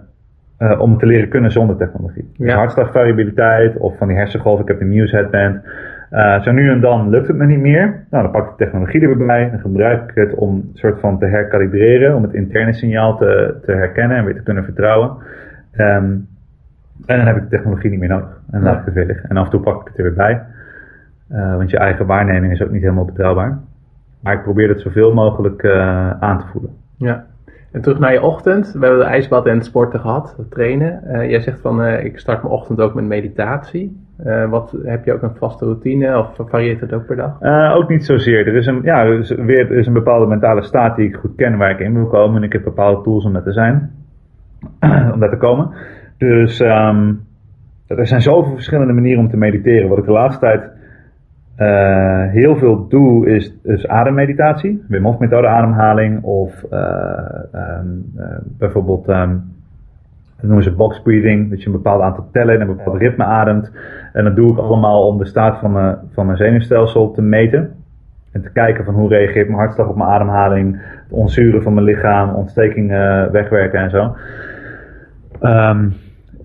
uh, 0.60 0.80
om 0.80 0.97
te 0.97 1.05
leren 1.05 1.30
kunnen 1.30 1.51
zonder 1.51 1.76
technologie. 1.76 2.32
Ja. 2.34 2.45
Dus 2.45 2.53
hartslagvariabiliteit 2.53 3.78
of 3.78 3.97
van 3.97 4.07
die 4.07 4.18
hersengolf. 4.18 4.60
Ik 4.60 4.68
heb 4.68 4.80
de 4.80 4.86
Muse 4.86 5.16
headband. 5.16 5.62
Uh, 6.12 6.41
zo 6.41 6.51
nu 6.51 6.70
en 6.70 6.82
dan 6.82 7.10
lukt 7.10 7.28
het 7.28 7.38
me 7.38 7.45
niet 7.45 7.60
meer. 7.60 8.05
Nou, 8.10 8.24
dan 8.24 8.32
pak 8.32 8.43
ik 8.43 8.57
de 8.57 8.64
technologie 8.64 9.01
er 9.01 9.07
weer 9.07 9.26
bij. 9.26 9.49
Dan 9.49 9.60
gebruik 9.60 10.10
ik 10.10 10.16
het 10.16 10.36
om 10.36 10.55
een 10.55 10.70
soort 10.74 10.99
van 10.99 11.20
te 11.20 11.26
herkalibreren. 11.26 12.16
Om 12.16 12.24
het 12.24 12.34
interne 12.34 12.74
signaal 12.74 13.18
te, 13.18 13.57
te 13.66 13.72
herkennen 13.72 14.18
en 14.18 14.26
weer 14.26 14.36
te 14.36 14.43
kunnen 14.43 14.64
vertrouwen. 14.64 15.12
Um, 15.78 16.28
en 17.05 17.18
dan 17.18 17.28
heb 17.28 17.36
ik 17.36 17.41
de 17.41 17.55
technologie 17.55 17.89
niet 17.89 17.99
meer 17.99 18.10
nodig. 18.10 18.41
En 18.51 18.62
dan 18.62 18.64
laat 18.64 18.80
ik 18.80 18.86
het 18.86 18.93
weer 18.93 19.05
liggen. 19.05 19.30
En 19.30 19.38
af 19.38 19.45
en 19.45 19.51
toe 19.51 19.60
pak 19.60 19.82
ik 19.82 19.88
het 19.88 19.97
er 19.97 20.03
weer 20.03 20.14
bij. 20.14 20.41
Uh, 21.32 21.55
want 21.55 21.70
je 21.70 21.78
eigen 21.78 22.05
waarneming 22.05 22.53
is 22.53 22.62
ook 22.62 22.72
niet 22.72 22.82
helemaal 22.82 23.05
betrouwbaar. 23.05 23.57
Maar 24.22 24.34
ik 24.34 24.43
probeer 24.43 24.70
het 24.70 24.82
zoveel 24.82 25.14
mogelijk 25.14 25.64
uh, 25.64 26.10
aan 26.20 26.39
te 26.39 26.45
voelen. 26.51 26.72
Ja. 26.97 27.26
En 27.72 27.82
terug 27.82 27.99
naar 27.99 28.13
je 28.13 28.22
ochtend. 28.22 28.72
We 28.72 28.86
hebben 28.86 28.99
de 28.99 29.11
ijsbad 29.11 29.45
en 29.45 29.61
sporten 29.61 29.99
gehad, 29.99 30.36
trainen. 30.49 31.01
Uh, 31.07 31.30
jij 31.30 31.39
zegt 31.39 31.61
van, 31.61 31.86
uh, 31.86 32.03
ik 32.03 32.20
start 32.20 32.41
mijn 32.41 32.53
ochtend 32.53 32.80
ook 32.80 32.93
met 32.93 33.05
meditatie. 33.05 34.07
Uh, 34.26 34.49
wat, 34.49 34.76
heb 34.84 35.05
je 35.05 35.13
ook 35.13 35.22
een 35.22 35.36
vaste 35.36 35.65
routine 35.65 36.17
of 36.17 36.49
varieert 36.49 36.82
het 36.82 36.93
ook 36.93 37.05
per 37.05 37.15
dag? 37.15 37.41
ook 37.76 37.89
niet 37.89 38.05
zozeer. 38.05 38.47
Er 38.47 38.55
is, 38.55 38.65
een, 38.65 38.82
ja, 38.84 39.03
er, 39.03 39.20
is 39.20 39.30
weer, 39.30 39.72
er 39.72 39.78
is 39.78 39.88
een 39.88 39.93
bepaalde 39.93 40.26
mentale 40.26 40.63
staat 40.63 40.95
die 40.95 41.07
ik 41.07 41.15
goed 41.15 41.36
ken 41.36 41.57
waar 41.57 41.72
ik 41.72 41.80
in 41.80 41.93
wil 41.93 42.07
komen. 42.07 42.38
En 42.38 42.43
ik 42.43 42.53
heb 42.53 42.63
bepaalde 42.63 43.03
tools 43.03 43.26
om 43.26 43.34
daar 43.34 43.43
te 43.43 43.51
zijn. 43.51 43.91
om 45.13 45.20
daar 45.20 45.30
te 45.30 45.38
komen. 45.38 45.70
Dus 46.17 46.59
ehm, 46.59 47.13
er 47.88 48.07
zijn 48.07 48.22
zoveel 48.22 48.53
verschillende 48.53 48.93
manieren 48.93 49.24
om 49.24 49.30
te 49.30 49.38
mediteren. 49.38 49.89
Wat 49.89 49.97
ik 49.97 50.05
de 50.05 50.11
laatste 50.11 50.39
tijd 50.39 50.70
uh, 51.60 52.32
heel 52.32 52.57
veel 52.57 52.88
doe 52.88 53.28
is, 53.28 53.57
is 53.64 53.88
ademmeditatie. 53.88 54.84
Wim 54.88 55.03
Hof 55.03 55.20
methode 55.20 55.47
ademhaling. 55.47 56.24
Of 56.24 56.64
uh, 56.72 56.80
um, 57.53 58.12
uh, 58.18 58.26
bijvoorbeeld, 58.43 59.10
um, 59.10 59.43
noemen 60.41 60.64
ze 60.64 60.72
box 60.72 61.01
breathing. 61.01 61.49
Dat 61.49 61.60
je 61.60 61.66
een 61.66 61.72
bepaald 61.72 62.01
aantal 62.01 62.28
tellen 62.32 62.55
en 62.55 62.62
een 62.62 62.76
bepaald 62.76 62.97
ritme 62.97 63.24
ademt. 63.24 63.72
En 64.14 64.24
dat 64.24 64.36
doe 64.36 64.51
ik 64.51 64.57
allemaal 64.57 65.07
om 65.07 65.18
de 65.18 65.26
staat 65.26 65.60
van 65.60 65.72
mijn, 65.72 65.97
van 66.14 66.26
mijn 66.26 66.38
zenuwstelsel 66.38 67.12
te 67.12 67.22
meten. 67.22 67.72
En 68.32 68.41
te 68.41 68.51
kijken 68.51 68.86
van 68.86 68.93
hoe 68.93 69.10
reageert 69.10 69.47
mijn 69.47 69.60
hartslag 69.60 69.88
op 69.88 69.95
mijn 69.95 70.10
ademhaling. 70.10 70.82
Het 70.82 71.12
onzuren 71.12 71.64
van 71.64 71.74
mijn 71.74 71.86
lichaam, 71.86 72.34
ontstekingen 72.34 73.32
wegwerken 73.32 73.80
en 73.80 73.89
zo. 73.89 74.16
Um, 75.41 75.93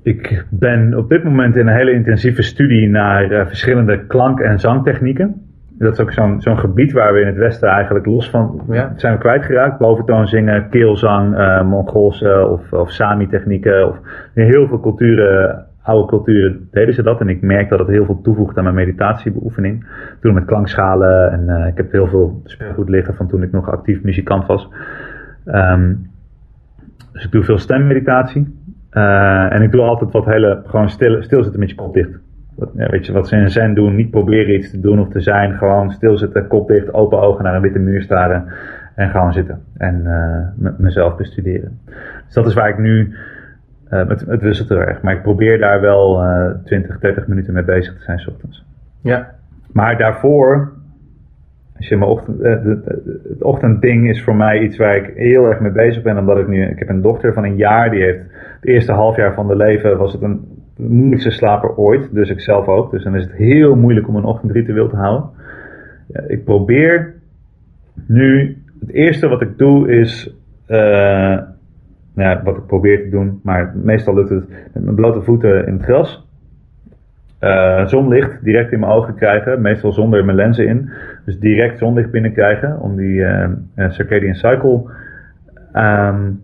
ik 0.04 0.44
ben 0.50 0.96
op 0.96 1.08
dit 1.08 1.24
moment 1.24 1.56
in 1.56 1.66
een 1.66 1.74
hele 1.74 1.92
intensieve 1.92 2.42
studie 2.42 2.88
naar 2.88 3.32
uh, 3.32 3.46
verschillende 3.46 4.06
klank- 4.06 4.40
en 4.40 4.60
zangtechnieken. 4.60 5.34
Dat 5.78 5.92
is 5.92 6.00
ook 6.00 6.12
zo'n 6.12 6.40
zo'n 6.40 6.58
gebied 6.58 6.92
waar 6.92 7.12
we 7.12 7.20
in 7.20 7.26
het 7.26 7.36
Westen 7.36 7.68
eigenlijk 7.68 8.06
los 8.06 8.30
van 8.30 8.62
zijn 8.96 9.12
we 9.12 9.18
kwijtgeraakt. 9.18 9.78
Boventoon 9.78 10.26
zingen, 10.26 10.68
keelzang, 10.68 11.38
uh, 11.38 11.62
Mongoolse 11.62 12.46
of, 12.48 12.72
of 12.72 12.90
Sami-technieken. 12.90 13.88
Of 13.88 13.98
in 14.34 14.44
heel 14.44 14.68
veel 14.68 14.80
culturen, 14.80 15.66
oude 15.82 16.08
culturen, 16.08 16.68
deden 16.70 16.94
ze 16.94 17.02
dat. 17.02 17.20
En 17.20 17.28
ik 17.28 17.42
merk 17.42 17.68
dat 17.68 17.78
het 17.78 17.88
heel 17.88 18.04
veel 18.04 18.20
toevoegt 18.20 18.56
aan 18.56 18.64
mijn 18.64 18.74
meditatiebeoefening. 18.74 19.86
Toen 20.20 20.34
met 20.34 20.44
klankschalen 20.44 21.32
en 21.32 21.66
ik 21.66 21.76
heb 21.76 21.92
heel 21.92 22.06
veel 22.06 22.40
speelgoed 22.44 22.88
liggen 22.88 23.14
van 23.14 23.28
toen 23.28 23.42
ik 23.42 23.52
nog 23.52 23.70
actief 23.70 24.02
muzikant 24.02 24.46
was. 24.46 24.68
Um, 25.46 26.10
dus 27.12 27.24
ik 27.24 27.30
doe 27.30 27.42
veel 27.42 27.58
stemmeditatie. 27.58 28.53
Uh, 28.94 29.52
en 29.52 29.62
ik 29.62 29.70
doe 29.70 29.80
altijd 29.80 30.12
wat 30.12 30.24
hele, 30.24 30.62
gewoon 30.66 30.88
stil, 30.88 31.22
stilzitten 31.22 31.60
met 31.60 31.70
je 31.70 31.76
kop 31.76 31.94
dicht. 31.94 32.18
Wat, 32.56 32.70
ja, 32.74 32.88
weet 32.90 33.06
je, 33.06 33.12
wat 33.12 33.28
ze 33.28 33.36
in 33.36 33.50
zen 33.50 33.74
doen, 33.74 33.94
niet 33.94 34.10
proberen 34.10 34.54
iets 34.54 34.70
te 34.70 34.80
doen 34.80 35.00
of 35.00 35.08
te 35.08 35.20
zijn. 35.20 35.56
Gewoon 35.56 35.90
stilzitten, 35.90 36.46
kop 36.46 36.68
dicht, 36.68 36.94
open 36.94 37.20
ogen 37.20 37.44
naar 37.44 37.54
een 37.54 37.62
witte 37.62 37.78
muur 37.78 38.02
staren. 38.02 38.44
En 38.94 39.10
gewoon 39.10 39.32
zitten. 39.32 39.60
En 39.76 40.02
uh, 40.04 40.70
mezelf 40.78 41.16
bestuderen. 41.16 41.80
Dus 42.24 42.34
dat 42.34 42.46
is 42.46 42.54
waar 42.54 42.68
ik 42.68 42.78
nu, 42.78 43.14
uh, 43.90 44.08
het, 44.08 44.24
het 44.26 44.42
wisselt 44.42 44.68
heel 44.68 44.80
erg. 44.80 45.02
Maar 45.02 45.14
ik 45.14 45.22
probeer 45.22 45.58
daar 45.58 45.80
wel 45.80 46.22
20, 46.64 46.98
30 46.98 47.26
minuten 47.26 47.54
mee 47.54 47.64
bezig 47.64 47.94
te 47.96 48.02
zijn 48.02 48.18
s 48.18 48.26
ochtends. 48.26 48.64
Ja. 49.02 49.30
Maar 49.72 49.98
daarvoor 49.98 50.72
als 51.76 51.88
je 51.88 51.96
mijn 51.96 52.10
ochtend, 52.10 52.42
het 53.28 53.42
ochtendding 53.42 54.08
is 54.08 54.22
voor 54.22 54.36
mij 54.36 54.60
iets 54.60 54.76
waar 54.76 54.96
ik 54.96 55.12
heel 55.16 55.46
erg 55.46 55.60
mee 55.60 55.72
bezig 55.72 56.02
ben. 56.02 56.18
Omdat 56.18 56.38
ik 56.38 56.48
nu, 56.48 56.64
ik 56.64 56.78
heb 56.78 56.88
een 56.88 57.02
dochter 57.02 57.32
van 57.32 57.44
een 57.44 57.56
jaar, 57.56 57.90
die 57.90 58.02
heeft 58.02 58.20
het 58.64 58.72
eerste 58.72 58.92
half 58.92 59.16
jaar 59.16 59.34
van 59.34 59.48
de 59.48 59.56
leven 59.56 59.98
was 59.98 60.12
het 60.12 60.22
een 60.22 60.40
moeilijkste 60.76 61.30
slaper 61.30 61.76
ooit. 61.76 62.14
Dus 62.14 62.30
ik 62.30 62.40
zelf 62.40 62.66
ook. 62.66 62.90
Dus 62.90 63.04
dan 63.04 63.16
is 63.16 63.22
het 63.22 63.32
heel 63.32 63.76
moeilijk 63.76 64.08
om 64.08 64.16
een 64.16 64.24
ochtendritueel 64.24 64.88
te 64.88 64.96
houden. 64.96 65.30
Ja, 66.06 66.20
ik 66.26 66.44
probeer 66.44 67.14
nu, 68.06 68.56
het 68.80 68.90
eerste 68.90 69.28
wat 69.28 69.42
ik 69.42 69.58
doe 69.58 69.90
is, 69.90 70.36
uh, 70.68 71.38
nou 72.14 72.40
wat 72.44 72.56
ik 72.56 72.66
probeer 72.66 73.02
te 73.02 73.08
doen, 73.08 73.40
maar 73.42 73.72
meestal 73.82 74.14
lukt 74.14 74.28
het 74.28 74.48
met 74.72 74.84
mijn 74.84 74.96
blote 74.96 75.22
voeten 75.22 75.66
in 75.66 75.72
het 75.72 75.82
gras. 75.82 76.26
Uh, 77.40 77.86
zonlicht 77.86 78.44
direct 78.44 78.72
in 78.72 78.80
mijn 78.80 78.92
ogen 78.92 79.14
krijgen, 79.14 79.60
meestal 79.60 79.92
zonder 79.92 80.24
mijn 80.24 80.36
lenzen 80.36 80.66
in. 80.66 80.90
Dus 81.24 81.38
direct 81.38 81.78
zonlicht 81.78 82.10
binnenkrijgen 82.10 82.80
om 82.80 82.96
die 82.96 83.14
uh, 83.14 83.48
circadian 83.74 84.34
cycle 84.34 84.82
um, 85.74 86.42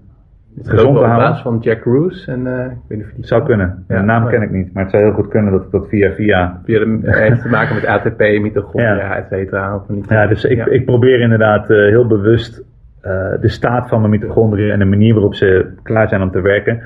gezond 0.63 0.99
te 0.99 1.05
houden. 1.05 1.37
van 1.37 1.59
Jack 1.61 1.85
Roos 1.85 2.27
en 2.27 2.47
uh, 2.47 2.65
ik 2.65 2.79
weet 2.89 2.99
niet 2.99 3.07
of 3.07 3.13
die 3.13 3.27
zou 3.27 3.45
kunnen. 3.45 3.85
Ja, 3.89 3.99
de 3.99 4.05
naam 4.05 4.29
ken 4.29 4.43
ik 4.43 4.51
niet, 4.51 4.73
maar 4.73 4.83
het 4.83 4.93
zou 4.93 5.05
heel 5.05 5.13
goed 5.13 5.29
kunnen 5.29 5.53
dat 5.53 5.63
ik 5.63 5.71
dat 5.71 5.89
via 5.89 6.13
via. 6.13 6.61
Via 6.65 6.79
de, 6.79 6.99
heeft 7.03 7.43
te 7.43 7.49
maken 7.49 7.75
met 7.75 7.87
ATP, 7.87 8.19
mitochondria, 8.19 8.95
ja. 8.95 9.17
et 9.17 9.27
cetera. 9.29 9.83
Ja, 10.09 10.27
dus 10.27 10.45
ik, 10.45 10.67
ik 10.67 10.85
probeer 10.85 11.21
inderdaad 11.21 11.71
uh, 11.71 11.89
heel 11.89 12.07
bewust 12.07 12.59
uh, 12.59 13.13
de 13.41 13.49
staat 13.49 13.89
van 13.89 13.99
mijn 13.99 14.11
mitochondriën 14.11 14.71
en 14.71 14.79
de 14.79 14.85
manier 14.85 15.13
waarop 15.13 15.35
ze 15.35 15.73
klaar 15.83 16.09
zijn 16.09 16.23
om 16.23 16.31
te 16.31 16.41
werken. 16.41 16.83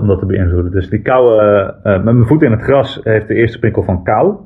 Om 0.00 0.06
dat 0.06 0.18
te 0.18 0.26
beïnvloeden. 0.26 0.72
Dus 0.72 0.88
die 0.88 1.02
kou, 1.02 1.42
met 1.82 2.04
mijn 2.04 2.26
voet 2.26 2.42
in 2.42 2.50
het 2.50 2.62
gras 2.62 3.00
heeft 3.02 3.28
de 3.28 3.34
eerste 3.34 3.58
prikkel 3.58 3.82
van 3.82 4.02
kou. 4.02 4.36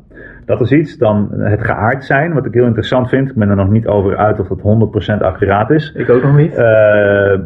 Dat 0.47 0.61
is 0.61 0.73
iets. 0.73 0.97
Dan 0.97 1.29
het 1.33 1.65
geaard 1.65 2.05
zijn, 2.05 2.33
wat 2.33 2.47
ik 2.47 2.55
heel 2.55 2.67
interessant 2.67 3.09
vind. 3.09 3.29
Ik 3.29 3.35
ben 3.35 3.51
er 3.51 3.57
nog 3.57 3.71
niet 3.71 3.87
over 3.87 4.17
uit 4.17 4.41
of 4.41 4.49
dat 4.49 5.19
100% 5.19 5.23
accuraat 5.23 5.71
is. 5.71 5.93
Ik 5.93 6.11
ook 6.11 6.23
nog 6.23 6.37
niet. 6.37 6.59
Uh, 6.59 7.39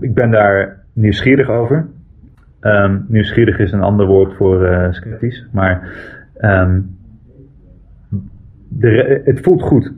ik 0.00 0.14
ben 0.14 0.30
daar 0.30 0.82
nieuwsgierig 0.92 1.48
over. 1.48 1.86
Um, 2.60 3.04
nieuwsgierig 3.08 3.58
is 3.58 3.72
een 3.72 3.82
ander 3.82 4.06
woord 4.06 4.34
voor 4.34 4.70
uh, 4.70 4.86
sceptisch. 4.90 5.46
Maar 5.52 5.88
um, 6.40 6.96
de, 8.68 9.20
het 9.24 9.40
voelt 9.40 9.62
goed. 9.62 9.92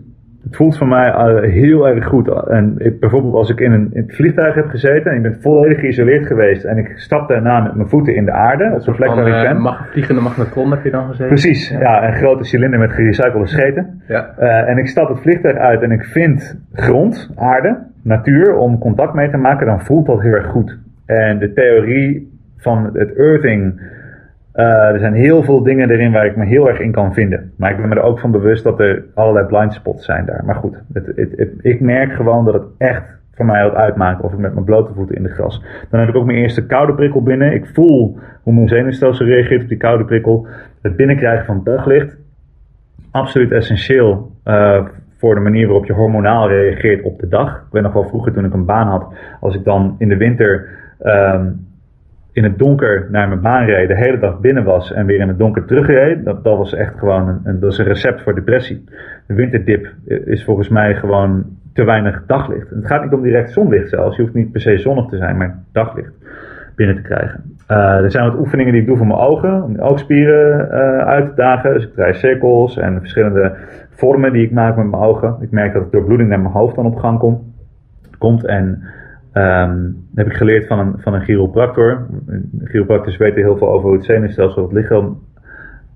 Het 0.47 0.57
voelt 0.57 0.79
voor 0.79 0.89
mij 0.89 1.09
uh, 1.09 1.53
heel 1.53 1.89
erg 1.89 2.05
goed. 2.05 2.29
En 2.49 2.75
ik, 2.79 3.01
bijvoorbeeld 3.01 3.35
als 3.35 3.51
ik 3.51 3.61
in, 3.61 3.73
een, 3.73 3.89
in 3.93 4.03
het 4.03 4.15
vliegtuig 4.15 4.55
heb 4.55 4.69
gezeten 4.69 5.11
en 5.11 5.17
ik 5.17 5.23
ben 5.23 5.41
volledig 5.41 5.81
geïsoleerd 5.81 6.27
geweest 6.27 6.65
en 6.65 6.79
ik 6.79 6.93
stap 6.95 7.29
daarna 7.29 7.61
met 7.61 7.75
mijn 7.75 7.89
voeten 7.89 8.15
in 8.15 8.25
de 8.25 8.33
aarde, 8.33 8.73
op 8.75 8.81
de 8.81 8.93
plek 8.93 9.09
waar 9.09 9.27
ik 9.27 9.35
uh, 9.35 9.43
ben. 9.43 9.61
Mag, 9.61 9.91
vliegende 9.91 10.21
magnetron 10.21 10.71
heb 10.71 10.85
je 10.85 10.91
dan 10.91 11.07
gezeten? 11.07 11.27
Precies, 11.27 11.69
ja, 11.69 11.81
ja 11.81 12.07
een 12.07 12.15
grote 12.15 12.45
cilinder 12.45 12.79
met 12.79 12.93
gerecyclede 12.93 13.47
scheten. 13.47 14.03
Ja. 14.09 14.35
Uh, 14.39 14.69
en 14.69 14.79
ik 14.79 14.87
stap 14.87 15.09
het 15.09 15.21
vliegtuig 15.21 15.57
uit 15.57 15.83
en 15.83 15.91
ik 15.91 16.05
vind 16.05 16.61
grond, 16.73 17.33
aarde, 17.37 17.79
natuur 18.03 18.57
om 18.57 18.79
contact 18.79 19.15
mee 19.15 19.31
te 19.31 19.37
maken, 19.37 19.67
dan 19.67 19.81
voelt 19.81 20.07
dat 20.07 20.21
heel 20.21 20.33
erg 20.33 20.47
goed. 20.47 20.79
En 21.07 21.39
de 21.39 21.53
theorie 21.53 22.39
van 22.57 22.91
het 22.93 23.17
earthing 23.17 23.81
er 24.63 24.99
zijn 24.99 25.15
heel 25.15 25.43
veel 25.43 25.63
dingen 25.63 25.91
erin 25.91 26.13
waar 26.13 26.27
ik 26.27 26.37
me 26.37 26.45
heel 26.45 26.69
erg 26.69 26.81
in 26.81 26.93
kan 26.93 27.15
vinden. 27.15 27.53
Maar 27.57 27.71
ik 27.71 27.77
ben 27.77 27.89
me 27.89 27.95
er 27.95 28.03
ook 28.03 28.21
van 28.21 28.31
bewust 28.31 28.65
dat 28.65 28.81
er 28.81 29.05
allerlei 29.15 29.47
blind 29.47 29.73
spots 29.73 30.05
zijn 30.05 30.27
daar. 30.27 30.43
Maar 30.45 30.55
goed, 30.55 30.83
het, 30.93 31.07
het, 31.17 31.51
ik 31.61 31.81
merk 31.81 32.13
gewoon 32.13 32.45
dat 32.45 32.55
het 32.55 32.65
echt 32.79 33.17
voor 33.35 33.47
mij 33.47 33.63
wat 33.63 33.75
uitmaakt 33.75 34.23
of 34.23 34.33
ik 34.33 34.39
met 34.39 34.53
mijn 34.53 34.65
blote 34.65 34.93
voeten 34.95 35.17
in 35.17 35.23
de 35.23 35.29
gras. 35.29 35.63
Dan 35.91 36.01
heb 36.01 36.09
ik 36.09 36.17
ook 36.17 36.27
mijn 36.27 36.39
eerste 36.39 36.67
koude 36.67 36.95
prikkel 36.95 37.23
binnen. 37.23 37.53
Ik 37.53 37.67
voel 37.73 38.19
hoe 38.43 38.53
mijn 38.53 38.69
zenuwstelsel 38.69 39.27
reageert 39.27 39.63
op 39.63 39.69
die 39.69 39.77
koude 39.77 40.05
prikkel. 40.05 40.47
Het 40.83 40.97
binnenkrijgen 40.97 41.45
van 41.45 41.61
daglicht. 41.65 42.17
Absoluut 43.11 43.53
essentieel 43.53 44.31
uh, 44.45 44.85
voor 45.17 45.35
de 45.35 45.41
manier 45.41 45.67
waarop 45.67 45.87
je 45.87 45.93
hormonaal 45.93 46.49
reageert 46.49 47.03
op 47.03 47.21
de 47.21 47.29
dag. 47.29 47.57
Ik 47.57 47.73
weet 47.73 47.83
nog 47.83 47.93
wel 47.93 48.09
vroeger 48.09 48.33
toen 48.33 48.45
ik 48.45 48.53
een 48.53 48.65
baan 48.65 48.87
had, 48.87 49.15
als 49.41 49.55
ik 49.55 49.65
dan 49.65 49.95
in 49.99 50.09
de 50.09 50.17
winter 50.17 50.69
um, 51.03 51.67
in 52.37 52.45
het 52.45 52.59
donker 52.59 53.07
naar 53.11 53.29
mijn 53.29 53.41
baan 53.41 53.65
reed, 53.65 53.89
de 53.89 53.97
hele 53.97 54.19
dag 54.19 54.41
binnen 54.41 54.65
was 54.65 54.93
en 54.93 55.07
weer 55.07 55.21
in 55.21 55.29
het 55.29 55.39
donker 55.39 55.65
terugreed, 55.65 56.25
dat, 56.25 56.45
dat 56.45 56.57
was 56.57 56.75
echt 56.75 56.99
gewoon 56.99 57.29
een, 57.29 57.41
een, 57.45 57.61
dat 57.61 57.73
is 57.73 57.79
een 57.79 57.85
recept 57.85 58.23
voor 58.23 58.35
depressie. 58.35 58.85
De 59.27 59.35
winterdip 59.35 59.93
is 60.05 60.45
volgens 60.45 60.69
mij 60.69 60.95
gewoon 60.95 61.45
te 61.73 61.85
weinig 61.85 62.23
daglicht. 62.27 62.71
Het 62.71 62.87
gaat 62.87 63.03
niet 63.03 63.13
om 63.13 63.23
direct 63.23 63.53
zonlicht 63.53 63.89
zelfs, 63.89 64.17
je 64.17 64.23
hoeft 64.23 64.35
niet 64.35 64.53
per 64.53 64.61
se 64.61 64.79
zonnig 64.79 65.07
te 65.07 65.17
zijn, 65.17 65.37
maar 65.37 65.59
daglicht 65.73 66.13
binnen 66.75 66.97
te 66.97 67.03
krijgen. 67.03 67.43
Uh, 67.71 67.77
er 67.77 68.11
zijn 68.11 68.25
wat 68.25 68.39
oefeningen 68.39 68.73
die 68.73 68.81
ik 68.81 68.87
doe 68.87 68.97
voor 68.97 69.07
mijn 69.07 69.19
ogen, 69.19 69.63
om 69.63 69.73
de 69.73 69.83
oogspieren 69.83 70.69
uh, 70.71 70.99
uit 70.99 71.27
te 71.27 71.35
dagen. 71.35 71.75
Dus 71.75 71.85
ik 71.85 71.95
draai 71.95 72.15
cirkels 72.15 72.77
en 72.77 72.99
verschillende 72.99 73.57
vormen 73.91 74.33
die 74.33 74.45
ik 74.45 74.53
maak 74.53 74.77
met 74.77 74.91
mijn 74.91 75.03
ogen. 75.03 75.37
Ik 75.41 75.51
merk 75.51 75.73
dat 75.73 75.85
de 75.85 75.91
doorbloeding 75.91 76.29
naar 76.29 76.41
mijn 76.41 76.55
hoofd 76.55 76.75
dan 76.75 76.87
op 76.87 76.97
gang 76.97 77.19
komt. 77.19 77.41
komt 78.19 78.47
en 78.47 78.83
Um, 79.37 79.97
heb 80.15 80.27
ik 80.27 80.33
geleerd 80.33 80.67
van 80.67 80.79
een, 80.79 80.95
van 80.99 81.15
een 81.15 81.21
chiropractor. 81.21 82.07
Chiropractors 82.65 83.17
weten 83.17 83.43
heel 83.43 83.57
veel 83.57 83.69
over 83.69 83.89
hoe 83.89 83.97
het 83.97 84.05
zenuwstelsel 84.05 84.63
het 84.63 84.73
lichaam 84.73 85.19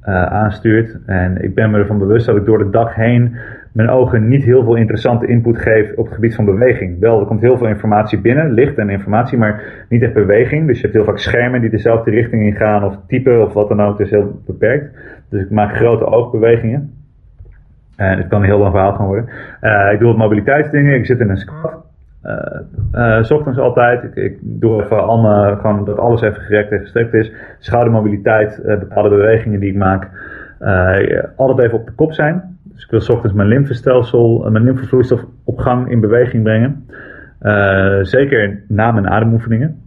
uh, 0.09 0.23
aanstuurt. 0.25 0.99
En 1.07 1.43
ik 1.43 1.55
ben 1.55 1.71
me 1.71 1.79
ervan 1.79 1.99
bewust 1.99 2.27
dat 2.27 2.37
ik 2.37 2.45
door 2.45 2.59
de 2.59 2.71
dag 2.71 2.95
heen 2.95 3.37
mijn 3.73 3.91
ogen 3.91 4.29
niet 4.29 4.45
heel 4.45 4.65
veel 4.65 4.75
interessante 4.75 5.27
input 5.27 5.59
geef 5.59 5.93
op 5.97 6.05
het 6.05 6.15
gebied 6.15 6.35
van 6.35 6.45
beweging. 6.45 6.99
Wel, 6.99 7.21
er 7.21 7.27
komt 7.27 7.41
heel 7.41 7.59
veel 7.59 7.67
informatie 7.67 8.21
binnen, 8.21 8.53
licht 8.53 8.79
en 8.79 8.91
informatie, 8.91 9.39
maar 9.39 9.85
niet 9.89 10.03
echt 10.03 10.15
beweging. 10.15 10.67
Dus 10.67 10.77
je 10.77 10.83
hebt 10.83 10.95
heel 10.95 11.05
vaak 11.05 11.19
schermen 11.19 11.61
die 11.61 11.71
dezelfde 11.71 12.11
richting 12.11 12.43
in 12.43 12.57
gaan 12.57 12.85
of 12.85 12.99
typen 13.07 13.43
of 13.43 13.53
wat 13.53 13.69
dan 13.69 13.83
ook. 13.83 13.99
Dus 13.99 14.11
heel 14.11 14.43
beperkt. 14.47 14.97
Dus 15.29 15.43
ik 15.43 15.51
maak 15.51 15.77
grote 15.77 16.05
oogbewegingen. 16.05 16.93
En 17.97 18.19
het 18.19 18.29
kan 18.29 18.41
een 18.41 18.47
heel 18.47 18.59
lang 18.59 18.71
verhaal 18.71 18.95
gaan 18.95 19.07
worden. 19.07 19.29
Uh, 19.63 19.93
ik 19.93 19.99
doe 19.99 20.09
wat 20.09 20.17
mobiliteitsdingen. 20.17 20.95
Ik 20.95 21.07
zit 21.07 21.21
in 21.21 21.31
een 21.31 21.37
squat. 21.37 21.89
Uh, 22.25 23.23
s 23.23 23.31
ochtends 23.31 23.59
altijd. 23.59 24.03
Ik, 24.03 24.15
ik 24.15 24.39
doe 24.41 24.83
even 24.83 25.07
allemaal, 25.07 25.57
gewoon 25.57 25.85
dat 25.85 25.99
alles 25.99 26.21
even 26.21 26.43
gerekt 26.43 26.73
en 26.73 26.81
gestrekt 26.81 27.15
is. 27.15 27.33
Schoudermobiliteit, 27.59 28.61
uh, 28.65 28.79
bepaalde 28.79 29.09
bewegingen 29.09 29.61
die 29.61 29.71
ik 29.71 29.77
maak. 29.77 30.09
altijd 31.37 31.59
even 31.59 31.79
op 31.79 31.87
de 31.87 31.93
kop 31.93 32.13
zijn. 32.13 32.59
Dus 32.63 32.85
ik 32.85 32.91
wil 32.91 33.01
s 33.01 33.09
ochtends 33.09 33.37
mijn 33.37 33.49
lymfestelsel, 33.49 34.51
mijn 34.51 34.65
lymfevloeistof 34.65 35.25
op 35.45 35.59
gang 35.59 35.91
in 35.91 36.01
beweging 36.01 36.43
brengen. 36.43 36.87
zeker 38.07 38.63
na 38.69 38.93
mijn 38.93 39.09
ademoefeningen. 39.09 39.83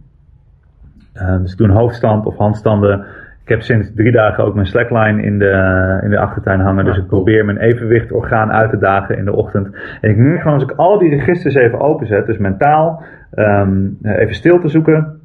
dus 1.40 1.52
ik 1.52 1.58
doe 1.58 1.68
een 1.68 1.74
hoofdstand 1.74 2.26
of 2.26 2.36
handstanden. 2.36 3.06
Ik 3.44 3.50
heb 3.50 3.62
sinds 3.62 3.94
drie 3.94 4.12
dagen 4.12 4.44
ook 4.44 4.54
mijn 4.54 4.66
slackline 4.66 5.22
in 5.22 5.38
de, 5.38 6.00
in 6.02 6.10
de 6.10 6.18
achtertuin 6.18 6.60
hangen. 6.60 6.84
Dus 6.84 6.96
ik 6.96 7.06
probeer 7.06 7.44
mijn 7.44 7.58
evenwichtorgaan 7.58 8.52
uit 8.52 8.70
te 8.70 8.78
dagen 8.78 9.16
in 9.16 9.24
de 9.24 9.32
ochtend. 9.32 9.76
En 10.00 10.10
ik 10.10 10.16
merk 10.16 10.38
gewoon 10.38 10.54
als 10.54 10.62
ik 10.62 10.72
al 10.76 10.98
die 10.98 11.10
registers 11.10 11.54
even 11.54 11.80
openzet, 11.80 12.26
dus 12.26 12.38
mentaal, 12.38 13.02
um, 13.34 13.98
even 14.02 14.34
stil 14.34 14.60
te 14.60 14.68
zoeken. 14.68 15.20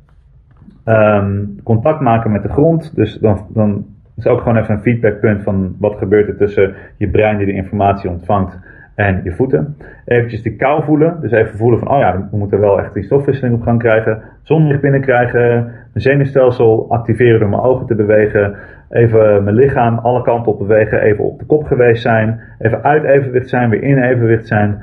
Ehm, 0.83 1.45
contact 1.63 1.99
maken 1.99 2.31
met 2.31 2.43
de 2.43 2.49
grond. 2.49 2.95
Dus 2.95 3.13
dan, 3.19 3.45
dan 3.53 3.85
is 4.15 4.27
ook 4.27 4.39
gewoon 4.41 4.57
even 4.57 4.75
een 4.75 4.81
feedbackpunt 4.81 5.43
van 5.43 5.75
wat 5.79 5.97
gebeurt 5.97 6.27
er 6.27 6.37
tussen 6.37 6.73
je 6.97 7.09
brein 7.09 7.37
die 7.37 7.45
de 7.45 7.53
informatie 7.53 8.09
ontvangt 8.09 8.59
en 8.95 9.21
je 9.23 9.31
voeten. 9.31 9.77
Eventjes 10.05 10.41
de 10.41 10.55
kou 10.55 10.83
voelen. 10.83 11.17
Dus 11.21 11.31
even 11.31 11.57
voelen 11.57 11.79
van, 11.79 11.89
oh 11.89 11.99
ja, 11.99 12.27
we 12.31 12.37
moeten 12.37 12.59
wel 12.59 12.79
echt 12.79 12.93
die 12.93 13.03
stofwisseling 13.03 13.55
op 13.55 13.61
gang 13.61 13.79
krijgen. 13.79 14.21
Zonlicht 14.43 14.81
binnenkrijgen. 14.81 15.71
Mijn 15.93 16.05
zenuwstelsel 16.05 16.85
activeren 16.89 17.39
door 17.39 17.49
mijn 17.49 17.61
ogen 17.61 17.85
te 17.85 17.95
bewegen. 17.95 18.55
Even 18.89 19.43
mijn 19.43 19.55
lichaam 19.55 19.97
alle 19.97 20.21
kanten 20.21 20.51
op 20.51 20.59
bewegen. 20.59 21.01
Even 21.01 21.23
op 21.23 21.39
de 21.39 21.45
kop 21.45 21.63
geweest 21.63 22.01
zijn. 22.01 22.39
Even 22.59 22.83
uit 22.83 23.03
evenwicht 23.03 23.49
zijn, 23.49 23.69
weer 23.69 23.83
in 23.83 23.97
evenwicht 23.97 24.47
zijn. 24.47 24.81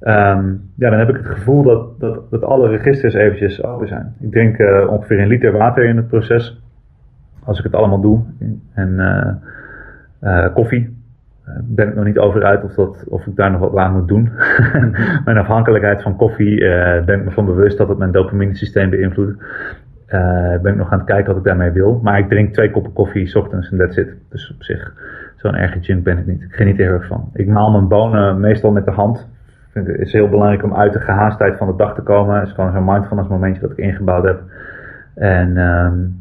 Ehm, 0.00 0.52
ja, 0.74 0.90
dan 0.90 0.98
heb 0.98 1.08
ik 1.08 1.16
het 1.16 1.26
gevoel 1.26 1.62
dat, 1.62 2.00
dat, 2.00 2.30
dat 2.30 2.44
alle 2.44 2.68
registers 2.68 3.14
eventjes 3.14 3.64
open 3.64 3.88
zijn. 3.88 4.14
Ik 4.20 4.30
drink 4.30 4.58
uh, 4.58 4.86
ongeveer 4.90 5.20
een 5.20 5.28
liter 5.28 5.52
water 5.52 5.84
in 5.84 5.96
het 5.96 6.08
proces. 6.08 6.62
Als 7.44 7.58
ik 7.58 7.64
het 7.64 7.74
allemaal 7.74 8.00
doe. 8.00 8.20
En 8.74 8.94
uh, 10.22 10.54
koffie. 10.54 10.98
ben 11.62 11.88
ik 11.88 11.94
nog 11.94 12.04
niet 12.04 12.18
over 12.18 12.44
uit 12.44 12.64
of, 12.64 12.74
dat, 12.74 13.04
of 13.08 13.26
ik 13.26 13.36
daar 13.36 13.50
nog 13.50 13.60
wat 13.60 13.76
aan 13.76 13.92
moet 13.92 14.08
doen. 14.08 14.30
mijn 15.24 15.38
afhankelijkheid 15.38 16.02
van 16.02 16.16
koffie 16.16 16.58
ben 17.04 17.18
ik 17.18 17.24
me 17.24 17.30
van 17.30 17.44
bewust 17.44 17.78
dat 17.78 17.88
het 17.88 17.98
mijn 17.98 18.12
dopamine 18.12 18.54
systeem 18.54 18.90
beïnvloedt. 18.90 19.42
Ben 20.62 20.72
ik 20.72 20.76
nog 20.76 20.92
aan 20.92 20.98
het 20.98 21.06
kijken 21.06 21.26
wat 21.26 21.36
ik 21.36 21.44
daarmee 21.44 21.70
wil. 21.70 22.00
Maar 22.02 22.18
ik 22.18 22.28
drink 22.28 22.52
twee 22.52 22.70
koppen 22.70 22.92
koffie 22.92 23.26
s 23.26 23.34
ochtends 23.34 23.70
en 23.70 23.78
that's 23.78 23.96
it. 23.96 24.14
Dus 24.30 24.54
op 24.54 24.62
zich, 24.62 24.92
zo'n 25.36 25.54
erge 25.54 25.78
junk 25.78 26.04
ben 26.04 26.18
ik 26.18 26.26
niet. 26.26 26.42
Ik 26.42 26.54
geniet 26.54 26.78
er 26.78 26.84
heel 26.84 26.94
erg 26.94 27.06
van. 27.06 27.30
Ik 27.32 27.46
maal 27.46 27.70
mijn 27.70 27.88
bonen 27.88 28.40
meestal 28.40 28.70
met 28.70 28.84
de 28.84 28.90
hand 28.90 29.28
vind 29.72 29.86
het 29.86 29.98
is 29.98 30.12
heel 30.12 30.28
belangrijk 30.28 30.62
om 30.62 30.74
uit 30.74 30.92
de 30.92 31.00
gehaastheid 31.00 31.56
van 31.56 31.66
de 31.66 31.76
dag 31.76 31.94
te 31.94 32.02
komen. 32.02 32.38
Het 32.38 32.48
is 32.48 32.54
gewoon 32.54 32.72
zo'n 32.72 32.84
mindfulness 32.84 33.28
momentje 33.28 33.60
dat 33.60 33.70
ik 33.70 33.76
ingebouwd 33.76 34.24
heb. 34.24 34.42
En 35.14 35.56
um, 35.56 36.18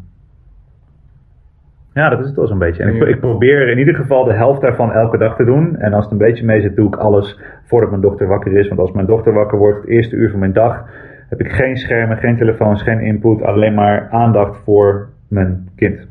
ja, 1.94 2.10
dat 2.10 2.20
is 2.20 2.26
het 2.26 2.36
wel 2.36 2.48
zo'n 2.48 2.58
beetje. 2.58 2.84
En 2.84 2.96
ik, 2.96 3.08
ik, 3.08 3.20
probeer 3.20 3.68
in 3.68 3.78
ieder 3.78 3.96
geval 3.96 4.24
de 4.24 4.34
helft 4.34 4.62
daarvan 4.62 4.92
elke 4.92 5.18
dag 5.18 5.36
te 5.36 5.44
doen. 5.44 5.76
En 5.78 5.94
als 5.94 6.04
het 6.04 6.12
een 6.12 6.18
beetje 6.18 6.46
mee 6.46 6.62
zit, 6.62 6.76
doe 6.76 6.88
ik 6.88 6.96
alles 6.96 7.40
voordat 7.64 7.90
mijn 7.90 8.02
dochter 8.02 8.28
wakker 8.28 8.58
is. 8.58 8.68
Want 8.68 8.80
als 8.80 8.92
mijn 8.92 9.06
dochter 9.06 9.34
wakker 9.34 9.58
wordt, 9.58 9.82
het 9.82 9.90
eerste 9.90 10.16
uur 10.16 10.30
van 10.30 10.40
mijn 10.40 10.54
dag, 10.54 10.86
heb 11.30 11.39
ik 11.39 11.51
geen 11.51 11.77
schermen, 11.77 12.17
geen 12.17 12.38
telefoons, 12.38 12.82
geen 12.82 12.99
input. 12.99 13.41
Alleen 13.41 13.73
maar 13.73 14.07
aandacht 14.11 14.57
voor 14.63 15.09
mijn 15.27 15.69
kind. 15.75 16.07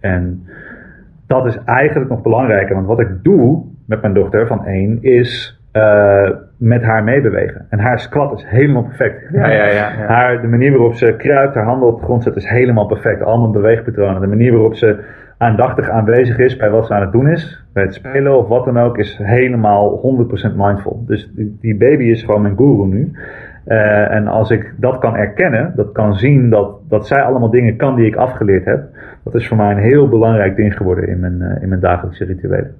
En 0.00 0.46
dat 1.26 1.46
is 1.46 1.58
eigenlijk 1.64 2.10
nog 2.10 2.22
belangrijker. 2.22 2.74
Want 2.74 2.86
wat 2.86 3.00
ik 3.00 3.22
doe 3.22 3.64
met 3.86 4.00
mijn 4.00 4.14
dochter 4.14 4.46
van 4.46 4.66
één 4.66 4.98
is 5.02 5.60
uh, 5.72 6.30
met 6.56 6.82
haar 6.82 7.04
meebewegen. 7.04 7.66
En 7.68 7.78
haar 7.78 8.00
squat 8.00 8.38
is 8.38 8.44
helemaal 8.46 8.82
perfect. 8.82 9.28
Ja, 9.32 9.50
ja, 9.50 9.66
ja. 9.66 9.90
Haar, 9.90 10.40
de 10.40 10.48
manier 10.48 10.70
waarop 10.70 10.94
ze 10.94 11.14
kruipt, 11.16 11.54
haar 11.54 11.64
handen 11.64 11.88
op 11.88 11.98
de 11.98 12.04
grond 12.04 12.22
zet, 12.22 12.36
is 12.36 12.48
helemaal 12.48 12.86
perfect. 12.86 13.22
Allemaal 13.22 13.50
beweegpatronen. 13.50 14.20
De 14.20 14.26
manier 14.26 14.52
waarop 14.52 14.74
ze 14.74 15.04
aandachtig 15.38 15.88
aanwezig 15.88 16.38
is 16.38 16.56
bij 16.56 16.70
wat 16.70 16.86
ze 16.86 16.94
aan 16.94 17.00
het 17.00 17.12
doen 17.12 17.28
is, 17.28 17.64
bij 17.72 17.82
het 17.82 17.94
spelen 17.94 18.38
of 18.38 18.48
wat 18.48 18.64
dan 18.64 18.78
ook, 18.78 18.98
is 18.98 19.18
helemaal 19.22 20.16
100% 20.52 20.54
mindful. 20.56 21.04
Dus 21.06 21.30
die, 21.34 21.56
die 21.60 21.76
baby 21.76 22.04
is 22.04 22.22
gewoon 22.22 22.42
mijn 22.42 22.56
guru 22.56 22.86
nu. 22.86 23.12
Uh, 23.66 24.10
en 24.10 24.26
als 24.26 24.50
ik 24.50 24.74
dat 24.76 24.98
kan 24.98 25.16
erkennen, 25.16 25.72
dat 25.76 25.92
kan 25.92 26.14
zien 26.14 26.50
dat, 26.50 26.80
dat 26.88 27.06
zij 27.06 27.22
allemaal 27.22 27.50
dingen 27.50 27.76
kan 27.76 27.94
die 27.94 28.06
ik 28.06 28.16
afgeleerd 28.16 28.64
heb, 28.64 28.82
dat 29.24 29.34
is 29.34 29.48
voor 29.48 29.56
mij 29.56 29.70
een 29.70 29.82
heel 29.82 30.08
belangrijk 30.08 30.56
ding 30.56 30.76
geworden 30.76 31.08
in 31.08 31.20
mijn, 31.20 31.40
uh, 31.40 31.62
in 31.62 31.68
mijn 31.68 31.80
dagelijkse 31.80 32.24
rituelen. 32.24 32.74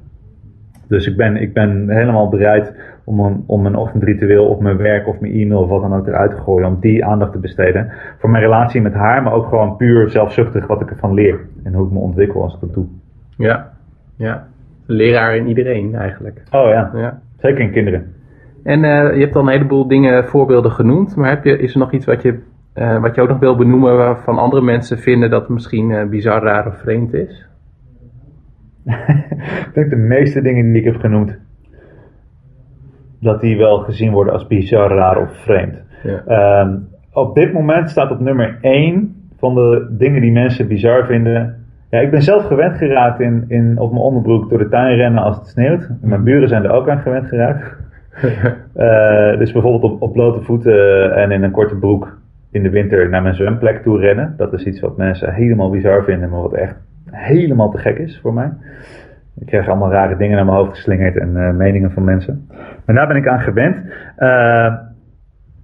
Dus 0.89 1.07
ik 1.07 1.17
ben, 1.17 1.37
ik 1.37 1.53
ben 1.53 1.91
helemaal 1.91 2.29
bereid 2.29 2.75
om 3.05 3.21
een, 3.21 3.45
om 3.47 3.67
een 3.67 3.77
ochtendritueel 3.77 4.47
of 4.47 4.59
mijn 4.59 4.77
werk 4.77 5.09
of 5.09 5.21
mijn 5.21 5.33
e-mail 5.33 5.63
of 5.63 5.69
wat 5.69 5.81
dan 5.81 5.95
ook 5.95 6.07
eruit 6.07 6.31
te 6.31 6.37
gooien. 6.37 6.69
Om 6.69 6.77
die 6.81 7.05
aandacht 7.05 7.33
te 7.33 7.39
besteden. 7.39 7.91
Voor 8.19 8.31
mijn 8.31 8.43
relatie 8.43 8.81
met 8.81 8.95
haar, 8.95 9.23
maar 9.23 9.33
ook 9.33 9.47
gewoon 9.47 9.77
puur 9.77 10.11
zelfzuchtig 10.11 10.67
wat 10.67 10.81
ik 10.81 10.91
ervan 10.91 11.15
leer. 11.15 11.41
En 11.63 11.75
hoe 11.75 11.87
ik 11.87 11.93
me 11.93 11.99
ontwikkel 11.99 12.43
als 12.43 12.55
ik 12.55 12.61
dat 12.61 12.75
doe. 12.75 12.87
Ja, 13.37 13.73
ja. 14.17 14.47
Leraar 14.87 15.37
in 15.37 15.49
iedereen 15.49 15.95
eigenlijk. 15.95 16.43
Oh 16.51 16.69
ja, 16.69 16.91
ja. 16.95 17.21
zeker 17.39 17.61
in 17.61 17.71
kinderen. 17.71 18.15
En 18.65 18.85
uh, 18.85 19.15
je 19.15 19.21
hebt 19.21 19.37
al 19.37 19.43
een 19.43 19.49
heleboel 19.49 19.89
dingen, 19.89 20.29
voorbeelden 20.29 20.71
genoemd. 20.71 21.17
Maar 21.17 21.29
heb 21.29 21.45
je, 21.45 21.59
is 21.59 21.73
er 21.73 21.79
nog 21.79 21.93
iets 21.93 22.07
wat 22.07 22.23
je, 22.23 22.39
uh, 22.75 23.01
wat 23.01 23.15
je 23.15 23.21
ook 23.21 23.29
nog 23.29 23.39
wil 23.39 23.57
benoemen 23.57 23.97
waarvan 23.97 24.39
andere 24.39 24.63
mensen 24.63 24.99
vinden 24.99 25.31
dat 25.31 25.41
het 25.41 25.51
misschien 25.51 25.91
uh, 25.91 26.05
bizar, 26.05 26.43
raar 26.43 26.67
of 26.67 26.79
vreemd 26.79 27.15
is? 27.15 27.47
ik 29.67 29.71
denk 29.75 29.91
de 29.91 29.97
meeste 29.97 30.43
dingen 30.43 30.73
die 30.73 30.83
ik 30.83 30.93
heb 30.93 31.01
genoemd, 31.01 31.39
dat 33.21 33.41
die 33.41 33.57
wel 33.57 33.79
gezien 33.79 34.13
worden 34.13 34.33
als 34.33 34.47
bizar, 34.47 34.91
raar 34.91 35.21
of 35.21 35.43
vreemd. 35.45 35.83
Ja. 36.03 36.61
Um, 36.61 36.89
op 37.13 37.35
dit 37.35 37.53
moment 37.53 37.91
staat 37.91 38.11
op 38.11 38.21
nummer 38.21 38.59
1 38.61 39.17
van 39.39 39.55
de 39.55 39.87
dingen 39.91 40.21
die 40.21 40.33
mensen 40.33 40.69
bizar 40.69 41.07
vinden. 41.07 41.65
Ja, 41.91 41.99
ik 41.99 42.11
ben 42.11 42.23
zelf 42.23 42.45
gewend 42.45 42.77
geraakt 42.77 43.21
in, 43.21 43.45
in, 43.49 43.79
op 43.79 43.91
mijn 43.91 44.03
onderbroek 44.03 44.49
door 44.49 44.59
de 44.59 44.69
tuin 44.69 44.97
rennen 44.97 45.23
als 45.23 45.37
het 45.37 45.47
sneeuwt. 45.47 45.89
mijn 46.01 46.25
buren 46.25 46.49
zijn 46.49 46.65
er 46.65 46.71
ook 46.71 46.89
aan 46.89 46.99
gewend 46.99 47.29
geraakt. 47.29 47.77
Uh, 48.17 49.39
dus 49.41 49.53
bijvoorbeeld 49.53 50.01
op, 50.01 50.13
blote 50.13 50.41
voeten 50.41 51.13
en 51.15 51.31
in 51.31 51.43
een 51.43 51.51
korte 51.51 51.77
broek 51.77 52.19
in 52.51 52.63
de 52.63 52.71
winter 52.71 53.09
naar 53.09 53.23
mijn 53.23 53.35
zwemplek 53.35 53.83
toe 53.83 53.99
rennen. 53.99 54.35
Dat 54.37 54.53
is 54.53 54.65
iets 54.65 54.81
wat 54.81 54.97
mensen 54.97 55.35
helemaal 55.35 55.71
bizar 55.71 56.05
vinden, 56.05 56.31
maar 56.31 56.43
wat 56.43 56.55
echt 56.55 56.77
helemaal 57.11 57.71
te 57.71 57.79
gek 57.79 57.99
is 57.99 58.19
voor 58.23 58.35
mij. 58.35 58.53
Ik 59.39 59.47
krijg 59.47 59.69
allemaal 59.69 59.91
rare 59.91 60.17
dingen 60.17 60.37
naar 60.37 60.45
mijn 60.45 60.57
hoofd 60.57 60.71
geslingerd 60.71 61.17
en 61.17 61.37
uh, 61.37 61.51
meningen 61.51 61.91
van 61.91 62.05
mensen. 62.05 62.49
Maar 62.85 62.97
daar 62.97 63.07
ben 63.07 63.17
ik 63.17 63.29
aan 63.29 63.41
gewend. 63.41 63.77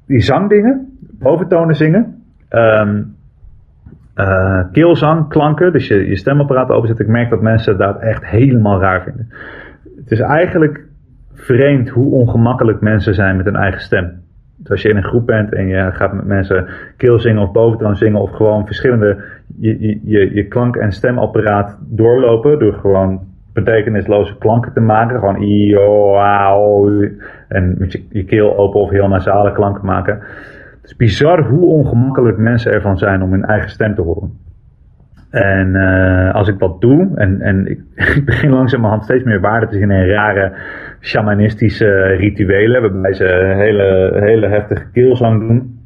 Die 0.07 0.21
zangdingen, 0.21 0.99
boventonen 1.19 1.75
zingen, 1.75 2.23
um, 2.51 3.17
keelzang, 4.73 5.29
klanken, 5.29 5.73
dus 5.73 5.89
je, 5.89 6.09
je 6.09 6.17
stemapparaat 6.17 6.71
openzet. 6.71 6.99
Ik 6.99 7.07
merk 7.07 7.31
dat 7.31 7.43
mensen 7.43 7.79
dat 7.79 7.99
echt 8.01 8.27
helemaal 8.27 8.81
raar 8.81 9.03
vinden. 9.03 9.29
Het 9.97 10.11
is 10.11 10.21
eigenlijk 10.21 10.88
vreemd 11.39 11.89
hoe 11.89 12.13
ongemakkelijk 12.13 12.81
mensen 12.81 13.15
zijn 13.15 13.37
met 13.37 13.45
hun 13.45 13.57
eigen 13.57 13.81
stem. 13.81 14.23
Dus 14.57 14.71
als 14.71 14.83
je 14.83 14.89
in 14.89 14.97
een 14.97 15.05
groep 15.05 15.27
bent 15.27 15.53
en 15.55 15.67
je 15.67 15.91
gaat 15.93 16.13
met 16.13 16.25
mensen 16.25 16.67
keel 16.97 17.19
zingen 17.19 17.43
of 17.43 17.53
boventoon 17.53 17.97
zingen 17.97 18.21
of 18.21 18.31
gewoon 18.31 18.67
verschillende 18.67 19.17
je, 19.61 20.01
je, 20.05 20.35
je 20.35 20.45
klank- 20.45 20.77
en 20.77 20.93
stemapparaat 20.93 21.79
doorlopen 21.81 22.59
door 22.59 22.73
gewoon 22.73 23.21
betekenisloze 23.53 24.39
klanken 24.39 24.73
te 24.73 24.81
maken. 24.81 25.19
Gewoon 25.19 25.43
i, 25.43 25.77
o, 25.77 26.17
a, 26.17 26.55
o, 26.55 26.91
en 27.49 27.75
met 27.79 27.93
je, 27.93 28.05
je 28.11 28.25
keel 28.25 28.57
open 28.57 28.81
of 28.81 28.91
heel 28.91 29.09
nasale 29.09 29.53
klanken 29.53 29.87
maken. 29.87 30.19
Het 30.81 30.91
is 30.91 30.97
bizar 30.97 31.43
hoe 31.43 31.67
ongemakkelijk 31.67 32.39
mensen 32.39 32.73
ervan 32.73 32.99
zijn 32.99 33.23
om 33.23 33.31
hun 33.31 33.45
eigen 33.45 33.71
stem 33.71 33.95
te 33.95 34.03
horen. 34.03 34.39
En 35.31 35.69
uh, 35.75 36.35
als 36.35 36.49
ik 36.49 36.59
dat 36.59 36.81
doe, 36.81 37.11
en, 37.15 37.41
en 37.41 37.67
ik, 37.67 37.81
ik 38.17 38.25
begin 38.25 38.51
langzamerhand 38.51 39.05
steeds 39.05 39.25
meer 39.25 39.41
waarde 39.41 39.67
te 39.67 39.79
zien 39.79 39.91
in 39.91 40.09
rare 40.09 40.53
shamanistische 41.01 42.03
rituelen, 42.03 42.81
waarbij 42.81 43.13
ze 43.13 43.53
hele, 43.57 44.19
hele 44.21 44.47
heftige 44.47 44.91
keelzang 44.93 45.41
doen. 45.41 45.77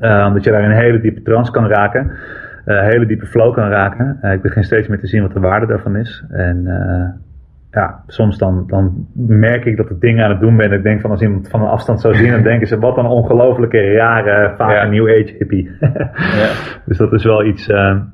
Uh, 0.00 0.24
omdat 0.28 0.44
je 0.44 0.50
daar 0.50 0.64
een 0.64 0.78
hele 0.78 1.00
diepe 1.00 1.22
trance 1.22 1.52
kan 1.52 1.66
raken. 1.66 2.10
Uh, 2.66 2.80
hele 2.82 3.06
diepe 3.06 3.26
flow 3.26 3.54
kan 3.54 3.68
raken. 3.68 4.18
Ik 4.32 4.42
begin 4.42 4.64
steeds 4.64 4.88
meer 4.88 5.00
te 5.00 5.06
zien 5.06 5.22
wat 5.22 5.32
de 5.32 5.40
waarde 5.40 5.66
daarvan 5.66 5.96
is. 5.96 6.24
En 6.30 6.66
ja, 7.70 8.02
soms 8.06 8.38
dan, 8.38 8.64
dan 8.66 9.06
merk 9.14 9.64
ik 9.64 9.76
dat 9.76 9.90
ik 9.90 10.00
dingen 10.00 10.24
aan 10.24 10.30
het 10.30 10.40
doen 10.40 10.56
ben. 10.56 10.72
Ik 10.72 10.82
denk 10.82 11.00
van 11.00 11.10
als 11.10 11.20
iemand 11.20 11.48
van 11.48 11.60
een 11.60 11.68
afstand 11.68 12.00
zou 12.00 12.14
zien, 12.14 12.30
dan 12.30 12.42
denken 12.52 12.66
ze 12.66 12.78
wat 12.78 12.96
een 12.96 13.06
ongelofelijke 13.06 13.92
rare, 13.92 14.54
vage 14.56 14.72
ja. 14.72 14.84
new 14.84 15.08
age 15.08 15.34
hippie. 15.38 15.70
ja. 15.80 16.50
Dus 16.86 16.98
dat 16.98 17.12
is 17.12 17.24
wel 17.24 17.44
iets. 17.44 17.68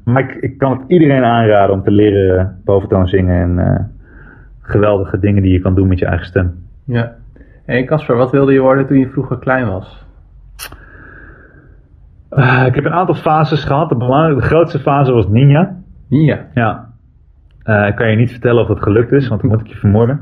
maar 0.04 0.22
ik, 0.22 0.34
ik 0.34 0.58
kan 0.58 0.70
het 0.70 0.82
iedereen 0.88 1.24
aanraden 1.24 1.74
om 1.74 1.82
te 1.82 1.90
leren 1.90 2.60
boventoon 2.64 3.06
zingen 3.06 3.58
en 3.58 3.90
geweldige 4.60 5.18
dingen 5.18 5.42
die 5.42 5.52
je 5.52 5.60
kan 5.60 5.74
doen 5.74 5.88
met 5.88 5.98
je 5.98 6.06
eigen 6.06 6.26
stem. 6.26 6.54
Ja. 6.84 7.14
En 7.66 7.86
Casper, 7.86 8.16
wat 8.16 8.30
wilde 8.30 8.52
je 8.52 8.60
worden 8.60 8.86
toen 8.86 8.98
je 8.98 9.08
vroeger 9.08 9.38
klein 9.38 9.66
was? 9.66 10.04
Uh, 12.30 12.64
ik 12.66 12.74
heb 12.74 12.84
een 12.84 12.92
aantal 12.92 13.14
fases 13.14 13.64
gehad. 13.64 13.88
De, 13.88 13.96
belangrijke, 13.96 14.40
de 14.40 14.46
grootste 14.46 14.78
fase 14.78 15.12
was 15.12 15.28
ninja. 15.28 15.76
Ninja? 16.08 16.46
Ja. 16.54 16.85
Uh, 17.68 17.86
ik 17.86 17.94
kan 17.94 18.10
je 18.10 18.16
niet 18.16 18.30
vertellen 18.30 18.62
of 18.62 18.68
dat 18.68 18.82
gelukt 18.82 19.12
is, 19.12 19.28
want 19.28 19.40
dan 19.40 19.50
moet 19.50 19.60
ik 19.60 19.66
je 19.66 19.76
vermoorden. 19.76 20.20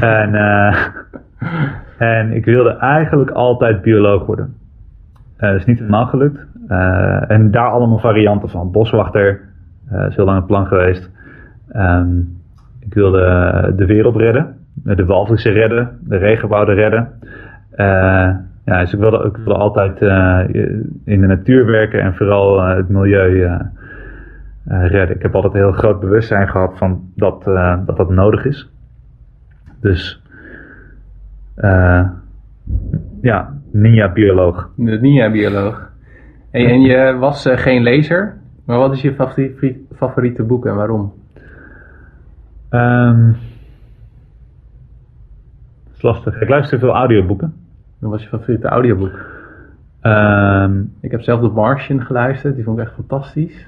en, 0.00 0.34
uh, 0.34 0.76
en 1.98 2.32
ik 2.32 2.44
wilde 2.44 2.76
eigenlijk 2.76 3.30
altijd 3.30 3.82
bioloog 3.82 4.26
worden. 4.26 4.54
dat 5.36 5.54
is 5.54 5.64
niet 5.64 5.78
helemaal 5.78 6.06
gelukt. 6.06 6.46
en 7.28 7.50
daar 7.50 7.70
allemaal 7.70 7.98
varianten 7.98 8.48
van. 8.48 8.70
Boswachter, 8.70 9.40
is 10.08 10.16
heel 10.16 10.24
lang 10.24 10.38
een 10.38 10.46
plan 10.46 10.66
geweest. 10.66 11.10
Um, 11.76 12.40
ik 12.80 12.94
wilde 12.94 13.72
de 13.76 13.86
wereld 13.86 14.16
redden, 14.16 14.56
de 14.74 15.04
walvissen 15.04 15.52
redden, 15.52 15.98
de 16.00 16.16
regenwouden 16.16 16.74
redden. 16.74 17.08
Ja, 18.64 18.80
dus 18.80 18.92
ik 18.92 18.98
wilde, 18.98 19.24
ik 19.24 19.36
wilde 19.36 19.54
altijd 19.54 20.00
in 21.04 21.20
de 21.20 21.26
natuur 21.26 21.66
werken 21.66 22.00
en 22.00 22.14
vooral 22.14 22.62
het 22.62 22.88
milieu 22.88 23.48
redden. 24.64 25.16
Ik 25.16 25.22
heb 25.22 25.34
altijd 25.34 25.54
een 25.54 25.60
heel 25.60 25.72
groot 25.72 26.00
bewustzijn 26.00 26.48
gehad 26.48 26.78
van 26.78 27.10
dat 27.16 27.44
dat, 27.44 27.96
dat 27.96 28.10
nodig 28.10 28.44
is. 28.44 28.70
Dus 29.80 30.22
ja, 33.20 33.60
ninja-bioloog. 33.70 34.70
De 34.76 35.00
ninja-bioloog. 35.00 35.90
En, 36.50 36.66
en 36.66 36.80
je 36.80 37.16
was 37.18 37.46
uh, 37.46 37.56
geen 37.56 37.82
lezer, 37.82 38.36
maar 38.64 38.78
wat 38.78 38.92
is 38.92 39.02
je 39.02 39.14
favoriete, 39.14 39.76
favoriete 39.94 40.42
boek 40.42 40.66
en 40.66 40.74
waarom? 40.74 41.12
Um, 42.70 43.36
dat 45.84 45.94
is 45.94 46.02
lastig. 46.02 46.40
Ik 46.40 46.48
luister 46.48 46.78
veel 46.78 46.94
audioboeken. 46.94 47.54
Wat 47.98 48.10
was 48.10 48.22
je 48.22 48.28
favoriete 48.28 48.68
audioboek? 48.68 49.18
Um, 50.02 50.92
ik 51.00 51.10
heb 51.10 51.20
zelf 51.20 51.40
The 51.40 51.48
Martian 51.48 52.00
geluisterd, 52.00 52.54
die 52.54 52.64
vond 52.64 52.78
ik 52.78 52.84
echt 52.84 52.94
fantastisch. 52.94 53.66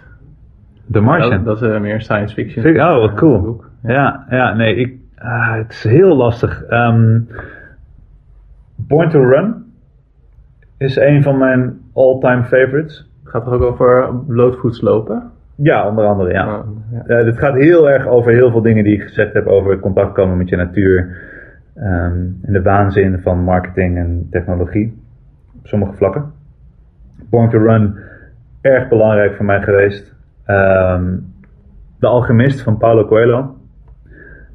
The 0.92 1.00
Martian? 1.00 1.30
Dat, 1.30 1.44
dat 1.44 1.62
is 1.62 1.76
uh, 1.76 1.80
meer 1.80 2.00
science 2.00 2.34
fiction. 2.34 2.80
Oh, 2.80 2.98
wat 2.98 3.14
cool. 3.14 3.64
Ja. 3.82 3.92
ja, 3.92 4.36
ja, 4.36 4.54
nee, 4.54 4.74
ik, 4.74 4.94
uh, 5.18 5.54
het 5.54 5.70
is 5.70 5.84
heel 5.84 6.16
lastig. 6.16 6.64
Um, 6.70 7.28
Born 8.76 9.08
to 9.08 9.28
Run 9.28 9.64
is 10.76 10.96
een 10.96 11.22
van 11.22 11.38
mijn 11.38 11.80
all-time 11.92 12.44
favorites. 12.44 13.10
Gaat 13.24 13.44
het 13.44 13.54
ook 13.54 13.62
over 13.62 14.14
blootvoets 14.26 14.80
lopen? 14.80 15.30
Ja, 15.54 15.88
onder 15.88 16.04
andere, 16.04 16.32
ja. 16.32 16.58
Oh, 16.58 16.66
ja. 16.92 17.18
Uh, 17.18 17.24
dit 17.24 17.38
gaat 17.38 17.54
heel 17.54 17.90
erg 17.90 18.06
over 18.06 18.32
heel 18.32 18.50
veel 18.50 18.62
dingen 18.62 18.84
die 18.84 18.94
ik 18.94 19.02
gezegd 19.02 19.32
heb 19.32 19.46
over 19.46 19.78
contact 19.78 20.12
komen 20.12 20.36
met 20.36 20.48
je 20.48 20.56
natuur. 20.56 21.22
Um, 21.76 22.38
en 22.42 22.52
de 22.52 22.62
waanzin 22.62 23.20
van 23.22 23.38
marketing 23.38 23.98
en 23.98 24.26
technologie. 24.30 25.02
Op 25.58 25.66
sommige 25.66 25.92
vlakken. 25.92 26.32
Born 27.30 27.50
to 27.50 27.58
Run, 27.58 27.98
erg 28.60 28.88
belangrijk 28.88 29.36
voor 29.36 29.44
mij 29.44 29.62
geweest. 29.62 30.13
Um, 30.46 31.32
de 31.98 32.06
Alchemist 32.06 32.62
van 32.62 32.78
Paulo 32.78 33.06
Coelho. 33.06 33.56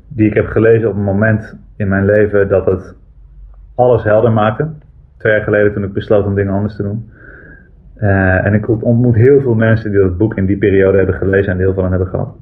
Die 0.07 0.27
ik 0.27 0.33
heb 0.33 0.45
gelezen 0.45 0.89
op 0.89 0.95
een 0.95 1.03
moment 1.03 1.57
in 1.75 1.87
mijn 1.87 2.05
leven 2.05 2.47
dat 2.47 2.65
het 2.65 2.95
alles 3.75 4.03
helder 4.03 4.31
maakte. 4.31 4.69
Twee 5.17 5.33
jaar 5.33 5.43
geleden 5.43 5.73
toen 5.73 5.83
ik 5.83 5.93
besloot 5.93 6.25
om 6.25 6.35
dingen 6.35 6.53
anders 6.53 6.75
te 6.75 6.83
doen. 6.83 7.09
Uh, 7.97 8.45
en 8.45 8.53
ik 8.53 8.83
ontmoet 8.83 9.15
heel 9.15 9.41
veel 9.41 9.55
mensen 9.55 9.91
die 9.91 9.99
dat 9.99 10.17
boek 10.17 10.37
in 10.37 10.45
die 10.45 10.57
periode 10.57 10.97
hebben 10.97 11.15
gelezen 11.15 11.51
en 11.51 11.59
heel 11.59 11.73
veel 11.73 11.89
hebben 11.89 12.07
gehad. 12.07 12.35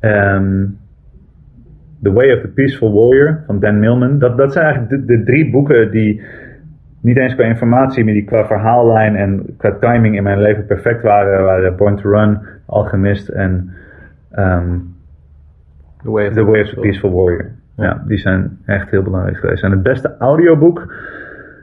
Um, 0.00 0.78
the 2.02 2.12
Way 2.12 2.32
of 2.32 2.40
the 2.40 2.48
Peaceful 2.48 2.92
Warrior 2.92 3.42
van 3.46 3.60
Dan 3.60 3.78
Millman. 3.78 4.18
Dat, 4.18 4.36
dat 4.36 4.52
zijn 4.52 4.64
eigenlijk 4.64 5.06
de, 5.06 5.22
drie 5.22 5.50
boeken 5.50 5.90
die 5.90 6.22
niet 7.02 7.16
eens 7.16 7.34
qua 7.34 7.44
informatie, 7.44 8.04
maar 8.04 8.12
die 8.12 8.24
qua 8.24 8.46
verhaallijn 8.46 9.16
en 9.16 9.54
qua 9.58 9.76
timing 9.80 10.16
in 10.16 10.22
mijn 10.22 10.40
leven 10.40 10.66
perfect 10.66 11.02
waren. 11.02 11.44
Waren 11.44 11.76
Born 11.76 11.96
to 11.96 12.10
Run, 12.10 12.38
Alchemist 12.66 13.28
en 13.28 13.70
um, 14.38 14.94
The 16.02 16.10
Way 16.10 16.26
of 16.26 16.34
the, 16.34 16.44
Way 16.44 16.60
of 16.60 16.68
the 16.68 16.80
Peaceful 16.80 17.12
Warrior. 17.12 17.50
Ja. 17.76 17.84
ja, 17.84 18.02
die 18.06 18.18
zijn 18.18 18.58
echt 18.66 18.90
heel 18.90 19.02
belangrijk 19.02 19.36
geweest. 19.36 19.62
En 19.62 19.70
het 19.70 19.82
beste 19.82 20.14
audioboek 20.18 20.94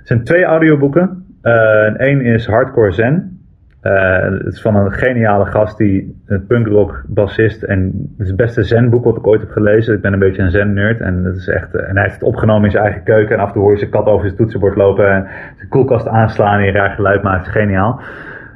zijn 0.04 0.24
twee 0.24 0.44
audioboeken. 0.44 1.26
Uh, 1.44 1.94
Eén 1.98 2.22
is 2.22 2.48
Hardcore 2.48 2.92
Zen. 2.92 3.39
Uh, 3.84 4.22
het 4.22 4.54
is 4.54 4.62
van 4.62 4.76
een 4.76 4.92
geniale 4.92 5.46
gast 5.46 5.78
die 5.78 6.22
een 6.26 6.46
punkrock 6.46 7.04
bassist 7.08 7.64
en 7.64 7.84
het 7.84 8.20
is 8.20 8.28
het 8.28 8.36
beste 8.36 8.64
zenboek 8.64 9.04
wat 9.04 9.18
ik 9.18 9.28
ooit 9.28 9.42
heb 9.42 9.52
gelezen. 9.52 9.96
Ik 9.96 10.02
ben 10.02 10.14
een 10.14 10.20
beetje 10.20 10.42
een 10.42 10.52
zen 10.52 10.74
nerd 10.74 11.00
en 11.02 11.24
dat 11.24 11.36
is 11.36 11.48
echt 11.48 11.76
en 11.76 11.94
hij 11.94 12.04
heeft 12.04 12.14
het 12.14 12.24
opgenomen 12.24 12.64
in 12.64 12.72
zijn 12.72 12.84
eigen 12.84 13.04
keuken 13.04 13.36
en 13.36 13.42
af 13.42 13.48
en 13.48 13.54
toe 13.54 13.62
hoor 13.62 13.72
je 13.72 13.78
zijn 13.78 13.92
kat 13.92 14.06
over 14.06 14.26
zijn 14.26 14.38
toetsenbord 14.38 14.76
lopen 14.76 15.12
en 15.12 15.28
zijn 15.56 15.70
koelkast 15.70 16.08
aanslaan 16.08 16.60
en 16.60 16.68
een 16.68 16.74
raar 16.74 16.90
geluid 16.90 17.24
maakt. 17.24 17.46
Het 17.46 17.56
is 17.56 17.62
geniaal. 17.62 18.02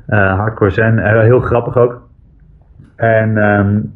Uh, 0.08 0.38
hardcore 0.38 0.72
zen, 0.72 1.22
heel 1.22 1.40
grappig 1.40 1.78
ook. 1.78 2.08
En 2.96 3.34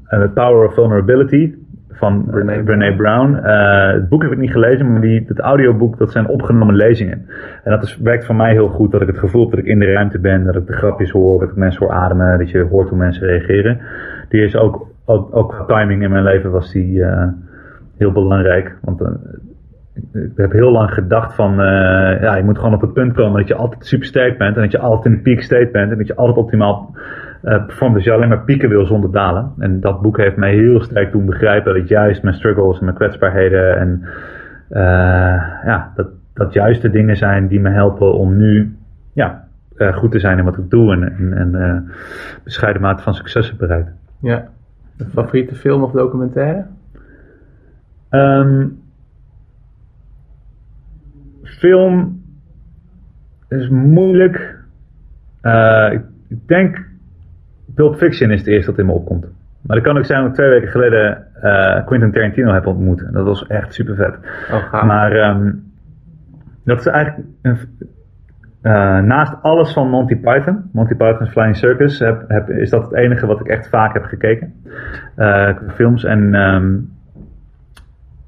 The 0.10 0.32
Power 0.34 0.68
of 0.68 0.74
Vulnerability 0.74 1.54
van 1.98 2.26
Brene, 2.66 2.96
Brown. 2.96 3.32
Uh, 3.32 3.92
het 3.92 4.10
boek 4.10 4.22
heb 4.22 4.32
ik 4.32 4.38
niet 4.38 4.52
gelezen, 4.52 4.92
maar 4.92 5.02
die, 5.02 5.24
het 5.28 5.40
audioboek, 5.40 5.98
dat 5.98 6.12
zijn 6.12 6.28
opgenomen 6.28 6.76
lezingen. 6.76 7.26
En 7.64 7.72
dat 7.72 7.84
is, 7.84 7.98
werkt 7.98 8.26
voor 8.26 8.36
mij 8.36 8.52
heel 8.52 8.68
goed, 8.68 8.92
dat 8.92 9.02
ik 9.02 9.08
het 9.08 9.18
gevoel 9.18 9.42
heb 9.42 9.50
dat 9.50 9.60
ik 9.60 9.66
in 9.66 9.80
de 9.80 9.94
ruimte 9.94 10.20
ben, 10.20 10.44
dat 10.44 10.56
ik 10.56 10.68
de 10.68 10.74
grapjes 10.74 11.12
hoor, 11.12 11.40
dat 11.40 11.50
ik 11.50 11.56
mensen 11.56 11.86
hoor 11.86 11.96
ademen, 11.96 12.38
dat 12.38 12.50
je 12.50 12.62
hoort 12.62 12.90
hoe 12.90 12.98
mensen 12.98 13.28
reageren. 13.28 13.80
Die 14.30 14.44
is 14.44 14.56
ook, 14.56 14.88
ook, 15.06 15.64
timing 15.68 16.04
in 16.04 16.10
mijn 16.10 16.24
leven 16.24 16.52
was 16.52 16.72
die 16.72 16.98
uh, 16.98 17.24
heel 17.98 18.12
belangrijk. 18.12 18.78
Want 18.82 19.02
uh, 19.02 19.08
ik 20.14 20.32
heb 20.36 20.52
heel 20.52 20.72
lang 20.72 20.94
gedacht 20.94 21.36
van, 21.36 21.56
ja, 22.22 22.36
je 22.36 22.44
moet 22.44 22.58
gewoon 22.58 22.74
op 22.74 22.82
het 22.82 22.94
punt 22.94 23.14
komen 23.14 23.40
dat 23.40 23.48
je 23.48 23.56
altijd 23.56 23.86
super 23.86 24.08
sterk 24.08 24.38
bent 24.38 24.56
en 24.56 24.62
dat 24.62 24.72
je 24.72 24.80
altijd 24.80 25.06
in 25.06 25.12
de 25.12 25.22
peak 25.22 25.42
state 25.42 25.70
bent 25.72 25.92
en 25.92 25.98
dat 25.98 26.08
je 26.08 26.16
altijd 26.16 26.38
optimaal 26.38 26.96
uh, 27.44 27.66
performt. 27.66 27.96
Dus 27.96 28.04
je 28.04 28.12
alleen 28.12 28.30
maar 28.30 28.44
pieken 28.44 28.70
wil 28.70 28.86
zonder 28.86 29.12
dalen. 29.12 29.54
En 29.60 29.80
dat 29.80 30.02
boek 30.02 30.18
heeft 30.18 30.36
mij 30.36 30.54
heel 30.54 30.82
sterk 30.82 31.12
doen 31.12 31.26
begrijpen 31.26 31.74
dat 31.74 31.88
juist 31.88 32.24
mijn 32.24 32.36
struggles 32.36 32.78
en 32.78 32.84
mijn 32.86 32.98
kwetsbaarheden 32.98 33.78
en 33.78 34.02
uh, 34.70 34.80
ja, 35.66 35.92
dat, 35.96 36.08
dat 36.34 36.54
juist 36.54 36.82
de 36.82 36.90
dingen 36.90 37.18
zijn 37.18 37.48
die 37.48 37.60
me 37.60 37.70
helpen 37.70 38.14
om 38.14 38.38
nu 38.38 38.78
ja, 39.14 39.48
uh, 39.76 39.96
goed 39.96 40.12
te 40.12 40.20
zijn 40.20 40.38
in 40.38 40.44
wat 40.44 40.58
ik 40.58 40.70
doe 40.70 40.92
en, 40.94 41.04
en, 41.18 41.56
en 41.56 41.92
bescheiden 42.44 42.82
mate 42.82 43.04
van 43.04 43.14
succes 43.14 43.50
te 43.50 43.56
bereiken. 43.56 43.94
Ja. 44.20 44.48
Een 44.98 45.10
favoriete 45.10 45.56
film 45.56 45.84
of 45.84 45.92
documentaire? 45.92 46.66
Um, 48.10 48.80
film 51.44 52.22
is 53.50 53.70
moeilijk. 53.70 54.56
Ik 56.28 56.48
denk 56.48 56.87
Pulp 57.78 57.96
Fiction 57.96 58.32
is 58.32 58.40
het 58.40 58.48
eerste 58.48 58.72
wat 58.72 58.80
in 58.80 58.86
me 58.86 58.92
opkomt. 58.92 59.26
Maar 59.62 59.76
dat 59.76 59.86
kan 59.86 59.98
ook 59.98 60.06
zijn 60.06 60.22
dat 60.22 60.30
ik 60.30 60.36
twee 60.36 60.50
weken 60.50 60.70
geleden 60.70 61.26
uh, 61.44 61.86
Quentin 61.86 62.12
Tarantino 62.12 62.54
heb 62.54 62.66
ontmoet. 62.66 63.04
En 63.04 63.14
dat 63.14 63.26
was 63.26 63.48
echt 63.48 63.74
super 63.74 63.96
vet. 63.96 64.18
Oh, 64.52 64.84
maar 64.84 65.30
um, 65.30 65.64
dat 66.64 66.80
is 66.80 66.86
eigenlijk 66.86 67.28
een, 67.42 67.58
uh, 68.64 69.00
naast 69.00 69.34
alles 69.42 69.74
van 69.74 69.90
Monty 69.90 70.16
Python, 70.16 70.70
Monty 70.72 70.96
Python's 70.96 71.30
Flying 71.30 71.56
Circus, 71.56 72.00
heb, 72.00 72.24
heb, 72.28 72.50
is 72.50 72.70
dat 72.70 72.84
het 72.84 72.94
enige 72.94 73.26
wat 73.26 73.40
ik 73.40 73.48
echt 73.48 73.70
vaak 73.70 73.94
heb 73.94 74.04
gekeken. 74.04 74.54
Uh, 75.18 75.50
films 75.76 76.04
en 76.04 76.34
um, 76.36 76.90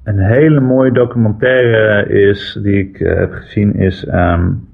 een 0.04 0.18
hele 0.18 0.60
mooie 0.60 0.92
documentaire 0.92 2.08
is, 2.08 2.58
die 2.62 2.78
ik 2.78 2.98
heb 2.98 3.32
gezien, 3.32 3.74
is 3.74 4.08
um, 4.12 4.68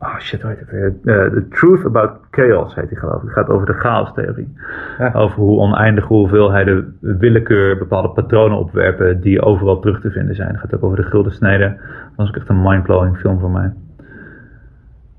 Oh 0.00 0.18
shit, 0.18 0.42
hoe 0.42 0.50
heet 0.50 0.60
het 0.60 0.70
weer? 0.70 0.94
Uh, 1.04 1.32
the 1.32 1.48
Truth 1.48 1.84
About 1.84 2.10
Chaos 2.30 2.74
heet 2.74 2.88
die 2.88 2.98
geloof 2.98 3.22
ik. 3.22 3.22
Het 3.22 3.32
gaat 3.32 3.48
over 3.48 3.66
de 3.66 3.72
chaos-theorie. 3.72 4.54
Ja. 4.98 5.12
Over 5.12 5.36
hoe 5.36 5.58
oneindig 5.58 6.04
hoeveelheden 6.04 6.96
willekeur 7.00 7.78
bepaalde 7.78 8.08
patronen 8.08 8.58
opwerpen 8.58 9.20
die 9.20 9.42
overal 9.42 9.80
terug 9.80 10.00
te 10.00 10.10
vinden 10.10 10.34
zijn. 10.34 10.48
Het 10.48 10.60
gaat 10.60 10.74
ook 10.74 10.84
over 10.84 10.96
de 10.96 11.02
gulden 11.02 11.32
snijden. 11.32 11.76
Dat 11.76 12.16
was 12.16 12.28
ook 12.28 12.36
echt 12.36 12.48
een 12.48 12.62
mindblowing 12.62 13.16
film 13.16 13.38
voor 13.38 13.50
mij. 13.50 13.72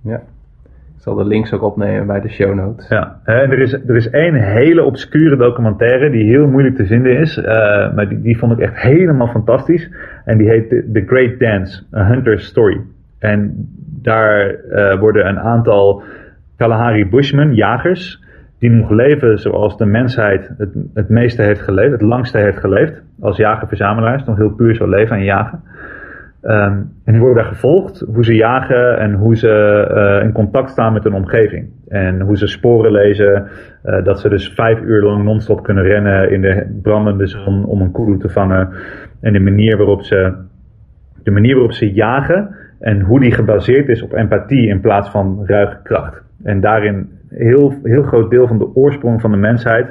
Ja. 0.01 0.21
Ik 0.95 1.05
zal 1.05 1.15
de 1.15 1.25
links 1.25 1.53
ook 1.53 1.63
opnemen 1.63 2.07
bij 2.07 2.21
de 2.21 2.29
show 2.29 2.53
notes. 2.53 2.87
Ja, 2.87 3.19
en 3.23 3.51
er 3.51 3.59
is, 3.59 3.73
er 3.73 3.95
is 3.95 4.09
één 4.09 4.33
hele 4.33 4.83
obscure 4.83 5.35
documentaire 5.35 6.09
die 6.09 6.23
heel 6.23 6.47
moeilijk 6.47 6.75
te 6.75 6.85
vinden 6.85 7.17
is. 7.17 7.37
Uh, 7.37 7.45
maar 7.93 8.09
die, 8.09 8.21
die 8.21 8.37
vond 8.37 8.51
ik 8.51 8.59
echt 8.59 8.77
helemaal 8.81 9.27
fantastisch. 9.27 9.91
En 10.25 10.37
die 10.37 10.49
heet 10.49 10.69
The 10.69 11.03
Great 11.05 11.39
Dance, 11.39 11.83
A 11.95 12.07
Hunter's 12.07 12.45
Story. 12.45 12.81
En 13.19 13.67
daar 14.01 14.55
uh, 14.69 14.99
worden 14.99 15.27
een 15.27 15.39
aantal 15.39 16.03
Kalahari 16.57 17.09
Bushmen, 17.09 17.55
jagers, 17.55 18.23
die 18.59 18.69
nog 18.69 18.89
leven 18.89 19.37
zoals 19.37 19.77
de 19.77 19.85
mensheid 19.85 20.51
het, 20.57 20.69
het 20.93 21.09
meeste 21.09 21.41
heeft 21.41 21.61
geleefd, 21.61 21.91
het 21.91 22.01
langste 22.01 22.37
heeft 22.37 22.59
geleefd, 22.59 23.03
als 23.19 23.37
jager-verzamelaars, 23.37 24.23
nog 24.23 24.37
heel 24.37 24.55
puur 24.55 24.75
zo 24.75 24.89
leven 24.89 25.15
en 25.15 25.23
jagen. 25.23 25.61
Um, 26.43 26.91
en 27.05 27.13
die 27.13 27.19
worden 27.19 27.43
daar 27.43 27.53
gevolgd, 27.53 28.03
hoe 28.13 28.23
ze 28.25 28.35
jagen 28.35 28.99
en 28.99 29.13
hoe 29.13 29.35
ze 29.35 29.87
uh, 29.91 30.25
in 30.25 30.31
contact 30.31 30.69
staan 30.69 30.93
met 30.93 31.03
hun 31.03 31.13
omgeving. 31.13 31.69
En 31.87 32.21
hoe 32.21 32.37
ze 32.37 32.47
sporen 32.47 32.91
lezen, 32.91 33.47
uh, 33.85 34.03
dat 34.03 34.19
ze 34.19 34.29
dus 34.29 34.53
vijf 34.53 34.81
uur 34.81 35.03
lang 35.03 35.23
non-stop 35.23 35.63
kunnen 35.63 35.83
rennen 35.83 36.31
in 36.31 36.41
de 36.41 36.79
brandende 36.81 37.27
zon 37.27 37.65
om 37.65 37.81
een 37.81 37.91
koeloe 37.91 38.17
te 38.17 38.29
vangen. 38.29 38.69
En 39.21 39.33
de 39.33 39.39
manier 39.39 39.77
waarop 39.77 40.03
ze, 40.03 40.33
de 41.23 41.31
manier 41.31 41.53
waarop 41.53 41.73
ze 41.73 41.93
jagen, 41.93 42.55
en 42.79 43.01
hoe 43.01 43.19
die 43.19 43.31
gebaseerd 43.31 43.87
is 43.87 44.01
op 44.01 44.13
empathie 44.13 44.67
in 44.67 44.79
plaats 44.79 45.09
van 45.09 45.43
ruige 45.45 45.77
kracht. 45.83 46.21
En 46.43 46.59
daarin 46.59 47.09
heel, 47.29 47.73
heel 47.83 48.03
groot 48.03 48.29
deel 48.29 48.47
van 48.47 48.57
de 48.57 48.75
oorsprong 48.75 49.21
van 49.21 49.31
de 49.31 49.37
mensheid 49.37 49.87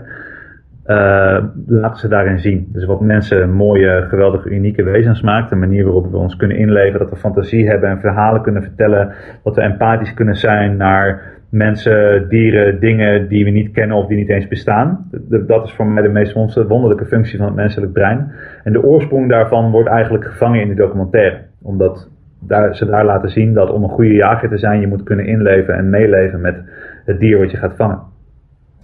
uh, 0.86 1.44
laten 1.66 1.98
ze 1.98 2.08
daarin 2.08 2.38
zien. 2.38 2.68
Dus 2.72 2.84
wat 2.84 3.00
mensen 3.00 3.50
mooie, 3.50 4.04
geweldige, 4.08 4.50
unieke 4.50 4.82
wezens 4.82 5.22
maakt. 5.22 5.50
De 5.50 5.56
manier 5.56 5.84
waarop 5.84 6.10
we 6.10 6.16
ons 6.16 6.36
kunnen 6.36 6.56
inleven, 6.56 6.98
dat 6.98 7.10
we 7.10 7.16
fantasie 7.16 7.68
hebben 7.68 7.90
en 7.90 8.00
verhalen 8.00 8.42
kunnen 8.42 8.62
vertellen. 8.62 9.12
Dat 9.44 9.54
we 9.54 9.60
empathisch 9.60 10.14
kunnen 10.14 10.36
zijn 10.36 10.76
naar 10.76 11.22
mensen, 11.50 12.28
dieren, 12.28 12.80
dingen 12.80 13.28
die 13.28 13.44
we 13.44 13.50
niet 13.50 13.70
kennen 13.72 13.96
of 13.96 14.06
die 14.06 14.16
niet 14.16 14.28
eens 14.28 14.48
bestaan. 14.48 15.10
Dat 15.46 15.64
is 15.64 15.72
voor 15.72 15.86
mij 15.86 16.02
de 16.02 16.08
meest 16.08 16.32
wonderlijke 16.68 17.06
functie 17.06 17.38
van 17.38 17.46
het 17.46 17.56
menselijk 17.56 17.92
brein. 17.92 18.32
En 18.64 18.72
de 18.72 18.84
oorsprong 18.84 19.28
daarvan 19.28 19.70
wordt 19.70 19.88
eigenlijk 19.88 20.24
gevangen 20.24 20.60
in 20.60 20.66
die 20.66 20.76
documentaire. 20.76 21.40
Omdat 21.62 22.10
daar, 22.38 22.76
ze 22.76 22.86
daar 22.86 23.04
laten 23.04 23.30
zien 23.30 23.54
dat 23.54 23.70
om 23.70 23.82
een 23.82 23.88
goede 23.88 24.14
jager 24.14 24.48
te 24.48 24.58
zijn, 24.58 24.80
je 24.80 24.86
moet 24.86 25.02
kunnen 25.02 25.26
inleven 25.26 25.74
en 25.74 25.90
meeleven 25.90 26.40
met 26.40 26.56
het 27.04 27.18
dier 27.18 27.38
wat 27.38 27.50
je 27.50 27.56
gaat 27.56 27.76
vangen. 27.76 28.00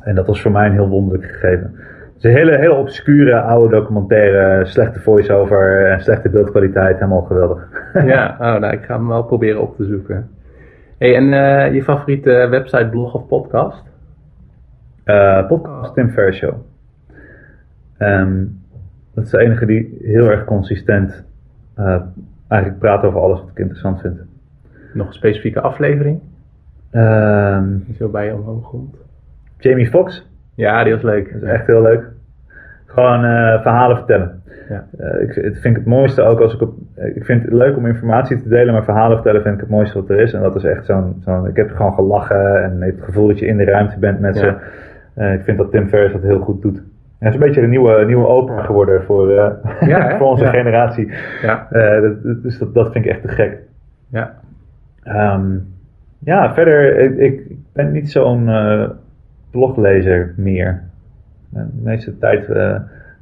En 0.01 0.15
dat 0.15 0.27
was 0.27 0.43
voor 0.43 0.51
mij 0.51 0.67
een 0.67 0.73
heel 0.73 0.89
wonderlijk 0.89 1.33
gegeven. 1.33 1.75
Het 2.15 2.17
is 2.17 2.25
een 2.25 2.37
hele, 2.37 2.59
hele 2.59 2.75
obscure 2.75 3.41
oude 3.41 3.77
documentaire, 3.77 4.67
slechte 4.67 5.01
voice-over 5.01 5.91
en 5.91 6.01
slechte 6.01 6.29
beeldkwaliteit, 6.29 6.95
helemaal 6.95 7.23
geweldig. 7.23 7.69
ja, 8.07 8.37
oh, 8.41 8.61
nou, 8.61 8.73
ik 8.73 8.85
ga 8.85 8.97
hem 8.97 9.09
wel 9.09 9.25
proberen 9.25 9.61
op 9.61 9.77
te 9.77 9.85
zoeken. 9.85 10.29
Hey, 10.99 11.17
en 11.17 11.33
eh, 11.33 11.75
je 11.75 11.83
favoriete 11.83 12.47
website, 12.51 12.89
blog 12.91 13.15
of 13.15 13.27
podcast? 13.27 13.83
Uh, 15.05 15.47
podcast 15.47 15.95
Tim 15.95 16.11
Ferriss 16.11 16.39
Show. 16.39 16.55
Ehm, 17.99 18.45
dat 19.15 19.25
is 19.25 19.31
de 19.31 19.39
enige 19.39 19.67
die 19.67 19.99
heel 20.03 20.31
erg 20.31 20.45
consistent 20.45 21.25
uh, 21.79 22.01
eigenlijk 22.55 22.83
praat 22.83 23.05
over 23.05 23.21
alles 23.21 23.41
wat 23.41 23.51
ik 23.51 23.59
interessant 23.59 24.01
vind. 24.01 24.19
Nog 24.93 25.07
een 25.07 25.13
specifieke 25.13 25.61
aflevering? 25.61 26.21
Um, 26.93 27.85
die 27.87 27.95
zo 27.95 28.09
bij 28.09 28.27
je 28.27 28.35
omhoog 28.35 28.69
komt. 28.69 28.97
Jamie 29.59 29.89
Foxx. 29.89 30.31
Ja, 30.55 30.85
die 30.85 30.93
was 30.93 31.03
leuk. 31.03 31.33
Dat 31.33 31.43
is 31.43 31.49
echt 31.49 31.67
heel 31.67 31.83
leuk. 31.83 32.11
Gewoon 32.87 33.25
uh, 33.25 33.63
verhalen 33.63 33.97
vertellen. 33.97 34.43
Ja. 34.69 34.87
Uh, 35.01 35.23
ik 35.23 35.57
vind 35.57 35.77
het 35.77 35.87
mooiste 35.87 36.23
ook 36.23 36.41
als 36.41 36.55
ik 36.55 36.61
op. 36.61 36.75
Ik 37.15 37.25
vind 37.25 37.43
het 37.43 37.53
leuk 37.53 37.77
om 37.77 37.87
informatie 37.87 38.43
te 38.43 38.49
delen, 38.49 38.73
maar 38.73 38.85
verhalen 38.85 39.17
vertellen 39.17 39.43
vind 39.43 39.55
ik 39.55 39.61
het 39.61 39.71
mooiste 39.71 39.99
wat 40.01 40.09
er 40.09 40.21
is. 40.21 40.33
En 40.33 40.43
dat 40.43 40.57
is 40.57 40.65
echt 40.65 40.87
zo'n. 40.87 41.47
ik 41.47 41.57
heb 41.57 41.71
gewoon 41.71 41.95
gelachen 41.95 42.63
en 42.63 42.83
het 42.83 43.01
gevoel 43.03 43.27
dat 43.27 43.39
je 43.39 43.47
in 43.47 43.57
de 43.57 43.65
ruimte 43.65 43.99
bent 43.99 44.21
met 44.21 44.37
ze. 44.37 44.55
Uh, 45.17 45.33
ik 45.33 45.45
vind 45.45 45.59
dat 45.59 45.71
Tim 45.71 45.89
Ferriss 45.89 46.13
dat 46.13 46.23
heel 46.23 46.41
goed 46.41 46.63
doet. 46.63 46.83
En 47.25 47.31
het 47.31 47.41
is 47.41 47.41
een 47.41 47.47
beetje 47.47 47.63
een 47.63 47.71
nieuwe, 47.71 48.05
nieuwe 48.05 48.27
open 48.27 48.65
geworden 48.65 49.05
voor, 49.05 49.33
ja, 49.33 49.59
voor 50.19 50.27
onze 50.27 50.45
ja. 50.45 50.51
generatie. 50.51 51.13
Ja. 51.43 51.67
Dat, 52.01 52.43
dus 52.43 52.59
dat, 52.59 52.75
dat 52.75 52.93
vind 52.93 53.05
ik 53.05 53.11
echt 53.11 53.23
te 53.23 53.29
gek. 53.29 53.59
Ja. 54.09 54.35
Um, 55.35 55.67
ja, 56.19 56.55
verder, 56.55 56.99
ik, 56.99 57.17
ik 57.17 57.57
ben 57.73 57.93
niet 57.93 58.11
zo'n 58.11 58.51
bloglezer 59.51 60.35
meer. 60.37 60.83
De 61.49 61.67
meeste 61.83 62.19
tijd 62.19 62.49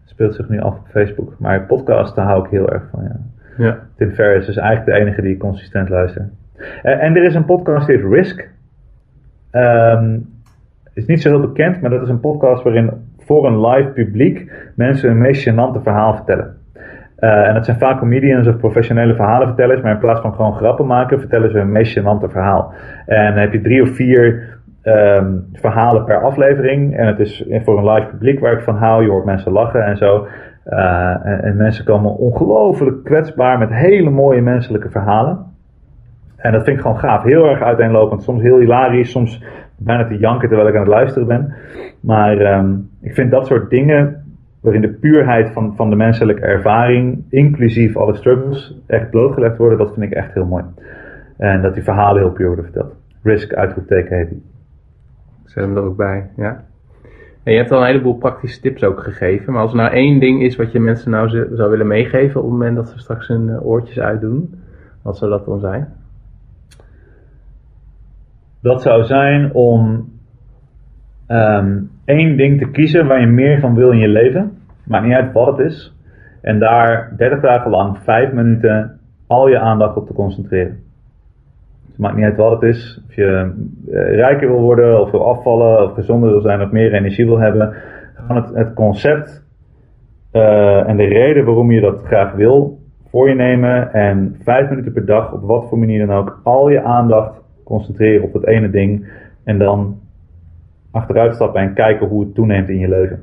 speelt 0.04 0.34
zich 0.34 0.48
nu 0.48 0.60
af 0.60 0.78
op 0.78 0.86
Facebook. 0.90 1.34
Maar 1.38 1.66
podcasten 1.66 2.22
hou 2.22 2.44
ik 2.44 2.50
heel 2.50 2.70
erg 2.70 2.82
van. 2.90 3.02
Ja. 3.02 3.16
Ja. 3.64 3.78
Tim 3.96 4.10
Ferriss 4.10 4.48
is 4.48 4.56
eigenlijk 4.56 4.96
de 4.96 5.04
enige 5.04 5.22
die 5.22 5.32
ik 5.32 5.38
consistent 5.38 5.88
luister. 5.88 6.28
En, 6.82 7.00
en 7.00 7.16
er 7.16 7.24
is 7.24 7.34
een 7.34 7.44
podcast 7.44 7.86
die 7.86 7.96
heet 7.96 8.12
Risk. 8.12 8.48
Um, 9.52 10.30
is 10.92 11.06
niet 11.06 11.22
zo 11.22 11.28
heel 11.28 11.40
bekend, 11.40 11.80
maar 11.80 11.90
dat 11.90 12.02
is 12.02 12.08
een 12.08 12.20
podcast 12.20 12.62
waarin 12.62 12.90
voor 13.24 13.46
een 13.46 13.66
live 13.66 13.88
publiek 13.88 14.52
mensen 14.76 15.08
hun 15.08 15.18
meest 15.18 15.50
verhaal 15.82 16.14
vertellen. 16.14 16.56
Uh, 17.18 17.48
en 17.48 17.54
dat 17.54 17.64
zijn 17.64 17.78
vaak 17.78 17.98
comedians 17.98 18.46
of 18.46 18.56
professionele 18.56 19.14
verhalenvertellers, 19.14 19.80
maar 19.80 19.92
in 19.92 19.98
plaats 19.98 20.20
van 20.20 20.34
gewoon 20.34 20.54
grappen 20.54 20.86
maken, 20.86 21.18
vertellen 21.18 21.50
ze 21.50 21.58
hun 21.58 21.72
meest 21.72 22.00
verhaal. 22.28 22.72
En 23.06 23.32
dan 23.32 23.40
heb 23.40 23.52
je 23.52 23.60
drie 23.60 23.82
of 23.82 23.88
vier 23.88 24.52
um, 24.82 25.48
verhalen 25.52 26.04
per 26.04 26.22
aflevering. 26.22 26.96
En 26.96 27.06
het 27.06 27.18
is 27.18 27.44
voor 27.64 27.78
een 27.78 27.92
live 27.92 28.06
publiek 28.06 28.40
waar 28.40 28.52
ik 28.52 28.62
van 28.62 28.76
hou. 28.76 29.02
Je 29.02 29.10
hoort 29.10 29.24
mensen 29.24 29.52
lachen 29.52 29.84
en 29.84 29.96
zo. 29.96 30.26
Uh, 30.66 31.26
en, 31.26 31.42
en, 31.44 31.56
mensen 31.56 31.84
komen 31.84 32.16
ongelooflijk 32.16 33.04
kwetsbaar 33.04 33.58
met 33.58 33.70
hele 33.72 34.10
mooie 34.10 34.40
menselijke 34.40 34.90
verhalen. 34.90 35.38
En 36.36 36.52
dat 36.52 36.64
vind 36.64 36.76
ik 36.76 36.82
gewoon 36.82 36.98
gaaf. 36.98 37.22
Heel 37.22 37.48
erg 37.48 37.62
uiteenlopend. 37.62 38.22
Soms 38.22 38.42
heel 38.42 38.58
hilarisch, 38.58 39.10
soms 39.10 39.44
bijna 39.84 40.06
te 40.06 40.18
janken 40.18 40.48
terwijl 40.48 40.68
ik 40.68 40.74
aan 40.74 40.80
het 40.80 40.90
luisteren 40.90 41.28
ben. 41.28 41.54
Maar 42.00 42.58
um, 42.58 42.90
ik 43.00 43.14
vind 43.14 43.30
dat 43.30 43.46
soort 43.46 43.70
dingen 43.70 44.24
waarin 44.60 44.80
de 44.80 44.92
puurheid 44.92 45.50
van, 45.50 45.76
van 45.76 45.90
de 45.90 45.96
menselijke 45.96 46.42
ervaring, 46.42 47.24
inclusief 47.28 47.96
alle 47.96 48.14
struggles, 48.14 48.80
echt 48.86 49.10
blootgelegd 49.10 49.56
worden, 49.56 49.78
dat 49.78 49.94
vind 49.94 50.06
ik 50.06 50.12
echt 50.12 50.34
heel 50.34 50.46
mooi. 50.46 50.64
En 51.36 51.62
dat 51.62 51.74
die 51.74 51.82
verhalen 51.82 52.22
heel 52.22 52.32
puur 52.32 52.46
worden 52.46 52.64
verteld. 52.64 52.94
Risk, 53.22 53.54
uitroepteken 53.54 54.16
heet 54.16 54.28
die. 54.28 54.42
Zet 55.44 55.64
hem 55.64 55.76
er 55.76 55.82
ook 55.82 55.96
bij, 55.96 56.30
ja. 56.36 56.64
En 57.42 57.52
je 57.52 57.58
hebt 57.58 57.70
al 57.70 57.80
een 57.80 57.86
heleboel 57.86 58.16
praktische 58.16 58.60
tips 58.60 58.84
ook 58.84 59.00
gegeven. 59.00 59.52
Maar 59.52 59.62
als 59.62 59.70
er 59.70 59.76
nou 59.76 59.92
één 59.92 60.20
ding 60.20 60.42
is 60.42 60.56
wat 60.56 60.72
je 60.72 60.80
mensen 60.80 61.10
nou 61.10 61.28
zou 61.28 61.70
willen 61.70 61.86
meegeven 61.86 62.40
op 62.40 62.46
het 62.46 62.58
moment 62.58 62.76
dat 62.76 62.88
ze 62.88 62.98
straks 62.98 63.28
hun 63.28 63.48
uh, 63.48 63.66
oortjes 63.66 63.98
uitdoen, 63.98 64.54
wat 65.02 65.16
zou 65.16 65.30
dat 65.30 65.44
dan 65.44 65.60
zijn? 65.60 65.88
Dat 68.62 68.82
zou 68.82 69.04
zijn 69.04 69.54
om 69.54 70.10
um, 71.28 71.90
één 72.04 72.36
ding 72.36 72.58
te 72.58 72.70
kiezen 72.70 73.06
waar 73.06 73.20
je 73.20 73.26
meer 73.26 73.60
van 73.60 73.74
wil 73.74 73.90
in 73.90 73.98
je 73.98 74.08
leven. 74.08 74.58
Maakt 74.84 75.04
niet 75.04 75.14
uit 75.14 75.32
wat 75.32 75.46
het 75.46 75.66
is. 75.66 75.96
En 76.40 76.58
daar 76.58 77.14
30 77.16 77.40
dagen 77.40 77.70
lang 77.70 77.98
5 77.98 78.32
minuten 78.32 79.00
al 79.26 79.48
je 79.48 79.58
aandacht 79.58 79.96
op 79.96 80.06
te 80.06 80.14
concentreren. 80.14 80.80
Het 81.88 81.98
maakt 81.98 82.16
niet 82.16 82.24
uit 82.24 82.36
wat 82.36 82.60
het 82.60 82.62
is. 82.62 83.02
Of 83.08 83.14
je 83.14 83.52
uh, 83.88 84.14
rijker 84.14 84.48
wil 84.48 84.60
worden, 84.60 85.00
of 85.00 85.10
wil 85.10 85.28
afvallen, 85.28 85.82
of 85.84 85.94
gezonder 85.94 86.30
wil 86.30 86.40
zijn, 86.40 86.62
of 86.62 86.70
meer 86.70 86.92
energie 86.92 87.26
wil 87.26 87.38
hebben. 87.38 87.74
Gewoon 88.14 88.42
het, 88.42 88.54
het 88.54 88.74
concept 88.74 89.46
uh, 90.32 90.88
en 90.88 90.96
de 90.96 91.04
reden 91.04 91.44
waarom 91.44 91.70
je 91.70 91.80
dat 91.80 92.02
graag 92.04 92.32
wil 92.32 92.78
voor 93.08 93.28
je 93.28 93.34
nemen. 93.34 93.92
En 93.92 94.36
vijf 94.42 94.68
minuten 94.68 94.92
per 94.92 95.06
dag, 95.06 95.32
op 95.32 95.42
wat 95.42 95.68
voor 95.68 95.78
manier 95.78 96.06
dan 96.06 96.16
ook, 96.16 96.40
al 96.42 96.68
je 96.68 96.82
aandacht 96.82 97.41
concentreren 97.72 98.22
op 98.22 98.32
dat 98.32 98.46
ene 98.46 98.70
ding. 98.70 99.06
En 99.44 99.58
dan 99.58 99.98
achteruit 100.90 101.34
stappen 101.34 101.60
en 101.60 101.74
kijken 101.74 102.06
hoe 102.08 102.24
het 102.24 102.34
toeneemt 102.34 102.68
in 102.68 102.78
je 102.78 102.88
leven. 102.88 103.20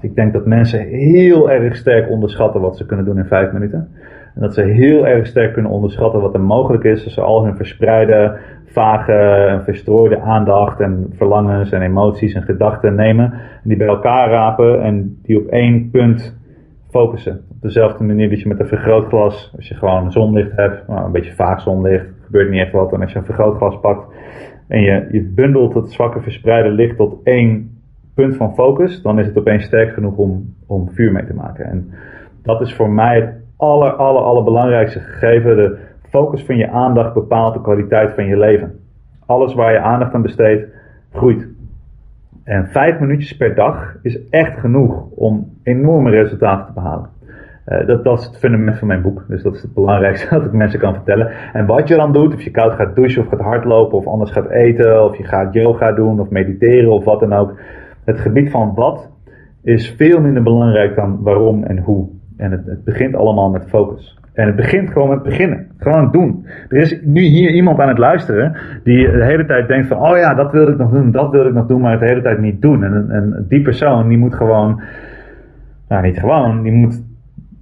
Ik 0.00 0.14
denk 0.14 0.32
dat 0.32 0.46
mensen 0.46 0.80
heel 0.86 1.50
erg 1.50 1.76
sterk 1.76 2.10
onderschatten 2.10 2.60
wat 2.60 2.76
ze 2.76 2.86
kunnen 2.86 3.04
doen 3.04 3.18
in 3.18 3.24
vijf 3.24 3.52
minuten. 3.52 3.88
En 4.34 4.40
dat 4.40 4.54
ze 4.54 4.62
heel 4.62 5.06
erg 5.06 5.26
sterk 5.26 5.52
kunnen 5.52 5.70
onderschatten 5.70 6.20
wat 6.20 6.34
er 6.34 6.40
mogelijk 6.40 6.84
is 6.84 7.04
als 7.04 7.14
ze 7.14 7.20
al 7.20 7.44
hun 7.44 7.56
verspreide, 7.56 8.36
vage 8.66 9.12
en 9.48 9.64
verstrooide 9.64 10.20
aandacht 10.20 10.80
en 10.80 11.12
verlangens 11.16 11.72
en 11.72 11.82
emoties 11.82 12.34
en 12.34 12.42
gedachten 12.42 12.94
nemen. 12.94 13.32
En 13.32 13.68
die 13.68 13.76
bij 13.76 13.86
elkaar 13.86 14.30
rapen 14.30 14.82
en 14.82 15.18
die 15.22 15.38
op 15.38 15.46
één 15.46 15.90
punt 15.90 16.36
focussen. 16.90 17.40
Op 17.50 17.60
dezelfde 17.60 18.04
manier 18.04 18.30
dat 18.30 18.40
je 18.40 18.48
met 18.48 18.60
een 18.60 18.66
vergrootglas, 18.66 19.52
als 19.56 19.68
je 19.68 19.74
gewoon 19.74 20.12
zonlicht 20.12 20.52
hebt, 20.56 20.88
nou, 20.88 21.04
een 21.04 21.12
beetje 21.12 21.34
vaag 21.34 21.60
zonlicht, 21.60 22.06
gebeurt 22.32 22.50
niet 22.50 22.60
echt 22.60 22.72
wat. 22.72 22.92
En 22.92 23.00
als 23.00 23.12
je 23.12 23.18
een 23.18 23.24
vergrootglas 23.24 23.80
pakt 23.80 24.14
en 24.68 24.80
je, 24.80 25.08
je 25.10 25.22
bundelt 25.22 25.74
het 25.74 25.92
zwakke 25.92 26.20
verspreide 26.20 26.68
licht 26.68 26.96
tot 26.96 27.20
één 27.24 27.80
punt 28.14 28.36
van 28.36 28.54
focus, 28.54 29.02
dan 29.02 29.18
is 29.18 29.26
het 29.26 29.38
opeens 29.38 29.64
sterk 29.64 29.92
genoeg 29.92 30.16
om, 30.16 30.54
om 30.66 30.90
vuur 30.90 31.12
mee 31.12 31.26
te 31.26 31.34
maken. 31.34 31.64
En 31.64 31.90
dat 32.42 32.60
is 32.60 32.74
voor 32.74 32.90
mij 32.90 33.20
het 33.20 33.34
aller, 33.56 33.92
aller, 33.92 34.22
allerbelangrijkste 34.22 35.00
gegeven. 35.00 35.56
De 35.56 35.78
focus 36.08 36.44
van 36.44 36.56
je 36.56 36.70
aandacht 36.70 37.14
bepaalt 37.14 37.54
de 37.54 37.60
kwaliteit 37.60 38.14
van 38.14 38.26
je 38.26 38.36
leven. 38.36 38.78
Alles 39.26 39.54
waar 39.54 39.72
je 39.72 39.80
aandacht 39.80 40.14
aan 40.14 40.22
besteedt, 40.22 40.66
groeit. 41.12 41.48
En 42.44 42.66
vijf 42.66 42.98
minuutjes 42.98 43.36
per 43.36 43.54
dag 43.54 43.96
is 44.02 44.28
echt 44.28 44.58
genoeg 44.60 45.04
om 45.10 45.58
enorme 45.62 46.10
resultaten 46.10 46.66
te 46.66 46.72
behalen. 46.72 47.11
Uh, 47.68 47.86
dat, 47.86 48.04
dat 48.04 48.18
is 48.18 48.24
het 48.24 48.38
fundament 48.38 48.78
van 48.78 48.88
mijn 48.88 49.02
boek. 49.02 49.24
Dus 49.28 49.42
dat 49.42 49.54
is 49.54 49.62
het 49.62 49.74
belangrijkste 49.74 50.28
dat 50.34 50.44
ik 50.44 50.52
mensen 50.52 50.80
kan 50.80 50.94
vertellen. 50.94 51.30
En 51.52 51.66
wat 51.66 51.88
je 51.88 51.96
dan 51.96 52.12
doet, 52.12 52.34
of 52.34 52.42
je 52.42 52.50
koud 52.50 52.74
gaat 52.74 52.96
douchen 52.96 53.22
of 53.22 53.28
gaat 53.28 53.40
hardlopen 53.40 53.98
of 53.98 54.06
anders 54.06 54.30
gaat 54.30 54.50
eten 54.50 55.04
of 55.04 55.16
je 55.16 55.24
gaat 55.24 55.54
yoga 55.54 55.92
doen 55.92 56.20
of 56.20 56.30
mediteren 56.30 56.92
of 56.92 57.04
wat 57.04 57.20
dan 57.20 57.32
ook. 57.32 57.58
Het 58.04 58.20
gebied 58.20 58.50
van 58.50 58.74
wat 58.74 59.10
is 59.62 59.94
veel 59.96 60.20
minder 60.20 60.42
belangrijk 60.42 60.94
dan 60.94 61.22
waarom 61.22 61.64
en 61.64 61.78
hoe. 61.78 62.08
En 62.36 62.50
het, 62.50 62.66
het 62.66 62.84
begint 62.84 63.14
allemaal 63.14 63.50
met 63.50 63.68
focus. 63.68 64.18
En 64.32 64.46
het 64.46 64.56
begint 64.56 64.90
gewoon 64.90 65.08
met 65.08 65.22
beginnen. 65.22 65.66
Gewoon 65.78 66.10
doen. 66.12 66.46
Er 66.68 66.78
is 66.78 67.00
nu 67.02 67.20
hier 67.20 67.50
iemand 67.50 67.78
aan 67.78 67.88
het 67.88 67.98
luisteren 67.98 68.56
die 68.84 69.10
de 69.10 69.24
hele 69.24 69.46
tijd 69.46 69.68
denkt 69.68 69.86
van, 69.86 69.98
oh 69.98 70.16
ja, 70.16 70.34
dat 70.34 70.52
wilde 70.52 70.72
ik 70.72 70.78
nog 70.78 70.90
doen, 70.90 71.10
dat 71.10 71.30
wilde 71.30 71.48
ik 71.48 71.54
nog 71.54 71.66
doen, 71.66 71.80
maar 71.80 71.90
het 71.90 72.00
de 72.00 72.06
hele 72.06 72.22
tijd 72.22 72.38
niet 72.38 72.62
doen. 72.62 72.84
En, 72.84 73.10
en 73.10 73.44
die 73.48 73.62
persoon 73.62 74.08
die 74.08 74.18
moet 74.18 74.34
gewoon, 74.34 74.80
nou 75.88 76.02
niet 76.02 76.18
gewoon, 76.18 76.62
die 76.62 76.72
moet 76.72 77.02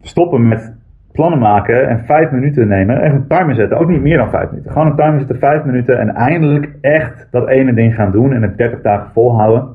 stoppen 0.00 0.48
met 0.48 0.78
plannen 1.12 1.38
maken 1.38 1.88
en 1.88 2.04
vijf 2.04 2.30
minuten 2.30 2.68
nemen 2.68 3.02
en 3.02 3.12
een 3.12 3.26
timer 3.26 3.54
zetten. 3.54 3.78
Ook 3.78 3.88
niet 3.88 4.02
meer 4.02 4.16
dan 4.16 4.30
vijf 4.30 4.50
minuten. 4.50 4.72
Gewoon 4.72 4.86
een 4.86 4.96
timer 4.96 5.18
zetten, 5.18 5.38
vijf 5.38 5.64
minuten 5.64 5.98
en 5.98 6.14
eindelijk 6.14 6.68
echt 6.80 7.28
dat 7.30 7.48
ene 7.48 7.74
ding 7.74 7.94
gaan 7.94 8.12
doen 8.12 8.32
en 8.32 8.42
het 8.42 8.56
30 8.56 8.80
dagen 8.80 9.10
volhouden. 9.12 9.68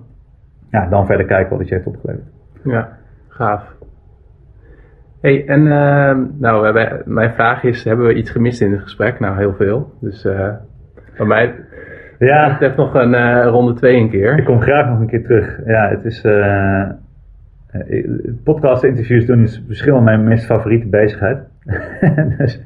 Ja, 0.72 0.88
dan 0.88 1.06
verder 1.06 1.26
kijken 1.26 1.50
wat 1.50 1.60
het 1.60 1.68
je 1.68 1.76
heeft 1.76 1.88
opgeleverd. 1.88 2.28
Ja, 2.64 2.90
gaaf. 3.28 3.74
Hey, 5.22 5.48
en 5.48 5.62
uh, 5.62 6.18
nou, 6.40 6.74
mijn 7.06 7.34
vraag 7.34 7.64
is, 7.64 7.84
hebben 7.84 8.06
we 8.06 8.14
iets 8.14 8.30
gemist 8.30 8.62
in 8.62 8.72
het 8.72 8.82
gesprek? 8.82 9.20
Nou, 9.20 9.38
heel 9.38 9.54
veel. 9.54 9.92
Dus 10.02 10.26
uh, 10.26 10.50
bij 11.18 11.26
mij 11.26 11.54
ja. 12.20 12.50
het 12.50 12.60
heeft 12.60 12.76
nog 12.76 12.94
een 12.94 13.14
uh, 13.14 13.46
ronde 13.46 13.74
twee 13.74 13.96
een 13.96 14.10
keer. 14.10 14.38
Ik 14.38 14.46
kom 14.46 14.62
graag 14.62 14.90
nog 14.90 15.00
een 15.00 15.08
keer 15.08 15.24
terug. 15.24 15.60
Ja, 15.66 15.90
het 15.90 16.06
is... 16.06 16.24
Uh, 17.90 18.08
podcast 18.44 18.84
interviews 18.84 19.26
doen 19.26 19.42
is 19.44 19.64
misschien 19.68 20.04
mijn 20.04 20.24
meest 20.24 20.46
favoriete 20.46 20.88
bezigheid. 20.88 21.38
dus 22.38 22.62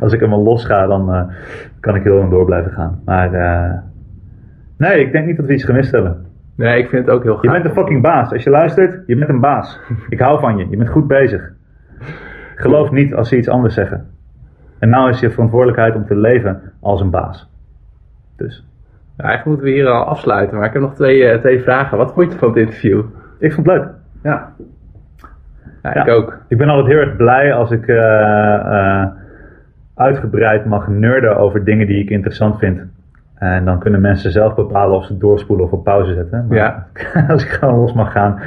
als 0.00 0.12
ik 0.12 0.18
helemaal 0.18 0.42
los 0.42 0.64
ga, 0.64 0.86
dan 0.86 1.30
kan 1.80 1.94
ik 1.94 2.02
heel 2.02 2.16
lang 2.16 2.30
door 2.30 2.44
blijven 2.44 2.72
gaan. 2.72 3.00
Maar 3.04 3.30
nee, 4.76 5.00
ik 5.00 5.12
denk 5.12 5.26
niet 5.26 5.36
dat 5.36 5.46
we 5.46 5.52
iets 5.52 5.64
gemist 5.64 5.92
hebben. 5.92 6.26
Nee, 6.54 6.78
ik 6.78 6.88
vind 6.88 7.06
het 7.06 7.14
ook 7.14 7.22
heel 7.22 7.32
gaaf. 7.34 7.42
Je 7.42 7.50
bent 7.50 7.64
een 7.64 7.72
fucking 7.72 8.02
baas. 8.02 8.32
Als 8.32 8.42
je 8.42 8.50
luistert, 8.50 9.02
je 9.06 9.16
bent 9.16 9.30
een 9.30 9.40
baas. 9.40 9.80
Ik 10.08 10.20
hou 10.20 10.40
van 10.40 10.56
je. 10.56 10.66
Je 10.70 10.76
bent 10.76 10.88
goed 10.88 11.06
bezig. 11.06 11.52
Geloof 12.54 12.90
niet 12.90 13.14
als 13.14 13.28
ze 13.28 13.36
iets 13.36 13.48
anders 13.48 13.74
zeggen. 13.74 14.06
En 14.78 14.88
nou 14.88 15.10
is 15.10 15.20
je 15.20 15.30
verantwoordelijkheid 15.30 15.94
om 15.94 16.06
te 16.06 16.16
leven 16.16 16.60
als 16.80 17.00
een 17.00 17.10
baas. 17.10 17.50
Dus. 18.36 18.66
Ja, 19.16 19.24
eigenlijk 19.24 19.44
moeten 19.44 19.64
we 19.64 19.72
hier 19.72 19.88
al 19.88 20.04
afsluiten, 20.04 20.56
maar 20.56 20.66
ik 20.66 20.72
heb 20.72 20.82
nog 20.82 20.94
twee, 20.94 21.18
uh, 21.18 21.38
twee 21.38 21.60
vragen. 21.60 21.98
Wat 21.98 22.12
vond 22.12 22.32
je 22.32 22.38
van 22.38 22.48
het 22.48 22.56
interview? 22.56 23.02
Ik 23.38 23.52
vond 23.52 23.66
het 23.66 23.76
leuk. 23.76 23.88
Ja. 24.22 24.52
ja 25.82 25.94
ik 25.94 26.08
ook. 26.08 26.38
Ik 26.48 26.58
ben 26.58 26.68
altijd 26.68 26.86
heel 26.86 26.98
erg 26.98 27.16
blij 27.16 27.54
als 27.54 27.70
ik 27.70 27.86
uh, 27.86 27.96
uh, 27.96 29.04
uitgebreid 29.94 30.64
mag 30.64 30.88
nerden 30.88 31.36
over 31.36 31.64
dingen 31.64 31.86
die 31.86 32.02
ik 32.02 32.10
interessant 32.10 32.58
vind. 32.58 32.80
En 33.34 33.64
dan 33.64 33.78
kunnen 33.78 34.00
mensen 34.00 34.32
zelf 34.32 34.54
bepalen 34.54 34.96
of 34.96 35.04
ze 35.04 35.18
doorspoelen 35.18 35.66
of 35.66 35.72
op 35.72 35.84
pauze 35.84 36.14
zetten. 36.14 36.46
Maar 36.48 36.56
Ja. 36.56 36.86
als 37.28 37.44
ik 37.44 37.50
gewoon 37.50 37.78
los 37.78 37.92
mag 37.92 38.12
gaan 38.12 38.40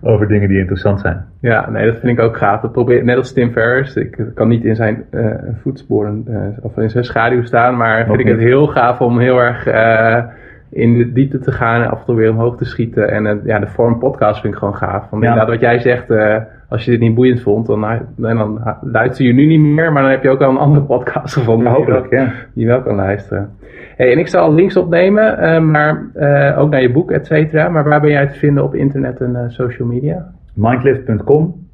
over 0.00 0.28
dingen 0.28 0.48
die 0.48 0.58
interessant 0.58 1.00
zijn. 1.00 1.24
Ja, 1.40 1.70
nee, 1.70 1.86
dat 1.86 2.00
vind 2.00 2.18
ik 2.18 2.24
ook 2.24 2.36
gaaf. 2.36 2.60
Dat 2.60 2.72
probeer, 2.72 3.04
net 3.04 3.16
als 3.16 3.32
Tim 3.32 3.52
Ferriss. 3.52 3.96
Ik 3.96 4.24
kan 4.34 4.48
niet 4.48 4.64
in 4.64 4.76
zijn 4.76 5.04
eh, 5.10 5.32
voetsporen 5.62 6.24
eh, 6.26 6.64
of 6.64 6.76
in 6.78 6.90
zijn 6.90 7.04
schaduw 7.04 7.42
staan, 7.42 7.76
maar 7.76 8.06
vind 8.06 8.20
ik 8.20 8.26
het 8.26 8.38
heel 8.38 8.66
gaaf 8.66 9.00
om 9.00 9.18
heel 9.18 9.38
erg 9.38 9.66
eh, 9.66 10.24
in 10.70 10.98
de 10.98 11.12
diepte 11.12 11.38
te 11.38 11.52
gaan 11.52 11.82
en 11.82 11.90
af 11.90 11.98
en 11.98 12.04
toe 12.04 12.14
weer 12.16 12.30
omhoog 12.30 12.56
te 12.56 12.64
schieten. 12.64 13.10
En 13.10 13.26
eh, 13.26 13.34
ja, 13.44 13.58
de 13.58 13.66
vorm 13.66 13.98
podcast 13.98 14.40
vind 14.40 14.52
ik 14.52 14.58
gewoon 14.58 14.76
gaaf. 14.76 15.10
Want 15.10 15.22
Ja. 15.22 15.28
inderdaad, 15.28 15.48
wat 15.52 15.60
jij 15.60 15.78
zegt, 15.78 16.10
eh, 16.10 16.36
als 16.68 16.84
je 16.84 16.90
dit 16.90 17.00
niet 17.00 17.14
boeiend 17.14 17.42
vond, 17.42 17.66
dan, 17.66 17.80
dan, 18.16 18.36
dan 18.36 18.60
luister 18.82 19.26
je 19.26 19.32
nu 19.32 19.46
niet 19.46 19.60
meer, 19.60 19.92
maar 19.92 20.02
dan 20.02 20.10
heb 20.10 20.22
je 20.22 20.30
ook 20.30 20.42
al 20.42 20.50
een 20.50 20.56
andere 20.56 20.84
podcast 20.84 21.34
gevonden. 21.34 21.72
hopelijk, 21.72 22.10
wel- 22.10 22.20
ja. 22.20 22.26
die 22.54 22.62
je 22.64 22.66
wel 22.70 22.82
kan 22.82 22.94
luisteren. 22.94 23.50
Hey, 23.96 24.12
en 24.12 24.18
ik 24.18 24.28
zal 24.28 24.54
links 24.54 24.76
opnemen, 24.76 25.38
eh, 25.38 25.60
maar 25.60 26.02
eh, 26.14 26.58
ook 26.58 26.70
naar 26.70 26.82
je 26.82 26.92
boek, 26.92 27.10
et 27.10 27.26
cetera. 27.26 27.68
Maar 27.68 27.84
waar 27.84 28.00
ben 28.00 28.10
jij 28.10 28.26
te 28.26 28.38
vinden 28.38 28.64
op 28.64 28.74
internet 28.74 29.20
en 29.20 29.36
eh, 29.36 29.42
social 29.48 29.88
media? 29.88 30.26
Mindlift.com. 30.54 31.64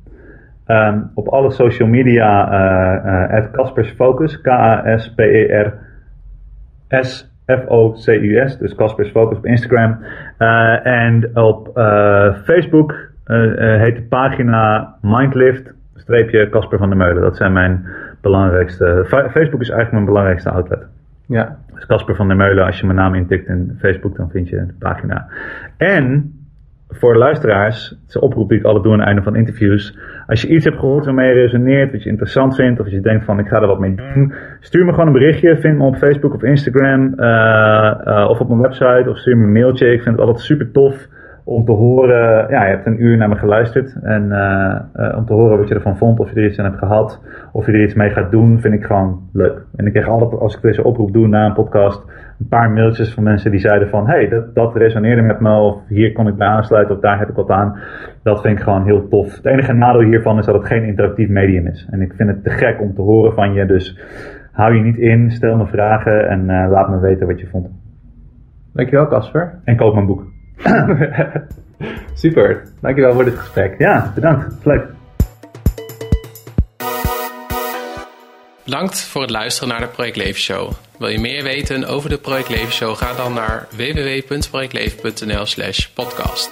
Ehm, 0.67 1.01
op 1.15 1.29
alle 1.29 1.51
social 1.51 1.89
media, 1.89 2.51
eh 2.53 3.37
eh 3.39 3.45
Caspers 3.53 3.95
Focus, 7.59 8.59
dus 8.59 8.75
Caspers 8.75 9.11
Focus 9.11 9.39
op 9.39 9.47
Instagram. 9.47 9.99
Eh, 10.39 10.87
en 10.87 11.31
op 11.37 11.77
eh, 11.77 12.35
Facebook 12.45 12.95
eh, 13.25 13.37
heet 13.57 13.97
de 13.97 14.03
pagina 14.09 14.95
Mindlift, 15.03 15.73
streepje 15.97 16.49
Casper 16.49 16.79
van 16.79 16.89
der 16.89 16.99
Meulen. 16.99 17.23
Dat 17.23 17.37
zijn 17.37 17.53
mijn 17.53 17.87
belangrijkste, 18.21 19.05
Fa- 19.07 19.31
Facebook 19.31 19.61
is 19.61 19.69
eigenlijk 19.71 19.93
mijn 19.93 20.05
belangrijkste 20.05 20.51
outlet. 20.51 20.87
Ja, 21.27 21.57
Dus 21.75 21.87
Casper 21.87 22.17
van 22.17 22.29
der 22.29 22.37
Meulen, 22.37 22.65
als 22.65 22.81
je 22.81 22.87
mijn 22.87 22.99
naam 22.99 23.15
intikt 23.15 23.49
in 23.49 23.77
Facebook, 23.79 24.17
dan 24.17 24.31
vind 24.31 24.49
je 24.49 24.57
de 24.57 24.75
pagina. 24.79 25.27
En 25.77 26.33
voor 26.89 27.17
luisteraars, 27.17 27.89
het 27.89 28.09
is 28.09 28.15
een 28.15 28.21
oproep 28.21 28.49
die 28.49 28.59
ik 28.59 28.65
altijd 28.65 28.85
doe 28.85 28.93
aan 28.93 28.99
het 28.99 29.09
einde 29.09 29.23
van 29.23 29.37
interviews. 29.37 29.99
Als 30.27 30.43
je 30.43 30.49
iets 30.49 30.65
hebt 30.65 30.79
gehoord 30.79 31.05
waarmee 31.05 31.29
je 31.29 31.41
resoneert, 31.41 31.93
wat 31.93 32.03
je 32.03 32.11
interessant 32.11 32.55
vindt, 32.55 32.81
of 32.81 32.89
je 32.89 33.01
denkt 33.01 33.25
van 33.25 33.39
ik 33.39 33.49
ga 33.49 33.61
er 33.61 33.67
wat 33.67 33.79
mee 33.79 33.95
doen, 33.95 34.33
stuur 34.61 34.85
me 34.85 34.91
gewoon 34.91 35.07
een 35.07 35.13
berichtje. 35.13 35.57
Vind 35.57 35.79
me 35.79 35.85
op 35.85 35.97
Facebook 35.97 36.35
of 36.35 36.43
Instagram, 36.43 37.15
eh, 37.15 38.07
eh, 38.07 38.29
of 38.29 38.41
op 38.41 38.49
mijn 38.49 38.61
website, 38.61 39.11
of 39.11 39.19
stuur 39.19 39.37
me 39.37 39.45
een 39.45 39.53
mailtje. 39.53 39.93
Ik 39.93 40.03
vind 40.03 40.17
het 40.17 40.27
altijd 40.27 40.45
super 40.45 40.71
tof 40.71 41.09
om 41.45 41.65
te 41.65 41.73
horen, 41.73 42.51
ja, 42.51 42.65
je 42.65 42.71
hebt 42.71 42.87
een 42.87 43.03
uur 43.03 43.17
naar 43.17 43.29
me 43.29 43.37
geluisterd. 43.37 43.97
En 44.03 44.33
eh, 44.33 45.17
om 45.17 45.27
te 45.27 45.33
horen 45.33 45.59
wat 45.59 45.69
je 45.69 45.75
ervan 45.75 45.97
vond, 45.97 46.21
of 46.21 46.31
je 46.31 46.41
er 46.41 46.47
iets 46.47 46.59
aan 46.59 46.65
hebt 46.65 46.79
gehad, 46.79 47.21
of 47.53 47.67
je 47.67 47.73
er 47.73 47.83
iets 47.83 47.95
mee 47.95 48.11
gaat 48.11 48.31
doen, 48.31 48.61
vind 48.61 48.75
ik 48.75 48.85
gewoon 48.85 49.21
leuk. 49.33 49.65
En 49.77 49.87
ik 49.87 49.93
kreeg 49.93 50.09
altijd, 50.09 50.41
als 50.41 50.57
ik 50.57 50.63
deze 50.63 50.85
oproep 50.85 51.13
doe 51.13 51.29
na 51.29 51.47
een 51.47 51.53
podcast, 51.53 52.05
een 52.39 52.49
paar 52.49 52.71
mailtjes 52.71 53.15
van 53.15 53.23
mensen 53.23 53.51
die 53.51 53.61
zeiden 53.61 53.89
van, 53.89 54.07
hey, 54.07 54.29
dat, 54.29 54.55
dat 54.55 54.77
resoneerde 54.77 55.23
met 55.23 55.41
me, 55.41 55.59
of 55.59 55.89
hier 55.89 56.13
kon 56.13 56.29
ik 56.29 56.37
bij 56.37 56.47
aansluiten, 56.47 56.95
of 56.95 57.01
daar 57.01 57.19
heb 57.19 57.29
ik 57.29 57.35
wat 57.35 57.51
aan. 57.51 57.79
Dat 58.23 58.41
vind 58.41 58.59
ik 58.59 58.65
gewoon 58.65 58.85
heel 58.85 59.09
tof. 59.09 59.37
Het 59.37 59.45
enige 59.45 59.73
nadeel 59.73 60.01
hiervan 60.01 60.39
is 60.39 60.47
dat 60.47 60.55
het 60.55 60.67
geen 60.67 60.85
interactief 60.85 61.29
medium 61.29 61.67
is. 61.67 61.89
En 61.91 62.01
ik 62.01 62.13
vind 62.17 62.29
het 62.29 62.45
te 62.45 62.51
gek 62.51 62.81
om 62.81 62.95
te 62.95 63.03
horen 63.03 63.33
van 63.33 63.53
je, 63.53 63.67
dus 63.67 64.01
hou 64.53 64.75
je 64.75 64.83
niet 64.83 64.97
in, 64.97 65.31
stel 65.31 65.57
me 65.57 65.67
vragen 65.67 66.29
en 66.29 66.51
eh, 66.51 66.71
laat 66.71 66.89
me 66.89 67.01
weten 67.01 67.27
wat 67.27 67.41
je 67.41 67.47
vond. 67.47 67.69
dankjewel 68.73 69.07
Casper. 69.07 69.61
En 69.65 69.77
koop 69.77 69.95
mijn 69.95 70.07
boek. 70.07 70.32
Super, 72.15 72.63
dankjewel 72.81 73.13
voor 73.13 73.25
dit 73.25 73.39
gesprek. 73.39 73.75
Ja, 73.79 74.13
bedankt. 74.15 74.65
Leuk. 74.65 74.85
Bedankt 78.65 79.01
voor 79.01 79.21
het 79.21 79.31
luisteren 79.31 79.69
naar 79.69 79.81
de 79.81 79.87
Project 79.87 80.17
Leven 80.17 80.41
Show. 80.41 80.73
Wil 80.99 81.09
je 81.09 81.19
meer 81.19 81.43
weten 81.43 81.85
over 81.85 82.11
de 82.11 82.19
Project 82.19 82.49
Leven 82.49 82.73
Show? 82.73 82.97
Ga 82.97 83.15
dan 83.15 83.33
naar 83.35 83.67
www.projectleven.nl 83.77 85.47
slash 85.47 85.87
podcast. 85.87 86.51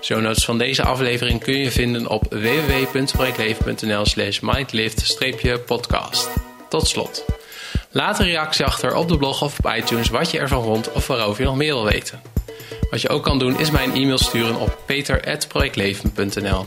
Show 0.00 0.20
notes 0.20 0.44
van 0.44 0.58
deze 0.58 0.82
aflevering 0.82 1.40
kun 1.40 1.58
je 1.58 1.70
vinden 1.70 2.06
op 2.08 2.22
www.projectleven.nl 2.30 4.04
slash 4.04 4.40
mindlift-podcast. 4.40 6.30
Tot 6.68 6.86
slot. 6.86 7.24
Laat 7.90 8.18
een 8.18 8.26
reactie 8.26 8.64
achter 8.64 8.94
op 8.94 9.08
de 9.08 9.16
blog 9.16 9.42
of 9.42 9.58
op 9.58 9.72
iTunes 9.76 10.08
wat 10.08 10.30
je 10.30 10.38
ervan 10.38 10.62
vond 10.62 10.92
of 10.92 11.06
waarover 11.06 11.42
je 11.42 11.48
nog 11.48 11.56
meer 11.56 11.74
wil 11.74 11.84
weten. 11.84 12.35
Wat 12.90 13.00
je 13.00 13.08
ook 13.08 13.22
kan 13.22 13.38
doen 13.38 13.58
is 13.58 13.70
mij 13.70 13.84
een 13.84 13.94
e-mail 13.94 14.18
sturen 14.18 14.60
op 14.60 14.78
peter.projectleven.nl 14.86 16.66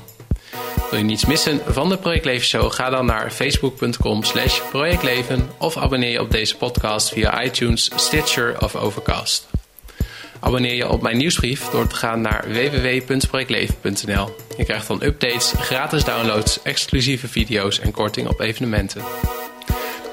wil 0.89 0.99
je 0.99 1.05
niets 1.05 1.25
missen 1.25 1.61
van 1.67 1.89
de 1.89 1.97
Project 1.97 2.25
Leven 2.25 2.45
Show? 2.45 2.71
Ga 2.71 2.89
dan 2.89 3.05
naar 3.05 3.31
facebook.com 3.31 4.23
slash 4.23 4.61
projectleven 4.69 5.49
of 5.57 5.77
abonneer 5.77 6.11
je 6.11 6.21
op 6.21 6.31
deze 6.31 6.57
podcast 6.57 7.09
via 7.09 7.43
iTunes, 7.43 7.91
Stitcher 7.95 8.61
of 8.63 8.75
Overcast. 8.75 9.47
Abonneer 10.39 10.73
je 10.73 10.89
op 10.89 11.01
mijn 11.01 11.17
nieuwsbrief 11.17 11.69
door 11.69 11.87
te 11.87 11.95
gaan 11.95 12.21
naar 12.21 12.45
www.projectleven.nl. 12.47 14.35
Je 14.57 14.63
krijgt 14.63 14.87
dan 14.87 15.03
updates, 15.03 15.53
gratis 15.55 16.03
downloads, 16.03 16.61
exclusieve 16.61 17.27
video's 17.27 17.79
en 17.79 17.91
korting 17.91 18.27
op 18.27 18.39
evenementen. 18.39 19.03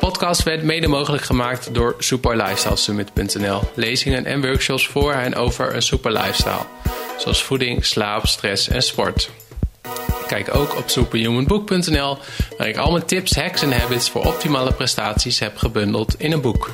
Podcast 0.06 0.42
werd 0.42 0.62
mede 0.62 0.86
mogelijk 0.86 1.22
gemaakt 1.22 1.74
door 1.74 1.94
superlifestylesummit.nl. 1.98 3.60
Lezingen 3.74 4.24
en 4.24 4.40
workshops 4.40 4.86
voor 4.86 5.12
en 5.12 5.34
over 5.34 5.74
een 5.74 5.82
super 5.82 6.12
lifestyle, 6.12 6.66
zoals 7.18 7.42
voeding, 7.42 7.84
slaap, 7.84 8.26
stress 8.26 8.68
en 8.68 8.82
sport. 8.82 9.30
Kijk 10.26 10.54
ook 10.54 10.76
op 10.76 10.88
superhumanbook.nl, 10.88 12.18
waar 12.58 12.68
ik 12.68 12.76
al 12.76 12.90
mijn 12.90 13.04
tips, 13.04 13.34
hacks 13.34 13.62
en 13.62 13.80
habits 13.80 14.10
voor 14.10 14.24
optimale 14.24 14.72
prestaties 14.72 15.38
heb 15.38 15.56
gebundeld 15.56 16.20
in 16.20 16.32
een 16.32 16.40
boek. 16.40 16.70